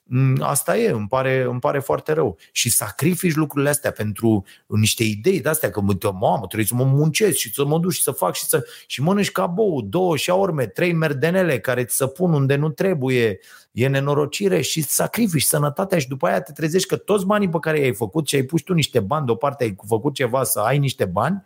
mm, 0.04 0.36
asta 0.40 0.78
e, 0.78 0.90
îmi 0.90 1.08
pare, 1.08 1.42
îmi 1.42 1.60
pare 1.60 1.78
foarte 1.78 2.12
rău. 2.12 2.36
Și 2.52 2.70
sacrifici 2.70 3.34
lucrurile 3.34 3.70
astea 3.70 3.90
pentru 3.90 4.44
niște 4.66 5.04
idei 5.04 5.40
de 5.40 5.48
astea, 5.48 5.70
că 5.70 5.80
mă, 5.80 5.94
mamă, 6.02 6.46
trebuie 6.46 6.66
să 6.66 6.74
mă 6.74 6.84
muncesc 6.84 7.36
și 7.36 7.52
să 7.52 7.64
mă 7.64 7.78
duc 7.78 7.90
și 7.90 8.02
să 8.02 8.10
fac 8.10 8.34
și 8.34 8.44
să 8.44 8.64
și 8.86 9.02
mănânci 9.02 9.30
ca 9.30 9.46
bou, 9.46 9.82
două 9.82 10.16
șaorme, 10.16 10.66
trei 10.66 10.92
merdenele 10.92 11.60
care 11.60 11.84
ți 11.84 11.96
să 11.96 12.06
pun 12.06 12.32
unde 12.32 12.56
nu 12.56 12.68
trebuie, 12.68 13.38
e 13.72 13.88
nenorocire 13.88 14.60
și 14.60 14.82
sacrifici 14.82 15.42
sănătatea 15.42 15.98
și 15.98 16.08
după 16.08 16.26
aia 16.26 16.40
te 16.40 16.52
trezești 16.52 16.88
că 16.88 16.96
toți 16.96 17.26
banii 17.26 17.48
pe 17.48 17.58
care 17.60 17.78
i-ai 17.78 17.94
făcut 17.94 18.28
și 18.28 18.34
ai 18.34 18.42
pus 18.42 18.60
tu 18.60 18.72
niște 18.74 19.00
bani 19.00 19.26
deoparte, 19.26 19.64
ai 19.64 19.76
făcut 19.86 20.14
ceva 20.14 20.42
să 20.42 20.60
ai 20.60 20.78
niște 20.78 21.04
bani, 21.04 21.42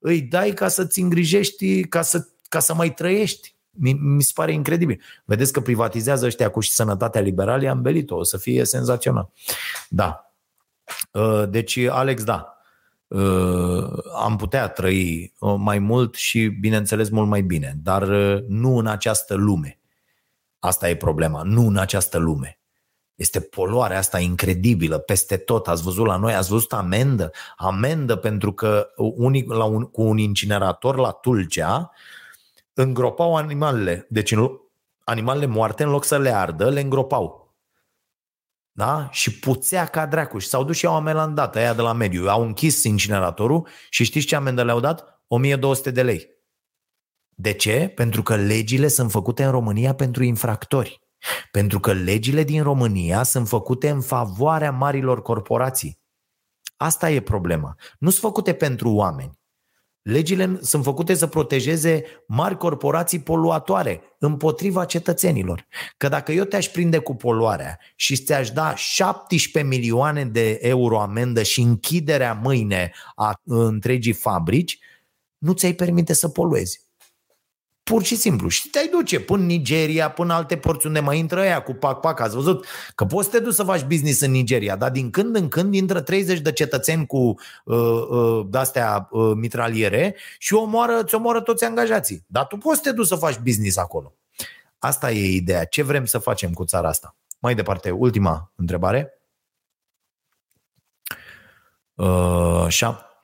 îi 0.00 0.20
dai 0.20 0.52
ca 0.52 0.68
să-ți 0.68 1.00
îngrijești, 1.00 1.84
ca 1.84 2.02
să, 2.02 2.26
ca 2.48 2.58
să 2.58 2.74
mai 2.74 2.94
trăiești. 2.94 3.54
Mi, 3.70 3.92
mi 3.92 4.22
se 4.22 4.32
pare 4.34 4.52
incredibil. 4.52 5.00
Vedeți 5.24 5.52
că 5.52 5.60
privatizează 5.60 6.26
ăștia 6.26 6.50
cu 6.50 6.60
și 6.60 6.70
sănătatea 6.70 7.20
liberală, 7.20 7.68
am 7.68 7.82
belit-o, 7.82 8.16
o 8.16 8.22
să 8.22 8.36
fie 8.36 8.64
senzațional. 8.64 9.32
Da. 9.88 10.34
Uh, 11.12 11.44
deci, 11.48 11.76
Alex, 11.76 12.24
da. 12.24 12.54
Uh, 13.06 13.88
am 14.22 14.36
putea 14.36 14.68
trăi 14.68 15.32
uh, 15.38 15.54
mai 15.58 15.78
mult 15.78 16.14
și, 16.14 16.46
bineînțeles, 16.46 17.08
mult 17.08 17.28
mai 17.28 17.42
bine, 17.42 17.78
dar 17.82 18.08
nu 18.48 18.76
în 18.76 18.86
această 18.86 19.34
lume. 19.34 19.80
Asta 20.58 20.88
e 20.88 20.96
problema, 20.96 21.42
nu 21.42 21.66
în 21.66 21.76
această 21.76 22.18
lume. 22.18 22.59
Este 23.20 23.40
poluarea 23.40 23.98
asta 23.98 24.18
incredibilă 24.18 24.98
peste 24.98 25.36
tot. 25.36 25.68
Ați 25.68 25.82
văzut 25.82 26.06
la 26.06 26.16
noi, 26.16 26.34
ați 26.34 26.48
văzut 26.48 26.72
amendă? 26.72 27.30
Amendă 27.56 28.16
pentru 28.16 28.52
că 28.52 28.88
unii, 28.96 29.44
la 29.48 29.64
un, 29.64 29.84
cu 29.84 30.02
un 30.02 30.18
incinerator 30.18 30.96
la 30.96 31.10
Tulcea 31.10 31.90
îngropau 32.74 33.36
animalele. 33.36 34.06
Deci 34.08 34.34
animalele 35.04 35.46
moarte, 35.46 35.82
în 35.82 35.90
loc 35.90 36.04
să 36.04 36.18
le 36.18 36.30
ardă, 36.30 36.70
le 36.70 36.80
îngropau. 36.80 37.54
Da? 38.72 39.08
Și 39.10 39.38
puțea 39.38 39.86
ca 39.86 40.06
dracu. 40.06 40.38
Și 40.38 40.48
s-au 40.48 40.64
dus 40.64 40.76
și 40.76 40.86
au 40.86 40.94
amendat 40.94 41.56
aia 41.56 41.74
de 41.74 41.82
la 41.82 41.92
mediu. 41.92 42.28
Au 42.28 42.42
închis 42.42 42.84
incineratorul 42.84 43.68
și 43.88 44.04
știți 44.04 44.26
ce 44.26 44.36
amendă 44.36 44.64
le-au 44.64 44.80
dat? 44.80 45.22
1200 45.26 45.90
de 45.90 46.02
lei. 46.02 46.28
De 47.28 47.52
ce? 47.52 47.92
Pentru 47.94 48.22
că 48.22 48.36
legile 48.36 48.88
sunt 48.88 49.10
făcute 49.10 49.44
în 49.44 49.50
România 49.50 49.94
pentru 49.94 50.22
infractori. 50.22 51.09
Pentru 51.50 51.80
că 51.80 51.92
legile 51.92 52.42
din 52.42 52.62
România 52.62 53.22
sunt 53.22 53.48
făcute 53.48 53.90
în 53.90 54.00
favoarea 54.00 54.70
marilor 54.70 55.22
corporații. 55.22 55.98
Asta 56.76 57.10
e 57.10 57.20
problema. 57.20 57.76
Nu 57.98 58.10
sunt 58.10 58.22
făcute 58.22 58.52
pentru 58.52 58.90
oameni. 58.90 59.38
Legile 60.02 60.58
sunt 60.62 60.84
făcute 60.84 61.14
să 61.14 61.26
protejeze 61.26 62.04
mari 62.26 62.56
corporații 62.56 63.20
poluatoare 63.20 64.02
împotriva 64.18 64.84
cetățenilor. 64.84 65.66
Că 65.96 66.08
dacă 66.08 66.32
eu 66.32 66.44
te-aș 66.44 66.68
prinde 66.68 66.98
cu 66.98 67.14
poluarea 67.14 67.78
și 67.96 68.16
ți-aș 68.16 68.50
da 68.50 68.74
17 68.74 69.72
milioane 69.76 70.24
de 70.24 70.58
euro 70.60 71.00
amendă 71.00 71.42
și 71.42 71.60
închiderea 71.60 72.32
mâine 72.32 72.92
a 73.14 73.40
întregii 73.44 74.12
fabrici, 74.12 74.78
nu 75.38 75.52
ți-ai 75.52 75.72
permite 75.72 76.12
să 76.12 76.28
poluezi. 76.28 76.89
Pur 77.90 78.02
și 78.02 78.16
simplu. 78.16 78.48
Și 78.48 78.68
te-ai 78.68 78.88
duce 78.88 79.20
până 79.20 79.44
Nigeria, 79.44 80.10
până 80.10 80.34
alte 80.34 80.56
porți 80.56 80.86
unde 80.86 81.00
mai 81.00 81.18
intră 81.18 81.44
ea 81.44 81.62
cu 81.62 81.72
pac-pac. 81.72 82.20
Ați 82.20 82.34
văzut 82.34 82.66
că 82.94 83.04
poți 83.04 83.28
să 83.28 83.36
te 83.36 83.42
duci 83.42 83.54
să 83.54 83.64
faci 83.64 83.84
business 83.84 84.20
în 84.20 84.30
Nigeria, 84.30 84.76
dar 84.76 84.90
din 84.90 85.10
când 85.10 85.36
în 85.36 85.48
când 85.48 85.74
intră 85.74 86.00
30 86.00 86.40
de 86.40 86.52
cetățeni 86.52 87.06
cu 87.06 87.34
uh, 87.64 87.76
uh, 88.10 88.46
de-astea 88.48 89.08
uh, 89.10 89.32
mitraliere 89.34 90.16
și 90.38 90.54
omoară, 90.54 91.04
ți 91.04 91.14
omoară 91.14 91.40
toți 91.40 91.64
angajații. 91.64 92.24
Dar 92.26 92.46
tu 92.46 92.56
poți 92.56 92.76
să 92.76 92.82
te 92.82 92.92
duci 92.92 93.06
să 93.06 93.14
faci 93.14 93.38
business 93.38 93.76
acolo. 93.76 94.14
Asta 94.78 95.10
e 95.10 95.34
ideea. 95.34 95.64
Ce 95.64 95.82
vrem 95.82 96.04
să 96.04 96.18
facem 96.18 96.52
cu 96.52 96.64
țara 96.64 96.88
asta? 96.88 97.16
Mai 97.38 97.54
departe, 97.54 97.90
ultima 97.90 98.52
întrebare. 98.56 99.20
Uh, 101.94 102.66
șap- 102.68 103.18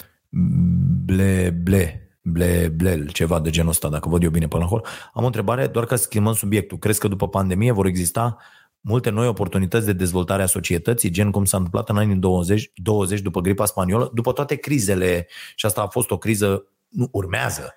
ble, 1.05 1.51
ble, 1.51 2.05
ble, 2.27 2.73
blel, 2.77 3.11
ceva 3.11 3.40
de 3.40 3.51
genul 3.51 3.70
ăsta, 3.70 3.89
dacă 3.89 4.09
văd 4.09 4.23
eu 4.23 4.31
bine 4.31 4.48
până 4.48 4.65
acolo. 4.65 4.82
Am 5.12 5.23
o 5.23 5.27
întrebare, 5.27 5.66
doar 5.66 5.85
ca 5.85 5.97
să 5.97 6.03
schimbăm 6.03 6.32
subiectul. 6.32 6.78
Crezi 6.78 7.01
că 7.01 7.09
după 7.09 7.28
pandemie 7.28 7.73
vor 7.73 7.86
exista 7.86 8.36
multe 8.81 9.11
noi 9.11 9.27
oportunități 9.27 9.86
de 9.86 9.93
dezvoltare 9.93 10.43
a 10.43 10.47
societății, 10.47 11.11
gen 11.11 11.31
cum 11.31 11.44
s-a 11.44 11.57
întâmplat 11.57 11.89
în 11.89 11.97
anii 11.97 12.15
20, 12.15 12.70
20 12.74 13.20
după 13.20 13.40
gripa 13.40 13.65
spaniolă, 13.65 14.11
după 14.15 14.32
toate 14.32 14.55
crizele, 14.55 15.27
și 15.55 15.66
asta 15.66 15.82
a 15.82 15.86
fost 15.86 16.11
o 16.11 16.19
criză, 16.19 16.66
nu 16.89 17.09
urmează, 17.12 17.74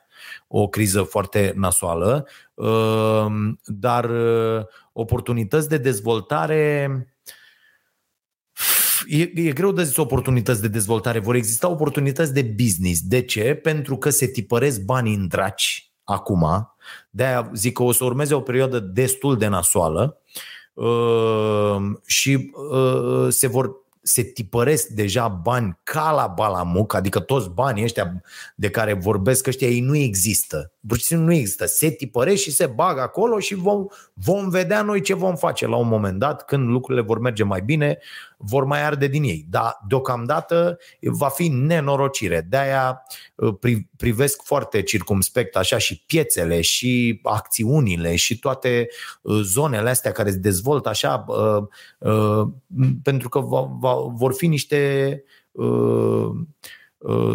o 0.48 0.68
criză 0.68 1.02
foarte 1.02 1.54
nasoală, 1.56 2.28
uh, 2.54 3.26
dar 3.66 4.10
uh, 4.10 4.66
oportunități 4.94 5.70
de 5.70 5.78
dezvoltare 5.78 6.88
e, 9.08 9.32
e 9.36 9.52
greu 9.52 9.72
de 9.72 9.84
zis 9.84 9.98
oportunități 9.98 10.62
de 10.62 10.68
dezvoltare. 10.68 11.20
Vor 11.20 11.36
exista 11.36 11.70
oportunități 11.70 12.34
de 12.34 12.42
business. 12.42 13.02
De 13.02 13.22
ce? 13.22 13.54
Pentru 13.54 13.98
că 13.98 14.10
se 14.10 14.28
tipăresc 14.28 14.82
banii 14.82 15.16
în 15.16 15.28
draci 15.28 15.92
acum. 16.04 16.74
De-aia 17.10 17.52
zic 17.54 17.74
că 17.74 17.84
o 17.84 17.92
să 17.92 18.04
urmeze 18.04 18.34
o 18.34 18.42
perioadă 18.42 18.80
destul 18.80 19.38
de 19.38 19.48
nasoală 19.48 20.22
uh, 20.74 21.78
și 22.06 22.52
uh, 22.72 23.28
se 23.30 23.48
vor 23.48 23.88
se 24.02 24.24
tipăresc 24.24 24.88
deja 24.88 25.28
bani 25.28 25.80
ca 25.84 26.12
la 26.12 26.28
Balamuc, 26.28 26.94
adică 26.94 27.20
toți 27.20 27.50
banii 27.50 27.84
ăștia 27.84 28.22
de 28.56 28.70
care 28.70 28.94
vorbesc 28.94 29.48
ăștia, 29.48 29.68
ei 29.68 29.80
nu 29.80 29.96
există. 29.96 30.72
Pur 30.88 30.97
și 30.97 31.03
simplu 31.03 31.26
nu 31.26 31.34
există. 31.34 31.65
Se 31.65 31.89
tipăresc 31.89 32.41
și 32.41 32.51
se 32.51 32.65
bagă 32.65 33.01
acolo 33.01 33.39
și 33.39 33.56
vom, 33.56 33.85
vom 34.14 34.49
vedea 34.49 34.81
noi 34.81 35.01
ce 35.01 35.14
vom 35.14 35.35
face 35.35 35.68
la 35.68 35.76
un 35.76 35.88
moment 35.88 36.19
dat, 36.19 36.45
când 36.45 36.69
lucrurile 36.69 37.06
vor 37.06 37.19
merge 37.19 37.43
mai 37.43 37.61
bine, 37.61 37.97
vor 38.38 38.64
mai 38.64 38.84
arde 38.84 39.07
din 39.07 39.23
ei. 39.23 39.45
Dar 39.49 39.77
deocamdată 39.88 40.77
va 41.01 41.27
fi 41.27 41.47
nenorocire. 41.47 42.45
De-aia 42.49 43.01
uh, 43.35 43.53
privesc 43.97 44.43
foarte 44.43 44.81
circumspect 44.81 45.56
așa 45.56 45.77
și 45.77 46.03
piețele 46.06 46.61
și 46.61 47.19
acțiunile 47.23 48.15
și 48.15 48.39
toate 48.39 48.88
uh, 49.22 49.39
zonele 49.43 49.89
astea 49.89 50.11
care 50.11 50.31
se 50.31 50.38
dezvoltă 50.38 50.89
așa 50.89 51.26
uh, 51.27 52.47
pentru 53.03 53.30
că 53.30 53.39
vor 54.14 54.34
fi 54.34 54.47
niște 54.47 55.23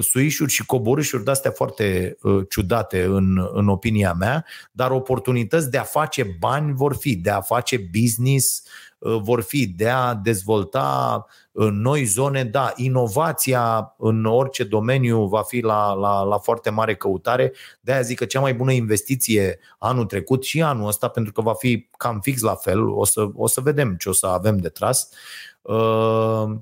suișuri 0.00 0.50
și 0.50 0.66
coborâșuri 0.66 1.24
de-astea 1.24 1.50
foarte 1.50 2.16
ciudate 2.48 3.04
în, 3.04 3.48
în 3.52 3.68
opinia 3.68 4.12
mea, 4.12 4.44
dar 4.72 4.90
oportunități 4.90 5.70
de 5.70 5.78
a 5.78 5.82
face 5.82 6.36
bani 6.38 6.74
vor 6.74 6.96
fi, 6.96 7.16
de 7.16 7.30
a 7.30 7.40
face 7.40 7.88
business 8.00 8.62
Uh, 9.04 9.20
vor 9.22 9.42
fi 9.42 9.66
de 9.66 9.88
a 9.88 10.14
dezvolta 10.14 11.26
uh, 11.52 11.68
noi 11.70 12.04
zone, 12.04 12.44
da, 12.44 12.72
inovația 12.76 13.94
în 13.98 14.24
orice 14.24 14.64
domeniu 14.64 15.24
va 15.26 15.42
fi 15.42 15.60
la, 15.60 15.92
la, 15.92 16.22
la 16.22 16.38
foarte 16.38 16.70
mare 16.70 16.94
căutare. 16.94 17.52
De 17.80 17.92
aia 17.92 18.00
zic 18.00 18.18
că 18.18 18.24
cea 18.24 18.40
mai 18.40 18.54
bună 18.54 18.72
investiție 18.72 19.58
anul 19.78 20.04
trecut 20.04 20.44
și 20.44 20.62
anul 20.62 20.86
ăsta, 20.86 21.08
pentru 21.08 21.32
că 21.32 21.40
va 21.40 21.54
fi 21.54 21.88
cam 21.96 22.20
fix 22.20 22.40
la 22.40 22.54
fel, 22.54 22.88
o 22.88 23.04
să, 23.04 23.28
o 23.34 23.46
să 23.46 23.60
vedem 23.60 23.94
ce 23.96 24.08
o 24.08 24.12
să 24.12 24.26
avem 24.26 24.56
de 24.56 24.68
tras. 24.68 25.08
Uh, 25.10 25.34
Uh, 25.64 26.56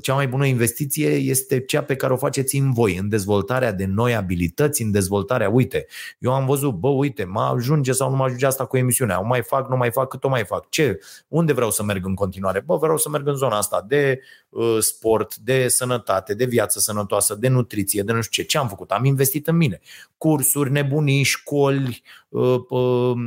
cea 0.00 0.14
mai 0.14 0.28
bună 0.28 0.46
investiție 0.46 1.08
este 1.08 1.60
cea 1.60 1.82
pe 1.82 1.96
care 1.96 2.12
o 2.12 2.16
faceți 2.16 2.56
în 2.56 2.72
voi, 2.72 2.96
în 2.96 3.08
dezvoltarea 3.08 3.72
de 3.72 3.84
noi 3.84 4.14
abilități, 4.14 4.82
în 4.82 4.90
dezvoltarea, 4.90 5.48
uite, 5.48 5.86
eu 6.18 6.34
am 6.34 6.46
văzut, 6.46 6.74
bă, 6.74 6.88
uite, 6.88 7.24
mă 7.24 7.40
ajunge 7.40 7.92
sau 7.92 8.10
nu 8.10 8.16
mă 8.16 8.24
ajunge 8.24 8.46
asta 8.46 8.64
cu 8.64 8.76
emisiunea, 8.76 9.20
o 9.20 9.24
mai 9.24 9.42
fac, 9.42 9.68
nu 9.68 9.76
mai 9.76 9.90
fac, 9.90 10.08
cât 10.08 10.24
o 10.24 10.28
mai 10.28 10.44
fac, 10.44 10.68
ce, 10.68 11.00
unde 11.28 11.52
vreau 11.52 11.70
să 11.70 11.82
merg 11.82 12.06
în 12.06 12.14
continuare? 12.14 12.60
Bă, 12.60 12.76
vreau 12.76 12.96
să 12.96 13.08
merg 13.08 13.26
în 13.26 13.36
zona 13.36 13.56
asta 13.56 13.84
de 13.88 14.20
uh, 14.48 14.76
sport, 14.80 15.36
de 15.36 15.68
sănătate, 15.68 16.34
de 16.34 16.44
viață 16.44 16.78
sănătoasă, 16.78 17.34
de 17.34 17.48
nutriție, 17.48 18.02
de 18.02 18.12
nu 18.12 18.20
știu 18.20 18.42
ce, 18.42 18.48
ce 18.48 18.58
am 18.58 18.68
făcut? 18.68 18.90
Am 18.90 19.04
investit 19.04 19.46
în 19.46 19.56
mine. 19.56 19.80
Cursuri, 20.16 20.70
nebunii, 20.70 21.22
școli, 21.22 22.02
uh, 22.23 22.23
uh, 22.23 22.23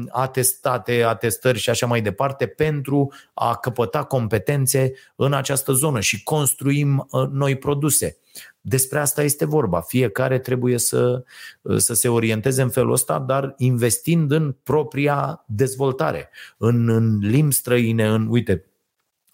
atestate, 0.10 1.04
atestări 1.04 1.60
și 1.60 1.70
așa 1.70 1.86
mai 1.86 2.02
departe 2.02 2.48
pentru 2.48 3.12
a 3.34 3.56
căpăta 3.56 4.04
competențe 4.04 4.94
în 5.16 5.34
această 5.34 5.72
zonă 5.72 6.00
și 6.00 6.24
construim 6.24 7.08
uh, 7.12 7.28
noi 7.32 7.58
produse. 7.58 8.18
Despre 8.62 9.00
asta 9.00 9.24
este 9.24 9.46
vorba. 9.46 9.82
Fiecare 9.82 10.40
trebuie 10.40 10.78
să, 10.78 11.24
uh, 11.62 11.78
să 11.78 11.94
se 11.94 12.10
orienteze 12.10 12.62
în 12.62 12.70
felul 12.70 12.92
ăsta, 12.92 13.20
dar 13.20 13.54
investind 13.58 14.32
în 14.32 14.56
propria 14.64 15.44
dezvoltare, 15.46 16.30
în, 16.58 16.90
în 16.90 17.18
limbi 17.20 17.54
străine, 17.54 18.08
în, 18.08 18.28
uite, 18.30 18.66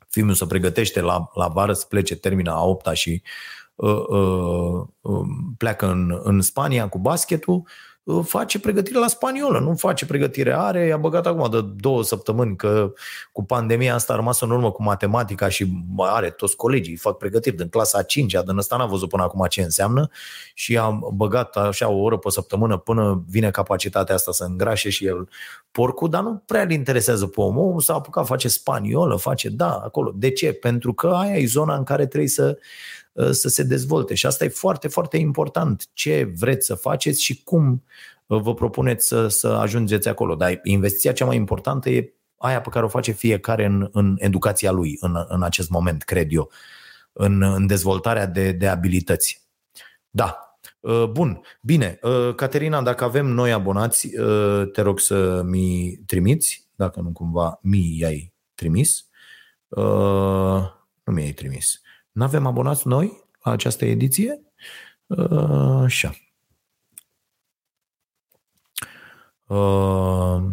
filmul 0.10 0.34
se 0.34 0.46
pregătește 0.46 1.02
la, 1.02 1.30
la 1.34 1.48
vară 1.48 1.74
să 1.74 1.86
plece, 1.90 2.16
termină 2.16 2.52
a 2.52 2.64
opta 2.64 2.94
și 2.94 3.22
uh, 3.76 4.04
uh, 4.08 4.86
uh, 5.02 5.26
pleacă 5.58 5.92
în, 5.92 6.20
în 6.24 6.42
Spania 6.42 6.88
cu 6.88 7.00
basketul, 7.00 7.56
Uh, 7.56 7.93
face 8.24 8.60
pregătire 8.60 9.00
la 9.00 9.08
spaniolă, 9.08 9.60
nu 9.60 9.76
face 9.76 10.06
pregătire. 10.06 10.54
Are, 10.54 10.92
a 10.92 10.98
băgat 10.98 11.26
acum 11.26 11.50
de 11.52 11.62
două 11.76 12.04
săptămâni 12.04 12.56
că 12.56 12.94
cu 13.32 13.44
pandemia 13.44 13.94
asta 13.94 14.14
a 14.14 14.16
rămas 14.16 14.42
în 14.42 14.52
urmă 14.52 14.72
cu 14.72 14.84
matematica 14.84 15.50
și 15.50 15.68
are 15.98 16.30
toți 16.30 16.56
colegii, 16.56 16.96
fac 16.96 17.18
pregătiri 17.18 17.56
din 17.56 17.68
clasa 17.68 17.98
a 17.98 18.04
5 18.04 18.34
din 18.46 18.58
ăsta 18.58 18.78
n-a 18.78 18.86
văzut 18.86 19.10
până 19.10 19.24
acum 19.24 19.46
ce 19.50 19.62
înseamnă 19.62 20.10
și 20.54 20.78
am 20.78 21.12
băgat 21.14 21.56
așa 21.56 21.90
o 21.90 22.02
oră 22.02 22.18
pe 22.18 22.30
săptămână 22.30 22.78
până 22.78 23.24
vine 23.28 23.52
capacitatea 23.52 24.16
asta 24.16 24.32
să 24.32 24.44
îngrașe 24.44 24.90
și 24.90 25.06
el 25.06 25.30
porcul, 25.72 26.10
dar 26.10 26.22
nu 26.22 26.44
prea 26.46 26.62
îl 26.62 26.72
interesează 26.72 27.28
pe 27.28 27.42
omul. 27.42 27.68
Omul 27.68 27.80
s-a 27.80 27.94
apucat, 27.94 28.26
face 28.26 28.48
spaniolă, 28.48 29.16
face, 29.16 29.50
da, 29.50 29.72
acolo. 29.72 30.14
De 30.16 30.32
ce? 30.32 30.54
Pentru 30.54 30.94
că 30.94 31.08
aia 31.08 31.36
e 31.36 31.46
zona 31.46 31.76
în 31.76 31.84
care 31.84 32.06
trebuie 32.06 32.30
să, 32.30 32.46
Uh, 32.48 33.03
să 33.32 33.50
se 33.50 33.64
dezvolte. 33.64 34.14
Și 34.14 34.26
asta 34.26 34.46
e 34.46 34.48
foarte, 34.48 34.88
foarte 34.88 35.18
important. 35.18 35.88
Ce 35.94 36.34
vreți 36.38 36.66
să 36.66 36.76
faceți 36.76 37.24
și 37.24 37.44
cum 37.44 37.84
uh, 38.26 38.42
vă 38.42 38.54
propuneți 38.54 39.08
să, 39.08 39.28
să 39.28 39.48
ajungeți 39.48 40.08
acolo. 40.08 40.36
Dar 40.36 40.60
investiția 40.64 41.12
cea 41.12 41.26
mai 41.26 41.36
importantă 41.36 41.90
e 41.90 42.14
aia 42.38 42.62
pe 42.62 42.70
care 42.70 42.86
o 42.86 42.88
face 42.88 43.12
fiecare 43.12 43.66
în, 43.66 43.90
în 43.92 44.16
educația 44.18 44.72
lui 44.72 44.98
în, 45.00 45.26
în 45.28 45.44
acest 45.44 45.70
moment, 45.70 46.04
cred 46.04 46.34
eu, 46.34 46.52
în, 47.14 47.42
în 47.42 47.68
dezvoltarea 47.68 48.26
de, 48.26 48.52
de 48.52 48.68
abilități. 48.68 49.48
Da. 50.10 50.58
Uh, 50.80 51.06
bun, 51.06 51.42
bine. 51.62 52.00
Caterina, 52.36 52.82
dacă 52.82 53.04
avem 53.04 53.26
noi 53.26 53.52
abonați, 53.52 54.10
te 54.72 54.82
rog 54.82 55.00
să 55.00 55.42
mi 55.46 56.00
trimiți, 56.06 56.70
dacă 56.76 57.00
nu 57.02 57.12
cumva 57.12 57.60
mi 57.62 57.98
i-ai 58.00 58.34
trimis. 58.56 59.08
Nu 61.04 61.14
mi-ai 61.14 61.32
trimis. 61.32 61.82
Nu 62.14 62.24
avem 62.24 62.46
abonați 62.46 62.88
noi 62.88 63.28
la 63.44 63.52
această 63.52 63.86
ediție? 63.86 64.42
Uh, 65.08 65.82
așa. 65.84 66.12
Uh, 69.48 70.44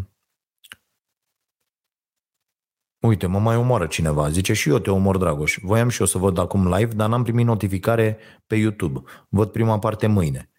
uite, 3.01 3.27
mă 3.27 3.39
mai 3.39 3.57
omoară 3.57 3.87
cineva. 3.87 4.31
Zice 4.31 4.53
și 4.53 4.69
eu 4.69 4.79
te 4.79 4.91
omor, 4.91 5.17
Dragoș. 5.17 5.59
Voiam 5.63 5.89
și 5.89 6.01
eu 6.01 6.07
să 6.07 6.19
văd 6.19 6.39
acum 6.39 6.75
live, 6.75 6.95
dar 6.95 7.09
n-am 7.09 7.23
primit 7.23 7.47
notificare 7.47 8.19
pe 8.47 8.57
YouTube. 8.57 9.03
Văd 9.29 9.51
prima 9.51 9.79
parte 9.79 10.07
mâine. 10.07 10.51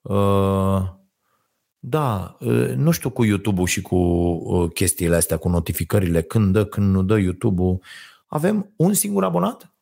Uh, 0.00 0.96
da, 1.78 2.36
uh, 2.40 2.72
nu 2.74 2.90
știu 2.90 3.10
cu 3.10 3.24
YouTube-ul 3.24 3.66
și 3.66 3.82
cu 3.82 3.96
uh, 3.96 4.72
chestiile 4.72 5.16
astea, 5.16 5.36
cu 5.36 5.48
notificările, 5.48 6.22
când 6.22 6.52
dă, 6.52 6.64
când 6.64 6.94
nu 6.94 7.02
dă 7.02 7.18
YouTube-ul. 7.18 7.82
Avem 8.26 8.72
un 8.76 8.92
singur 8.92 9.24
abonat? 9.24 9.77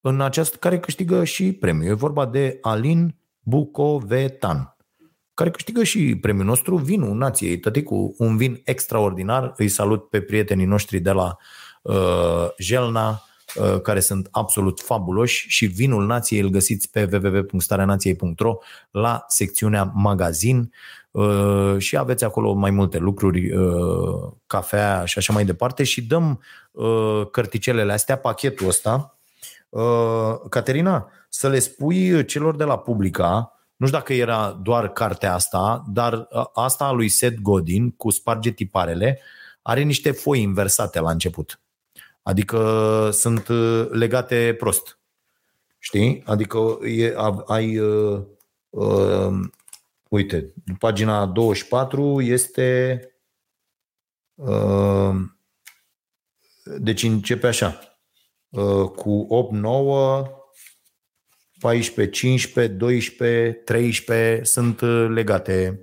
În 0.00 0.20
această, 0.20 0.56
care 0.56 0.80
câștigă 0.80 1.24
și 1.24 1.52
premiul. 1.52 1.90
E 1.90 1.94
vorba 1.94 2.26
de 2.26 2.58
Alin 2.60 3.14
Bucovetan, 3.40 4.76
care 5.34 5.50
câștigă 5.50 5.82
și 5.82 6.16
premiul 6.20 6.44
nostru, 6.44 6.76
vinul 6.76 7.16
nației, 7.16 7.58
tăticu, 7.58 8.14
un 8.18 8.36
vin 8.36 8.60
extraordinar. 8.64 9.52
Îi 9.56 9.68
salut 9.68 10.08
pe 10.08 10.20
prietenii 10.20 10.64
noștri 10.64 10.98
de 10.98 11.10
la 11.10 11.36
uh, 11.82 12.48
Jelna, 12.58 13.22
uh, 13.54 13.80
care 13.80 14.00
sunt 14.00 14.28
absolut 14.30 14.80
fabuloși 14.80 15.48
și 15.48 15.66
vinul 15.66 16.06
nației 16.06 16.40
îl 16.40 16.48
găsiți 16.48 16.90
pe 16.90 17.08
www.stareanației.ro 17.12 18.56
la 18.90 19.24
secțiunea 19.28 19.92
magazin 19.94 20.72
uh, 21.10 21.74
și 21.78 21.96
aveți 21.96 22.24
acolo 22.24 22.52
mai 22.52 22.70
multe 22.70 22.98
lucruri, 22.98 23.52
uh, 23.52 24.32
cafea 24.46 25.04
și 25.04 25.18
așa 25.18 25.32
mai 25.32 25.44
departe 25.44 25.84
și 25.84 26.02
dăm 26.02 26.42
uh, 26.70 27.22
cărticelele 27.30 27.92
astea, 27.92 28.16
pachetul 28.16 28.68
ăsta, 28.68 29.14
Uh, 29.14 29.19
Caterina, 30.48 31.10
să 31.28 31.48
le 31.48 31.58
spui 31.58 32.24
celor 32.24 32.56
de 32.56 32.64
la 32.64 32.78
Publica, 32.78 33.60
nu 33.76 33.86
știu 33.86 33.98
dacă 33.98 34.12
era 34.12 34.50
doar 34.62 34.92
cartea 34.92 35.34
asta, 35.34 35.84
dar 35.86 36.12
uh, 36.12 36.44
asta 36.52 36.84
a 36.84 36.90
lui 36.90 37.08
Seth 37.08 37.40
Godin 37.40 37.90
cu 37.90 38.10
sparge 38.10 38.50
tiparele 38.50 39.20
are 39.62 39.82
niște 39.82 40.10
foi 40.10 40.40
inversate 40.40 41.00
la 41.00 41.10
început. 41.10 41.60
Adică 42.22 43.08
sunt 43.12 43.48
uh, 43.48 43.88
legate 43.90 44.56
prost. 44.58 44.98
Știi? 45.78 46.22
Adică 46.26 46.78
e, 46.82 47.14
ai 47.46 47.78
uh, 47.78 48.22
uh, 48.68 49.48
uite, 50.08 50.54
pagina 50.78 51.26
24 51.26 52.20
este 52.20 53.00
uh, 54.34 55.14
deci 56.78 57.02
începe 57.02 57.46
așa 57.46 57.89
Uh, 58.50 58.88
cu 58.88 59.26
8-9 60.26 60.40
14, 61.60 62.10
15, 62.10 62.74
12, 62.74 63.52
13 63.64 64.44
sunt 64.44 64.80
uh, 64.80 65.06
legate. 65.08 65.80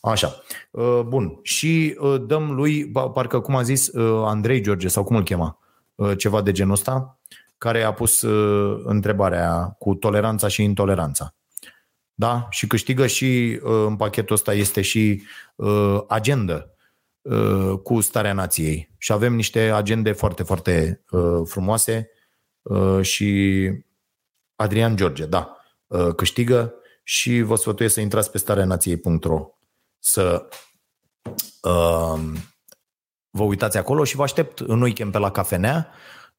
Așa. 0.00 0.42
Uh, 0.70 1.00
bun. 1.06 1.38
Și 1.42 1.96
uh, 1.98 2.22
dăm 2.26 2.50
lui, 2.50 2.90
parcă 2.90 3.40
cum 3.40 3.56
a 3.56 3.62
zis 3.62 3.90
Andrei 4.24 4.60
George 4.60 4.88
sau 4.88 5.04
cum 5.04 5.16
îl 5.16 5.22
chema, 5.22 5.58
ceva 6.16 6.42
de 6.42 6.52
genul 6.52 6.72
ăsta, 6.72 7.20
care 7.58 7.82
a 7.82 7.92
pus 7.92 8.20
întrebarea 8.84 9.76
cu 9.78 9.94
toleranța 9.94 10.48
și 10.48 10.62
intoleranța. 10.62 11.34
Da? 12.14 12.46
Și 12.50 12.66
câștigă 12.66 13.06
și 13.06 13.58
în 13.86 13.96
pachetul 13.96 14.34
ăsta 14.34 14.52
este 14.52 14.80
și 14.80 15.22
agenda 16.08 16.66
cu 17.82 18.00
starea 18.00 18.32
nației. 18.32 18.94
Și 18.98 19.12
avem 19.12 19.34
niște 19.34 19.60
agende 19.60 20.12
foarte, 20.12 20.42
foarte 20.42 21.04
frumoase 21.44 22.10
și 23.00 23.70
Adrian 24.60 24.96
George, 24.96 25.26
da, 25.26 25.56
uh, 25.86 26.14
câștigă 26.14 26.74
și 27.02 27.40
vă 27.40 27.54
sfătuiesc 27.54 27.94
să 27.94 28.00
intrați 28.00 28.30
pe 28.30 28.38
starea 28.38 28.64
nației.ro 28.64 29.48
să 29.98 30.48
uh, 31.62 32.20
vă 33.30 33.42
uitați 33.42 33.76
acolo 33.76 34.04
și 34.04 34.16
vă 34.16 34.22
aștept 34.22 34.58
în 34.58 34.80
weekend 34.82 35.12
pe 35.12 35.18
la 35.18 35.30
cafenea. 35.30 35.88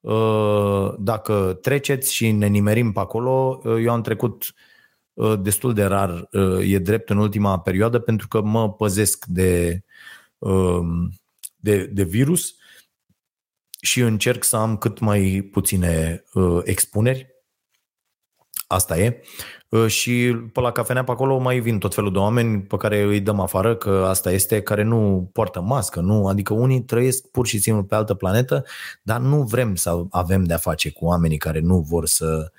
Uh, 0.00 0.94
dacă 0.98 1.58
treceți 1.60 2.14
și 2.14 2.30
ne 2.30 2.46
nimerim 2.46 2.92
pe 2.92 3.00
acolo, 3.00 3.60
uh, 3.64 3.82
eu 3.84 3.92
am 3.92 4.02
trecut 4.02 4.44
uh, 5.12 5.38
destul 5.40 5.74
de 5.74 5.84
rar, 5.84 6.28
uh, 6.32 6.72
e 6.72 6.78
drept 6.78 7.10
în 7.10 7.16
ultima 7.16 7.60
perioadă, 7.60 7.98
pentru 7.98 8.28
că 8.28 8.40
mă 8.40 8.72
păzesc 8.72 9.24
de, 9.24 9.82
uh, 9.84 9.91
de, 11.56 11.86
de 11.86 12.02
virus 12.02 12.54
și 13.80 14.00
încerc 14.00 14.44
să 14.44 14.56
am 14.56 14.76
cât 14.76 14.98
mai 14.98 15.48
puține 15.52 16.24
uh, 16.32 16.60
expuneri 16.64 17.32
Asta 18.72 18.98
e. 18.98 19.22
Ă, 19.72 19.88
și 19.88 20.36
pe 20.52 20.60
la 20.60 20.72
cafenea 20.72 21.04
pe 21.04 21.10
acolo 21.10 21.38
mai 21.38 21.60
vin 21.60 21.78
tot 21.78 21.94
felul 21.94 22.12
de 22.12 22.18
oameni 22.18 22.62
pe 22.62 22.76
care 22.76 23.02
îi 23.02 23.20
dăm 23.20 23.40
afară, 23.40 23.76
că 23.76 24.04
asta 24.08 24.30
este, 24.30 24.62
care 24.62 24.82
nu 24.82 25.30
poartă 25.32 25.60
mască, 25.60 26.00
nu, 26.00 26.26
adică 26.26 26.54
unii 26.54 26.82
trăiesc 26.82 27.26
pur 27.26 27.46
și 27.46 27.58
simplu 27.58 27.84
pe 27.84 27.94
altă 27.94 28.14
planetă, 28.14 28.64
dar 29.02 29.20
nu 29.20 29.42
vrem 29.42 29.74
să 29.74 30.02
avem 30.10 30.44
de-a 30.44 30.56
face 30.56 30.90
cu 30.90 31.04
oamenii 31.04 31.36
care 31.36 31.60
nu 31.60 31.80
vor 31.80 32.06
să 32.06 32.52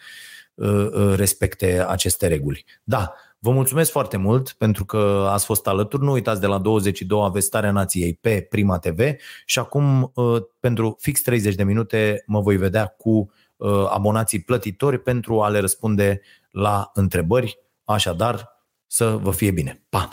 uh, 0.54 1.14
respecte 1.16 1.86
aceste 1.88 2.28
reguli. 2.28 2.66
Da, 2.84 3.14
Vă 3.44 3.52
mulțumesc 3.52 3.92
foarte 3.92 4.18
mult 4.18 4.52
pentru 4.52 4.86
că 4.86 5.28
ați 5.30 5.46
fost 5.46 5.68
alături. 5.68 6.04
Nu 6.04 6.12
uitați, 6.12 6.40
de 6.40 6.48
la 6.48 6.58
22 6.58 7.22
aveți 7.24 7.46
Starea 7.46 7.72
Nației 7.72 8.14
pe 8.14 8.48
Prima 8.50 8.78
TV 8.80 9.00
și 9.46 9.60
acum 9.60 10.14
pentru 10.60 10.98
fix 11.00 11.22
30 11.22 11.56
de 11.56 11.64
minute 11.64 12.24
mă 12.28 12.40
voi 12.40 12.58
vedea 12.58 12.88
cu 12.88 13.32
Uh, 13.64 13.86
abonații 13.90 14.42
plătitori 14.42 15.00
pentru 15.00 15.42
a 15.42 15.50
le 15.50 15.60
răspunde 15.60 16.22
la 16.52 16.92
întrebări. 16.94 17.60
Așadar, 17.84 18.50
să 18.88 19.18
vă 19.18 19.32
fie 19.32 19.52
bine. 19.52 19.84
Pa! 19.90 20.10